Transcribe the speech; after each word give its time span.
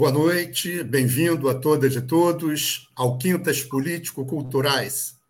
Boa 0.00 0.12
noite, 0.12 0.82
bem-vindo 0.82 1.46
a 1.50 1.54
todas 1.54 1.94
e 1.94 2.00
todos 2.00 2.90
ao 2.96 3.18
Quintas 3.18 3.62
Político-Culturais, 3.62 5.20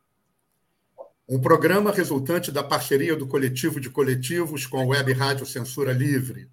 um 1.28 1.40
programa 1.40 1.90
resultante 1.90 2.52
da 2.52 2.62
parceria 2.62 3.16
do 3.16 3.26
Coletivo 3.26 3.80
de 3.80 3.90
Coletivos 3.90 4.66
com 4.66 4.78
a 4.78 4.84
Web 4.84 5.12
Rádio 5.12 5.44
Censura 5.44 5.92
Livre. 5.92 6.48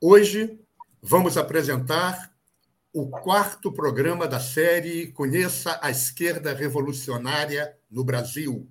Hoje 0.00 0.56
vamos 1.02 1.36
apresentar 1.36 2.32
o 2.92 3.08
quarto 3.10 3.72
programa 3.72 4.28
da 4.28 4.38
série 4.38 5.08
Conheça 5.08 5.80
a 5.82 5.90
Esquerda 5.90 6.54
Revolucionária 6.54 7.76
no 7.90 8.04
Brasil. 8.04 8.70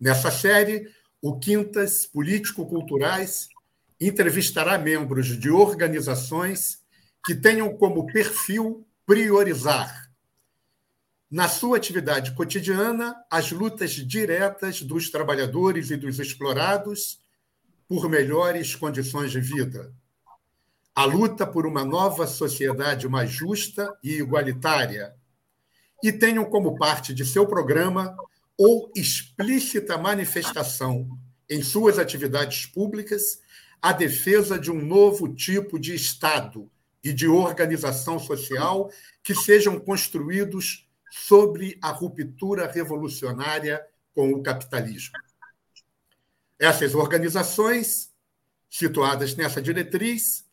Nessa 0.00 0.30
série, 0.30 0.90
o 1.20 1.38
Quintas 1.38 2.06
Político-Culturais 2.06 3.50
entrevistará 4.00 4.78
membros 4.78 5.38
de 5.38 5.50
organizações 5.50 6.77
que 7.28 7.34
tenham 7.34 7.76
como 7.76 8.06
perfil 8.06 8.86
priorizar, 9.04 10.10
na 11.30 11.46
sua 11.46 11.76
atividade 11.76 12.32
cotidiana, 12.32 13.14
as 13.30 13.52
lutas 13.52 13.90
diretas 13.90 14.80
dos 14.80 15.10
trabalhadores 15.10 15.90
e 15.90 15.96
dos 15.98 16.18
explorados 16.18 17.20
por 17.86 18.08
melhores 18.08 18.74
condições 18.74 19.30
de 19.30 19.42
vida. 19.42 19.92
A 20.94 21.04
luta 21.04 21.46
por 21.46 21.66
uma 21.66 21.84
nova 21.84 22.26
sociedade 22.26 23.06
mais 23.06 23.30
justa 23.30 23.94
e 24.02 24.14
igualitária. 24.14 25.14
E 26.02 26.10
tenham 26.10 26.46
como 26.46 26.78
parte 26.78 27.12
de 27.12 27.26
seu 27.26 27.46
programa 27.46 28.16
ou 28.56 28.90
explícita 28.96 29.98
manifestação 29.98 31.06
em 31.46 31.62
suas 31.62 31.98
atividades 31.98 32.64
públicas 32.64 33.38
a 33.82 33.92
defesa 33.92 34.58
de 34.58 34.70
um 34.70 34.80
novo 34.82 35.34
tipo 35.34 35.78
de 35.78 35.94
Estado 35.94 36.70
e 37.08 37.12
de 37.12 37.26
organização 37.26 38.18
social 38.18 38.90
que 39.22 39.34
sejam 39.34 39.80
construídos 39.80 40.86
sobre 41.10 41.78
a 41.80 41.90
ruptura 41.90 42.70
revolucionária 42.70 43.82
com 44.14 44.30
o 44.32 44.42
capitalismo. 44.42 45.16
Essas 46.58 46.94
organizações, 46.94 48.12
situadas 48.68 49.34
nessa 49.34 49.62
diretriz, 49.62 50.44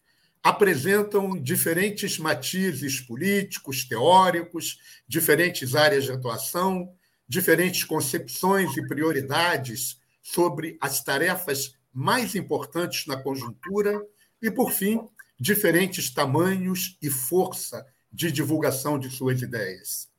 apresentam 0.42 1.42
diferentes 1.42 2.18
matizes 2.18 3.02
políticos, 3.02 3.84
teóricos, 3.84 4.80
diferentes 5.08 5.76
áreas 5.76 6.06
de 6.06 6.12
atuação, 6.12 6.94
diferentes 7.28 7.84
concepções 7.84 8.78
e 8.78 8.88
prioridades 8.88 10.00
sobre 10.22 10.78
as 10.80 11.04
tarefas 11.04 11.76
mais 11.92 12.36
importantes 12.36 13.08
na 13.08 13.18
conjuntura 13.18 14.00
e, 14.42 14.52
por 14.52 14.72
fim, 14.72 15.02
diferentes 15.40 16.10
tamanhos 16.10 16.98
e 17.02 17.10
força 17.10 17.86
de 18.12 18.32
divulgação 18.32 18.98
de 18.98 19.10
suas 19.10 19.42
ideias. 19.42 20.10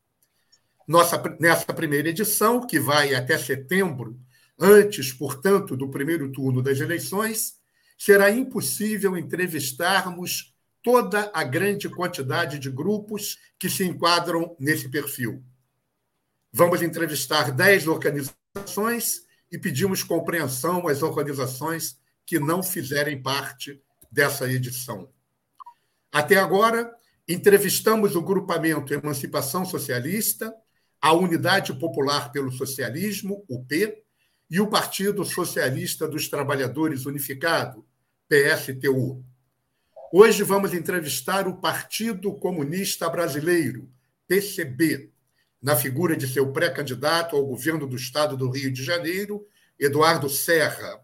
Nossa, 0.87 1.21
nessa 1.41 1.73
primeira 1.73 2.09
edição, 2.09 2.67
que 2.67 2.79
vai 2.79 3.15
até 3.15 3.37
setembro, 3.37 4.21
antes, 4.59 5.13
portanto, 5.13 5.77
do 5.77 5.89
primeiro 5.89 6.31
turno 6.31 6.63
das 6.63 6.79
eleições, 6.79 7.59
será 7.99 8.31
impossível 8.31 9.17
entrevistarmos 9.17 10.55
toda 10.83 11.31
a 11.35 11.43
grande 11.43 11.89
quantidade 11.89 12.59
de 12.59 12.71
grupos 12.71 13.39
que 13.59 13.69
se 13.69 13.85
enquadram 13.85 14.55
nesse 14.61 14.89
perfil. 14.89 15.43
Vamos 16.53 16.81
entrevistar 16.83 17.51
dez 17.51 17.89
organizações 17.89 19.27
e 19.51 19.59
pedimos 19.59 20.03
compreensão 20.03 20.87
às 20.87 21.03
organizações 21.03 21.99
que 22.25 22.39
não 22.39 22.63
fizerem 22.63 23.21
parte 23.21 23.83
dessa 24.11 24.51
edição. 24.51 25.09
Até 26.13 26.37
agora, 26.37 26.95
entrevistamos 27.29 28.17
o 28.17 28.23
grupamento 28.23 28.95
Emancipação 28.95 29.65
Socialista, 29.65 30.55
a 31.01 31.13
Unidade 31.13 31.73
Popular 31.75 32.33
pelo 32.33 32.51
Socialismo, 32.51 33.45
UP, 33.49 34.05
e 34.51 34.61
o 34.61 34.69
Partido 34.69 35.25
Socialista 35.25 36.07
dos 36.07 36.29
Trabalhadores 36.29 37.05
Unificado, 37.05 37.85
PSTU. 38.29 39.25
Hoje 40.13 40.43
vamos 40.45 40.73
entrevistar 40.73 41.49
o 41.49 41.57
Partido 41.57 42.33
Comunista 42.35 43.09
Brasileiro, 43.11 43.91
PCB, 44.29 45.11
na 45.61 45.75
figura 45.75 46.17
de 46.17 46.29
seu 46.29 46.53
pré-candidato 46.53 47.35
ao 47.35 47.45
governo 47.45 47.87
do 47.87 47.97
estado 47.97 48.37
do 48.37 48.49
Rio 48.49 48.73
de 48.73 48.85
Janeiro, 48.85 49.47
Eduardo 49.79 50.29
Serra. 50.29 51.01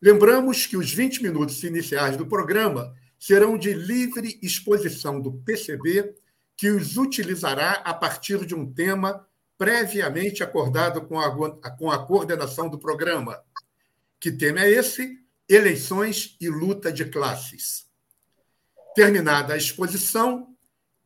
Lembramos 0.00 0.66
que 0.66 0.76
os 0.76 0.92
20 0.92 1.22
minutos 1.22 1.62
iniciais 1.62 2.16
do 2.16 2.26
programa 2.26 2.94
serão 3.18 3.56
de 3.56 3.72
livre 3.72 4.38
exposição 4.42 5.20
do 5.20 5.32
PCB, 5.32 6.14
que 6.56 6.70
os 6.70 6.96
utilizará 6.96 7.72
a 7.84 7.94
partir 7.94 8.44
de 8.44 8.54
um 8.54 8.72
tema 8.72 9.26
previamente 9.58 10.42
acordado 10.42 11.02
com 11.06 11.18
a, 11.18 11.30
com 11.76 11.90
a 11.90 12.06
coordenação 12.06 12.68
do 12.68 12.78
programa. 12.78 13.42
Que 14.20 14.30
tema 14.30 14.60
é 14.60 14.70
esse? 14.70 15.18
Eleições 15.48 16.36
e 16.40 16.48
luta 16.48 16.92
de 16.92 17.04
classes. 17.06 17.86
Terminada 18.94 19.54
a 19.54 19.56
exposição, 19.56 20.56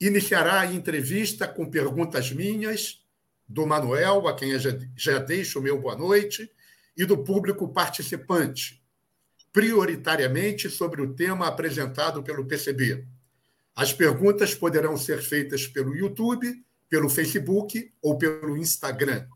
Iniciará 0.01 0.61
a 0.61 0.73
entrevista 0.73 1.47
com 1.47 1.71
perguntas 1.71 2.33
minhas, 2.33 3.05
do 3.47 3.67
Manuel, 3.67 4.27
a 4.27 4.35
quem 4.35 4.59
já, 4.59 4.71
já 4.97 5.19
deixo 5.19 5.59
o 5.59 5.63
meu 5.63 5.79
boa 5.79 5.95
noite, 5.95 6.51
e 6.97 7.05
do 7.05 7.23
público 7.23 7.69
participante, 7.69 8.80
prioritariamente 9.53 10.71
sobre 10.71 11.03
o 11.03 11.15
tema 11.15 11.47
apresentado 11.47 12.23
pelo 12.23 12.45
PCB. 12.45 13.05
As 13.75 13.93
perguntas 13.93 14.55
poderão 14.55 14.97
ser 14.97 15.23
feitas 15.23 15.67
pelo 15.67 15.95
YouTube, 15.95 16.63
pelo 16.89 17.09
Facebook 17.09 17.93
ou 18.03 18.19
pelo 18.19 18.57
Instagram. 18.57 19.27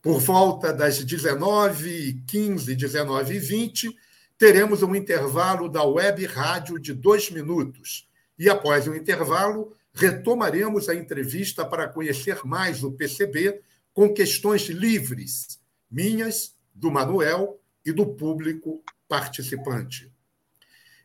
Por 0.00 0.20
volta 0.20 0.72
das 0.72 1.04
19h15, 1.04 2.76
19h20, 2.76 3.94
teremos 4.36 4.82
um 4.82 4.94
intervalo 4.94 5.68
da 5.68 5.82
web 5.82 6.24
rádio 6.26 6.78
de 6.78 6.92
dois 6.92 7.30
minutos 7.30 8.08
e 8.38 8.48
após 8.48 8.86
o 8.86 8.94
intervalo, 8.94 9.74
retomaremos 9.92 10.88
a 10.88 10.94
entrevista 10.94 11.64
para 11.64 11.88
conhecer 11.88 12.44
mais 12.44 12.84
o 12.84 12.92
PCB 12.92 13.60
com 13.92 14.14
questões 14.14 14.68
livres, 14.68 15.58
minhas, 15.90 16.54
do 16.72 16.88
Manuel 16.88 17.60
e 17.84 17.90
do 17.90 18.06
público 18.06 18.80
participante. 19.08 20.12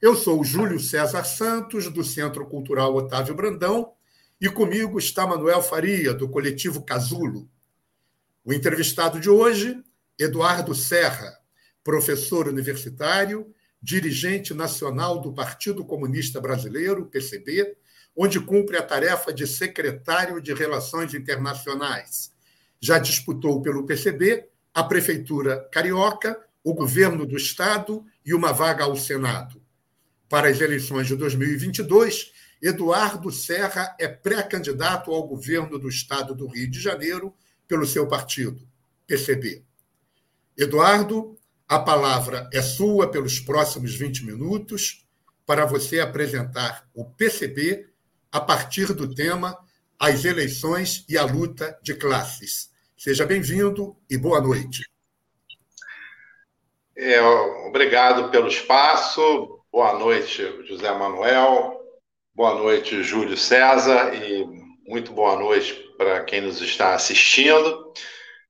Eu 0.02 0.16
sou 0.16 0.44
Júlio 0.44 0.80
César 0.80 1.24
Santos, 1.24 1.90
do 1.90 2.04
Centro 2.04 2.46
Cultural 2.46 2.94
Otávio 2.94 3.34
Brandão, 3.34 3.94
e 4.40 4.50
comigo 4.50 5.00
está 5.00 5.26
Manuel 5.26 5.64
Faria, 5.64 6.14
do 6.14 6.28
coletivo 6.28 6.84
Casulo. 6.84 7.50
O 8.44 8.52
entrevistado 8.52 9.20
de 9.20 9.30
hoje, 9.30 9.82
Eduardo 10.20 10.76
Serra, 10.76 11.40
professor 11.84 12.48
universitário 12.48 13.54
dirigente 13.84 14.54
nacional 14.54 15.20
do 15.20 15.34
Partido 15.34 15.84
Comunista 15.84 16.40
Brasileiro, 16.40 17.06
PCB, 17.08 17.76
onde 18.16 18.40
cumpre 18.40 18.78
a 18.78 18.82
tarefa 18.82 19.34
de 19.34 19.46
secretário 19.46 20.42
de 20.42 20.54
Relações 20.54 21.14
Internacionais. 21.14 22.32
Já 22.80 22.98
disputou 22.98 23.62
pelo 23.62 23.86
PCB 23.86 24.48
a 24.74 24.84
Prefeitura 24.84 25.68
Carioca, 25.70 26.40
o 26.64 26.74
governo 26.74 27.26
do 27.26 27.36
Estado 27.36 28.06
e 28.26 28.34
uma 28.34 28.52
vaga 28.52 28.86
ao 28.86 28.96
Senado. 28.96 29.62
Para 30.30 30.48
as 30.48 30.62
eleições 30.62 31.08
de 31.08 31.16
2022, 31.16 32.32
Eduardo 32.62 33.32
Serra 33.32 33.96
é 34.00 34.08
pré-candidato 34.08 35.12
ao 35.12 35.28
governo 35.28 35.78
do 35.78 35.90
Estado 35.90 36.34
do 36.34 36.48
Rio 36.48 36.72
de 36.72 36.80
Janeiro 36.80 37.34
pelo 37.68 37.86
seu 37.86 38.08
partido, 38.08 38.66
PCB. 39.06 39.64
Eduardo 40.58 41.38
a 41.68 41.80
palavra 41.80 42.50
é 42.54 42.62
sua 42.62 43.10
pelos 43.10 43.40
próximos 43.40 43.96
20 43.96 44.26
minutos 44.26 45.06
para 45.46 45.66
você 45.66 46.00
apresentar 46.00 46.88
o 46.94 47.04
PCB 47.04 47.90
a 48.32 48.40
partir 48.40 48.94
do 48.94 49.14
tema 49.14 49.58
As 50.00 50.26
eleições 50.26 51.06
e 51.08 51.18
a 51.18 51.26
luta 51.26 51.78
de 51.82 51.96
classes. 51.96 52.70
Seja 52.98 53.26
bem-vindo 53.26 53.96
e 54.10 54.18
boa 54.18 54.40
noite. 54.40 54.93
É, 56.96 57.20
obrigado 57.66 58.30
pelo 58.30 58.48
espaço. 58.48 59.60
Boa 59.72 59.94
noite, 59.94 60.44
José 60.68 60.92
Manuel. 60.92 61.82
Boa 62.36 62.54
noite, 62.54 63.02
Júlio 63.02 63.36
César, 63.36 64.14
e 64.14 64.46
muito 64.88 65.12
boa 65.12 65.36
noite 65.36 65.74
para 65.98 66.24
quem 66.24 66.42
nos 66.42 66.62
está 66.62 66.94
assistindo. 66.94 67.92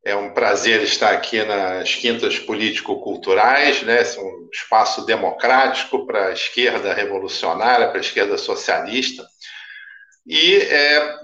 É 0.04 0.13
um 0.13 0.34
prazer 0.34 0.81
estar 0.81 1.13
aqui 1.13 1.42
nas 1.45 1.95
Quintas 1.95 2.38
Político-Culturais, 2.38 3.81
né? 3.84 4.01
É 4.01 4.19
um 4.19 4.50
espaço 4.51 5.06
democrático 5.06 6.06
para 6.06 6.28
a 6.28 6.34
esquerda 6.34 6.94
revolucionária, 6.94 7.88
para 7.88 8.00
a 8.00 8.01
esquerda 8.01 8.38
socialista. 8.38 9.25
E, 10.28 10.57
é, 10.57 11.18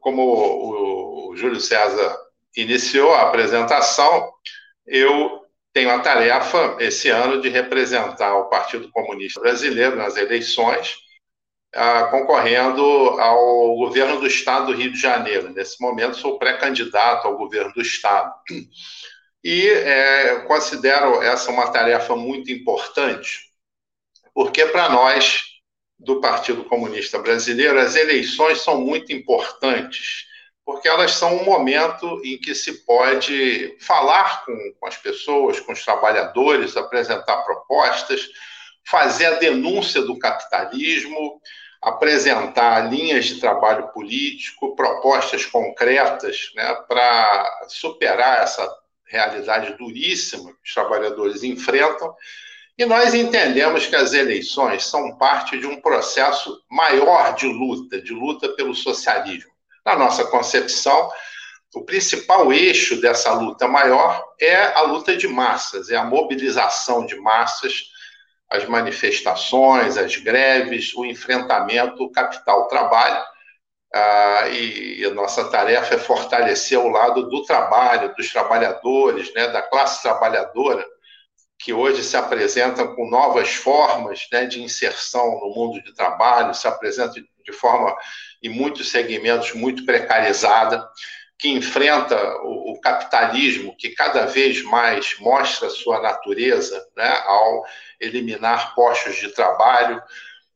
como 0.00 1.30
o 1.30 1.36
Júlio 1.36 1.60
César 1.60 2.16
iniciou 2.56 3.12
a 3.12 3.22
apresentação, 3.22 4.32
eu 4.86 5.41
tenho 5.72 5.90
a 5.90 6.00
tarefa, 6.00 6.76
esse 6.80 7.08
ano, 7.08 7.40
de 7.40 7.48
representar 7.48 8.36
o 8.36 8.48
Partido 8.48 8.90
Comunista 8.90 9.40
Brasileiro 9.40 9.96
nas 9.96 10.16
eleições, 10.16 10.96
ah, 11.74 12.04
concorrendo 12.04 12.82
ao 12.82 13.74
governo 13.76 14.20
do 14.20 14.26
Estado 14.26 14.66
do 14.66 14.74
Rio 14.74 14.92
de 14.92 15.00
Janeiro. 15.00 15.50
Nesse 15.50 15.80
momento, 15.80 16.16
sou 16.16 16.38
pré-candidato 16.38 17.26
ao 17.26 17.38
governo 17.38 17.72
do 17.72 17.80
Estado. 17.80 18.32
E 19.42 19.68
é, 19.68 20.40
considero 20.40 21.22
essa 21.22 21.50
uma 21.50 21.70
tarefa 21.70 22.14
muito 22.14 22.52
importante, 22.52 23.50
porque 24.34 24.66
para 24.66 24.88
nós, 24.90 25.42
do 25.98 26.20
Partido 26.20 26.64
Comunista 26.64 27.18
Brasileiro, 27.18 27.78
as 27.80 27.96
eleições 27.96 28.60
são 28.60 28.80
muito 28.80 29.12
importantes 29.12 30.26
porque 30.64 30.88
elas 30.88 31.12
são 31.12 31.36
um 31.36 31.44
momento 31.44 32.20
em 32.24 32.38
que 32.38 32.54
se 32.54 32.84
pode 32.84 33.76
falar 33.80 34.44
com, 34.44 34.56
com 34.78 34.86
as 34.86 34.96
pessoas, 34.96 35.58
com 35.60 35.72
os 35.72 35.84
trabalhadores, 35.84 36.76
apresentar 36.76 37.38
propostas, 37.38 38.28
fazer 38.84 39.26
a 39.26 39.38
denúncia 39.38 40.02
do 40.02 40.18
capitalismo, 40.18 41.40
apresentar 41.80 42.88
linhas 42.92 43.26
de 43.26 43.40
trabalho 43.40 43.88
político, 43.88 44.76
propostas 44.76 45.44
concretas 45.44 46.52
né, 46.54 46.74
para 46.86 47.66
superar 47.68 48.44
essa 48.44 48.68
realidade 49.04 49.76
duríssima 49.76 50.52
que 50.52 50.68
os 50.68 50.74
trabalhadores 50.74 51.42
enfrentam. 51.42 52.14
E 52.78 52.86
nós 52.86 53.12
entendemos 53.14 53.86
que 53.86 53.96
as 53.96 54.12
eleições 54.14 54.86
são 54.86 55.18
parte 55.18 55.58
de 55.58 55.66
um 55.66 55.80
processo 55.80 56.62
maior 56.70 57.34
de 57.34 57.46
luta, 57.46 58.00
de 58.00 58.12
luta 58.12 58.48
pelo 58.50 58.74
socialismo. 58.74 59.51
Na 59.84 59.96
nossa 59.96 60.24
concepção, 60.24 61.10
o 61.74 61.84
principal 61.84 62.52
eixo 62.52 63.00
dessa 63.00 63.32
luta 63.32 63.66
maior 63.66 64.22
é 64.40 64.56
a 64.74 64.82
luta 64.82 65.16
de 65.16 65.26
massas, 65.26 65.90
é 65.90 65.96
a 65.96 66.04
mobilização 66.04 67.04
de 67.06 67.16
massas, 67.16 67.90
as 68.50 68.66
manifestações, 68.66 69.96
as 69.96 70.14
greves, 70.16 70.94
o 70.94 71.04
enfrentamento 71.04 72.10
capital-trabalho. 72.10 73.24
Ah, 73.94 74.48
e, 74.48 75.04
a 75.04 75.10
nossa 75.10 75.50
tarefa 75.50 75.94
é 75.94 75.98
fortalecer 75.98 76.78
o 76.78 76.88
lado 76.88 77.28
do 77.28 77.44
trabalho, 77.44 78.14
dos 78.14 78.30
trabalhadores, 78.30 79.32
né, 79.34 79.48
da 79.48 79.62
classe 79.62 80.02
trabalhadora, 80.02 80.84
que 81.58 81.72
hoje 81.72 82.02
se 82.02 82.16
apresentam 82.16 82.94
com 82.94 83.08
novas 83.08 83.54
formas 83.54 84.26
né, 84.32 84.46
de 84.46 84.62
inserção 84.62 85.40
no 85.40 85.54
mundo 85.54 85.82
de 85.82 85.94
trabalho, 85.94 86.54
se 86.54 86.66
apresentam 86.66 87.22
de 87.44 87.52
forma 87.52 87.96
em 88.42 88.48
muitos 88.48 88.90
segmentos 88.90 89.52
muito 89.52 89.84
precarizada, 89.84 90.86
que 91.38 91.48
enfrenta 91.48 92.16
o, 92.44 92.72
o, 92.72 92.80
capitalismo, 92.80 93.76
que 93.76 93.90
cada 93.90 94.26
vez 94.26 94.62
mais 94.62 95.16
mostra 95.18 95.70
sua 95.70 96.00
natureza 96.00 96.86
né, 96.96 97.10
ao 97.26 97.64
eliminar 98.00 98.74
postos 98.74 99.16
de 99.16 99.28
trabalho, 99.28 100.00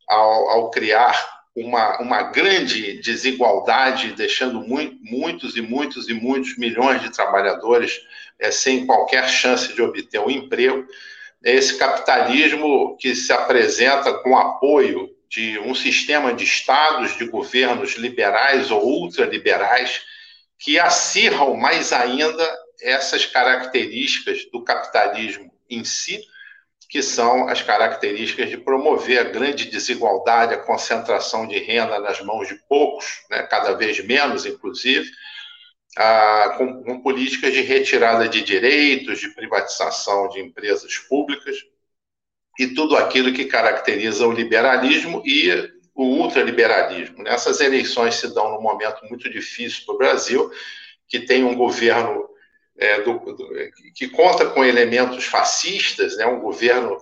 ao, 0.09 0.49
ao 0.50 0.71
criar 0.71 1.37
uma, 1.56 2.00
uma 2.00 2.23
grande 2.25 3.00
desigualdade, 3.00 4.12
deixando 4.12 4.61
muito, 4.61 4.97
muitos 5.03 5.56
e 5.56 5.62
muitos 5.62 6.09
e 6.09 6.15
muitos 6.15 6.56
milhões 6.59 7.00
de 7.00 7.11
trabalhadores 7.11 7.99
é, 8.39 8.50
sem 8.50 8.87
qualquer 8.87 9.29
chance 9.29 9.73
de 9.75 9.81
obter 9.81 10.21
um 10.21 10.31
emprego. 10.31 10.87
Esse 11.43 11.79
capitalismo 11.79 12.97
que 12.99 13.15
se 13.15 13.32
apresenta 13.32 14.12
com 14.15 14.37
apoio 14.37 15.16
de 15.37 15.59
um 15.59 15.75
sistema 15.75 16.33
de 16.33 16.44
estados, 16.44 17.19
de 17.19 17.27
governos 17.27 17.97
liberais 17.97 18.71
ou 18.71 18.83
ultraliberais, 18.83 20.00
que 20.59 20.79
acirram 20.79 21.55
mais 21.55 21.93
ainda 21.93 22.59
essas 22.81 23.27
características 23.27 24.50
do 24.50 24.65
capitalismo 24.65 25.53
em 25.69 25.85
si, 25.85 26.23
que 26.88 27.03
são 27.03 27.49
as 27.49 27.61
características 27.61 28.49
de 28.49 28.56
promover 28.56 29.19
a 29.19 29.25
grande 29.25 29.67
desigualdade, 29.67 30.55
a 30.55 30.62
concentração 30.62 31.47
de 31.47 31.59
renda 31.59 31.99
nas 31.99 32.19
mãos 32.23 32.49
de 32.49 32.55
poucos, 32.67 33.05
né, 33.29 33.43
cada 33.43 33.75
vez 33.75 34.03
menos, 34.03 34.47
inclusive, 34.47 35.11
com, 36.56 36.82
com 36.82 37.03
políticas 37.03 37.53
de 37.53 37.61
retirada 37.61 38.27
de 38.27 38.41
direitos, 38.41 39.19
de 39.19 39.35
privatização 39.35 40.29
de 40.31 40.41
empresas 40.41 40.97
públicas, 40.97 41.56
e 42.58 42.69
tudo 42.69 42.97
aquilo 42.97 43.32
que 43.32 43.44
caracteriza 43.44 44.26
o 44.26 44.32
liberalismo 44.32 45.23
e 45.25 45.50
o 45.94 46.05
ultraliberalismo. 46.05 47.26
Essas 47.26 47.61
eleições 47.61 48.17
se 48.17 48.32
dão 48.35 48.53
num 48.53 48.61
momento 48.61 49.05
muito 49.08 49.31
difícil 49.31 49.85
para 49.87 49.94
o 49.94 49.99
Brasil, 49.99 50.50
que 51.08 51.20
tem 51.20 51.44
um 51.44 51.55
governo 51.55 52.29
é, 52.79 53.00
do, 53.00 53.19
do, 53.19 53.49
que 53.94 54.08
conta 54.08 54.47
com 54.47 54.64
elementos 54.64 55.25
fascistas, 55.25 56.17
né, 56.17 56.26
um 56.26 56.41
governo 56.41 56.99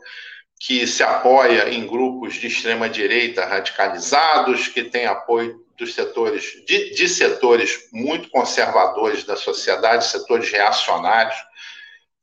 que 0.60 0.86
se 0.86 1.02
apoia 1.02 1.68
em 1.68 1.86
grupos 1.86 2.34
de 2.34 2.46
extrema 2.46 2.88
direita 2.88 3.44
radicalizados, 3.44 4.68
que 4.68 4.84
tem 4.84 5.06
apoio 5.06 5.62
dos 5.76 5.92
setores 5.92 6.64
de, 6.64 6.94
de 6.94 7.08
setores 7.08 7.88
muito 7.92 8.30
conservadores 8.30 9.24
da 9.24 9.36
sociedade, 9.36 10.06
setores 10.06 10.50
reacionários 10.50 11.36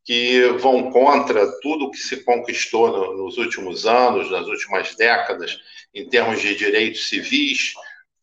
que 0.04 0.48
vão 0.60 0.92
contra 0.92 1.46
tudo 1.62 1.92
que 1.92 1.98
se 1.98 2.24
conquistou 2.24 2.90
no, 2.90 3.24
nos 3.24 3.38
últimos 3.38 3.86
anos, 3.86 4.32
nas 4.32 4.48
últimas 4.48 4.96
décadas, 4.96 5.60
em 5.94 6.08
termos 6.08 6.42
de 6.42 6.56
direitos 6.56 7.08
civis 7.10 7.74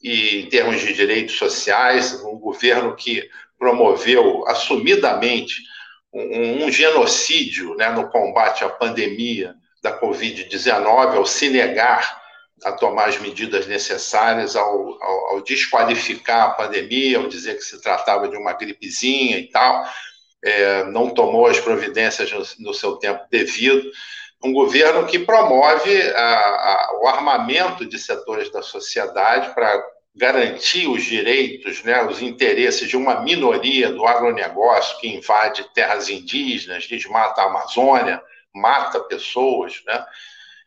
e 0.02 0.40
em 0.40 0.46
termos 0.48 0.80
de 0.80 0.92
direitos 0.92 1.36
sociais, 1.36 2.20
um 2.24 2.38
governo 2.38 2.96
que 2.96 3.28
promoveu 3.58 4.46
assumidamente 4.48 5.54
um, 6.12 6.64
um 6.64 6.70
genocídio 6.70 7.74
né, 7.74 7.90
no 7.90 8.08
combate 8.08 8.64
à 8.64 8.68
pandemia 8.68 9.54
da 9.82 10.00
Covid-19, 10.00 11.16
ao 11.16 11.26
se 11.26 11.48
negar 11.48 12.18
a 12.64 12.72
tomar 12.72 13.08
as 13.08 13.20
medidas 13.20 13.68
necessárias, 13.68 14.56
ao, 14.56 15.00
ao, 15.00 15.26
ao 15.30 15.42
desqualificar 15.42 16.46
a 16.46 16.50
pandemia, 16.50 17.18
ao 17.18 17.28
dizer 17.28 17.56
que 17.56 17.62
se 17.62 17.80
tratava 17.80 18.28
de 18.28 18.36
uma 18.36 18.52
gripezinha 18.52 19.38
e 19.38 19.48
tal 19.48 19.84
é, 20.44 20.84
não 20.84 21.10
tomou 21.10 21.46
as 21.46 21.58
providências 21.58 22.30
no, 22.30 22.66
no, 22.66 22.74
seu 22.74 22.96
tempo 22.96 23.24
devido. 23.30 23.90
Um 24.42 24.52
governo 24.52 25.06
que 25.06 25.18
promove 25.18 26.00
a, 26.12 26.22
a, 26.22 27.00
o 27.02 27.08
armamento 27.08 27.84
de 27.84 27.98
setores 27.98 28.50
da 28.50 28.62
sociedade 28.62 29.52
para 29.54 29.82
garantir 30.14 30.88
os 30.88 31.04
direitos, 31.04 31.82
né, 31.84 32.04
os 32.04 32.20
interesses 32.20 32.88
de 32.88 32.96
uma 32.96 33.20
minoria 33.20 33.92
do 33.92 34.04
agronegócio 34.04 34.98
que 34.98 35.08
invade 35.08 35.72
terras 35.72 36.08
indígenas, 36.08 36.86
desmata 36.86 37.42
a 37.42 37.46
Amazônia, 37.46 38.20
mata 38.54 39.00
pessoas. 39.00 39.80
Né? 39.86 40.04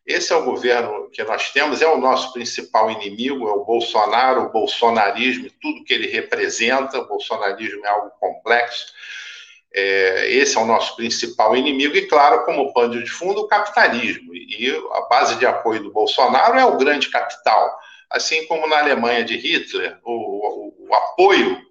Esse 0.05 0.33
é 0.33 0.35
o 0.35 0.45
governo 0.45 1.09
que 1.11 1.23
nós 1.23 1.51
temos, 1.51 1.81
é 1.81 1.87
o 1.87 1.97
nosso 1.97 2.33
principal 2.33 2.89
inimigo, 2.89 3.47
é 3.47 3.51
o 3.51 3.65
Bolsonaro, 3.65 4.43
o 4.43 4.51
bolsonarismo, 4.51 5.49
tudo 5.61 5.83
que 5.83 5.93
ele 5.93 6.07
representa. 6.07 6.99
O 6.99 7.07
bolsonarismo 7.07 7.85
é 7.85 7.89
algo 7.89 8.11
complexo. 8.19 8.93
É, 9.73 10.29
esse 10.31 10.57
é 10.57 10.59
o 10.59 10.65
nosso 10.65 10.95
principal 10.95 11.55
inimigo, 11.55 11.95
e, 11.95 12.05
claro, 12.07 12.43
como 12.43 12.73
pano 12.73 13.01
de 13.01 13.09
fundo, 13.09 13.41
o 13.41 13.47
capitalismo. 13.47 14.35
E 14.35 14.69
a 14.93 15.01
base 15.01 15.35
de 15.35 15.45
apoio 15.45 15.83
do 15.83 15.91
Bolsonaro 15.91 16.59
é 16.59 16.65
o 16.65 16.77
grande 16.77 17.09
capital. 17.09 17.79
Assim 18.09 18.45
como 18.47 18.67
na 18.67 18.79
Alemanha 18.79 19.23
de 19.23 19.37
Hitler, 19.37 19.97
o, 20.03 20.11
o, 20.11 20.87
o 20.89 20.93
apoio 20.93 21.61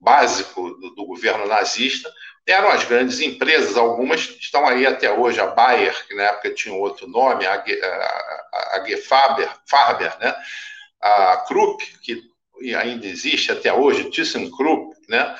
básico 0.00 0.70
do, 0.70 0.94
do, 0.96 1.06
governo 1.06 1.46
nazista 1.46 2.12
eram 2.44 2.70
as 2.70 2.84
grandes 2.84 3.20
empresas, 3.20 3.76
algumas 3.76 4.22
estão 4.40 4.66
aí 4.66 4.84
até 4.84 5.12
hoje, 5.12 5.38
a 5.38 5.46
Bayer, 5.46 5.94
que 6.08 6.14
na 6.16 6.24
época 6.24 6.52
tinha 6.52 6.74
outro 6.74 7.06
nome, 7.06 7.46
a, 7.46 7.54
a, 7.54 8.76
a 8.76 8.84
Gefaber, 8.84 9.48
Farber, 9.64 10.18
né? 10.18 10.34
a 11.00 11.36
Krupp, 11.46 11.84
que 12.00 12.20
ainda 12.76 13.06
existe 13.06 13.52
até 13.52 13.72
hoje, 13.72 14.10
ThyssenKrupp, 14.10 14.96
né? 15.08 15.36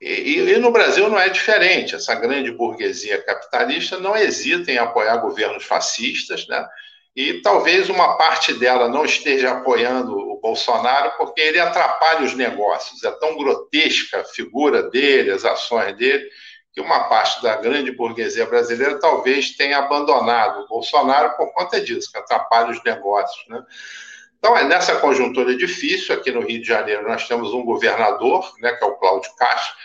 E, 0.00 0.38
e, 0.38 0.56
no 0.58 0.70
Brasil 0.70 1.08
não 1.10 1.20
é 1.20 1.28
diferente. 1.28 1.94
Essa 1.94 2.14
grande 2.14 2.50
burguesia 2.50 3.22
capitalista 3.22 3.98
não 3.98 4.16
hesita 4.16 4.72
em 4.72 4.78
apoiar 4.78 5.18
governos 5.18 5.64
fascistas, 5.64 6.46
né? 6.48 6.66
E 7.14 7.42
talvez 7.42 7.90
uma 7.90 8.16
parte 8.16 8.54
dela 8.54 8.88
não 8.88 9.04
esteja 9.04 9.50
apoiando 9.50 10.16
o 10.16 10.40
Bolsonaro 10.40 11.12
porque 11.18 11.40
ele 11.40 11.58
atrapalha 11.58 12.24
os 12.24 12.34
negócios. 12.34 13.02
É 13.04 13.10
tão 13.10 13.36
grotesca 13.36 14.20
a 14.20 14.24
figura 14.24 14.84
dele, 14.84 15.32
as 15.32 15.44
ações 15.44 15.94
dele, 15.96 16.26
que 16.72 16.80
uma 16.80 17.08
parte 17.08 17.42
da 17.42 17.56
grande 17.56 17.90
burguesia 17.90 18.46
brasileira 18.46 18.98
talvez 19.00 19.56
tenha 19.56 19.78
abandonado 19.78 20.62
o 20.62 20.68
Bolsonaro 20.68 21.36
por 21.36 21.52
conta 21.52 21.80
disso, 21.80 22.10
que 22.10 22.18
atrapalha 22.18 22.70
os 22.70 22.82
negócios, 22.84 23.44
né? 23.48 23.62
Então, 24.40 24.56
é 24.56 24.64
nessa 24.64 24.96
conjuntura 24.96 25.54
difícil, 25.54 26.14
aqui 26.14 26.32
no 26.32 26.40
Rio 26.40 26.62
de 26.62 26.66
Janeiro, 26.66 27.06
nós 27.06 27.28
temos 27.28 27.52
um 27.52 27.62
governador, 27.62 28.50
né, 28.58 28.72
que 28.72 28.82
é 28.82 28.86
o 28.86 28.96
Cláudio 28.96 29.30
Castro, 29.36 29.76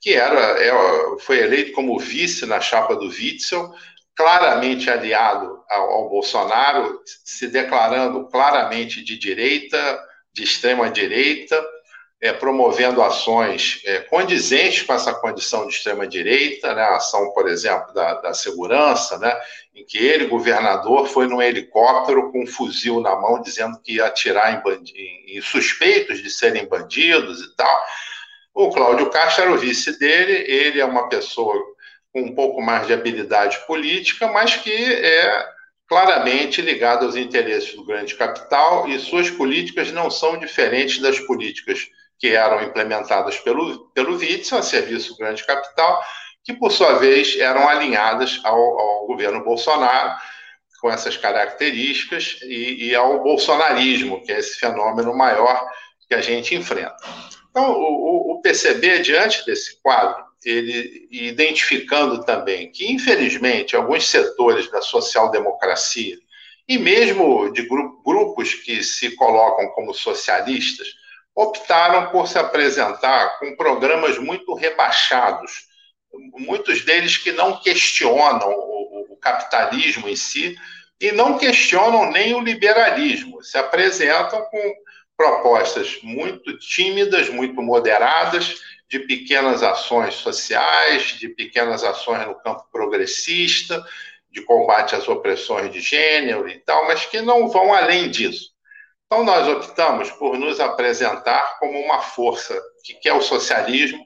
que 0.00 0.14
era, 0.14 0.38
é, 0.38 0.72
foi 1.18 1.40
eleito 1.40 1.72
como 1.72 1.98
vice 1.98 2.46
na 2.46 2.60
chapa 2.60 2.94
do 2.94 3.08
Witzel, 3.08 3.74
claramente 4.14 4.88
aliado 4.88 5.64
ao, 5.68 5.90
ao 5.90 6.08
Bolsonaro, 6.08 7.00
se 7.04 7.48
declarando 7.48 8.28
claramente 8.28 9.02
de 9.02 9.18
direita, 9.18 10.00
de 10.32 10.44
extrema 10.44 10.88
direita, 10.88 11.60
é, 12.24 12.32
promovendo 12.32 13.02
ações 13.02 13.82
é, 13.84 13.98
condizentes 14.00 14.80
com 14.80 14.94
essa 14.94 15.12
condição 15.12 15.66
de 15.66 15.74
extrema-direita, 15.74 16.74
né, 16.74 16.80
a 16.80 16.96
ação, 16.96 17.30
por 17.34 17.46
exemplo, 17.46 17.92
da, 17.92 18.14
da, 18.14 18.32
segurança, 18.32 19.18
né, 19.18 19.38
em 19.74 19.84
que 19.84 19.98
ele, 19.98 20.24
governador, 20.24 21.06
foi 21.06 21.26
num 21.26 21.42
helicóptero 21.42 22.32
com 22.32 22.44
um 22.44 22.46
fuzil 22.46 23.02
na 23.02 23.14
mão, 23.14 23.42
dizendo 23.42 23.78
que 23.78 23.96
ia 23.96 24.06
atirar 24.06 24.64
em, 24.74 25.36
em 25.36 25.40
suspeitos 25.42 26.22
de 26.22 26.30
serem 26.30 26.66
bandidos 26.66 27.42
e 27.42 27.54
tal. 27.54 27.82
O 28.54 28.70
Cláudio 28.70 29.10
Castro 29.10 29.42
era 29.42 29.52
o 29.52 29.58
vice 29.58 29.98
dele, 29.98 30.50
ele 30.50 30.80
é 30.80 30.84
uma 30.86 31.10
pessoa 31.10 31.54
com 32.10 32.22
um 32.22 32.34
pouco 32.34 32.62
mais 32.62 32.86
de 32.86 32.94
habilidade 32.94 33.58
política, 33.66 34.28
mas 34.28 34.56
que 34.56 34.72
é 34.72 35.46
claramente 35.86 36.62
ligado 36.62 37.04
aos 37.04 37.16
interesses 37.16 37.74
do 37.74 37.84
grande 37.84 38.14
capital 38.14 38.88
e 38.88 38.98
suas 38.98 39.28
políticas 39.28 39.92
não 39.92 40.10
são 40.10 40.38
diferentes 40.38 41.02
das 41.02 41.20
políticas 41.20 41.86
que 42.24 42.34
eram 42.34 42.62
implementadas 42.62 43.38
pelo, 43.40 43.90
pelo 43.90 44.16
Witzel, 44.16 44.56
a 44.56 44.62
serviço 44.62 45.14
grande 45.18 45.44
capital, 45.44 46.02
que, 46.42 46.54
por 46.54 46.72
sua 46.72 46.94
vez, 46.94 47.38
eram 47.38 47.68
alinhadas 47.68 48.40
ao, 48.42 48.58
ao 48.58 49.06
governo 49.06 49.44
Bolsonaro, 49.44 50.18
com 50.80 50.90
essas 50.90 51.18
características, 51.18 52.38
e, 52.44 52.86
e, 52.86 52.94
ao 52.94 53.22
bolsonarismo, 53.22 54.22
que 54.22 54.32
é 54.32 54.38
esse 54.38 54.58
fenômeno 54.58 55.14
maior 55.14 55.68
que 56.08 56.14
a 56.14 56.22
gente 56.22 56.54
enfrenta. 56.54 56.96
Então, 57.50 57.72
o, 57.72 58.32
o 58.32 58.40
PCB, 58.40 59.00
diante 59.00 59.44
desse 59.44 59.78
quadro, 59.82 60.24
ele 60.46 61.06
identificando 61.10 62.24
também 62.24 62.72
que, 62.72 62.90
infelizmente, 62.90 63.76
alguns 63.76 64.08
setores 64.08 64.70
da 64.70 64.80
social-democracia, 64.80 66.16
e 66.66 66.78
mesmo 66.78 67.52
de 67.52 67.68
grupos 67.68 68.54
que 68.54 68.82
se 68.82 69.14
colocam 69.14 69.68
como 69.72 69.92
socialistas, 69.92 71.03
optaram 71.34 72.10
por 72.10 72.28
se 72.28 72.38
apresentar 72.38 73.38
com 73.38 73.56
programas 73.56 74.18
muito 74.18 74.54
rebaixados, 74.54 75.66
muitos 76.38 76.84
deles 76.84 77.16
que 77.16 77.32
não 77.32 77.60
questionam 77.60 78.50
o, 78.50 79.12
o 79.12 79.16
capitalismo 79.16 80.08
em 80.08 80.14
si 80.14 80.56
e 81.00 81.10
não 81.10 81.36
questionam 81.36 82.10
nem 82.10 82.34
o 82.34 82.40
liberalismo, 82.40 83.42
se 83.42 83.58
apresentam 83.58 84.42
com 84.42 84.74
propostas 85.16 85.98
muito 86.02 86.56
tímidas, 86.58 87.28
muito 87.28 87.60
moderadas, 87.60 88.56
de 88.88 89.00
pequenas 89.00 89.62
ações 89.62 90.14
sociais, 90.14 91.16
de 91.18 91.28
pequenas 91.28 91.82
ações 91.82 92.26
no 92.26 92.34
campo 92.36 92.64
progressista, 92.70 93.84
de 94.30 94.42
combate 94.42 94.94
às 94.94 95.08
opressões 95.08 95.72
de 95.72 95.80
gênero 95.80 96.48
e 96.48 96.58
tal, 96.60 96.86
mas 96.86 97.06
que 97.06 97.20
não 97.20 97.48
vão 97.48 97.72
além 97.72 98.10
disso. 98.10 98.53
Então, 99.14 99.24
nós 99.24 99.46
optamos 99.46 100.10
por 100.10 100.36
nos 100.36 100.58
apresentar 100.58 101.56
como 101.60 101.78
uma 101.78 102.00
força 102.00 102.60
que 102.82 102.94
quer 102.94 103.12
o 103.12 103.22
socialismo, 103.22 104.04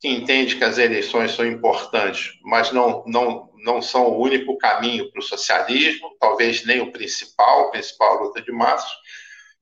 que 0.00 0.08
entende 0.08 0.56
que 0.56 0.64
as 0.64 0.78
eleições 0.78 1.30
são 1.30 1.46
importantes, 1.46 2.32
mas 2.42 2.72
não, 2.72 3.04
não, 3.06 3.50
não 3.64 3.80
são 3.80 4.08
o 4.08 4.20
único 4.20 4.58
caminho 4.58 5.08
para 5.12 5.20
o 5.20 5.22
socialismo, 5.22 6.16
talvez 6.18 6.66
nem 6.66 6.80
o 6.80 6.90
principal, 6.90 7.70
principal 7.70 8.20
luta 8.20 8.42
de 8.42 8.50
massas. 8.50 8.90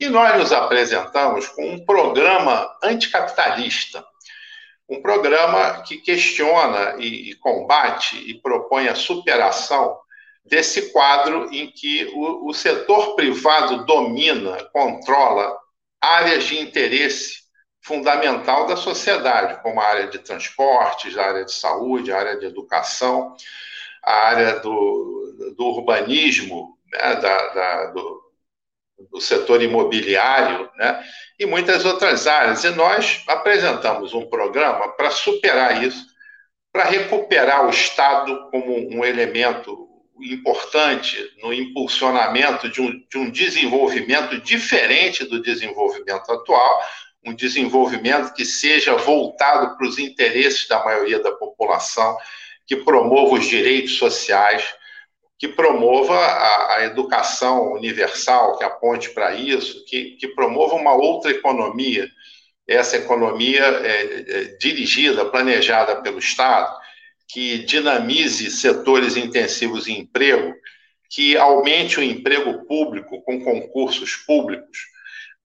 E 0.01 0.09
nós 0.09 0.39
nos 0.39 0.51
apresentamos 0.51 1.47
com 1.49 1.75
um 1.75 1.85
programa 1.85 2.67
anticapitalista, 2.83 4.03
um 4.89 5.03
programa 5.03 5.83
que 5.83 5.99
questiona 5.99 6.97
e 6.99 7.35
combate 7.35 8.17
e 8.17 8.41
propõe 8.41 8.89
a 8.89 8.95
superação 8.95 9.95
desse 10.45 10.91
quadro 10.93 11.49
em 11.53 11.71
que 11.71 12.11
o, 12.15 12.49
o 12.49 12.55
setor 12.55 13.15
privado 13.15 13.85
domina, 13.85 14.65
controla 14.73 15.57
áreas 16.01 16.45
de 16.45 16.59
interesse 16.59 17.41
fundamental 17.83 18.67
da 18.67 18.77
sociedade, 18.77 19.63
como 19.63 19.81
a 19.81 19.87
área 19.87 20.07
de 20.09 20.19
transportes, 20.19 21.17
a 21.17 21.25
área 21.25 21.45
de 21.45 21.53
saúde, 21.53 22.13
a 22.13 22.19
área 22.19 22.39
de 22.39 22.47
educação, 22.47 23.35
a 24.03 24.13
área 24.13 24.61
do, 24.61 25.55
do 25.57 25.65
urbanismo, 25.67 26.79
né, 26.93 27.15
da, 27.17 27.49
da, 27.49 27.87
do, 27.87 28.23
do, 29.11 29.21
setor 29.21 29.63
imobiliário, 29.63 30.71
né, 30.77 31.03
e 31.39 31.47
muitas 31.47 31.85
outras 31.85 32.27
áreas. 32.27 32.65
E 32.65 32.71
nós 32.71 33.25
apresentamos 33.27 34.13
um 34.15 34.29
programa 34.29 34.89
para 34.89 35.11
superar 35.11 35.83
isso, 35.83 36.07
para 36.73 36.85
recuperar 36.85 37.67
o 37.67 37.71
Estado 37.71 38.51
como 38.51 38.73
um 38.95 39.05
elemento 39.05 39.90
importante 40.23 41.17
no 41.43 41.53
impulsionamento 41.53 42.69
de 42.69 42.81
um, 42.81 43.05
de 43.09 43.19
um 43.19 43.31
desenvolvimento 43.31 44.39
diferente 44.41 45.25
do 45.25 45.43
desenvolvimento 45.43 46.31
atual, 46.31 46.81
um 47.25 47.35
desenvolvimento 47.35 48.33
que 48.33 48.45
seja 48.45 48.97
voltado 48.97 49.77
para 49.77 49.87
os 49.87 49.99
interesses 49.99 50.67
da 50.67 50.83
maioria 50.85 51.19
da 51.21 51.33
população, 51.33 52.17
que 52.67 52.77
promova 52.77 53.35
os 53.35 53.47
direitos 53.47 53.97
sociais, 53.97 54.65
que 55.39 55.49
promova 55.49 56.15
a, 56.15 56.77
a 56.77 56.85
educação 56.85 57.73
universal, 57.73 58.57
que 58.59 58.65
aponte 58.65 59.11
para 59.11 59.35
isso, 59.35 59.85
que, 59.87 60.13
que 60.13 60.29
promova 60.29 60.75
uma 60.75 60.95
outra 60.95 61.31
economia, 61.31 62.09
essa 62.69 62.97
economia 62.97 63.65
é, 63.65 64.25
é, 64.29 64.45
dirigida, 64.61 65.25
planejada 65.25 65.97
pelo 66.03 66.19
Estado, 66.19 66.80
que 67.33 67.59
dinamize 67.59 68.51
setores 68.51 69.17
intensivos 69.17 69.87
em 69.87 70.01
emprego, 70.01 70.55
que 71.11 71.37
aumente 71.37 71.99
o 71.99 72.03
emprego 72.03 72.67
público 72.67 73.23
com 73.23 73.43
concursos 73.43 74.17
públicos. 74.17 74.79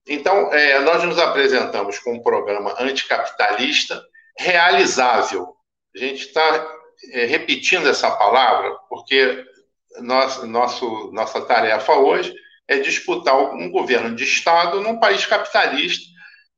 Então, 0.06 0.52
é, 0.52 0.80
nós 0.80 1.02
nos 1.02 1.18
apresentamos 1.18 1.98
com 1.98 2.14
um 2.14 2.22
programa 2.22 2.74
anticapitalista 2.78 4.00
realizável. 4.38 5.54
A 5.94 5.98
gente 5.98 6.26
está 6.26 6.66
é, 7.12 7.24
repetindo 7.24 7.88
essa 7.88 8.10
palavra 8.10 8.70
porque 8.88 9.44
nosso, 9.98 10.46
nosso, 10.46 11.10
nossa 11.12 11.40
tarefa 11.40 11.94
hoje 11.94 12.34
é 12.68 12.78
disputar 12.78 13.36
um 13.36 13.70
governo 13.70 14.14
de 14.14 14.24
Estado 14.24 14.80
num 14.80 14.98
país 14.98 15.24
capitalista 15.26 16.04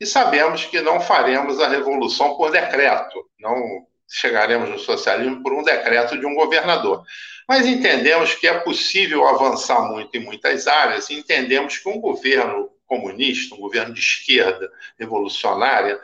e 0.01 0.07
sabemos 0.07 0.65
que 0.65 0.81
não 0.81 1.01
faremos 1.01 1.61
a 1.61 1.69
revolução 1.69 2.37
por 2.37 2.51
decreto, 2.51 3.29
não 3.41 3.87
chegaremos 4.09 4.69
no 4.69 4.79
socialismo 4.79 5.43
por 5.43 5.53
um 5.53 5.63
decreto 5.63 6.19
de 6.19 6.27
um 6.27 6.35
governador. 6.35 7.05
Mas 7.49 7.67
entendemos 7.67 8.35
que 8.35 8.47
é 8.47 8.59
possível 8.59 9.27
avançar 9.27 9.83
muito 9.91 10.15
em 10.17 10.21
muitas 10.21 10.67
áreas, 10.67 11.11
entendemos 11.11 11.79
que 11.79 11.89
um 11.89 12.01
governo 12.01 12.71
comunista, 12.87 13.55
um 13.55 13.61
governo 13.61 13.93
de 13.93 14.01
esquerda 14.01 14.71
revolucionária, 14.99 16.01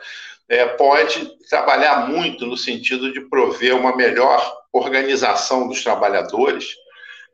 é, 0.47 0.65
pode 0.65 1.25
trabalhar 1.49 2.07
muito 2.07 2.45
no 2.45 2.55
sentido 2.55 3.11
de 3.11 3.21
prover 3.21 3.75
uma 3.75 3.95
melhor 3.95 4.55
organização 4.71 5.67
dos 5.67 5.83
trabalhadores, 5.83 6.75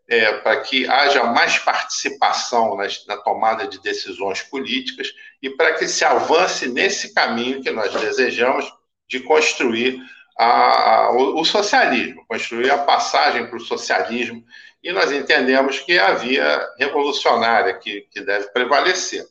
é, 0.07 0.33
para 0.39 0.61
que 0.61 0.87
haja 0.87 1.23
mais 1.23 1.57
participação 1.57 2.75
nas, 2.75 3.05
na 3.05 3.17
tomada 3.17 3.67
de 3.67 3.81
decisões 3.81 4.41
políticas 4.41 5.13
e 5.41 5.49
para 5.49 5.73
que 5.73 5.87
se 5.87 6.03
avance 6.03 6.67
nesse 6.67 7.13
caminho 7.13 7.61
que 7.61 7.71
nós 7.71 7.93
desejamos 7.93 8.71
de 9.07 9.21
construir 9.21 10.01
a, 10.37 11.11
o, 11.11 11.41
o, 11.41 11.45
socialismo, 11.45 12.25
construir 12.27 12.71
a 12.71 12.77
passagem 12.77 13.45
para 13.47 13.57
o 13.57 13.61
socialismo, 13.61 14.43
e 14.83 14.91
nós 14.91 15.11
entendemos 15.11 15.79
que 15.79 15.93
é 15.93 15.99
a 15.99 16.13
via 16.13 16.67
revolucionária 16.77 17.73
que, 17.77 18.07
que 18.11 18.21
deve 18.21 18.47
prevalecer. 18.49 19.23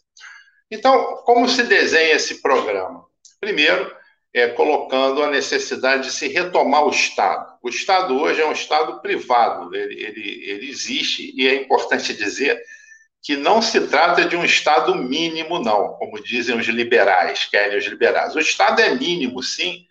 Então, 0.71 1.17
como 1.25 1.49
se 1.49 1.65
desenha 1.65 2.15
esse 2.15 2.41
programa? 2.41 3.05
Primeiro, 3.41 3.93
é, 4.33 4.49
colocando 4.49 5.23
a 5.23 5.31
necessidade 5.31 6.05
de 6.05 6.13
se 6.13 6.29
retomar 6.29 6.85
o 6.85 6.91
Estado. 6.91 7.55
O 7.63 7.69
Estado 7.69 8.17
hoje 8.17 8.41
é 8.41 8.47
um 8.47 8.53
Estado 8.53 9.01
privado, 9.01 9.75
ele, 9.75 10.01
ele, 10.01 10.45
ele 10.49 10.71
existe, 10.71 11.33
e 11.35 11.49
é 11.49 11.55
importante 11.57 12.15
dizer 12.15 12.63
que 13.23 13.37
não 13.37 13.61
se 13.61 13.89
trata 13.89 14.25
de 14.25 14.37
um 14.37 14.45
Estado 14.45 14.95
mínimo, 14.95 15.59
não, 15.59 15.95
como 15.95 16.23
dizem 16.23 16.57
os 16.57 16.67
liberais, 16.67 17.45
querem 17.45 17.77
os 17.77 17.85
liberais. 17.85 18.35
O 18.35 18.41
Estado 18.41 18.81
é 18.81 18.95
mínimo, 18.95 19.43
sim, 19.43 19.85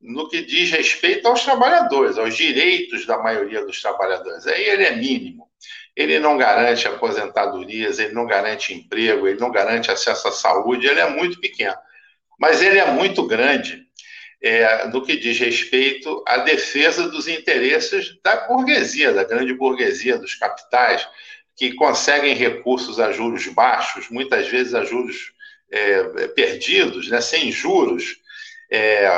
no 0.00 0.28
que 0.28 0.42
diz 0.42 0.70
respeito 0.70 1.28
aos 1.28 1.44
trabalhadores, 1.44 2.16
aos 2.16 2.34
direitos 2.34 3.04
da 3.04 3.18
maioria 3.18 3.64
dos 3.64 3.80
trabalhadores. 3.82 4.46
Aí 4.46 4.62
ele 4.62 4.84
é 4.84 4.96
mínimo. 4.96 5.48
Ele 5.94 6.18
não 6.18 6.38
garante 6.38 6.88
aposentadorias, 6.88 7.98
ele 7.98 8.14
não 8.14 8.24
garante 8.24 8.72
emprego, 8.72 9.28
ele 9.28 9.38
não 9.38 9.50
garante 9.50 9.90
acesso 9.90 10.28
à 10.28 10.32
saúde, 10.32 10.86
ele 10.86 11.00
é 11.00 11.10
muito 11.10 11.38
pequeno. 11.40 11.76
Mas 12.38 12.62
ele 12.62 12.78
é 12.78 12.86
muito 12.90 13.26
grande 13.26 13.86
é, 14.42 14.86
no 14.86 15.04
que 15.04 15.16
diz 15.16 15.38
respeito 15.38 16.24
à 16.26 16.38
defesa 16.38 17.08
dos 17.08 17.28
interesses 17.28 18.18
da 18.24 18.46
burguesia, 18.46 19.12
da 19.12 19.24
grande 19.24 19.52
burguesia, 19.52 20.16
dos 20.16 20.34
capitais, 20.34 21.06
que 21.54 21.74
conseguem 21.74 22.34
recursos 22.34 22.98
a 22.98 23.12
juros 23.12 23.46
baixos, 23.48 24.08
muitas 24.08 24.48
vezes 24.48 24.74
a 24.74 24.84
juros 24.84 25.34
é, 25.70 26.28
perdidos, 26.28 27.08
né, 27.08 27.20
sem 27.20 27.52
juros, 27.52 28.16
é, 28.70 29.08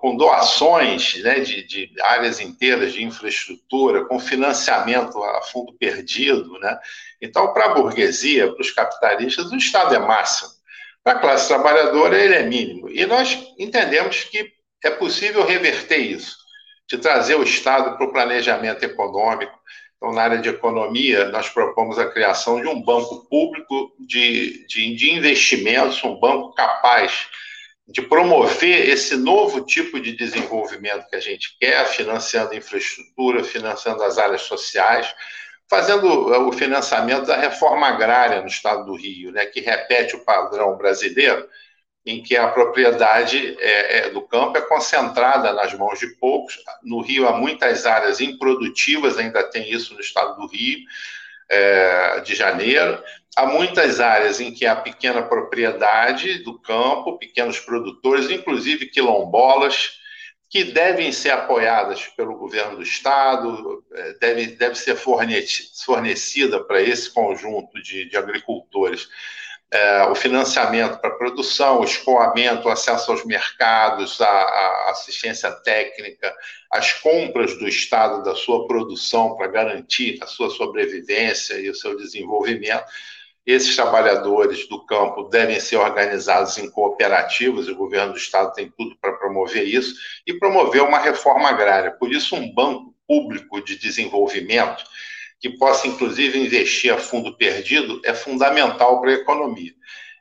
com 0.00 0.16
doações 0.16 1.20
né, 1.22 1.40
de, 1.40 1.66
de, 1.66 1.92
áreas 2.02 2.40
inteiras 2.40 2.92
de 2.92 3.02
infraestrutura, 3.02 4.04
com 4.04 4.20
financiamento 4.20 5.22
a 5.22 5.42
fundo 5.42 5.72
perdido. 5.72 6.58
Né? 6.60 6.78
Então, 7.20 7.52
para 7.52 7.66
a 7.66 7.74
burguesia, 7.74 8.52
para 8.52 8.60
os 8.60 8.70
capitalistas, 8.70 9.50
o 9.50 9.56
Estado 9.56 9.94
é 9.94 9.98
máximo. 9.98 10.50
Para 11.02 11.14
a 11.14 11.20
classe 11.20 11.48
trabalhadora, 11.48 12.16
ele 12.16 12.34
é 12.34 12.44
mínimo. 12.44 12.88
E 12.88 13.04
nós 13.04 13.36
entendemos 13.58 14.22
que 14.22 14.52
é 14.84 14.90
possível 14.90 15.44
reverter 15.44 15.98
isso, 15.98 16.36
de 16.88 16.96
trazer 16.96 17.34
o 17.34 17.42
Estado 17.42 17.96
para 17.96 18.06
o 18.06 18.12
planejamento 18.12 18.84
econômico. 18.84 19.58
Então, 19.96 20.12
na 20.12 20.22
área 20.22 20.38
de 20.38 20.48
economia, 20.48 21.26
nós 21.26 21.48
propomos 21.48 21.98
a 21.98 22.08
criação 22.08 22.60
de 22.60 22.68
um 22.68 22.80
banco 22.80 23.28
público 23.28 23.92
de, 23.98 24.64
de, 24.68 24.94
de 24.94 25.12
investimentos, 25.12 26.02
um 26.04 26.18
banco 26.18 26.52
capaz 26.54 27.28
de 27.92 28.00
promover 28.00 28.88
esse 28.88 29.14
novo 29.16 29.60
tipo 29.66 30.00
de 30.00 30.16
desenvolvimento 30.16 31.06
que 31.08 31.16
a 31.16 31.20
gente 31.20 31.56
quer, 31.60 31.86
financiando 31.86 32.54
infraestrutura, 32.54 33.44
financiando 33.44 34.02
as 34.02 34.16
áreas 34.16 34.42
sociais, 34.42 35.14
fazendo 35.68 36.32
eh, 36.32 36.38
o 36.38 36.52
financiamento 36.52 37.26
da 37.26 37.36
reforma 37.36 37.86
agrária 37.86 38.40
no 38.40 38.46
estado 38.46 38.86
do 38.86 38.96
Rio, 38.96 39.30
né, 39.30 39.44
que 39.44 39.60
repete 39.60 40.16
o 40.16 40.24
padrão 40.24 40.74
brasileiro, 40.76 41.46
em 42.04 42.22
que 42.22 42.34
a 42.34 42.48
propriedade 42.48 43.56
é, 43.60 43.98
é, 43.98 44.10
do 44.10 44.22
campo 44.22 44.56
é 44.56 44.62
concentrada 44.62 45.52
nas 45.52 45.72
mãos 45.74 45.98
de 45.98 46.08
poucos. 46.16 46.58
No 46.82 47.02
Rio 47.02 47.28
há 47.28 47.32
muitas 47.32 47.84
áreas 47.84 48.20
improdutivas, 48.20 49.18
ainda 49.18 49.42
tem 49.44 49.70
isso 49.70 49.92
no 49.94 50.00
estado 50.00 50.40
do 50.40 50.46
Rio, 50.46 50.80
é, 51.52 52.20
de 52.20 52.34
Janeiro, 52.34 52.98
há 53.36 53.44
muitas 53.44 54.00
áreas 54.00 54.40
em 54.40 54.50
que 54.50 54.64
há 54.64 54.74
pequena 54.74 55.22
propriedade 55.22 56.38
do 56.38 56.58
campo, 56.58 57.18
pequenos 57.18 57.60
produtores, 57.60 58.30
inclusive 58.30 58.86
quilombolas, 58.86 60.00
que 60.48 60.64
devem 60.64 61.12
ser 61.12 61.30
apoiadas 61.30 62.06
pelo 62.16 62.38
governo 62.38 62.76
do 62.76 62.82
estado, 62.82 63.84
é, 63.92 64.14
deve, 64.14 64.46
deve 64.46 64.74
ser 64.76 64.96
fornecida 64.96 66.64
para 66.64 66.80
esse 66.80 67.10
conjunto 67.10 67.82
de, 67.82 68.06
de 68.08 68.16
agricultores 68.16 69.08
é, 69.72 70.04
o 70.04 70.14
financiamento 70.14 70.98
para 70.98 71.12
produção, 71.12 71.80
o 71.80 71.84
escoamento, 71.84 72.68
o 72.68 72.70
acesso 72.70 73.10
aos 73.10 73.24
mercados, 73.24 74.20
a, 74.20 74.26
a, 74.26 74.90
assistência 74.90 75.50
técnica, 75.50 76.32
as 76.70 76.92
compras 76.92 77.56
do 77.58 77.66
Estado 77.66 78.22
da 78.22 78.34
sua 78.34 78.66
produção 78.66 79.34
para 79.34 79.46
garantir 79.46 80.18
a 80.22 80.26
sua 80.26 80.50
sobrevivência 80.50 81.54
e 81.54 81.70
o 81.70 81.74
seu 81.74 81.96
desenvolvimento. 81.96 82.84
Esses 83.46 83.74
trabalhadores 83.74 84.68
do 84.68 84.84
campo 84.84 85.24
devem 85.24 85.58
ser 85.58 85.76
organizados 85.76 86.58
em 86.58 86.70
cooperativas, 86.70 87.66
o 87.66 87.74
governo 87.74 88.12
do 88.12 88.18
Estado 88.18 88.52
tem 88.52 88.70
tudo 88.76 88.94
para 89.00 89.14
promover 89.14 89.66
isso, 89.66 89.94
e 90.26 90.34
promover 90.34 90.82
uma 90.82 90.98
reforma 90.98 91.48
agrária. 91.48 91.90
Por 91.92 92.12
isso, 92.12 92.36
um 92.36 92.52
banco 92.52 92.94
público 93.08 93.64
de 93.64 93.78
desenvolvimento, 93.78 94.84
que 95.42 95.50
possa, 95.50 95.88
inclusive, 95.88 96.38
investir 96.38 96.94
a 96.94 96.98
fundo 96.98 97.36
perdido, 97.36 98.00
é 98.04 98.14
fundamental 98.14 99.00
para 99.00 99.10
a 99.10 99.14
economia. 99.14 99.72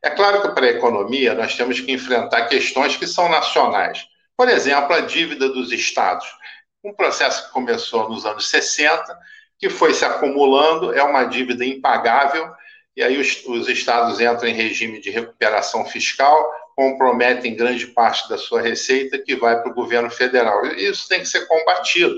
É 0.04 0.10
claro 0.10 0.42
que 0.42 0.50
para 0.50 0.66
a 0.66 0.72
economia 0.72 1.36
nós 1.36 1.56
temos 1.56 1.80
que 1.80 1.92
enfrentar 1.92 2.48
questões 2.48 2.98
que 2.98 3.06
são 3.06 3.30
nacionais. 3.30 4.04
Por 4.36 4.50
exemplo, 4.50 4.96
a 4.96 5.02
dívida 5.02 5.48
dos 5.48 5.72
estados. 5.72 6.26
Um 6.84 6.92
processo 6.92 7.46
que 7.46 7.54
começou 7.54 8.10
nos 8.10 8.26
anos 8.26 8.50
60, 8.50 9.16
que 9.60 9.70
foi 9.70 9.94
se 9.94 10.04
acumulando, 10.04 10.92
é 10.92 11.04
uma 11.04 11.26
dívida 11.26 11.64
impagável 11.64 12.52
e 12.96 13.04
aí 13.04 13.18
os, 13.20 13.46
os 13.46 13.70
estados 13.70 14.20
entram 14.20 14.50
em 14.50 14.54
regime 14.54 15.00
de 15.00 15.10
recuperação 15.10 15.86
fiscal, 15.86 16.52
comprometem 16.76 17.56
grande 17.56 17.88
parte 17.88 18.28
da 18.28 18.38
sua 18.38 18.62
receita 18.62 19.20
que 19.20 19.36
vai 19.36 19.62
para 19.62 19.72
o 19.72 19.76
governo 19.76 20.10
federal. 20.10 20.66
Isso 20.66 21.08
tem 21.08 21.20
que 21.20 21.28
ser 21.28 21.48
combatido. 21.48 22.16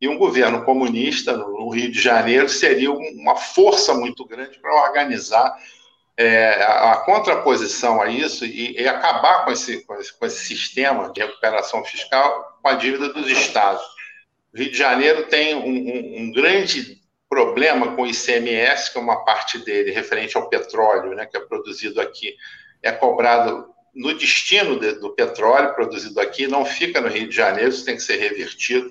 E 0.00 0.08
um 0.08 0.18
governo 0.18 0.64
comunista 0.64 1.36
no 1.36 1.70
Rio 1.70 1.90
de 1.90 2.00
Janeiro 2.00 2.48
seria 2.48 2.92
uma 2.92 3.36
força 3.36 3.94
muito 3.94 4.26
grande 4.26 4.58
para 4.58 4.74
organizar 4.74 5.56
é, 6.16 6.62
a, 6.62 6.92
a, 6.92 6.96
contraposição 6.98 8.00
a 8.00 8.08
isso 8.08 8.44
e, 8.44 8.72
e 8.80 8.88
acabar 8.88 9.44
com 9.44 9.52
esse, 9.52 9.84
com 9.84 9.94
esse, 9.94 10.18
com, 10.18 10.26
esse, 10.26 10.46
sistema 10.46 11.12
de 11.12 11.20
recuperação 11.20 11.84
fiscal 11.84 12.58
com 12.62 12.68
a 12.68 12.74
dívida 12.74 13.12
dos 13.12 13.28
estados. 13.28 13.82
O 14.52 14.58
Rio 14.58 14.70
de 14.70 14.78
Janeiro 14.78 15.26
tem 15.28 15.54
um, 15.54 15.66
um, 15.66 16.22
um 16.22 16.32
grande 16.32 16.98
problema 17.28 17.94
com 17.94 18.02
o 18.02 18.06
ICMS, 18.06 18.92
que 18.92 18.98
é 18.98 19.00
uma 19.00 19.24
parte 19.24 19.58
dele 19.58 19.90
referente 19.90 20.36
ao 20.36 20.48
petróleo, 20.48 21.14
né, 21.14 21.26
que 21.26 21.36
é 21.36 21.40
produzido 21.40 22.00
aqui, 22.00 22.34
é 22.82 22.92
cobrado 22.92 23.68
no 23.94 24.16
destino 24.16 24.78
de, 24.78 24.92
do 24.92 25.10
petróleo 25.10 25.74
produzido 25.74 26.20
aqui, 26.20 26.46
não 26.46 26.64
fica 26.64 27.00
no 27.00 27.08
Rio 27.08 27.28
de 27.28 27.34
Janeiro, 27.34 27.70
isso 27.70 27.84
tem 27.84 27.96
que 27.96 28.02
ser 28.02 28.16
revertido, 28.16 28.90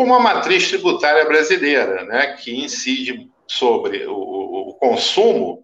com 0.00 0.04
uma 0.04 0.18
matriz 0.18 0.66
tributária 0.66 1.26
brasileira, 1.26 2.06
né, 2.06 2.28
que 2.28 2.58
incide 2.58 3.30
sobre 3.46 4.06
o, 4.06 4.14
o 4.70 4.74
consumo 4.80 5.62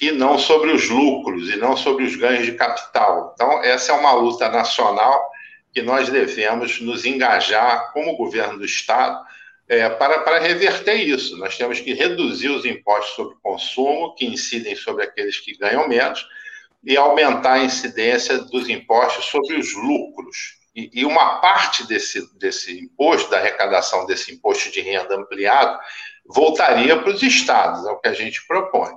e 0.00 0.12
não 0.12 0.38
sobre 0.38 0.70
os 0.70 0.88
lucros, 0.88 1.50
e 1.50 1.56
não 1.56 1.76
sobre 1.76 2.04
os 2.04 2.14
ganhos 2.14 2.46
de 2.46 2.52
capital. 2.52 3.32
Então, 3.34 3.64
essa 3.64 3.90
é 3.90 3.96
uma 3.96 4.12
luta 4.12 4.48
nacional 4.48 5.28
que 5.72 5.82
nós 5.82 6.08
devemos 6.08 6.80
nos 6.80 7.04
engajar 7.04 7.92
como 7.92 8.16
governo 8.16 8.58
do 8.58 8.64
Estado 8.64 9.20
é, 9.68 9.88
para, 9.88 10.20
para 10.20 10.38
reverter 10.38 10.94
isso. 10.94 11.36
Nós 11.36 11.56
temos 11.56 11.80
que 11.80 11.94
reduzir 11.94 12.50
os 12.50 12.64
impostos 12.64 13.16
sobre 13.16 13.34
o 13.34 13.40
consumo, 13.40 14.14
que 14.14 14.24
incidem 14.24 14.76
sobre 14.76 15.02
aqueles 15.02 15.40
que 15.40 15.58
ganham 15.58 15.88
menos, 15.88 16.24
e 16.84 16.96
aumentar 16.96 17.54
a 17.54 17.64
incidência 17.64 18.38
dos 18.38 18.68
impostos 18.68 19.24
sobre 19.24 19.56
os 19.56 19.74
lucros. 19.74 20.62
E, 20.74 20.90
e 20.92 21.04
uma 21.04 21.40
parte 21.40 21.86
desse, 21.86 22.26
desse 22.36 22.80
imposto, 22.80 23.30
da 23.30 23.38
arrecadação 23.38 24.06
desse 24.06 24.32
imposto 24.34 24.70
de 24.72 24.80
renda 24.80 25.14
ampliado, 25.14 25.78
voltaria 26.26 26.98
para 27.00 27.10
os 27.10 27.22
estados, 27.22 27.86
é 27.86 27.90
o 27.90 27.98
que 27.98 28.08
a 28.08 28.14
gente 28.14 28.44
propõe. 28.46 28.92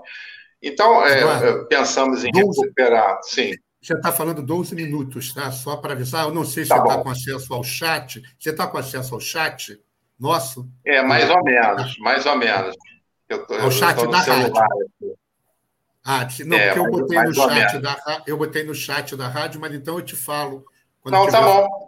Então, 0.62 1.06
é, 1.06 1.22
é 1.22 1.66
pensamos 1.66 2.24
em 2.24 2.32
12, 2.32 2.62
recuperar. 2.62 3.20
Sim. 3.22 3.54
Você 3.82 3.94
está 3.94 4.12
falando 4.12 4.42
12 4.42 4.76
minutos, 4.76 5.34
tá? 5.34 5.52
Só 5.52 5.78
para 5.78 5.94
avisar. 5.94 6.26
Eu 6.26 6.34
não 6.34 6.44
sei 6.44 6.64
se 6.64 6.70
tá 6.70 6.78
você 6.78 6.88
está 6.90 7.04
com 7.04 7.10
acesso 7.10 7.54
ao 7.54 7.64
chat. 7.64 8.24
Você 8.40 8.50
está 8.50 8.68
com 8.68 8.78
acesso 8.78 9.14
ao 9.14 9.22
chat? 9.22 9.80
Nosso? 10.20 10.68
É, 10.84 11.04
mais 11.04 11.30
ou 11.30 11.44
menos, 11.44 11.98
mais 12.00 12.26
ou 12.26 12.36
menos. 12.36 12.76
Eu 13.30 13.46
tô, 13.46 13.56
o 13.56 13.72
chat 13.72 13.96
da 14.08 14.18
rádio. 14.18 14.54
Ah, 16.04 16.28
não, 16.46 16.58
é, 16.58 16.74
porque 16.74 16.80
eu 16.80 16.92
botei 16.92 17.22
no 17.22 17.34
chat 17.34 17.80
da 17.80 18.24
eu 18.26 18.38
botei 18.38 18.64
no 18.64 18.74
chat 18.74 19.16
da 19.16 19.28
rádio, 19.28 19.60
mas 19.62 19.74
então 19.74 19.98
eu 19.98 20.02
te 20.02 20.16
falo. 20.16 20.66
Não, 21.12 21.26
tiver... 21.26 21.38
tá 21.38 21.42
bom. 21.42 21.88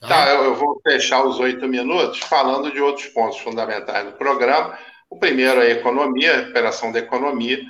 Tá, 0.00 0.08
tá 0.08 0.30
eu, 0.30 0.44
eu 0.44 0.54
vou 0.54 0.80
fechar 0.82 1.24
os 1.24 1.38
oito 1.38 1.66
minutos 1.66 2.20
falando 2.20 2.72
de 2.72 2.80
outros 2.80 3.06
pontos 3.06 3.38
fundamentais 3.38 4.04
do 4.06 4.12
programa. 4.12 4.78
O 5.10 5.18
primeiro 5.18 5.62
é 5.62 5.66
a 5.66 5.70
economia, 5.70 6.32
a 6.32 6.36
recuperação 6.36 6.92
da 6.92 6.98
economia. 6.98 7.60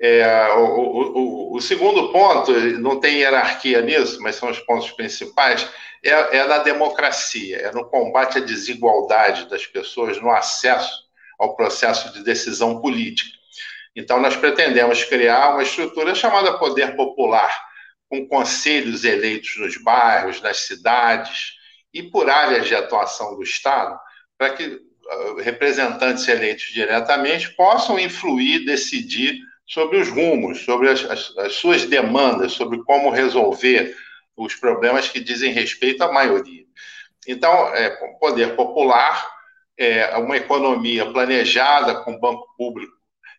É, 0.00 0.48
o, 0.54 0.64
o, 0.64 1.18
o, 1.18 1.56
o, 1.56 1.60
segundo 1.60 2.12
ponto, 2.12 2.52
não 2.78 3.00
tem 3.00 3.16
hierarquia 3.16 3.80
nisso, 3.80 4.20
mas 4.20 4.36
são 4.36 4.50
os 4.50 4.60
pontos 4.60 4.90
principais, 4.90 5.66
é, 6.04 6.38
é 6.38 6.46
na 6.46 6.58
democracia, 6.58 7.56
é 7.56 7.72
no 7.72 7.88
combate 7.88 8.38
à 8.38 8.40
desigualdade 8.42 9.48
das 9.48 9.66
pessoas 9.66 10.20
no 10.20 10.30
acesso 10.30 11.06
ao 11.38 11.56
processo 11.56 12.12
de 12.12 12.22
decisão 12.22 12.80
política. 12.80 13.36
Então, 13.94 14.20
nós 14.20 14.36
pretendemos 14.36 15.02
criar 15.04 15.54
uma 15.54 15.62
estrutura 15.62 16.14
chamada 16.14 16.58
Poder 16.58 16.94
Popular, 16.94 17.65
com 18.08 18.26
conselhos 18.28 19.04
eleitos 19.04 19.56
nos 19.58 19.76
bairros, 19.76 20.40
nas 20.40 20.58
cidades 20.58 21.54
e 21.92 22.02
por 22.02 22.28
áreas 22.28 22.66
de 22.66 22.74
atuação 22.74 23.36
do 23.36 23.42
Estado, 23.42 23.98
para 24.38 24.50
que 24.50 24.80
ah, 25.08 25.42
representantes 25.42 26.26
eleitos 26.28 26.66
diretamente 26.72 27.50
possam 27.54 27.98
influir, 27.98 28.64
decidir 28.64 29.38
sobre 29.66 29.98
os 29.98 30.08
rumos, 30.08 30.64
sobre 30.64 30.88
as, 30.88 31.04
as, 31.04 31.36
as 31.38 31.54
suas 31.54 31.84
demandas, 31.84 32.52
sobre 32.52 32.82
como 32.84 33.10
resolver 33.10 33.96
os 34.36 34.54
problemas 34.54 35.08
que 35.08 35.18
dizem 35.18 35.52
respeito 35.52 36.02
à 36.04 36.12
maioria. 36.12 36.64
Então, 37.26 37.74
é, 37.74 37.90
poder 38.20 38.54
popular, 38.54 39.26
é, 39.76 40.16
uma 40.18 40.36
economia 40.36 41.10
planejada 41.10 41.96
com 42.02 42.20
banco 42.20 42.46
público 42.56 42.94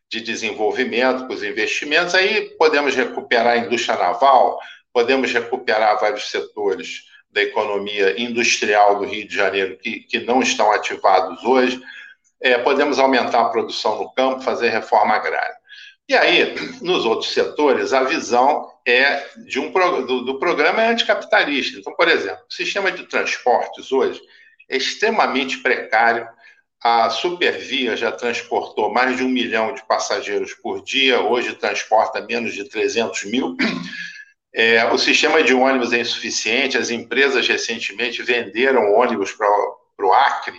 de 0.10 0.22
desenvolvimento, 0.22 1.28
com 1.28 1.34
os 1.34 1.44
investimentos, 1.44 2.16
aí 2.16 2.50
podemos 2.58 2.96
recuperar 2.96 3.48
a 3.48 3.58
indústria 3.58 3.98
naval, 3.98 4.60
podemos 4.94 5.32
recuperar 5.32 6.00
vários 6.00 6.30
setores 6.30 7.04
da 7.30 7.42
economia 7.44 8.20
industrial 8.20 9.00
do 9.00 9.06
Rio 9.06 9.28
de 9.28 9.36
Janeiro 9.36 9.78
que, 9.78 10.00
que 10.00 10.20
não 10.22 10.42
estão 10.42 10.72
ativados 10.72 11.44
hoje, 11.44 11.82
é, 12.42 12.58
podemos 12.58 13.00
aumentar 13.00 13.42
a 13.42 13.50
produção 13.50 13.98
no 13.98 14.12
campo, 14.14 14.42
fazer 14.42 14.70
reforma 14.70 15.16
agrária. 15.16 15.58
E 16.10 16.16
aí, 16.16 16.56
nos 16.82 17.06
outros 17.06 17.34
setores, 17.34 17.92
a 17.92 18.04
visão 18.04 18.72
é 18.88 19.28
de 19.46 19.60
um 19.60 19.72
do, 19.72 20.22
do 20.22 20.40
programa 20.40 20.82
é 20.82 20.90
anticapitalista. 20.90 21.78
Então, 21.78 21.94
por 21.94 22.08
exemplo, 22.08 22.44
o 22.50 22.54
sistema 22.54 22.90
de 22.92 23.04
transportes 23.08 23.92
hoje 23.92 24.22
é 24.70 24.78
extremamente 24.78 25.58
precário. 25.58 26.26
A 26.84 27.10
Supervia 27.10 27.98
já 27.98 28.12
transportou 28.12 28.94
mais 28.94 29.18
de 29.18 29.24
um 29.24 29.30
milhão 29.30 29.74
de 29.74 29.86
passageiros 29.86 30.54
por 30.54 30.84
dia, 30.84 31.22
hoje 31.22 31.56
transporta 31.56 32.22
menos 32.22 32.54
de 32.54 32.70
300 32.70 33.26
mil. 33.26 33.56
É, 34.54 34.86
o 34.92 34.98
sistema 34.98 35.44
de 35.44 35.54
ônibus 35.54 35.94
é 35.94 36.00
insuficiente, 36.00 36.78
as 36.78 36.90
empresas 36.90 37.48
recentemente 37.48 38.24
venderam 38.24 38.94
ônibus 38.94 39.32
para 39.32 39.48
o 40.00 40.14
Acre, 40.14 40.58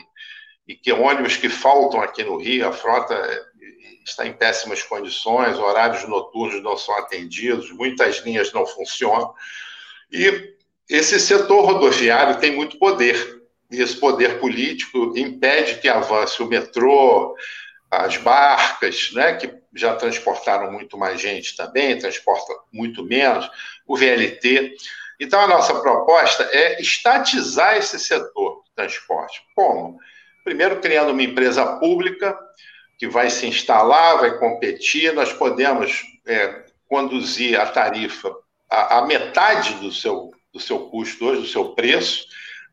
e 0.67 0.75
que 0.75 0.93
ônibus 0.93 1.37
que 1.37 1.49
faltam 1.49 2.01
aqui 2.01 2.23
no 2.23 2.37
Rio, 2.37 2.69
a 2.69 2.73
frota 2.73 3.17
está 4.05 4.27
em 4.27 4.33
péssimas 4.33 4.83
condições, 4.83 5.59
horários 5.59 6.07
noturnos 6.09 6.63
não 6.63 6.77
são 6.77 6.97
atendidos, 6.97 7.71
muitas 7.73 8.19
linhas 8.25 8.53
não 8.53 8.67
funcionam. 8.67 9.33
E 10.11 10.55
esse 10.89 11.19
setor 11.21 11.65
rodoviário 11.65 12.39
tem 12.39 12.55
muito 12.55 12.79
poder, 12.79 13.38
e 13.71 13.81
esse 13.81 13.97
poder 13.97 14.41
político 14.41 15.13
impede 15.17 15.79
que 15.79 15.89
avance 15.89 16.43
o 16.43 16.47
metrô, 16.47 17.37
as 17.91 18.17
barcas, 18.17 19.11
né, 19.13 19.35
que 19.35 19.53
já 19.75 19.95
transportaram 19.95 20.73
muito 20.73 20.97
mais 20.99 21.21
gente 21.21 21.57
também, 21.57 21.99
transporta 21.99 22.53
muito 22.73 23.05
menos, 23.05 23.49
o 23.87 23.97
VLT. 23.97 24.75
Então, 25.21 25.41
a 25.41 25.49
nossa 25.49 25.75
proposta 25.81 26.49
é 26.53 26.81
estatizar 26.81 27.77
esse 27.77 27.99
setor 27.99 28.63
de 28.65 28.71
transporte. 28.75 29.41
Como? 29.55 29.99
Primeiro, 30.45 30.81
criando 30.81 31.13
uma 31.13 31.23
empresa 31.23 31.65
pública 31.79 32.39
que 32.99 33.07
vai 33.07 33.31
se 33.31 33.47
instalar, 33.47 34.19
vai 34.19 34.39
competir, 34.39 35.13
nós 35.13 35.33
podemos 35.33 36.03
é, 36.27 36.65
conduzir 36.89 37.61
a 37.61 37.67
tarifa 37.67 38.35
a, 38.71 38.99
a 38.99 39.07
metade 39.07 39.75
do 39.75 39.93
seu, 39.93 40.31
do 40.53 40.61
seu 40.61 40.89
custo 40.89 41.25
hoje, 41.25 41.43
do 41.43 41.47
seu 41.47 41.75
preço, 41.75 42.27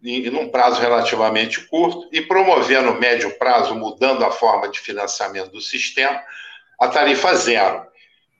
em, 0.03 0.29
um 0.29 0.49
prazo 0.49 0.81
relativamente 0.81 1.61
curto, 1.67 2.07
e 2.11 2.21
promover 2.21 2.81
no 2.81 2.99
médio 2.99 3.37
prazo, 3.37 3.75
mudando 3.75 4.23
a 4.23 4.31
forma 4.31 4.69
de 4.69 4.79
financiamento 4.79 5.51
do 5.51 5.61
sistema, 5.61 6.21
a 6.79 6.87
tarifa 6.87 7.33
zero. 7.35 7.85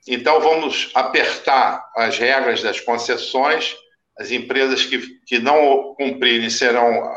Então, 0.08 0.40
vamos 0.40 0.92
apertar 0.94 1.84
as 1.96 2.18
regras 2.18 2.62
das 2.62 2.80
concessões, 2.80 3.76
as 4.18 4.32
empresas 4.32 4.86
que, 4.86 5.00
que 5.26 5.40
não 5.40 5.96
cumprirem 5.96 6.50
serão, 6.50 7.12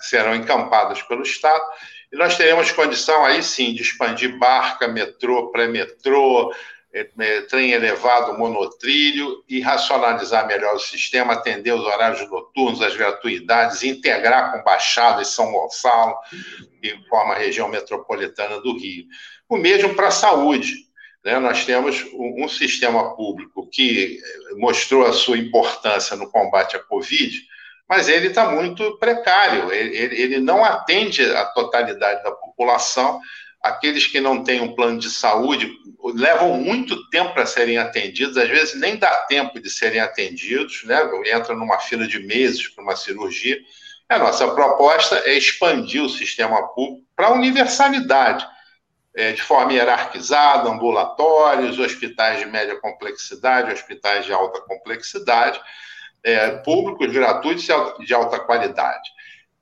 serão 0.00 0.34
encampadas 0.34 1.00
pelo 1.02 1.22
Estado, 1.22 1.64
e 2.12 2.16
nós 2.16 2.36
teremos 2.36 2.72
condição 2.72 3.24
aí 3.24 3.42
sim 3.42 3.74
de 3.74 3.82
expandir 3.82 4.38
barca, 4.38 4.88
metrô, 4.88 5.50
pré-metrô, 5.50 6.52
trem 7.48 7.72
elevado, 7.72 8.38
monotrilho 8.38 9.44
e 9.48 9.60
racionalizar 9.60 10.46
melhor 10.46 10.74
o 10.74 10.80
sistema, 10.80 11.34
atender 11.34 11.72
os 11.72 11.84
horários 11.84 12.28
noturnos, 12.30 12.80
as 12.80 12.96
gratuidades, 12.96 13.82
integrar 13.82 14.52
com 14.52 14.64
Baixada 14.64 15.20
e 15.20 15.26
São 15.26 15.52
Gonçalo, 15.52 16.16
que 16.80 16.96
forma 17.08 17.34
a 17.34 17.38
região 17.38 17.68
metropolitana 17.68 18.60
do 18.60 18.76
Rio. 18.76 19.04
O 19.48 19.56
mesmo 19.56 19.94
para 19.94 20.08
a 20.08 20.12
saúde. 20.12 20.88
Né? 21.24 21.38
Nós 21.38 21.64
temos 21.66 22.04
um, 22.14 22.44
um 22.44 22.48
sistema 22.48 23.14
público 23.14 23.68
que 23.70 24.18
mostrou 24.56 25.06
a 25.06 25.12
sua 25.12 25.36
importância 25.36 26.16
no 26.16 26.30
combate 26.30 26.76
à 26.76 26.78
Covid, 26.78 27.38
mas 27.88 28.08
ele 28.08 28.28
está 28.28 28.50
muito 28.50 28.98
precário, 28.98 29.72
ele, 29.72 29.96
ele 29.96 30.40
não 30.40 30.62
atende 30.62 31.22
a 31.22 31.44
totalidade 31.46 32.22
da 32.22 32.30
população 32.32 33.18
aqueles 33.68 34.06
que 34.06 34.20
não 34.20 34.42
têm 34.42 34.60
um 34.60 34.74
plano 34.74 34.98
de 34.98 35.10
saúde 35.10 35.70
levam 36.14 36.54
muito 36.54 37.08
tempo 37.10 37.34
para 37.34 37.46
serem 37.46 37.78
atendidos, 37.78 38.36
às 38.36 38.48
vezes 38.48 38.74
nem 38.74 38.96
dá 38.96 39.10
tempo 39.28 39.60
de 39.60 39.70
serem 39.70 40.00
atendidos, 40.00 40.84
né? 40.84 40.98
entra 41.26 41.54
numa 41.54 41.78
fila 41.78 42.06
de 42.06 42.18
meses 42.18 42.66
para 42.68 42.82
uma 42.82 42.96
cirurgia. 42.96 43.58
A 44.08 44.18
nossa 44.18 44.48
proposta 44.48 45.22
é 45.26 45.34
expandir 45.34 46.02
o 46.02 46.08
sistema 46.08 46.66
público 46.68 47.06
para 47.14 47.26
a 47.26 47.32
universalidade, 47.32 48.46
é, 49.14 49.32
de 49.32 49.42
forma 49.42 49.72
hierarquizada, 49.72 50.70
ambulatórios, 50.70 51.78
hospitais 51.78 52.38
de 52.38 52.46
média 52.46 52.76
complexidade, 52.80 53.72
hospitais 53.72 54.24
de 54.24 54.32
alta 54.32 54.60
complexidade, 54.62 55.60
é, 56.22 56.50
públicos 56.58 57.12
gratuitos 57.12 57.68
e 57.68 58.04
de 58.04 58.14
alta 58.14 58.38
qualidade 58.38 59.10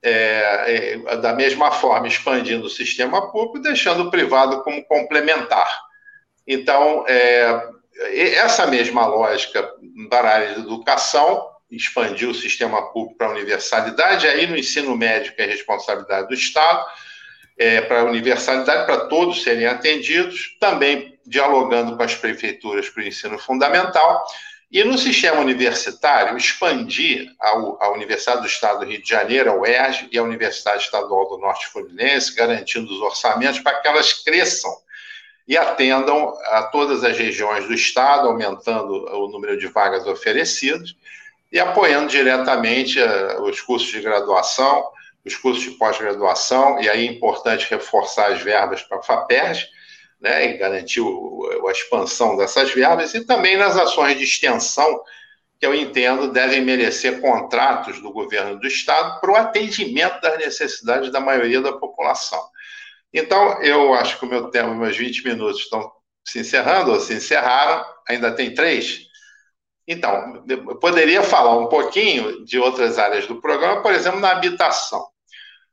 é, 0.03 0.99
é, 1.07 1.17
da 1.17 1.33
mesma 1.33 1.71
forma, 1.73 2.07
expandindo 2.07 2.67
o 2.67 2.71
sistema 2.71 3.31
público, 3.31 3.59
deixando 3.59 4.05
o 4.05 4.11
privado 4.11 4.63
como 4.63 4.85
complementar. 4.85 5.69
Então, 6.47 7.05
é, 7.09 7.71
essa 8.35 8.67
mesma 8.67 9.07
lógica 9.07 9.69
para 10.09 10.29
a 10.29 10.35
área 10.35 10.55
de 10.55 10.61
educação, 10.61 11.49
expandir 11.71 12.29
o 12.29 12.35
sistema 12.35 12.93
público 12.93 13.19
para 13.19 13.27
a 13.27 13.31
universalidade, 13.31 14.27
aí 14.27 14.47
no 14.47 14.57
ensino 14.57 14.97
médio, 14.97 15.35
que 15.35 15.43
é 15.43 15.47
responsabilidade 15.47 16.29
do 16.29 16.35
Estado, 16.35 16.87
é, 17.59 17.81
para 17.81 18.01
a 18.01 18.05
universalidade, 18.05 18.87
para 18.87 19.07
todos 19.07 19.43
serem 19.43 19.67
atendidos, 19.67 20.57
também 20.61 21.19
dialogando 21.27 21.97
com 21.97 22.03
as 22.03 22.15
prefeituras 22.15 22.89
para 22.89 23.03
o 23.03 23.07
ensino 23.07 23.39
fundamental, 23.39 24.25
e 24.71 24.83
no 24.83 24.99
sistema 24.99 25.41
universitário, 25.41 26.37
expandir 26.37 27.33
a, 27.41 27.91
Universidade 27.91 28.41
do 28.41 28.47
Estado 28.47 28.81
do 28.81 28.87
Rio 28.87 29.01
de 29.01 29.09
Janeiro, 29.09 29.51
a 29.51 29.55
UERJ, 29.55 30.09
e 30.11 30.19
a 30.19 30.23
Universidade 30.23 30.83
Estadual 30.83 31.29
do 31.29 31.39
Norte 31.39 31.69
Fluminense, 31.69 32.35
garantindo 32.35 32.93
os 32.93 33.01
orçamentos 33.01 33.61
para 33.61 33.81
que 33.81 33.87
elas 33.87 34.13
cresçam 34.13 34.75
e 35.47 35.57
atendam 35.57 36.35
a 36.47 36.65
todas 36.65 37.05
as 37.05 37.17
regiões 37.17 37.67
do 37.67 37.75
Estado, 37.75 38.27
aumentando 38.27 39.07
o 39.15 39.29
número 39.29 39.57
de 39.57 39.69
vagas 39.69 40.05
oferecidas 40.07 40.97
e 41.53 41.61
apoiando 41.61 42.09
diretamente 42.09 43.01
uh, 43.01 43.43
os 43.43 43.61
cursos 43.61 43.89
de 43.89 44.01
graduação, 44.01 44.91
os 45.25 45.37
cursos 45.37 45.63
de 45.63 45.71
pós-graduação, 45.73 46.81
e 46.81 46.89
aí 46.89 47.07
é 47.07 47.11
importante 47.11 47.71
reforçar 47.71 48.33
as 48.33 48.43
verbas 48.43 48.83
para 48.83 48.99
a 48.99 49.03
FAPERJ, 49.03 49.69
né, 50.21 50.51
e 50.51 50.57
garantiu 50.59 51.41
a 51.67 51.73
expansão 51.73 52.37
dessas 52.37 52.71
verbas, 52.73 53.15
e 53.15 53.25
também 53.25 53.57
nas 53.57 53.77
ações 53.77 54.19
de 54.19 54.25
extensão, 54.25 55.03
que 55.59 55.67
eu 55.67 55.75
entendo 55.75 56.33
devem 56.33 56.61
merecer 56.61 57.21
contratos 57.21 58.01
do 58.01 58.13
governo 58.13 58.59
do 58.59 58.67
Estado 58.67 59.21
para 59.21 59.31
o 59.31 59.37
atendimento 59.37 60.21
das 60.21 60.39
necessidades 60.39 61.11
da 61.11 61.21
maioria 61.21 61.61
da 61.61 61.73
população. 61.73 62.43
Então, 63.13 63.63
eu 63.63 63.95
acho 63.95 64.19
que 64.19 64.27
o 64.27 64.29
meu 64.29 64.51
tempo, 64.51 64.75
meus 64.75 64.97
20 64.97 65.25
minutos 65.25 65.63
estão 65.63 65.91
se 66.25 66.41
encerrando, 66.41 66.93
ou 66.93 67.01
se 67.01 67.15
encerraram, 67.15 67.85
ainda 68.07 68.33
tem 68.33 68.53
três. 68.53 69.07
Então, 69.89 70.45
eu 70.49 70.77
poderia 70.77 71.23
falar 71.23 71.57
um 71.57 71.69
pouquinho 71.69 72.45
de 72.45 72.59
outras 72.59 72.99
áreas 72.99 73.27
do 73.27 73.41
programa, 73.41 73.81
por 73.81 73.93
exemplo, 73.93 74.21
na 74.21 74.33
habitação 74.33 75.07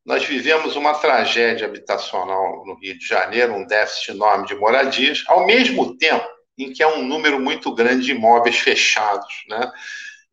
nós 0.06 0.26
vivemos 0.26 0.76
uma 0.76 0.94
tragédia 0.96 1.66
habitacional 1.66 2.66
no 2.66 2.76
Rio 2.76 2.98
de 2.98 3.08
Janeiro, 3.08 3.54
um 3.54 3.66
déficit 3.66 4.12
enorme 4.12 4.46
de 4.46 4.56
moradias, 4.56 5.24
ao 5.28 5.46
mesmo 5.46 5.98
tempo 5.98 6.28
em 6.58 6.72
que 6.72 6.84
há 6.84 6.90
um 6.90 7.04
número 7.04 7.40
muito 7.40 7.74
grande 7.74 8.06
de 8.06 8.12
imóveis 8.12 8.60
fechados. 8.60 9.44
Né? 9.48 9.72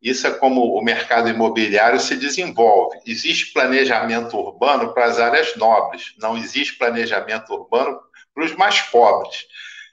Isso 0.01 0.27
é 0.27 0.31
como 0.31 0.77
o 0.77 0.83
mercado 0.83 1.29
imobiliário 1.29 1.99
se 1.99 2.15
desenvolve. 2.15 2.99
Existe 3.05 3.53
planejamento 3.53 4.37
urbano 4.37 4.93
para 4.93 5.05
as 5.05 5.19
áreas 5.19 5.55
nobres, 5.55 6.13
não 6.17 6.37
existe 6.37 6.77
planejamento 6.77 7.53
urbano 7.53 7.99
para 8.33 8.43
os 8.43 8.53
mais 8.55 8.81
pobres. 8.81 9.45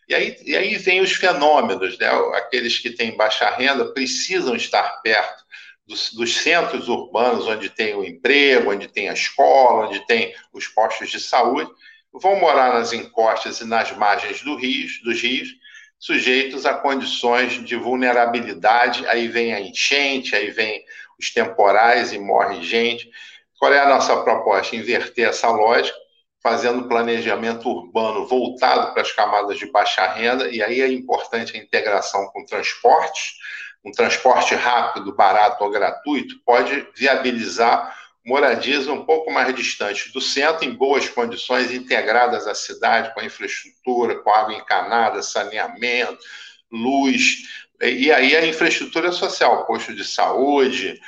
E 0.08 0.14
aí, 0.14 0.36
e 0.44 0.56
aí 0.56 0.76
vem 0.76 1.02
os 1.02 1.12
fenômenos, 1.12 1.98
né? 1.98 2.08
aqueles 2.34 2.78
que 2.78 2.90
têm 2.90 3.16
baixa 3.16 3.48
renda 3.50 3.92
precisam 3.92 4.56
estar 4.56 5.00
perto 5.02 5.47
dos, 5.88 6.12
dos, 6.12 6.36
centros 6.36 6.88
urbanos, 6.88 7.46
onde 7.46 7.70
tem 7.70 7.94
o 7.94 8.04
emprego, 8.04 8.70
onde 8.70 8.86
tem 8.86 9.08
a 9.08 9.14
escola, 9.14 9.88
onde 9.88 10.06
tem 10.06 10.34
os 10.52 10.68
postos 10.68 11.10
de 11.10 11.18
saúde, 11.18 11.70
vão 12.12 12.38
morar 12.38 12.74
nas 12.74 12.92
encostas 12.92 13.60
e 13.60 13.64
nas 13.64 13.90
margens 13.96 14.42
do 14.42 14.54
rios, 14.54 15.00
dos 15.02 15.20
rios, 15.20 15.48
sujeitos 15.98 16.66
a 16.66 16.74
condições 16.74 17.64
de 17.64 17.74
vulnerabilidade. 17.74 19.06
Aí 19.08 19.28
vem 19.28 19.54
a 19.54 19.60
enchente, 19.60 20.36
aí 20.36 20.50
vem 20.50 20.84
os 21.18 21.32
temporais 21.32 22.12
e 22.12 22.18
morre 22.18 22.62
gente. 22.62 23.10
Qual 23.58 23.72
é 23.72 23.80
a 23.80 23.88
nossa 23.88 24.16
proposta? 24.22 24.76
Inverter 24.76 25.28
essa 25.28 25.48
lógica, 25.50 25.96
fazendo 26.42 26.86
planejamento 26.86 27.68
urbano 27.68 28.26
voltado 28.26 28.92
para 28.92 29.02
as 29.02 29.10
camadas 29.10 29.58
de 29.58 29.66
baixa 29.66 30.06
renda, 30.06 30.48
e 30.48 30.62
aí 30.62 30.80
é 30.80 30.92
importante 30.92 31.56
a 31.56 31.60
integração 31.60 32.26
com 32.26 32.44
transportes 32.44 33.32
um 33.84 33.92
transporte 33.92 34.54
rápido, 34.54 35.14
barato 35.14 35.62
ou 35.62 35.70
gratuito 35.70 36.38
pode 36.44 36.86
viabilizar 36.96 37.96
moradias 38.24 38.86
um 38.86 39.04
pouco 39.04 39.30
mais 39.32 39.54
distantes 39.54 40.12
do 40.12 40.20
centro, 40.20 40.64
em 40.64 40.74
boas 40.74 41.08
condições, 41.08 41.70
integradas 41.70 42.46
à 42.46 42.54
cidade, 42.54 43.14
com 43.14 43.22
infraestrutura, 43.22 44.16
com 44.16 44.30
água 44.30 44.54
encanada, 44.54 45.22
saneamento, 45.22 46.18
luz, 46.70 47.44
e 47.80 48.10
aí 48.10 48.36
a 48.36 48.46
infraestrutura 48.46 49.12
social, 49.12 49.64
posto 49.64 49.94
de 49.94 50.04
saúde, 50.04 51.00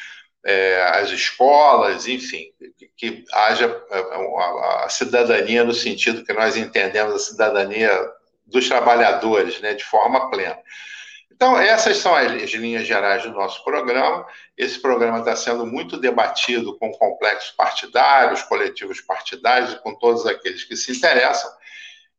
é, 0.45 0.83
as 0.95 1.11
escolas, 1.11 2.07
enfim, 2.07 2.53
que, 2.97 3.25
haja 3.33 3.67
a, 3.91 3.97
é, 3.97 4.01
a, 4.01 4.85
a, 4.85 4.89
cidadania 4.89 5.65
no 5.65 5.75
sentido 5.75 6.25
que 6.25 6.33
nós 6.33 6.57
entendemos 6.57 7.15
a 7.15 7.19
cidadania 7.19 7.91
dos 8.47 8.69
trabalhadores, 8.69 9.61
né, 9.61 9.75
de 9.75 9.85
forma 9.85 10.31
plena. 10.31 10.59
Então, 11.41 11.59
essas 11.59 11.97
são 11.97 12.15
as 12.15 12.51
linhas 12.51 12.87
gerais 12.87 13.23
do 13.23 13.33
nosso 13.33 13.65
programa. 13.65 14.27
Esse 14.59 14.79
programa 14.79 15.21
está 15.21 15.35
sendo 15.35 15.65
muito 15.65 15.97
debatido 15.97 16.77
com 16.77 16.93
complexos 16.93 17.51
partidários, 17.53 18.43
coletivos 18.43 19.01
partidários 19.01 19.73
com 19.77 19.95
todos 19.95 20.27
aqueles 20.27 20.65
que 20.65 20.77
se 20.77 20.93
interessam. 20.93 21.51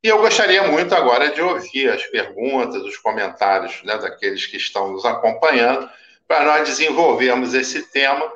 E 0.04 0.08
eu 0.08 0.18
gostaria 0.18 0.64
muito 0.64 0.96
agora 0.96 1.30
de 1.30 1.40
ouvir 1.40 1.92
as 1.92 2.02
perguntas, 2.08 2.82
os 2.82 2.98
comentários 2.98 3.84
né, 3.84 3.96
daqueles 4.00 4.48
que 4.48 4.58
estão 4.58 4.92
nos 4.92 5.06
acompanhando, 5.06 5.88
para 6.28 6.44
nós 6.44 6.68
desenvolvermos 6.68 7.54
esse 7.54 7.92
tema, 7.92 8.28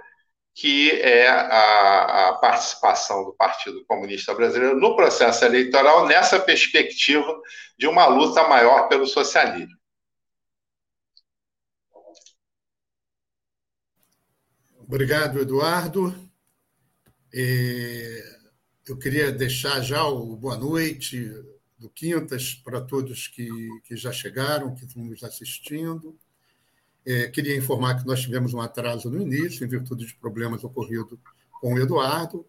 que 0.54 0.92
é 1.02 1.28
a, 1.28 2.30
a 2.30 2.34
participação 2.34 3.26
do 3.26 3.34
Partido 3.34 3.84
Comunista 3.88 4.36
Brasileiro 4.36 4.80
no 4.80 4.96
processo 4.96 5.46
eleitoral, 5.46 6.06
nessa 6.06 6.40
perspectiva 6.40 7.42
de 7.76 7.88
uma 7.88 8.06
luta 8.06 8.48
maior 8.48 8.88
pelo 8.88 9.08
socialismo. 9.08 9.76
Obrigado, 14.96 15.42
Eduardo. 15.42 16.16
É, 17.34 18.38
eu 18.88 18.98
queria 18.98 19.30
deixar 19.30 19.82
já 19.82 20.08
o 20.08 20.38
boa 20.38 20.56
noite 20.56 21.30
do 21.78 21.90
Quintas 21.90 22.54
para 22.54 22.80
todos 22.80 23.28
que, 23.28 23.50
que 23.84 23.98
já 23.98 24.14
chegaram, 24.14 24.74
que 24.74 24.86
estão 24.86 25.04
nos 25.04 25.22
assistindo. 25.22 26.18
É, 27.06 27.28
queria 27.28 27.58
informar 27.58 28.00
que 28.00 28.08
nós 28.08 28.22
tivemos 28.22 28.54
um 28.54 28.62
atraso 28.62 29.10
no 29.10 29.22
início, 29.22 29.66
em 29.66 29.68
virtude 29.68 30.06
de 30.06 30.16
problemas 30.16 30.64
ocorridos 30.64 31.20
com 31.60 31.74
o 31.74 31.78
Eduardo, 31.78 32.46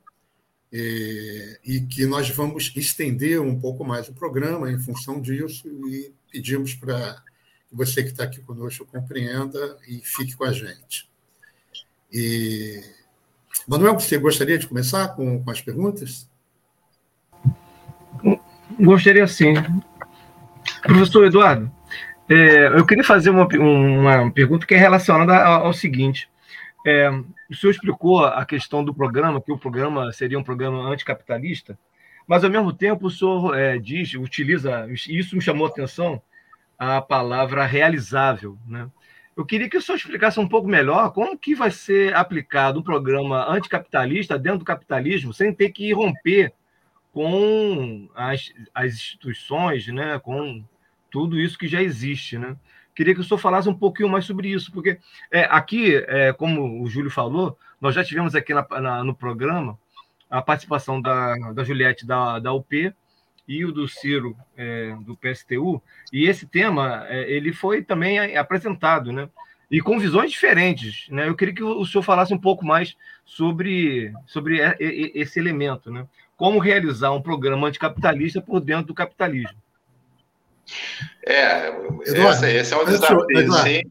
é, 0.73 1.59
e 1.65 1.81
que 1.81 2.07
nós 2.07 2.31
vamos 2.31 2.73
estender 2.77 3.41
um 3.41 3.59
pouco 3.59 3.85
mais 3.85 4.09
o 4.09 4.15
programa 4.15 4.71
em 4.71 4.79
função 4.79 5.21
disso, 5.21 5.67
e 5.89 6.15
pedimos 6.31 6.75
para 6.75 7.21
você 7.73 8.05
que 8.05 8.11
está 8.11 8.23
aqui 8.23 8.41
conosco 8.41 8.87
compreenda 8.87 9.77
e 9.89 10.01
fique 10.01 10.37
com 10.37 10.45
a 10.45 10.53
gente. 10.53 11.11
E... 12.13 12.83
Manuel, 13.67 13.95
você 13.99 14.19
gostaria 14.19 14.59
de 14.59 14.67
começar 14.67 15.09
com, 15.09 15.43
com 15.43 15.51
as 15.51 15.61
perguntas? 15.61 16.29
Gostaria 18.79 19.27
sim. 19.27 19.55
Professor 20.83 21.25
Eduardo, 21.25 21.71
é, 22.29 22.69
eu 22.69 22.85
queria 22.85 23.05
fazer 23.05 23.31
uma, 23.31 23.47
uma 23.47 24.31
pergunta 24.31 24.67
que 24.67 24.75
é 24.75 24.79
relacionada 24.79 25.45
ao, 25.45 25.73
seguinte. 25.73 26.29
É, 26.85 27.09
o 27.51 27.55
senhor 27.55 27.73
explicou 27.73 28.25
a 28.25 28.45
questão 28.45 28.85
do 28.85 28.95
programa, 28.95 29.41
que 29.41 29.53
o 29.53 29.59
programa 29.59 30.13
seria 30.13 30.39
um 30.39 30.45
programa 30.45 30.89
anticapitalista, 30.89 31.79
mas, 32.27 32.43
ao 32.43 32.51
mesmo 32.51 32.73
tempo, 32.73 33.07
o 33.07 33.11
senhor 33.11 33.57
é, 33.57 33.79
diz, 33.79 34.15
utiliza, 34.15 34.89
isso 34.91 35.37
me 35.37 35.41
chamou 35.41 35.67
a 35.67 35.71
atenção, 35.71 36.21
a 36.77 37.01
palavra 37.01 37.65
realizável. 37.65 38.59
Né? 38.67 38.89
Eu 39.37 39.45
queria 39.45 39.69
que 39.69 39.77
o 39.77 39.83
senhor 39.83 39.97
explicasse 39.97 40.41
um 40.41 40.49
pouco 40.49 40.67
melhor 40.67 41.13
como 41.13 41.39
que 41.39 41.55
vai 41.55 41.71
ser 41.71 42.15
aplicado 42.15 42.81
um 42.81 42.83
programa 42.83 43.47
anticapitalista 43.51 44.39
dentro 44.39 44.61
do 44.61 44.65
capitalismo, 44.65 45.35
sem 45.35 45.53
ter 45.53 45.71
que 45.71 45.93
romper 45.93 46.55
com 47.13 48.09
as, 48.15 48.53
as 48.75 48.95
instituições, 48.95 49.87
né, 49.89 50.19
com 50.19 50.65
tudo 51.11 51.39
isso 51.39 51.59
que 51.59 51.69
já 51.69 51.83
existe. 51.83 52.39
Né? 52.39 52.57
Queria 52.95 53.15
que 53.15 53.21
o 53.21 53.25
senhor 53.25 53.39
falasse 53.39 53.69
um 53.69 53.75
pouquinho 53.75 54.09
mais 54.09 54.25
sobre 54.25 54.49
isso, 54.49 54.73
porque 54.73 54.99
é, 55.31 55.45
aqui, 55.45 55.97
é, 56.09 56.33
como 56.33 56.83
o 56.83 56.89
Júlio 56.89 57.11
falou, 57.11 57.59
nós 57.79 57.95
já 57.95 58.03
tivemos 58.03 58.35
aqui 58.35 58.55
na, 58.55 58.67
na, 58.81 59.05
no 59.05 59.15
programa 59.15 59.79
a 60.31 60.41
participação 60.41 61.01
da, 61.01 61.37
da 61.53 61.63
Juliette 61.63 62.07
da, 62.07 62.39
da 62.39 62.53
UP, 62.55 62.93
e 63.49 63.65
o 63.65 63.73
do 63.73 63.89
Ciro 63.89 64.37
é, 64.57 64.95
do 65.03 65.17
PSTU, 65.17 65.81
e 66.13 66.27
esse 66.27 66.47
tema 66.47 67.07
é, 67.09 67.31
ele 67.31 67.53
foi 67.53 67.83
também 67.83 68.37
apresentado, 68.37 69.13
né? 69.13 69.29
E 69.71 69.81
com 69.81 69.99
visões 69.99 70.31
diferentes, 70.31 71.07
né? 71.09 71.29
Eu 71.29 71.35
queria 71.35 71.55
que 71.55 71.63
o 71.63 71.85
senhor 71.85 72.03
falasse 72.03 72.33
um 72.33 72.39
pouco 72.39 72.65
mais 72.65 72.97
sobre, 73.25 74.13
sobre 74.27 74.61
esse 75.15 75.39
elemento, 75.39 75.91
né? 75.91 76.07
Como 76.37 76.59
realizar 76.59 77.13
um 77.13 77.23
programa 77.23 77.69
anticapitalista 77.69 78.41
por 78.41 78.61
dentro 78.61 78.89
do 78.89 78.95
capitalismo. 78.95 79.59
É, 81.25 81.69
Eduardo, 82.07 82.47
esse, 82.47 82.75
é 82.75 82.77
um 82.77 82.85
desafio, 82.85 83.27
Eduardo, 83.31 83.69
sim. 83.69 83.83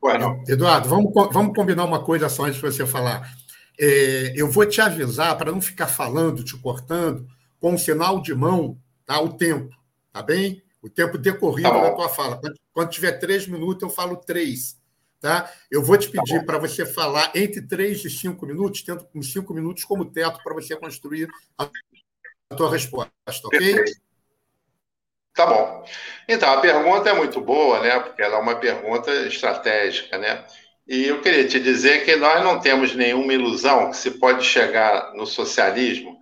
Bueno. 0.00 0.42
Eduardo, 0.48 0.88
vamos, 0.88 1.12
vamos 1.32 1.54
combinar 1.54 1.84
uma 1.84 2.02
coisa 2.02 2.28
só 2.28 2.44
antes 2.44 2.56
de 2.56 2.62
você 2.62 2.86
falar. 2.86 3.28
É, 3.78 4.32
eu 4.36 4.50
vou 4.50 4.64
te 4.64 4.80
avisar 4.80 5.36
para 5.36 5.52
não 5.52 5.60
ficar 5.60 5.86
falando, 5.86 6.44
te 6.44 6.56
cortando, 6.56 7.26
com 7.60 7.72
um 7.72 7.78
sinal 7.78 8.20
de 8.20 8.34
mão 8.34 8.78
tá, 9.04 9.20
o 9.20 9.32
tempo, 9.32 9.74
tá 10.12 10.22
bem? 10.22 10.62
O 10.82 10.88
tempo 10.88 11.18
decorrido 11.18 11.70
tá 11.70 11.82
da 11.82 11.94
tua 11.94 12.08
fala. 12.08 12.40
Quando, 12.72 12.90
tiver 12.90 13.12
três 13.12 13.46
minutos, 13.46 13.82
eu 13.82 13.90
falo 13.90 14.16
três. 14.16 14.80
Tá? 15.20 15.50
Eu 15.70 15.82
vou 15.82 15.96
te 15.96 16.12
tá 16.12 16.20
pedir 16.20 16.40
tá 16.40 16.44
para 16.44 16.58
você 16.58 16.84
falar 16.84 17.32
entre 17.34 17.62
três 17.62 18.04
e 18.04 18.10
cinco 18.10 18.46
minutos, 18.46 18.82
tendo 18.82 19.06
cinco 19.22 19.54
minutos 19.54 19.84
como 19.84 20.04
teto 20.04 20.40
para 20.44 20.54
você 20.54 20.76
construir 20.76 21.28
a, 21.58 21.68
a 22.50 22.54
tua 22.54 22.70
resposta, 22.70 23.10
ok? 23.44 23.84
Tá 25.34 25.44
bom. 25.46 25.84
Então, 26.28 26.50
a 26.50 26.60
pergunta 26.60 27.10
é 27.10 27.12
muito 27.12 27.40
boa, 27.40 27.80
né? 27.80 27.98
Porque 28.00 28.22
ela 28.22 28.36
é 28.36 28.40
uma 28.40 28.56
pergunta 28.56 29.10
estratégica, 29.26 30.16
né? 30.16 30.46
E 30.86 31.06
eu 31.06 31.20
queria 31.20 31.46
te 31.46 31.58
dizer 31.58 32.04
que 32.04 32.16
nós 32.16 32.42
não 32.44 32.60
temos 32.60 32.94
nenhuma 32.94 33.32
ilusão 33.34 33.90
que 33.90 33.96
se 33.96 34.12
pode 34.12 34.44
chegar 34.44 35.12
no 35.14 35.26
socialismo 35.26 36.15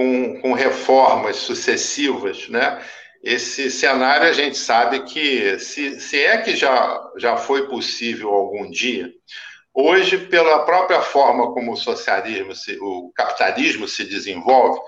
com, 0.00 0.40
com 0.40 0.54
reformas 0.54 1.36
sucessivas, 1.36 2.48
né? 2.48 2.82
Esse 3.22 3.70
cenário 3.70 4.26
a 4.26 4.32
gente 4.32 4.56
sabe 4.56 5.00
que, 5.00 5.58
se, 5.58 6.00
se 6.00 6.18
é 6.18 6.38
que 6.38 6.56
já, 6.56 6.98
já 7.18 7.36
foi 7.36 7.68
possível 7.68 8.30
algum 8.30 8.70
dia, 8.70 9.12
hoje, 9.74 10.16
pela 10.16 10.64
própria 10.64 11.02
forma 11.02 11.52
como 11.52 11.72
o 11.72 11.76
socialismo, 11.76 12.54
se, 12.54 12.78
o 12.80 13.12
capitalismo 13.14 13.86
se 13.86 14.04
desenvolve, 14.04 14.80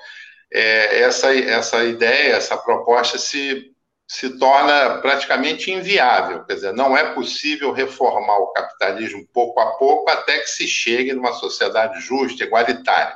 é, 0.51 1.01
essa, 1.03 1.37
essa 1.37 1.85
ideia, 1.85 2.37
essa 2.37 2.57
proposta 2.57 3.19
se, 3.19 3.71
se 4.09 4.39
torna 4.39 4.97
praticamente 5.03 5.71
inviável. 5.71 6.43
Quer 6.47 6.55
dizer, 6.55 6.73
não 6.73 6.97
é 6.97 7.13
possível 7.13 7.71
reformar 7.71 8.39
o 8.39 8.53
capitalismo 8.53 9.29
pouco 9.31 9.61
a 9.61 9.73
pouco 9.73 10.11
até 10.11 10.39
que 10.39 10.49
se 10.49 10.67
chegue 10.67 11.13
numa 11.13 11.35
sociedade 11.35 12.01
justa, 12.01 12.45
igualitária 12.45 13.15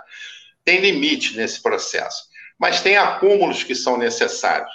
tem 0.66 0.80
limite 0.80 1.36
nesse 1.36 1.62
processo, 1.62 2.24
mas 2.58 2.80
tem 2.80 2.96
acúmulos 2.96 3.62
que 3.62 3.74
são 3.74 3.96
necessários. 3.96 4.70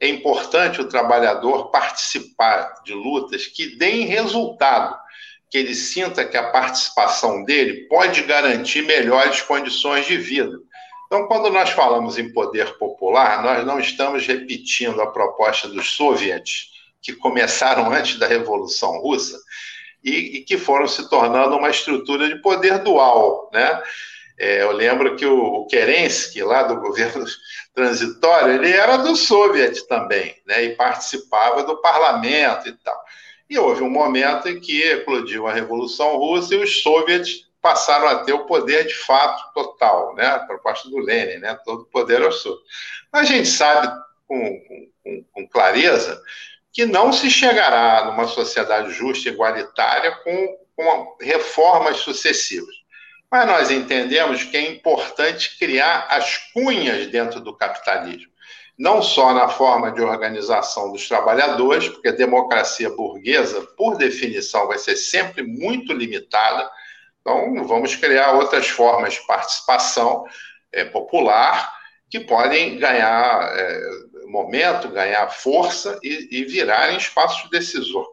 É 0.00 0.08
importante 0.08 0.80
o 0.80 0.88
trabalhador 0.88 1.70
participar 1.70 2.82
de 2.84 2.92
lutas 2.92 3.46
que 3.46 3.76
deem 3.76 4.06
resultado, 4.06 4.98
que 5.48 5.56
ele 5.56 5.74
sinta 5.74 6.24
que 6.24 6.36
a 6.36 6.50
participação 6.50 7.44
dele 7.44 7.86
pode 7.88 8.24
garantir 8.24 8.82
melhores 8.82 9.40
condições 9.40 10.04
de 10.04 10.16
vida. 10.16 10.58
Então, 11.06 11.28
quando 11.28 11.48
nós 11.50 11.70
falamos 11.70 12.18
em 12.18 12.32
poder 12.32 12.76
popular, 12.78 13.40
nós 13.44 13.64
não 13.64 13.78
estamos 13.78 14.26
repetindo 14.26 15.00
a 15.00 15.12
proposta 15.12 15.68
dos 15.68 15.92
soviets, 15.92 16.72
que 17.00 17.12
começaram 17.12 17.92
antes 17.92 18.18
da 18.18 18.26
Revolução 18.26 18.98
Russa 18.98 19.38
e, 20.02 20.38
e 20.38 20.40
que 20.40 20.58
foram 20.58 20.88
se 20.88 21.08
tornando 21.08 21.56
uma 21.56 21.70
estrutura 21.70 22.28
de 22.28 22.42
poder 22.42 22.80
dual, 22.80 23.48
né? 23.52 23.80
É, 24.38 24.62
eu 24.62 24.72
lembro 24.72 25.16
que 25.16 25.24
o, 25.24 25.66
Kerensky, 25.66 26.42
lá 26.42 26.62
do 26.64 26.80
governo 26.80 27.24
transitório, 27.74 28.54
ele 28.54 28.70
era 28.70 28.98
do 28.98 29.16
Soviet 29.16 29.86
também, 29.88 30.36
né, 30.46 30.64
e 30.64 30.76
participava 30.76 31.62
do 31.62 31.80
parlamento 31.80 32.68
e 32.68 32.72
tal. 32.72 32.98
E 33.48 33.58
houve 33.58 33.82
um 33.82 33.90
momento 33.90 34.48
em 34.48 34.60
que 34.60 34.82
eclodiu 34.82 35.46
a 35.46 35.52
Revolução 35.52 36.16
Russa 36.16 36.54
e 36.54 36.62
os 36.62 36.82
soviets 36.82 37.46
passaram 37.62 38.08
a 38.08 38.24
ter 38.24 38.32
o 38.32 38.44
poder 38.44 38.86
de 38.86 38.94
fato 38.94 39.52
total, 39.54 40.14
né, 40.14 40.26
a 40.26 40.40
proposta 40.40 40.88
do 40.90 40.98
Lenin, 40.98 41.38
né, 41.38 41.58
todo 41.64 41.82
o 41.82 41.86
poder 41.86 42.22
ao 42.22 42.32
sul. 42.32 42.56
Mas 43.12 43.22
a 43.22 43.32
gente 43.32 43.48
sabe 43.48 43.88
com, 44.26 44.60
com, 45.02 45.24
com 45.32 45.48
clareza 45.48 46.20
que 46.72 46.84
não 46.84 47.10
se 47.10 47.30
chegará 47.30 48.04
numa 48.04 48.26
sociedade 48.26 48.92
justa 48.92 49.28
e 49.28 49.32
igualitária 49.32 50.10
com, 50.22 50.58
com 50.76 51.16
reformas 51.20 51.98
sucessivas. 51.98 52.85
Mas 53.30 53.46
nós 53.46 53.70
entendemos 53.70 54.44
que 54.44 54.56
é 54.56 54.70
importante 54.70 55.58
criar 55.58 56.06
as 56.08 56.38
cunhas 56.52 57.06
dentro 57.08 57.40
do 57.40 57.56
capitalismo, 57.56 58.30
não 58.78 59.02
só 59.02 59.34
na 59.34 59.48
forma 59.48 59.90
de 59.90 60.00
organização 60.00 60.92
dos 60.92 61.08
trabalhadores, 61.08 61.88
porque 61.88 62.08
a 62.08 62.12
democracia 62.12 62.90
burguesa, 62.90 63.62
por 63.76 63.96
definição, 63.96 64.68
vai 64.68 64.78
ser 64.78 64.96
sempre 64.96 65.42
muito 65.42 65.92
limitada. 65.92 66.70
Então, 67.20 67.66
vamos 67.66 67.96
criar 67.96 68.32
outras 68.32 68.68
formas 68.68 69.14
de 69.14 69.26
participação 69.26 70.24
é, 70.72 70.84
popular 70.84 71.74
que 72.08 72.20
podem 72.20 72.78
ganhar 72.78 73.52
é, 73.56 73.80
momento, 74.26 74.88
ganhar 74.88 75.28
força 75.30 75.98
e, 76.02 76.28
e 76.30 76.44
virarem 76.44 76.96
espaços 76.96 77.48
decisor, 77.50 78.06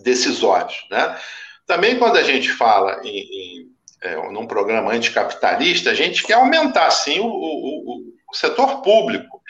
decisórios. 0.00 0.86
Né? 0.90 1.18
Também, 1.66 1.98
quando 1.98 2.16
a 2.16 2.22
gente 2.22 2.50
fala 2.50 3.00
em, 3.04 3.18
em 3.18 3.71
é, 4.02 4.16
num 4.30 4.46
programa 4.46 4.92
anticapitalista, 4.92 5.90
a 5.90 5.94
gente 5.94 6.24
quer 6.24 6.34
aumentar, 6.34 6.90
sim, 6.90 7.20
o, 7.20 7.26
o, 7.26 8.12
o 8.30 8.36
setor 8.36 8.82
público. 8.82 9.40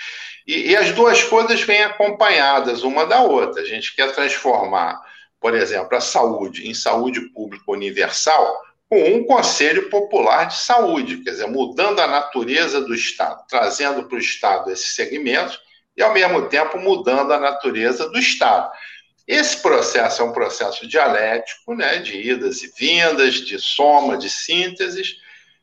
E, 0.46 0.70
e, 0.70 0.76
as 0.76 0.92
duas 0.92 1.22
coisas 1.22 1.62
vêm 1.62 1.82
acompanhadas 1.82 2.82
uma 2.82 3.06
da 3.06 3.22
outra. 3.22 3.62
A 3.62 3.64
gente 3.64 3.94
quer 3.94 4.12
transformar, 4.12 5.00
por 5.40 5.54
exemplo, 5.54 5.96
a 5.96 6.00
saúde 6.00 6.68
em 6.68 6.74
saúde 6.74 7.20
pública 7.30 7.64
universal 7.68 8.60
com 8.88 9.00
um 9.14 9.24
Conselho 9.24 9.88
Popular 9.88 10.48
de 10.48 10.56
Saúde, 10.56 11.18
quer 11.18 11.30
dizer, 11.30 11.46
mudando 11.46 11.98
a 12.00 12.06
natureza 12.06 12.78
do 12.78 12.94
Estado, 12.94 13.42
trazendo 13.48 14.04
para 14.04 14.16
o 14.16 14.20
Estado 14.20 14.70
esses 14.70 14.94
segmentos 14.94 15.58
e, 15.96 16.02
ao 16.02 16.12
mesmo 16.12 16.46
tempo, 16.48 16.78
mudando 16.78 17.32
a 17.32 17.40
natureza 17.40 18.06
do 18.10 18.18
Estado. 18.18 18.70
Esse 19.26 19.58
processo 19.58 20.22
é 20.22 20.24
um 20.24 20.32
processo 20.32 20.86
dialético, 20.86 21.74
né, 21.74 21.98
de 21.98 22.16
idas 22.16 22.62
e 22.62 22.72
vindas, 22.76 23.34
de 23.34 23.58
soma, 23.58 24.16
de 24.16 24.28
sínteses, 24.28 25.16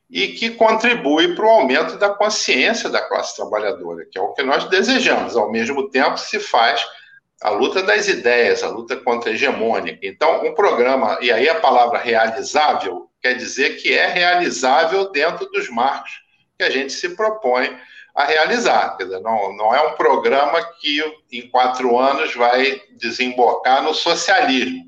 e 0.10 0.30
que 0.30 0.52
contribui 0.52 1.36
para 1.36 1.46
o 1.46 1.50
aumento 1.50 1.98
da 1.98 2.10
consciência 2.10 2.90
da 2.90 3.02
classe 3.02 3.36
trabalhadora, 3.36 4.06
que 4.10 4.18
é 4.18 4.22
o 4.22 4.34
que 4.34 4.42
nós 4.42 4.66
desejamos. 4.66 5.36
Ao 5.36 5.52
mesmo 5.52 5.90
tempo, 5.90 6.18
se 6.18 6.40
faz 6.40 6.84
a 7.42 7.50
luta 7.52 7.84
das 7.84 8.08
ideias, 8.08 8.64
a 8.64 8.70
luta 8.70 8.98
contra 8.98 9.30
a 9.30 9.34
hegemônica. 9.34 10.00
Então, 10.02 10.46
um 10.46 10.54
programa, 10.54 11.20
e 11.22 11.32
aí 11.32 11.48
a 11.48 11.60
palavra 11.60 12.00
realizável 12.00 13.10
quer 13.22 13.36
dizer 13.36 13.78
que 13.78 13.94
é 13.94 14.08
realizável 14.08 15.12
dentro 15.12 15.46
dos 15.52 15.70
marcos 15.70 16.22
que 16.58 16.64
a 16.64 16.70
gente 16.70 16.92
se 16.92 17.10
propõe 17.16 17.78
a 18.20 18.26
realizar. 18.26 18.98
Dizer, 18.98 19.22
não, 19.22 19.56
não 19.56 19.74
é 19.74 19.82
um 19.88 19.94
programa 19.94 20.62
que 20.82 21.02
em 21.32 21.50
quatro 21.50 21.98
anos 21.98 22.36
vai 22.36 22.82
desembocar 22.92 23.82
no 23.82 23.94
socialismo, 23.94 24.84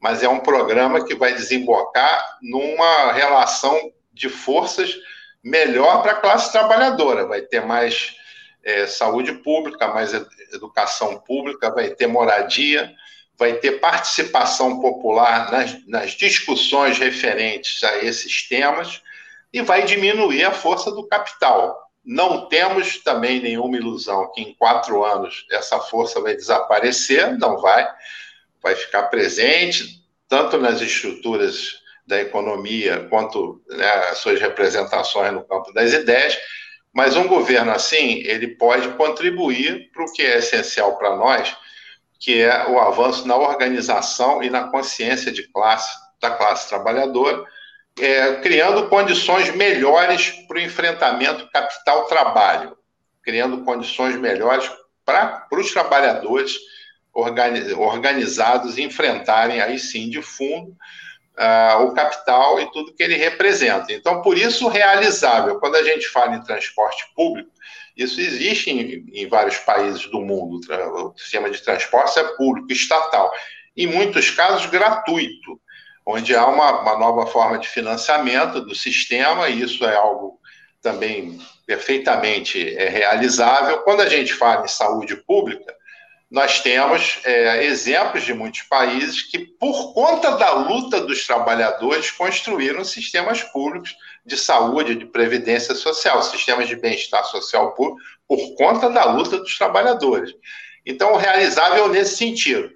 mas 0.00 0.22
é 0.22 0.28
um 0.30 0.40
programa 0.40 1.04
que 1.04 1.14
vai 1.14 1.34
desembocar 1.34 2.38
numa 2.40 3.12
relação 3.12 3.78
de 4.14 4.30
forças 4.30 4.96
melhor 5.44 6.00
para 6.00 6.12
a 6.12 6.20
classe 6.22 6.50
trabalhadora. 6.50 7.26
Vai 7.26 7.42
ter 7.42 7.60
mais 7.60 8.16
é, 8.64 8.86
saúde 8.86 9.34
pública, 9.34 9.88
mais 9.88 10.14
educação 10.50 11.18
pública, 11.18 11.70
vai 11.70 11.90
ter 11.90 12.06
moradia, 12.06 12.90
vai 13.36 13.52
ter 13.58 13.72
participação 13.72 14.80
popular 14.80 15.52
nas, 15.52 15.86
nas 15.86 16.12
discussões 16.12 16.98
referentes 16.98 17.84
a 17.84 17.98
esses 17.98 18.48
temas 18.48 19.02
e 19.52 19.60
vai 19.60 19.82
diminuir 19.82 20.44
a 20.44 20.50
força 20.50 20.90
do 20.90 21.06
capital. 21.06 21.89
Não 22.04 22.48
temos 22.48 23.02
também 23.02 23.40
nenhuma 23.40 23.76
ilusão 23.76 24.30
que 24.32 24.40
em 24.40 24.54
quatro 24.54 25.04
anos 25.04 25.46
essa 25.50 25.78
força 25.78 26.20
vai 26.20 26.34
desaparecer, 26.34 27.38
não 27.38 27.58
vai, 27.58 27.86
vai 28.62 28.74
ficar 28.74 29.04
presente, 29.04 30.02
tanto 30.28 30.58
nas 30.58 30.80
estruturas 30.80 31.80
da 32.06 32.20
economia, 32.20 33.06
quanto 33.08 33.62
né, 33.68 33.88
as 34.10 34.18
suas 34.18 34.40
representações 34.40 35.32
no 35.32 35.44
campo 35.44 35.72
das 35.72 35.92
ideias, 35.92 36.36
mas 36.92 37.16
um 37.16 37.28
governo 37.28 37.70
assim, 37.70 38.22
ele 38.24 38.48
pode 38.48 38.88
contribuir 38.90 39.90
para 39.92 40.04
o 40.04 40.12
que 40.12 40.22
é 40.22 40.38
essencial 40.38 40.96
para 40.96 41.14
nós, 41.16 41.56
que 42.18 42.42
é 42.42 42.68
o 42.68 42.78
avanço 42.78 43.26
na 43.26 43.36
organização 43.36 44.42
e 44.42 44.50
na 44.50 44.68
consciência 44.68 45.30
de 45.30 45.46
classe, 45.48 45.96
da 46.20 46.30
classe 46.30 46.68
trabalhadora, 46.68 47.44
é, 47.98 48.34
criando 48.36 48.88
condições 48.88 49.54
melhores 49.54 50.30
para 50.46 50.56
o 50.56 50.60
enfrentamento 50.60 51.50
capital-trabalho, 51.50 52.76
criando 53.22 53.64
condições 53.64 54.16
melhores 54.16 54.70
para 55.04 55.46
os 55.52 55.72
trabalhadores 55.72 56.58
organizados 57.12 58.78
enfrentarem 58.78 59.60
aí 59.60 59.78
sim 59.78 60.08
de 60.08 60.22
fundo 60.22 60.76
uh, 61.40 61.84
o 61.84 61.92
capital 61.92 62.60
e 62.60 62.70
tudo 62.70 62.94
que 62.94 63.02
ele 63.02 63.16
representa. 63.16 63.92
Então, 63.92 64.22
por 64.22 64.36
isso, 64.36 64.68
realizável. 64.68 65.58
Quando 65.58 65.76
a 65.76 65.82
gente 65.82 66.08
fala 66.08 66.36
em 66.36 66.42
transporte 66.42 67.04
público, 67.14 67.50
isso 67.96 68.20
existe 68.20 68.70
em, 68.70 69.06
em 69.12 69.26
vários 69.26 69.56
países 69.58 70.06
do 70.06 70.20
mundo. 70.20 70.60
O 70.94 71.18
sistema 71.18 71.50
de 71.50 71.60
transporte 71.62 72.18
é 72.18 72.24
público, 72.36 72.72
estatal. 72.72 73.32
Em 73.76 73.86
muitos 73.86 74.30
casos, 74.30 74.66
gratuito, 74.66 75.60
onde 76.10 76.34
há 76.34 76.46
uma, 76.46 76.82
uma 76.82 76.98
nova 76.98 77.26
forma 77.26 77.58
de 77.58 77.68
financiamento 77.68 78.60
do 78.60 78.74
sistema, 78.74 79.48
e 79.48 79.62
isso 79.62 79.84
é 79.84 79.96
algo 79.96 80.38
também 80.82 81.38
perfeitamente 81.66 82.74
é, 82.76 82.88
realizável. 82.88 83.78
Quando 83.78 84.00
a 84.00 84.08
gente 84.08 84.32
fala 84.34 84.64
em 84.64 84.68
saúde 84.68 85.16
pública, 85.16 85.74
nós 86.30 86.60
temos 86.60 87.18
é, 87.24 87.64
exemplos 87.64 88.24
de 88.24 88.32
muitos 88.32 88.62
países 88.62 89.22
que, 89.22 89.38
por 89.38 89.92
conta 89.92 90.32
da 90.36 90.52
luta 90.52 91.00
dos 91.00 91.26
trabalhadores, 91.26 92.10
construíram 92.10 92.84
sistemas 92.84 93.42
públicos 93.42 93.96
de 94.24 94.36
saúde, 94.36 94.94
de 94.94 95.06
previdência 95.06 95.74
social, 95.74 96.22
sistemas 96.22 96.68
de 96.68 96.76
bem-estar 96.76 97.24
social 97.24 97.74
público, 97.74 98.00
por 98.28 98.54
conta 98.54 98.88
da 98.88 99.04
luta 99.04 99.38
dos 99.38 99.58
trabalhadores. 99.58 100.32
Então, 100.86 101.16
realizável 101.16 101.88
nesse 101.88 102.16
sentido. 102.16 102.70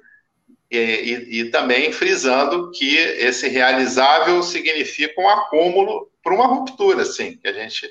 E, 0.77 0.77
e, 0.77 1.41
e 1.41 1.51
também 1.51 1.93
frisando 1.93 2.71
que 2.73 2.97
esse 2.97 3.49
realizável 3.49 4.43
significa 4.43 5.21
um 5.21 5.29
acúmulo 5.29 6.11
para 6.23 6.35
uma 6.35 6.47
ruptura, 6.47 7.05
sim, 7.05 7.37
que 7.37 7.47
a 7.47 7.53
gente 7.53 7.89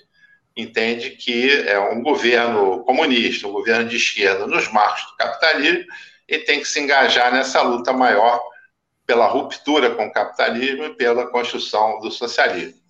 entende 0.55 1.11
que 1.11 1.49
é 1.65 1.79
um 1.79 2.03
governo 2.03 2.83
comunista, 2.83 3.47
um 3.47 3.53
governo 3.53 3.87
de 3.87 3.95
esquerda 3.95 4.45
nos 4.45 4.71
marcos 4.71 5.05
do 5.05 5.15
capitalismo, 5.15 5.85
e 6.27 6.39
tem 6.39 6.59
que 6.59 6.67
se 6.67 6.79
engajar 6.79 7.31
nessa 7.31 7.61
luta 7.61 7.93
maior 7.93 8.41
pela 9.05 9.27
ruptura 9.27 9.95
com 9.95 10.07
o 10.07 10.11
capitalismo 10.11 10.85
e 10.85 10.95
pela 10.95 11.29
construção 11.29 11.99
do 12.01 12.11
socialismo. 12.11 12.81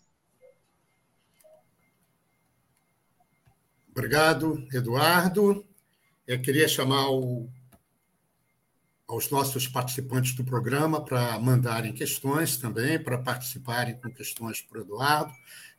Obrigado, 3.91 4.67
Eduardo. 4.73 5.63
Eu 6.25 6.41
queria 6.41 6.67
chamar 6.67 7.11
o, 7.11 7.47
aos 9.13 9.29
nossos 9.29 9.67
participantes 9.67 10.33
do 10.33 10.43
programa 10.43 11.03
para 11.03 11.39
mandarem 11.39 11.93
questões 11.93 12.57
também, 12.57 12.97
para 12.97 13.17
participarem 13.17 13.95
com 13.95 14.09
questões 14.09 14.61
para 14.61 14.79
o 14.79 14.81
Eduardo 14.81 15.33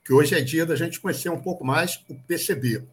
que 0.04 0.12
hoje 0.12 0.34
é 0.34 0.40
dia 0.40 0.66
da 0.66 0.76
gente 0.76 1.00
conhecer 1.00 1.30
um 1.30 1.40
pouco 1.40 1.64
mais 1.64 2.04
o 2.08 2.14
PCB. 2.14 2.84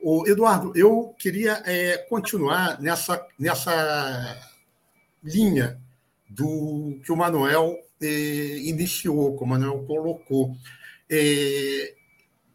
O 0.00 0.26
Eduardo, 0.26 0.72
eu 0.76 1.14
queria 1.16 1.62
é, 1.64 1.96
continuar 1.96 2.80
nessa, 2.82 3.24
nessa 3.38 4.36
linha 5.22 5.80
do 6.28 7.00
que 7.04 7.12
o 7.12 7.16
Manuel 7.16 7.78
é, 8.02 8.58
iniciou, 8.58 9.36
que 9.36 9.44
o 9.44 9.46
Manuel 9.46 9.84
colocou. 9.86 10.56
É, 11.08 11.94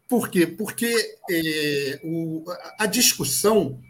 por 0.08 0.28
quê? 0.28 0.46
Porque 0.46 0.94
é, 1.30 2.00
o, 2.04 2.44
a 2.78 2.86
discussão 2.86 3.80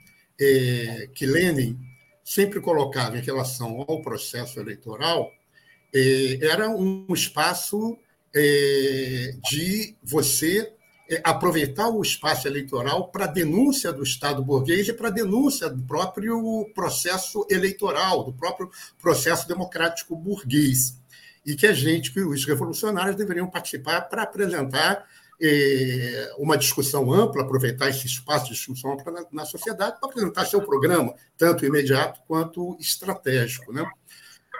que 1.14 1.24
Lenin 1.24 1.78
sempre 2.24 2.60
colocava 2.60 3.18
em 3.18 3.22
relação 3.22 3.84
ao 3.86 4.00
processo 4.02 4.60
eleitoral 4.60 5.30
é, 5.94 6.38
era 6.46 6.68
um 6.70 7.06
espaço 7.12 7.98
é, 8.34 9.34
de 9.50 9.94
você 10.02 10.72
é, 11.10 11.20
aproveitar 11.22 11.88
o 11.90 12.00
espaço 12.00 12.48
eleitoral 12.48 13.08
para 13.08 13.26
denúncia 13.26 13.92
do 13.92 14.02
Estado 14.02 14.42
burguês 14.42 14.88
e 14.88 14.92
para 14.92 15.10
denúncia 15.10 15.68
do 15.68 15.82
próprio 15.82 16.64
processo 16.74 17.46
eleitoral, 17.50 18.24
do 18.24 18.32
próprio 18.32 18.70
processo 18.98 19.46
democrático 19.46 20.16
burguês. 20.16 20.98
E 21.44 21.54
que 21.54 21.66
a 21.66 21.72
gente, 21.72 22.12
que 22.12 22.20
os 22.20 22.46
revolucionários 22.46 23.16
deveriam 23.16 23.50
participar 23.50 24.02
para 24.02 24.22
apresentar 24.22 25.04
uma 26.38 26.56
discussão 26.56 27.12
ampla, 27.12 27.42
aproveitar 27.42 27.88
esse 27.88 28.06
espaço 28.06 28.46
de 28.46 28.52
discussão 28.52 28.92
ampla 28.92 29.26
na, 29.32 29.44
sociedade 29.44 29.98
para 29.98 30.08
apresentar 30.08 30.46
seu 30.46 30.62
programa, 30.62 31.14
tanto 31.36 31.66
imediato 31.66 32.20
quanto 32.26 32.76
estratégico. 32.78 33.72
Né? 33.72 33.84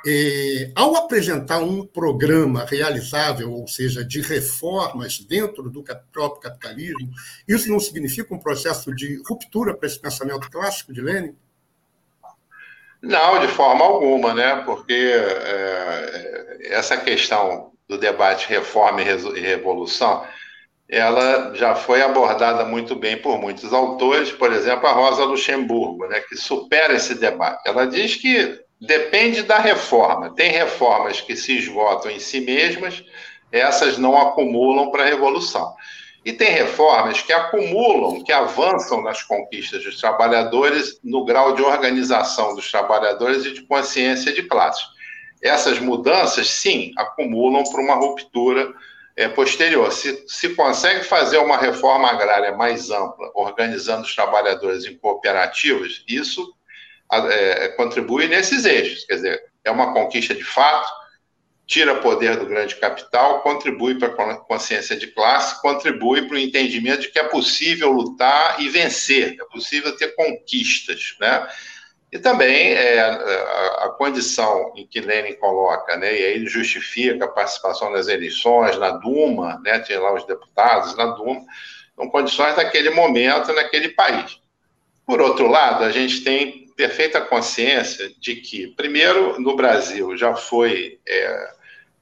É, 0.05 0.73
ao 0.75 0.97
apresentar 0.97 1.61
um 1.61 1.87
programa 1.87 2.65
realizável, 2.65 3.53
ou 3.53 3.69
seja, 3.69 4.05
de 4.05 4.21
reformas 4.21 5.21
dentro 5.21 5.71
do 5.71 5.85
próprio 6.13 6.41
capitalismo, 6.41 7.11
isso 7.47 7.71
não 7.71 7.79
significa 7.79 8.35
um 8.35 8.39
processo 8.39 8.93
de 8.95 9.23
ruptura 9.29 9.77
para 9.77 9.87
esse 9.87 10.01
pensamento 10.01 10.51
clássico 10.51 10.93
de 10.93 11.01
Lenin? 11.01 11.37
Não, 13.01 13.41
de 13.41 13.49
forma 13.49 13.85
alguma, 13.85 14.35
né? 14.35 14.63
Porque 14.65 14.93
é, 14.93 16.69
essa 16.71 16.97
questão 16.97 17.73
do 17.89 17.99
debate 17.99 18.49
reforma 18.49 19.03
e 19.03 19.41
revolução, 19.41 20.25
ela 20.93 21.55
já 21.55 21.75
foi 21.75 22.03
abordada 22.03 22.65
muito 22.65 22.95
bem 22.95 23.17
por 23.17 23.41
muitos 23.41 23.73
autores, 23.73 24.31
por 24.31 24.53
exemplo, 24.53 24.87
a 24.87 24.93
Rosa 24.93 25.25
Luxemburgo, 25.25 26.07
né, 26.07 26.21
que 26.21 26.37
supera 26.37 26.95
esse 26.95 27.15
debate. 27.15 27.67
Ela 27.67 27.87
diz 27.87 28.17
que 28.17 28.63
Depende 28.83 29.45
da 29.45 29.59
reforma. 29.59 30.35
Tem 30.35 30.51
reformas 30.51 31.21
que 31.21 31.37
se 31.37 31.57
esgotam 31.57 32.11
em 32.11 32.19
si 32.19 32.41
mesmas, 32.41 33.05
essas 33.53 33.97
não 33.97 34.21
acumulam 34.21 34.91
para 34.91 35.05
a 35.05 35.07
revolução. 35.07 35.73
E 36.25 36.33
tem 36.33 36.51
reformas 36.51 37.23
que 37.23 37.33
acumulam, 37.33 38.25
que 38.25 38.33
avançam 38.33 39.01
nas 39.01 39.23
conquistas 39.23 39.85
dos 39.85 40.01
trabalhadores 40.01 40.99
no 41.03 41.25
grau 41.25 41.55
de 41.55 41.63
organização 41.63 42.57
dos 42.57 42.69
trabalhadores 42.69 43.45
e 43.45 43.53
de 43.53 43.63
consciência 43.63 44.33
de 44.33 44.43
classe. 44.43 44.83
Essas 45.41 45.79
mudanças, 45.79 46.49
sim, 46.49 46.91
acumulam 46.97 47.63
para 47.63 47.81
uma 47.81 47.95
ruptura 47.95 48.73
é, 49.17 49.29
posterior. 49.29 49.93
Se, 49.93 50.25
se 50.27 50.55
consegue 50.55 51.05
fazer 51.05 51.39
uma 51.39 51.57
reforma 51.57 52.09
agrária 52.09 52.53
mais 52.53 52.91
ampla, 52.91 53.31
organizando 53.35 54.03
os 54.03 54.15
trabalhadores 54.15 54.85
em 54.85 54.97
cooperativas, 54.97 56.03
isso 56.09 56.55
é, 57.11 57.69
contribui 57.69 58.27
nesses 58.27 58.65
eixos. 58.65 59.05
Quer 59.05 59.15
dizer, 59.17 59.43
é 59.65 59.71
uma 59.71 59.93
conquista 59.93 60.35
de 60.35 60.45
fato, 60.45 60.89
tira 61.67 62.01
poder 62.01 62.37
do 62.37 62.47
grande 62.47 62.77
capital, 62.77 63.43
contribui 63.43 63.99
para 63.99 64.09
a 64.09 64.37
consciência 64.37 64.97
de 64.97 65.07
classe, 65.09 65.61
contribui 65.63 66.27
para 66.27 66.37
o 66.37 66.41
entendimento 66.41 67.03
de 67.03 67.09
que 67.09 67.19
é 67.19 67.25
possível 67.25 67.91
lutar 67.91 68.61
e 68.61 68.69
vencer, 68.69 69.37
é 69.41 69.45
possível 69.47 69.97
ter 69.97 70.15
conquistas, 70.15 71.17
né? 71.21 71.49
E 72.13 72.19
também 72.19 72.75
é, 72.75 73.01
a, 73.01 73.87
a, 73.87 73.89
condição 73.97 74.71
em 74.77 74.87
que 74.87 75.01
Lenin 75.01 75.33
coloca, 75.37 75.97
né, 75.97 76.13
e 76.13 76.25
aí 76.25 76.33
ele 76.35 76.47
justifica 76.47 77.25
a 77.25 77.29
participação 77.29 77.91
nas 77.91 78.07
eleições, 78.07 78.79
na 78.79 78.91
Duma, 78.91 79.59
né, 79.65 79.81
tinha 79.81 79.99
lá 79.99 80.13
os 80.13 80.27
deputados 80.27 80.95
na 80.95 81.07
Duma, 81.07 81.41
são 81.97 82.11
condições 82.11 82.55
daquele 82.55 82.91
momento, 82.91 83.51
naquele 83.55 83.89
país. 83.89 84.39
Por 85.07 85.23
outro 85.23 85.47
lado, 85.47 85.85
a 85.85 85.91
gente 85.91 86.23
tem 86.23 86.67
perfeita 86.77 87.19
consciência 87.19 88.11
de 88.21 88.37
que, 88.37 88.67
primeiro, 88.77 89.41
no 89.41 89.57
Brasil 89.57 90.15
já 90.15 90.35
foi 90.35 91.01
é, 91.09 91.55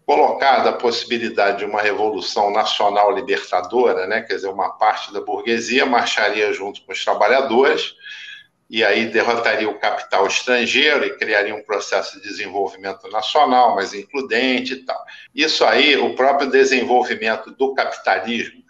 colocada 0.04 0.70
a 0.70 0.76
possibilidade 0.76 1.58
de 1.58 1.64
uma 1.64 1.80
revolução 1.80 2.50
nacional 2.50 3.14
libertadora, 3.14 4.08
né, 4.08 4.22
quer 4.22 4.34
dizer, 4.34 4.48
uma 4.48 4.70
parte 4.70 5.12
da 5.12 5.20
burguesia 5.20 5.86
marcharia 5.86 6.52
junto 6.52 6.82
com 6.82 6.92
os 6.92 7.04
trabalhadores, 7.04 7.94
e 8.70 8.84
aí 8.84 9.06
derrotaria 9.06 9.68
o 9.68 9.80
capital 9.80 10.24
estrangeiro 10.28 11.04
e 11.04 11.16
criaria 11.16 11.52
um 11.52 11.62
processo 11.62 12.20
de 12.20 12.28
desenvolvimento 12.28 13.08
nacional 13.08 13.74
mais 13.74 13.92
includente 13.92 14.74
e 14.74 14.84
tal. 14.84 15.04
Isso 15.34 15.64
aí, 15.64 15.96
o 15.96 16.14
próprio 16.14 16.48
desenvolvimento 16.48 17.50
do 17.50 17.74
capitalismo 17.74 18.62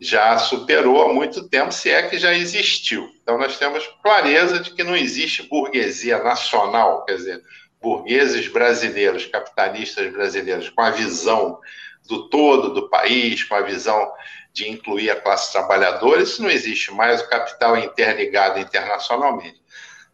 já 0.00 0.36
superou 0.38 1.02
há 1.02 1.14
muito 1.14 1.48
tempo, 1.48 1.70
se 1.70 1.88
é 1.88 2.02
que 2.02 2.18
já 2.18 2.34
existiu. 2.34 3.08
Então, 3.22 3.38
nós 3.38 3.56
temos 3.56 3.86
clareza 4.02 4.58
de 4.58 4.72
que 4.72 4.82
não 4.82 4.96
existe 4.96 5.44
burguesia 5.44 6.18
nacional, 6.18 7.04
quer 7.04 7.14
dizer, 7.14 7.40
burgueses 7.80 8.48
brasileiros, 8.48 9.26
capitalistas 9.26 10.12
brasileiros, 10.12 10.68
com 10.68 10.82
a 10.82 10.90
visão 10.90 11.60
do 12.08 12.28
todo 12.28 12.74
do 12.74 12.90
país, 12.90 13.44
com 13.44 13.54
a 13.54 13.62
visão 13.62 14.10
de 14.54 14.70
incluir 14.70 15.10
a 15.10 15.20
classe 15.20 15.50
trabalhadora, 15.52 16.22
isso 16.22 16.40
não 16.40 16.48
existe 16.48 16.92
mais, 16.92 17.20
o 17.20 17.28
capital 17.28 17.74
é 17.74 17.84
interligado 17.84 18.60
internacionalmente. 18.60 19.60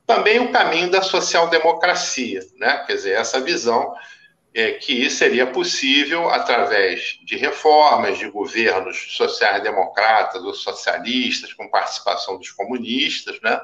Também 0.06 0.40
o 0.40 0.50
caminho 0.50 0.90
da 0.90 1.02
social-democracia, 1.02 2.40
né? 2.56 2.82
quer 2.86 2.94
dizer, 2.94 3.12
essa 3.12 3.38
visão 3.38 3.94
é, 4.54 4.72
que 4.72 5.08
seria 5.10 5.46
possível 5.46 6.30
através 6.30 7.18
de 7.22 7.36
reformas 7.36 8.18
de 8.18 8.28
governos 8.30 9.14
sociais-democratas 9.14 10.42
ou 10.42 10.54
socialistas, 10.54 11.52
com 11.52 11.68
participação 11.68 12.38
dos 12.38 12.50
comunistas, 12.50 13.38
né? 13.42 13.60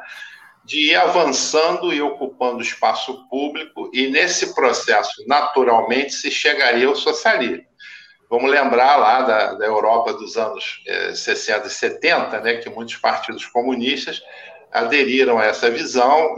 de 0.62 0.90
ir 0.90 0.96
avançando 0.96 1.92
e 1.92 2.02
ocupando 2.02 2.60
espaço 2.60 3.26
público, 3.28 3.90
e 3.94 4.08
nesse 4.08 4.54
processo, 4.54 5.24
naturalmente, 5.26 6.12
se 6.12 6.30
chegaria 6.30 6.86
ao 6.86 6.94
socialismo. 6.94 7.64
Vamos 8.28 8.50
lembrar 8.50 8.96
lá 8.96 9.22
da, 9.22 9.54
da 9.54 9.66
Europa 9.66 10.12
dos 10.12 10.36
anos 10.36 10.82
eh, 10.86 11.14
60 11.14 11.66
e 11.66 11.70
70, 11.70 12.40
né, 12.40 12.56
que 12.56 12.68
muitos 12.68 12.96
partidos 12.96 13.46
comunistas 13.46 14.20
aderiram 14.72 15.38
a 15.38 15.44
essa 15.44 15.70
visão, 15.70 16.36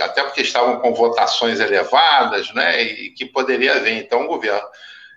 até 0.00 0.24
porque 0.24 0.42
estavam 0.42 0.80
com 0.80 0.92
votações 0.92 1.60
elevadas, 1.60 2.52
né, 2.52 2.82
e 2.82 3.10
que 3.10 3.24
poderia 3.24 3.76
haver, 3.76 3.94
então, 3.94 4.22
um 4.22 4.26
governo 4.26 4.60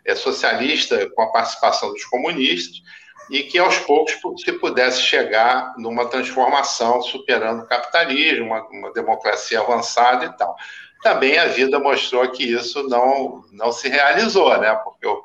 é, 0.06 0.16
socialista 0.16 1.10
com 1.12 1.24
a 1.24 1.32
participação 1.32 1.92
dos 1.92 2.06
comunistas, 2.06 2.78
e 3.30 3.44
que 3.44 3.58
aos 3.58 3.80
poucos 3.80 4.16
se 4.44 4.52
pudesse 4.54 5.02
chegar 5.02 5.74
numa 5.78 6.06
transformação, 6.08 7.02
superando 7.02 7.64
o 7.64 7.68
capitalismo, 7.68 8.46
uma, 8.46 8.68
uma 8.68 8.94
democracia 8.94 9.62
avançada 9.62 10.26
e 10.26 10.38
tal. 10.38 10.56
Também 11.02 11.38
a 11.38 11.48
vida 11.48 11.80
mostrou 11.80 12.30
que 12.30 12.44
isso 12.44 12.84
não, 12.88 13.44
não 13.52 13.72
se 13.72 13.90
realizou, 13.90 14.58
né, 14.60 14.76
porque 14.84 15.08
o 15.08 15.24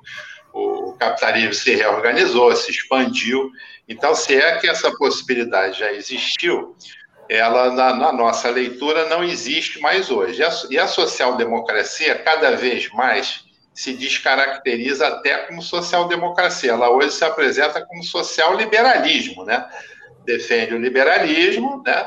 o 0.53 0.93
capitalismo 0.99 1.55
se 1.55 1.75
reorganizou, 1.75 2.55
se 2.57 2.71
expandiu. 2.71 3.51
Então, 3.89 4.15
se 4.15 4.37
é 4.37 4.57
que 4.57 4.69
essa 4.69 4.91
possibilidade 4.97 5.79
já 5.79 5.93
existiu, 5.93 6.77
ela, 7.29 7.71
na, 7.71 7.95
na 7.95 8.13
nossa 8.13 8.49
leitura, 8.49 9.09
não 9.09 9.23
existe 9.23 9.81
mais 9.81 10.11
hoje. 10.11 10.41
E 10.41 10.45
a, 10.45 10.51
e 10.71 10.79
a 10.79 10.87
social-democracia, 10.87 12.19
cada 12.19 12.57
vez 12.57 12.89
mais, 12.91 13.45
se 13.75 13.93
descaracteriza 13.93 15.07
até 15.07 15.39
como 15.39 15.63
social-democracia. 15.63 16.73
Ela 16.73 16.91
hoje 16.91 17.13
se 17.13 17.25
apresenta 17.25 17.85
como 17.85 18.03
social-liberalismo, 18.03 19.45
né? 19.45 19.69
Defende 20.25 20.75
o 20.75 20.79
liberalismo, 20.79 21.83
né? 21.85 22.07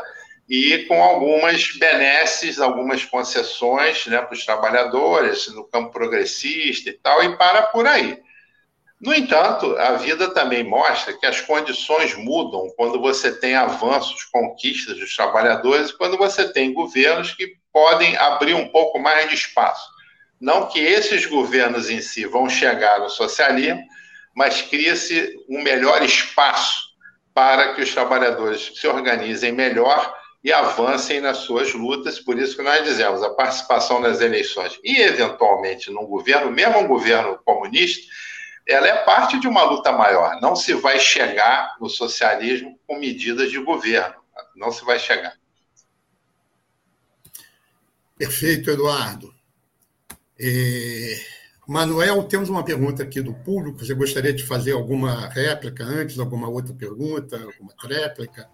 e 0.51 0.79
com 0.79 1.01
algumas 1.01 1.77
benesses, 1.77 2.59
algumas 2.59 3.05
concessões 3.05 4.05
né, 4.07 4.21
para 4.21 4.33
os 4.33 4.45
trabalhadores, 4.45 5.47
no 5.47 5.63
campo 5.63 5.93
progressista 5.93 6.89
e 6.89 6.93
tal, 6.93 7.23
e 7.23 7.37
para 7.37 7.61
por 7.61 7.87
aí. 7.87 8.19
No 9.01 9.15
entanto, 9.15 9.75
a 9.79 9.93
vida 9.93 10.29
também 10.29 10.63
mostra 10.63 11.17
que 11.17 11.25
as 11.25 11.41
condições 11.41 12.13
mudam 12.15 12.71
quando 12.77 13.01
você 13.01 13.31
tem 13.31 13.55
avanços, 13.55 14.25
conquistas 14.25 14.95
dos 14.99 15.15
trabalhadores, 15.15 15.91
quando 15.91 16.19
você 16.19 16.53
tem 16.53 16.71
governos 16.71 17.33
que 17.33 17.55
podem 17.73 18.15
abrir 18.17 18.53
um 18.53 18.67
pouco 18.67 18.99
mais 18.99 19.27
de 19.27 19.33
espaço. 19.33 19.89
Não 20.39 20.67
que 20.67 20.79
esses 20.79 21.25
governos 21.25 21.89
em 21.89 21.99
si 21.99 22.25
vão 22.25 22.47
chegar 22.47 22.99
no 22.99 23.09
socialismo, 23.09 23.81
mas 24.35 24.61
cria-se 24.61 25.35
um 25.49 25.63
melhor 25.63 26.03
espaço 26.03 26.91
para 27.33 27.73
que 27.73 27.81
os 27.81 27.91
trabalhadores 27.91 28.71
se 28.75 28.87
organizem 28.87 29.51
melhor 29.51 30.15
e 30.43 30.53
avancem 30.53 31.19
nas 31.19 31.37
suas 31.37 31.73
lutas. 31.73 32.19
Por 32.19 32.37
isso 32.37 32.55
que 32.55 32.63
nós 32.63 32.83
dizemos, 32.83 33.23
a 33.23 33.31
participação 33.31 33.99
nas 33.99 34.21
eleições 34.21 34.79
e, 34.83 35.01
eventualmente, 35.01 35.89
num 35.89 36.05
governo, 36.05 36.51
mesmo 36.51 36.79
um 36.79 36.87
governo 36.87 37.39
comunista, 37.43 38.01
ela 38.67 38.87
é 38.87 39.03
parte 39.03 39.39
de 39.39 39.47
uma 39.47 39.63
luta 39.63 39.91
maior. 39.91 40.39
Não 40.41 40.55
se 40.55 40.73
vai 40.73 40.99
chegar 40.99 41.75
no 41.79 41.89
socialismo 41.89 42.79
com 42.87 42.99
medidas 42.99 43.49
de 43.51 43.59
governo. 43.59 44.15
Não 44.55 44.71
se 44.71 44.83
vai 44.85 44.99
chegar. 44.99 45.33
Perfeito, 48.17 48.69
Eduardo. 48.69 49.33
É... 50.39 51.41
Manuel, 51.67 52.23
temos 52.23 52.49
uma 52.49 52.63
pergunta 52.63 53.03
aqui 53.03 53.21
do 53.21 53.33
público. 53.33 53.79
Você 53.79 53.93
gostaria 53.93 54.33
de 54.33 54.43
fazer 54.43 54.73
alguma 54.73 55.29
réplica 55.29 55.83
antes, 55.83 56.19
alguma 56.19 56.49
outra 56.49 56.73
pergunta, 56.73 57.37
alguma 57.37 57.73
tréplica? 57.81 58.49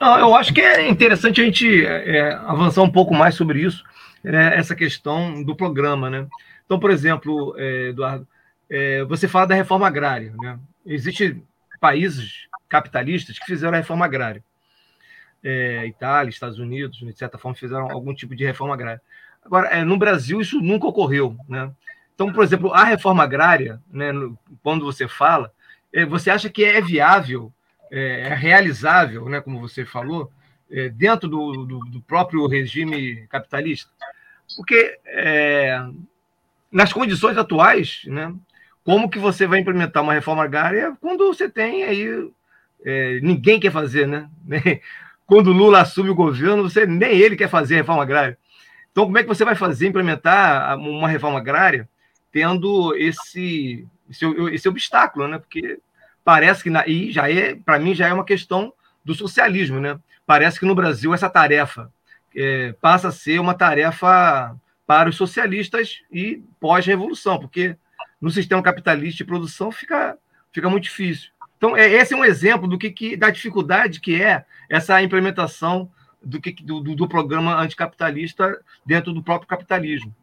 Não, 0.00 0.18
eu 0.18 0.34
acho 0.34 0.52
que 0.52 0.60
é 0.60 0.88
interessante 0.88 1.40
a 1.40 1.44
gente 1.44 1.84
é, 1.84 2.32
avançar 2.46 2.82
um 2.82 2.90
pouco 2.90 3.14
mais 3.14 3.34
sobre 3.34 3.60
isso, 3.60 3.84
né, 4.22 4.56
essa 4.56 4.74
questão 4.74 5.42
do 5.42 5.54
programa. 5.54 6.08
Né? 6.08 6.26
Então, 6.64 6.78
por 6.78 6.90
exemplo, 6.90 7.54
é, 7.58 7.88
Eduardo, 7.88 8.26
é, 8.70 9.04
você 9.04 9.26
fala 9.26 9.48
da 9.48 9.54
reforma 9.54 9.86
agrária. 9.86 10.32
Né? 10.38 10.58
Existem 10.86 11.42
países 11.80 12.46
capitalistas 12.68 13.38
que 13.38 13.46
fizeram 13.46 13.74
a 13.74 13.78
reforma 13.78 14.04
agrária. 14.04 14.42
É, 15.42 15.86
Itália, 15.86 16.30
Estados 16.30 16.58
Unidos, 16.58 16.98
de 16.98 17.12
certa 17.18 17.36
forma, 17.36 17.56
fizeram 17.56 17.90
algum 17.90 18.14
tipo 18.14 18.36
de 18.36 18.44
reforma 18.44 18.74
agrária. 18.74 19.02
Agora, 19.44 19.68
é, 19.68 19.82
no 19.82 19.98
Brasil, 19.98 20.40
isso 20.40 20.60
nunca 20.60 20.86
ocorreu. 20.86 21.36
Né? 21.48 21.70
Então, 22.14 22.32
por 22.32 22.44
exemplo, 22.44 22.72
a 22.72 22.84
reforma 22.84 23.22
agrária, 23.22 23.80
né, 23.90 24.12
quando 24.62 24.84
você 24.84 25.08
fala, 25.08 25.52
é, 25.92 26.04
você 26.04 26.30
acha 26.30 26.50
que 26.50 26.62
é 26.62 26.80
viável, 26.80 27.52
é, 27.90 28.28
é 28.28 28.34
realizável, 28.34 29.28
né, 29.28 29.40
como 29.40 29.58
você 29.58 29.84
falou, 29.84 30.30
é, 30.70 30.88
dentro 30.90 31.28
do, 31.28 31.64
do, 31.64 31.78
do, 31.78 32.00
próprio 32.02 32.46
regime 32.46 33.26
capitalista? 33.28 33.90
Porque 34.54 34.98
nas 36.70 36.92
condições 36.92 37.36
atuais, 37.36 38.02
né, 38.04 38.34
como 38.84 39.10
que 39.10 39.18
você 39.18 39.46
vai 39.46 39.60
implementar 39.60 40.02
uma 40.02 40.14
reforma 40.14 40.44
agrária 40.44 40.96
quando 41.00 41.26
você 41.26 41.48
tem 41.48 41.84
aí 41.84 42.30
é, 42.84 43.20
ninguém 43.20 43.60
quer 43.60 43.70
fazer, 43.70 44.06
né? 44.06 44.28
Quando 45.26 45.52
Lula 45.52 45.80
assume 45.80 46.10
o 46.10 46.14
governo, 46.14 46.68
você 46.68 46.86
nem 46.86 47.16
ele 47.16 47.36
quer 47.36 47.48
fazer 47.48 47.76
reforma 47.76 48.02
agrária. 48.02 48.36
Então, 48.90 49.04
como 49.04 49.16
é 49.16 49.22
que 49.22 49.28
você 49.28 49.44
vai 49.44 49.54
fazer 49.54 49.86
implementar 49.86 50.76
uma 50.76 51.08
reforma 51.08 51.38
agrária 51.38 51.88
tendo 52.32 52.94
esse 52.96 53.86
esse, 54.08 54.24
esse 54.52 54.68
obstáculo, 54.68 55.28
né? 55.28 55.38
Porque 55.38 55.78
parece 56.24 56.62
que 56.62 56.70
na, 56.70 56.86
e 56.86 57.12
já 57.12 57.30
é 57.30 57.54
para 57.54 57.78
mim 57.78 57.94
já 57.94 58.08
é 58.08 58.12
uma 58.12 58.24
questão 58.24 58.72
do 59.04 59.14
socialismo, 59.14 59.78
né? 59.78 59.98
Parece 60.26 60.58
que 60.58 60.66
no 60.66 60.74
Brasil 60.74 61.14
essa 61.14 61.30
tarefa 61.30 61.92
é, 62.34 62.74
passa 62.80 63.08
a 63.08 63.12
ser 63.12 63.40
uma 63.40 63.54
tarefa 63.54 64.56
para 64.86 65.08
os 65.08 65.16
socialistas 65.16 66.02
e 66.10 66.42
pós-revolução, 66.58 67.38
porque 67.38 67.76
no 68.20 68.30
sistema 68.30 68.62
capitalista 68.62 69.18
de 69.18 69.24
produção 69.24 69.72
fica, 69.72 70.18
fica 70.52 70.68
muito 70.68 70.84
difícil. 70.84 71.30
Então, 71.56 71.76
é, 71.76 71.88
esse 71.90 72.14
é 72.14 72.16
um 72.16 72.24
exemplo 72.24 72.66
do 72.66 72.78
que, 72.78 72.90
que 72.90 73.16
da 73.16 73.30
dificuldade 73.30 74.00
que 74.00 74.20
é 74.22 74.44
essa 74.68 75.02
implementação 75.02 75.90
do, 76.22 76.40
que, 76.40 76.52
do, 76.62 76.80
do 76.80 77.08
programa 77.08 77.60
anticapitalista 77.60 78.60
dentro 78.84 79.12
do 79.12 79.22
próprio 79.22 79.48
capitalismo. 79.48 80.14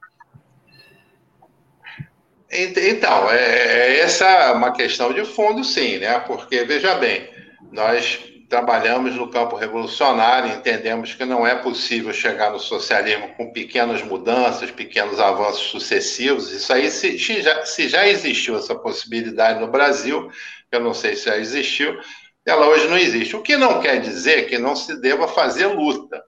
Então, 2.50 3.30
é, 3.30 3.38
é, 3.38 4.00
essa 4.00 4.26
é 4.26 4.52
uma 4.54 4.72
questão 4.72 5.14
de 5.14 5.26
fundo, 5.26 5.64
sim, 5.64 5.98
né? 5.98 6.20
Porque, 6.20 6.64
veja 6.64 6.96
bem, 6.96 7.30
nós 7.72 8.24
trabalhamos 8.50 9.16
no 9.16 9.30
campo 9.30 9.58
revolucionário, 9.58 10.54
entendemos 10.54 11.14
que 11.14 11.26
não 11.26 11.46
é 11.46 11.56
possível 11.56 12.14
chegar 12.14 12.52
no 12.52 12.60
socialismo 12.60 13.34
com 13.36 13.52
pequenas 13.52 14.02
mudanças, 14.02 14.72
pequenos 14.72 15.20
avanços 15.20 15.68
sucessivos. 15.68 16.52
Isso 16.52 16.72
aí, 16.72 16.90
se, 16.90 17.20
se, 17.20 17.42
já, 17.42 17.66
se 17.66 17.90
já 17.90 18.08
existiu 18.08 18.58
essa 18.58 18.74
possibilidade 18.74 19.60
no 19.60 19.68
Brasil, 19.68 20.32
eu 20.72 20.80
não 20.80 20.94
sei 20.94 21.16
se 21.16 21.26
já 21.26 21.38
existiu, 21.38 22.00
ela 22.46 22.68
hoje 22.68 22.88
não 22.88 22.98
existe. 22.98 23.36
O 23.36 23.42
que 23.42 23.58
não 23.58 23.82
quer 23.82 24.00
dizer 24.00 24.48
que 24.48 24.58
não 24.58 24.76
se 24.76 25.00
deva 25.02 25.28
fazer 25.28 25.68
luta, 25.68 26.24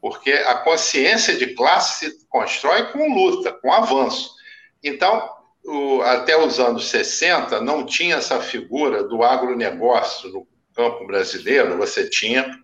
porque 0.00 0.32
a 0.32 0.56
consciência 0.56 1.36
de 1.36 1.54
classe 1.54 2.10
se 2.10 2.26
constrói 2.28 2.90
com 2.90 3.14
luta, 3.14 3.52
com 3.52 3.72
avanço. 3.72 4.34
Então, 4.82 5.30
o, 5.64 6.02
até 6.02 6.36
os 6.36 6.58
anos 6.58 6.88
60, 6.88 7.60
não 7.60 7.86
tinha 7.86 8.16
essa 8.16 8.40
figura 8.40 9.04
do 9.04 9.22
agronegócio 9.22 10.28
no 10.30 10.46
campo 10.76 11.06
brasileiro, 11.06 11.78
você 11.78 12.08
tinha 12.08 12.58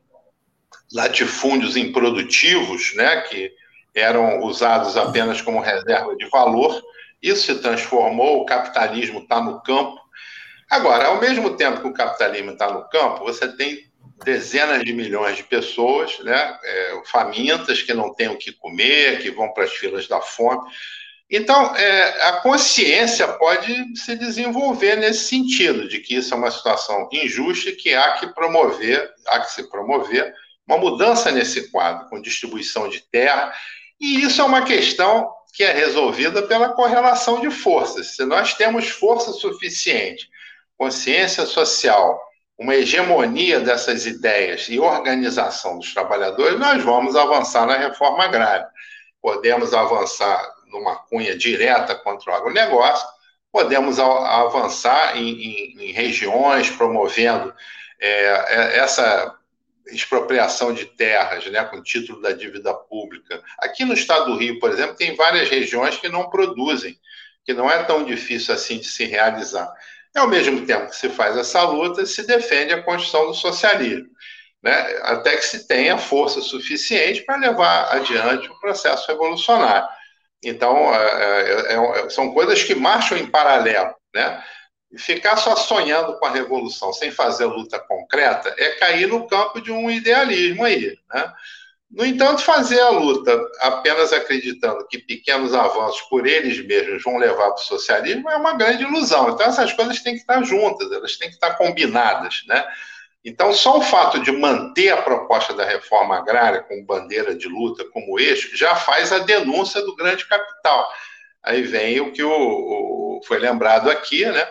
latifúndios 0.92 1.76
improdutivos, 1.76 2.94
né, 2.94 3.22
que 3.22 3.50
eram 3.94 4.40
usados 4.42 4.96
apenas 4.96 5.40
como 5.40 5.60
reserva 5.60 6.14
de 6.16 6.28
valor. 6.28 6.82
Isso 7.20 7.46
se 7.46 7.60
transformou, 7.60 8.42
o 8.42 8.46
capitalismo 8.46 9.20
está 9.20 9.40
no 9.40 9.62
campo. 9.62 9.98
Agora, 10.70 11.06
ao 11.06 11.20
mesmo 11.20 11.56
tempo 11.56 11.80
que 11.80 11.88
o 11.88 11.92
capitalismo 11.92 12.52
está 12.52 12.70
no 12.70 12.88
campo, 12.88 13.24
você 13.24 13.48
tem 13.56 13.90
dezenas 14.24 14.84
de 14.84 14.92
milhões 14.92 15.36
de 15.36 15.42
pessoas, 15.42 16.18
né, 16.20 16.58
é, 16.64 17.02
famintas, 17.06 17.82
que 17.82 17.92
não 17.92 18.14
têm 18.14 18.28
o 18.28 18.38
que 18.38 18.52
comer, 18.52 19.20
que 19.20 19.30
vão 19.30 19.52
para 19.52 19.64
as 19.64 19.72
filas 19.72 20.06
da 20.06 20.20
fome. 20.20 20.70
Então, 21.34 21.74
é, 21.74 22.28
a 22.28 22.32
consciência 22.42 23.26
pode 23.26 23.98
se 23.98 24.14
desenvolver 24.16 24.96
nesse 24.96 25.30
sentido, 25.30 25.88
de 25.88 25.98
que 26.00 26.16
isso 26.16 26.34
é 26.34 26.36
uma 26.36 26.50
situação 26.50 27.08
injusta 27.10 27.70
e 27.70 27.76
que 27.76 27.94
há 27.94 28.18
que 28.18 28.26
promover, 28.34 29.10
há 29.26 29.40
que 29.40 29.50
se 29.50 29.66
promover 29.70 30.34
uma 30.66 30.76
mudança 30.76 31.32
nesse 31.32 31.70
quadro, 31.70 32.06
com 32.10 32.20
distribuição 32.20 32.86
de 32.86 33.00
terra, 33.10 33.50
e 33.98 34.22
isso 34.22 34.42
é 34.42 34.44
uma 34.44 34.62
questão 34.62 35.32
que 35.54 35.64
é 35.64 35.72
resolvida 35.72 36.42
pela 36.42 36.74
correlação 36.74 37.40
de 37.40 37.50
forças. 37.50 38.14
Se 38.14 38.26
nós 38.26 38.52
temos 38.52 38.90
força 38.90 39.32
suficiente, 39.32 40.28
consciência 40.76 41.46
social, 41.46 42.20
uma 42.58 42.74
hegemonia 42.74 43.58
dessas 43.58 44.04
ideias 44.04 44.68
e 44.68 44.78
organização 44.78 45.78
dos 45.78 45.94
trabalhadores, 45.94 46.58
nós 46.58 46.82
vamos 46.82 47.16
avançar 47.16 47.66
na 47.66 47.78
reforma 47.78 48.24
agrária. 48.24 48.66
Podemos 49.22 49.72
avançar 49.72 50.51
numa 50.72 50.96
cunha 50.96 51.36
direta 51.36 51.94
contra 51.94 52.32
o 52.32 52.34
agronegócio, 52.34 53.06
podemos 53.52 53.98
avançar 54.00 55.16
em, 55.16 55.28
em, 55.28 55.84
em 55.84 55.92
regiões 55.92 56.70
promovendo 56.70 57.54
é, 58.00 58.08
é, 58.08 58.78
essa 58.78 59.36
expropriação 59.88 60.72
de 60.72 60.86
terras, 60.86 61.46
né, 61.46 61.62
com 61.64 61.82
título 61.82 62.20
da 62.22 62.32
dívida 62.32 62.72
pública. 62.72 63.42
Aqui 63.58 63.84
no 63.84 63.92
estado 63.92 64.26
do 64.26 64.38
Rio, 64.38 64.58
por 64.58 64.70
exemplo, 64.70 64.96
tem 64.96 65.14
várias 65.14 65.48
regiões 65.48 65.96
que 65.96 66.08
não 66.08 66.30
produzem, 66.30 66.98
que 67.44 67.52
não 67.52 67.70
é 67.70 67.82
tão 67.84 68.04
difícil 68.04 68.54
assim 68.54 68.78
de 68.78 68.86
se 68.86 69.04
realizar. 69.04 69.70
E, 70.14 70.18
ao 70.18 70.28
mesmo 70.28 70.64
tempo 70.64 70.88
que 70.88 70.96
se 70.96 71.08
faz 71.10 71.36
essa 71.36 71.62
luta, 71.62 72.06
se 72.06 72.26
defende 72.26 72.72
a 72.72 72.82
construção 72.82 73.26
do 73.26 73.34
socialismo, 73.34 74.08
né, 74.62 74.72
até 75.02 75.36
que 75.36 75.44
se 75.44 75.66
tenha 75.66 75.98
força 75.98 76.40
suficiente 76.40 77.22
para 77.22 77.36
levar 77.36 77.94
adiante 77.94 78.48
o 78.48 78.60
processo 78.60 79.08
revolucionário. 79.08 79.88
Então, 80.42 80.94
é, 80.94 81.74
é, 81.74 81.74
é, 81.74 82.10
são 82.10 82.32
coisas 82.32 82.62
que 82.62 82.74
marcham 82.74 83.16
em 83.16 83.26
paralelo, 83.26 83.94
né? 84.14 84.42
ficar 84.96 85.36
só 85.36 85.56
sonhando 85.56 86.18
com 86.18 86.26
a 86.26 86.30
revolução 86.30 86.92
sem 86.92 87.10
fazer 87.10 87.46
luta 87.46 87.78
concreta 87.78 88.54
é 88.58 88.72
cair 88.72 89.08
no 89.08 89.26
campo 89.26 89.60
de 89.60 89.72
um 89.72 89.90
idealismo 89.90 90.64
aí, 90.64 90.96
né? 91.12 91.32
No 91.90 92.06
entanto, 92.06 92.42
fazer 92.42 92.80
a 92.80 92.88
luta 92.88 93.38
apenas 93.60 94.14
acreditando 94.14 94.86
que 94.88 94.98
pequenos 94.98 95.52
avanços 95.52 96.00
por 96.08 96.26
eles 96.26 96.64
mesmos 96.64 97.02
vão 97.02 97.18
levar 97.18 97.50
para 97.50 97.62
o 97.62 97.66
socialismo 97.66 98.30
é 98.30 98.36
uma 98.36 98.54
grande 98.54 98.82
ilusão. 98.82 99.28
Então, 99.28 99.46
essas 99.46 99.74
coisas 99.74 100.00
têm 100.00 100.14
que 100.14 100.20
estar 100.20 100.42
juntas, 100.42 100.90
elas 100.90 101.18
têm 101.18 101.28
que 101.28 101.34
estar 101.34 101.54
combinadas, 101.56 102.44
né? 102.48 102.64
Então, 103.24 103.52
só 103.52 103.78
o 103.78 103.82
fato 103.82 104.20
de 104.20 104.32
manter 104.32 104.90
a 104.90 105.00
proposta 105.00 105.54
da 105.54 105.64
reforma 105.64 106.18
agrária 106.18 106.62
com 106.62 106.84
bandeira 106.84 107.36
de 107.36 107.48
luta 107.48 107.84
como 107.92 108.18
eixo 108.18 108.56
já 108.56 108.74
faz 108.74 109.12
a 109.12 109.20
denúncia 109.20 109.80
do 109.82 109.94
grande 109.94 110.26
capital. 110.26 110.90
Aí 111.42 111.62
vem 111.62 112.00
o 112.00 112.12
que 112.12 112.22
o, 112.22 112.30
o 112.30 113.20
foi 113.24 113.38
lembrado 113.38 113.90
aqui, 113.90 114.24
né? 114.24 114.48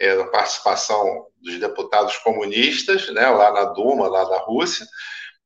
É, 0.00 0.12
a 0.12 0.26
participação 0.26 1.26
dos 1.40 1.58
deputados 1.58 2.16
comunistas, 2.18 3.08
né, 3.10 3.28
lá 3.30 3.52
na 3.52 3.64
Duma, 3.64 4.08
lá 4.08 4.22
da 4.24 4.38
Rússia, 4.38 4.86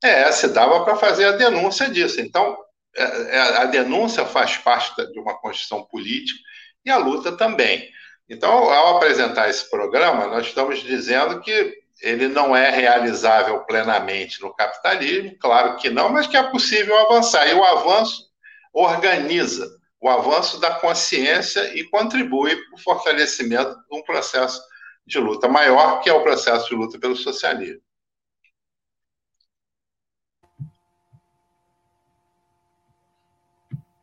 é, 0.02 0.30
se 0.30 0.48
dava 0.48 0.84
para 0.84 0.96
fazer 0.96 1.24
a 1.24 1.32
denúncia 1.32 1.88
disso. 1.88 2.20
Então, 2.20 2.58
é, 2.94 3.02
é, 3.02 3.40
a 3.58 3.64
denúncia 3.64 4.26
faz 4.26 4.58
parte 4.58 4.94
de 5.10 5.18
uma 5.18 5.38
construção 5.38 5.84
política 5.84 6.38
e 6.84 6.90
a 6.90 6.98
luta 6.98 7.32
também. 7.32 7.88
Então, 8.28 8.50
ao 8.50 8.96
apresentar 8.96 9.48
esse 9.48 9.70
programa, 9.70 10.26
nós 10.26 10.46
estamos 10.46 10.80
dizendo 10.80 11.40
que 11.40 11.81
ele 12.02 12.28
não 12.28 12.54
é 12.54 12.68
realizável 12.68 13.60
plenamente 13.60 14.40
no 14.42 14.52
capitalismo, 14.52 15.36
claro 15.38 15.76
que 15.76 15.88
não, 15.88 16.08
mas 16.10 16.26
que 16.26 16.36
é 16.36 16.42
possível 16.42 16.98
avançar. 16.98 17.46
E 17.46 17.54
o 17.54 17.64
avanço 17.64 18.28
organiza 18.72 19.66
o 20.00 20.08
avanço 20.08 20.60
da 20.60 20.74
consciência 20.74 21.78
e 21.78 21.84
contribui 21.84 22.56
para 22.56 22.74
o 22.74 22.78
fortalecimento 22.78 23.76
de 23.88 23.96
um 23.96 24.02
processo 24.02 24.60
de 25.06 25.18
luta 25.20 25.48
maior, 25.48 26.00
que 26.00 26.10
é 26.10 26.12
o 26.12 26.24
processo 26.24 26.68
de 26.68 26.74
luta 26.74 26.98
pelo 26.98 27.14
socialismo. 27.14 27.80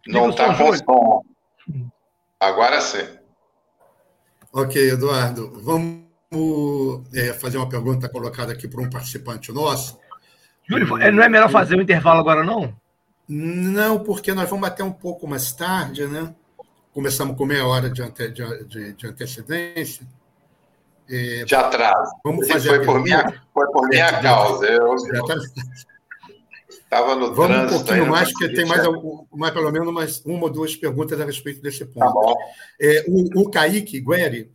Não 0.07 0.29
está 0.29 0.55
com 0.57 0.73
som. 0.73 1.21
Agora 2.39 2.79
sim. 2.79 3.19
Ok, 4.53 4.89
Eduardo. 4.89 5.61
Vamos 5.61 6.08
é, 7.13 7.33
fazer 7.33 7.57
uma 7.57 7.67
pergunta 7.67 8.07
colocada 8.07 8.53
aqui 8.53 8.67
por 8.67 8.81
um 8.81 8.89
participante 8.89 9.51
nosso. 9.51 9.99
Júlio, 10.67 10.97
é, 10.97 11.11
não 11.11 11.23
é 11.23 11.29
melhor 11.29 11.49
fazer 11.49 11.75
o 11.75 11.79
um 11.79 11.81
intervalo 11.81 12.19
agora, 12.19 12.43
não? 12.43 12.73
Não, 13.27 13.99
porque 14.03 14.33
nós 14.33 14.49
vamos 14.49 14.67
até 14.67 14.83
um 14.83 14.91
pouco 14.91 15.27
mais 15.27 15.51
tarde, 15.51 16.05
né? 16.05 16.33
Começamos 16.93 17.35
com 17.35 17.45
meia 17.45 17.65
hora 17.65 17.89
de, 17.89 18.01
ante, 18.01 18.29
de, 18.29 18.65
de, 18.65 18.93
de 18.93 19.07
antecedência. 19.07 20.05
É, 21.09 21.43
de 21.43 21.55
atraso. 21.55 22.11
Vamos 22.23 22.47
fazer 22.47 22.69
foi, 22.69 22.85
por 22.85 23.01
minha, 23.01 23.41
foi 23.51 23.65
por 23.71 23.87
minha 23.87 24.05
é, 24.05 24.21
causa. 24.21 24.65
Eu 24.67 24.95
estava 26.69 27.15
no 27.15 27.33
Vamos 27.33 27.71
um 27.71 27.77
pouquinho 27.77 28.07
mais, 28.07 28.31
porque 28.31 28.49
tem 28.49 28.65
mais, 28.65 28.83
mais 29.31 29.53
pelo 29.53 29.71
menos 29.71 29.91
mais 29.91 30.23
uma 30.23 30.43
ou 30.43 30.49
duas 30.51 30.75
perguntas 30.75 31.19
a 31.19 31.25
respeito 31.25 31.61
desse 31.61 31.85
ponto. 31.85 31.99
Tá 31.99 32.11
bom. 32.11 32.35
É, 32.79 33.05
o, 33.07 33.41
o 33.41 33.49
Kaique 33.49 33.99
Gueri, 33.99 34.51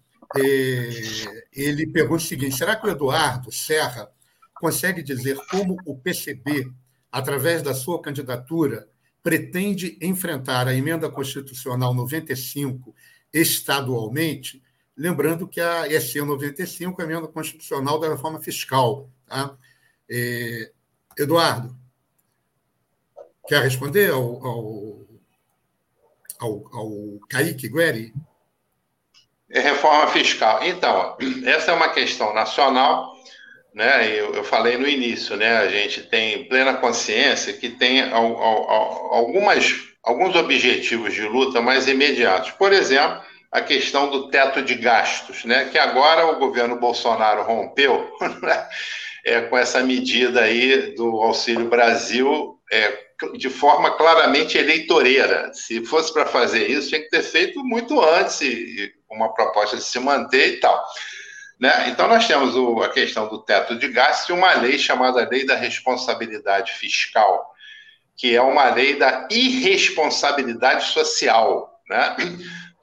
ele 1.53 1.87
pergunta 1.87 2.23
o 2.23 2.27
seguinte: 2.27 2.57
será 2.57 2.77
que 2.77 2.87
o 2.87 2.91
Eduardo 2.91 3.53
Serra 3.53 4.11
consegue 4.55 5.03
dizer 5.03 5.37
como 5.51 5.77
o 5.85 5.99
PCB, 5.99 6.71
através 7.11 7.63
da 7.63 7.75
sua 7.75 8.01
candidatura, 8.01 8.89
pretende 9.23 9.99
enfrentar 10.01 10.69
a 10.69 10.75
emenda 10.75 11.11
constitucional 11.11 11.95
95 11.95 12.95
estadualmente? 13.33 14.63
Lembrando 14.97 15.49
que 15.49 15.61
a 15.61 16.01
SE 16.01 16.21
95 16.21 17.01
é 17.01 17.05
a 17.05 17.09
emenda 17.09 17.29
constitucional 17.29 17.99
da 17.99 18.09
reforma 18.09 18.41
fiscal. 18.41 19.11
Tá? 19.27 19.57
É, 20.09 20.73
Eduardo, 21.19 21.77
quer 23.47 23.63
responder 23.63 24.11
ao, 24.11 24.47
ao, 24.47 25.07
ao, 26.39 26.77
ao 26.77 27.19
Kaique 27.29 27.69
Gueri? 27.69 28.15
É 29.51 29.61
reforma 29.61 30.07
fiscal. 30.09 30.61
Então, 30.63 31.17
essa 31.45 31.71
é 31.71 31.75
uma 31.75 31.91
questão 31.91 32.33
nacional, 32.33 33.15
né? 33.75 34.09
Eu, 34.09 34.35
eu, 34.35 34.45
falei 34.45 34.77
no 34.77 34.89
início, 34.89 35.37
né? 35.37 35.59
A 35.59 35.69
gente 35.69 36.03
tem 36.03 36.45
plena 36.49 36.75
consciência 36.75 37.53
que 37.53 37.69
tem 37.69 38.03
al, 38.03 38.43
al, 38.43 39.15
algumas, 39.15 39.75
alguns 40.03 40.35
objetivos 40.35 41.13
de 41.13 41.23
luta 41.23 41.61
mais 41.61 41.87
imediatos. 41.87 42.53
Por 42.53 42.73
exemplo, 42.73 43.21
a 43.53 43.61
questão 43.61 44.11
do 44.11 44.31
teto 44.31 44.63
de 44.63 44.75
gastos, 44.75 45.45
né? 45.45 45.69
Que 45.71 45.79
agora 45.79 46.27
o 46.27 46.39
governo 46.39 46.81
Bolsonaro 46.81 47.43
rompeu 47.43 48.11
né? 48.43 48.67
é, 49.25 49.41
com 49.43 49.57
essa 49.57 49.83
medida 49.83 50.43
aí 50.43 50.95
do 50.95 51.23
Auxílio 51.23 51.69
Brasil. 51.69 52.59
É, 52.73 52.99
de 53.33 53.49
forma 53.51 53.91
claramente 53.93 54.59
eleitoreira. 54.59 55.53
Se 55.53 55.85
fosse 55.85 56.13
para 56.13 56.27
fazer 56.27 56.71
isso, 56.71 56.89
tinha 56.89 57.01
que 57.01 57.11
ter 57.11 57.23
feito 57.23 57.65
muito 57.65 58.01
antes, 58.01 58.41
e, 58.41 58.93
uma 59.11 59.33
proposta 59.33 59.77
de 59.77 59.83
se 59.85 59.99
manter 59.99 60.55
e 60.55 60.57
tal. 60.61 60.85
Né? 61.59 61.89
Então, 61.89 62.09
nós 62.09 62.27
temos 62.27 62.57
o, 62.57 62.83
a 62.83 62.89
questão 62.89 63.29
do 63.29 63.39
teto 63.39 63.79
de 63.79 63.89
gastos 63.89 64.29
e 64.29 64.33
uma 64.33 64.53
lei 64.55 64.79
chamada 64.79 65.29
Lei 65.29 65.47
da 65.47 65.55
Responsabilidade 65.55 66.73
Fiscal, 66.73 67.55
que 68.17 68.35
é 68.35 68.43
uma 68.43 68.71
lei 68.71 68.97
da 68.97 69.29
irresponsabilidade 69.31 70.87
social, 70.87 71.81
né? 71.89 72.17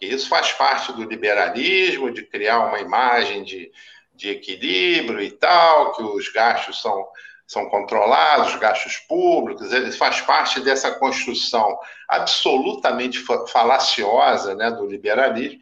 Isso 0.02 0.28
faz 0.28 0.52
parte 0.54 0.92
do 0.94 1.04
liberalismo, 1.04 2.12
de 2.12 2.24
criar 2.24 2.60
uma 2.60 2.80
imagem 2.80 3.44
de, 3.44 3.72
de 4.16 4.30
equilíbrio 4.30 5.22
e 5.22 5.30
tal, 5.30 5.94
que 5.94 6.02
os 6.02 6.28
gastos 6.30 6.82
são, 6.82 7.08
são 7.52 7.66
controlados, 7.66 8.56
gastos 8.56 8.96
públicos, 8.96 9.74
ele 9.74 9.92
faz 9.92 10.22
parte 10.22 10.62
dessa 10.62 10.90
construção 10.90 11.78
absolutamente 12.08 13.22
falaciosa 13.52 14.56
né, 14.56 14.72
do 14.72 14.86
liberalismo. 14.86 15.60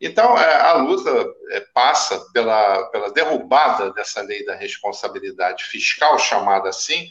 Então, 0.00 0.36
é, 0.36 0.60
a 0.62 0.72
luta 0.72 1.08
é, 1.52 1.60
passa 1.72 2.18
pela, 2.32 2.86
pela 2.90 3.12
derrubada 3.12 3.92
dessa 3.92 4.20
lei 4.20 4.44
da 4.44 4.56
responsabilidade 4.56 5.62
fiscal, 5.62 6.18
chamada 6.18 6.70
assim, 6.70 7.08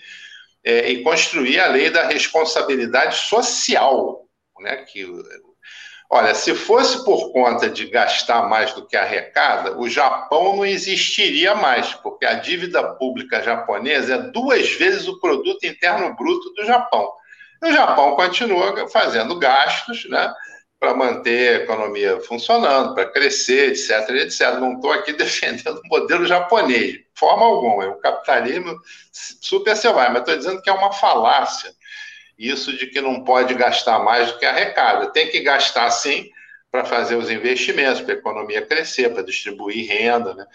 é, 0.61 0.89
e 0.89 1.03
construir 1.03 1.61
a 1.61 1.67
lei 1.67 1.89
da 1.89 2.07
responsabilidade 2.07 3.15
social, 3.15 4.27
né, 4.59 4.75
que 4.83 5.05
Olha, 6.09 6.33
se 6.33 6.55
fosse 6.55 7.03
por 7.03 7.33
conta 7.33 7.69
de 7.69 7.85
gastar 7.87 8.47
mais 8.47 8.71
do 8.73 8.85
que 8.87 8.95
arrecada, 8.95 9.77
o 9.77 9.89
Japão 9.89 10.55
não 10.55 10.65
existiria 10.65 11.53
mais, 11.53 11.93
porque 11.95 12.25
a 12.25 12.35
dívida 12.35 12.81
pública 12.93 13.43
japonesa 13.43 14.15
é 14.15 14.17
duas 14.17 14.71
vezes 14.71 15.05
o 15.07 15.19
produto 15.19 15.65
interno 15.65 16.15
bruto 16.15 16.53
do 16.53 16.65
Japão. 16.65 17.11
E 17.61 17.69
o 17.69 17.73
Japão 17.73 18.15
continua 18.15 18.87
fazendo 18.87 19.37
gastos, 19.37 20.07
né? 20.09 20.33
Para 20.79 20.93
manter 20.93 21.49
a 21.49 21.63
economia 21.63 22.21
funcionando, 22.21 22.93
para 22.93 23.09
crescer, 23.09 23.71
etc, 23.71 24.09
etc. 24.11 24.59
Não 24.59 24.75
estou 24.75 24.93
aqui 24.93 25.11
defendendo 25.13 25.81
o 25.83 25.87
modelo 25.89 26.25
japonês, 26.25 26.93
de 26.93 27.05
forma 27.15 27.45
alguma. 27.45 27.83
É 27.83 27.87
um 27.89 27.99
capitalismo 27.99 28.79
super 29.11 29.75
selvagem, 29.75 30.13
mas 30.13 30.21
estou 30.21 30.37
dizendo 30.37 30.61
que 30.61 30.69
é 30.69 30.73
uma 30.73 30.93
falácia 30.93 31.73
isso 32.37 32.75
de 32.77 32.87
que 32.87 33.01
não 33.01 33.23
pode 33.23 33.53
gastar 33.53 33.99
mais 33.99 34.31
do 34.31 34.37
que 34.37 34.45
arrecada. 34.45 35.11
Tem 35.11 35.29
que 35.29 35.39
gastar 35.39 35.89
sim 35.89 36.29
para 36.71 36.85
fazer 36.85 37.15
os 37.15 37.31
investimentos, 37.31 38.01
para 38.01 38.13
a 38.13 38.17
economia 38.17 38.61
crescer, 38.61 39.13
para 39.13 39.23
distribuir 39.23 39.89
renda. 39.89 40.33
Né? 40.33 40.45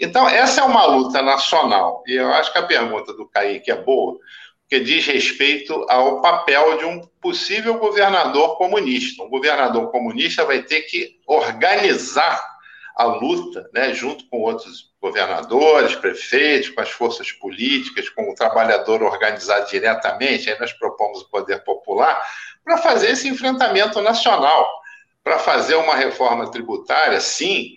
Então, 0.00 0.28
essa 0.28 0.60
é 0.60 0.64
uma 0.64 0.86
luta 0.86 1.20
nacional. 1.20 2.02
E 2.06 2.14
eu 2.14 2.32
acho 2.32 2.52
que 2.52 2.58
a 2.58 2.66
pergunta 2.66 3.12
do 3.12 3.28
Kaique 3.28 3.70
é 3.70 3.76
boa, 3.76 4.18
porque 4.62 4.82
diz 4.82 5.06
respeito 5.06 5.84
ao 5.88 6.22
papel 6.22 6.78
de 6.78 6.84
um 6.84 7.00
possível 7.20 7.78
governador 7.78 8.56
comunista. 8.56 9.22
Um 9.22 9.28
governador 9.28 9.90
comunista 9.90 10.44
vai 10.44 10.62
ter 10.62 10.82
que 10.82 11.18
organizar 11.26 12.55
a 12.96 13.04
luta, 13.04 13.68
né, 13.74 13.92
junto 13.92 14.26
com 14.28 14.40
outros 14.40 14.90
governadores, 15.00 15.94
prefeitos, 15.94 16.70
com 16.70 16.80
as 16.80 16.90
forças 16.90 17.30
políticas, 17.30 18.08
com 18.08 18.30
o 18.30 18.34
trabalhador 18.34 19.02
organizado 19.02 19.68
diretamente, 19.68 20.50
aí 20.50 20.58
nós 20.58 20.72
propomos 20.72 21.20
o 21.20 21.28
poder 21.28 21.62
popular, 21.62 22.26
para 22.64 22.78
fazer 22.78 23.10
esse 23.10 23.28
enfrentamento 23.28 24.00
nacional, 24.00 24.66
para 25.22 25.38
fazer 25.38 25.74
uma 25.74 25.94
reforma 25.94 26.50
tributária, 26.50 27.20
sim, 27.20 27.76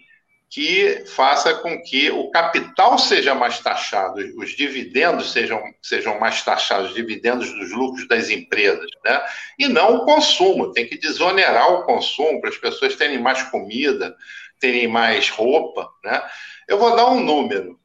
que 0.49 1.03
faça 1.05 1.53
com 1.55 1.79
que 1.83 2.09
o 2.09 2.31
capital 2.31 2.97
seja 2.97 3.35
mais 3.35 3.59
taxado, 3.59 4.19
os 4.37 4.51
dividendos 4.51 5.31
sejam, 5.31 5.61
sejam 5.81 6.19
mais 6.19 6.41
taxados, 6.41 6.89
os 6.89 6.95
dividendos 6.95 7.51
dos 7.51 7.71
lucros 7.71 8.07
das 8.07 8.29
empresas, 8.29 8.89
né? 9.05 9.21
e 9.59 9.67
não 9.67 9.97
o 9.97 10.05
consumo, 10.05 10.71
tem 10.71 10.87
que 10.87 10.97
desonerar 10.97 11.71
o 11.73 11.83
consumo 11.83 12.41
para 12.41 12.49
as 12.49 12.57
pessoas 12.57 12.95
terem 12.95 13.19
mais 13.19 13.43
comida, 13.43 14.15
terem 14.59 14.87
mais 14.87 15.29
roupa, 15.29 15.89
né? 16.03 16.21
Eu 16.67 16.77
vou 16.77 16.95
dar 16.95 17.09
um 17.09 17.19
número. 17.23 17.79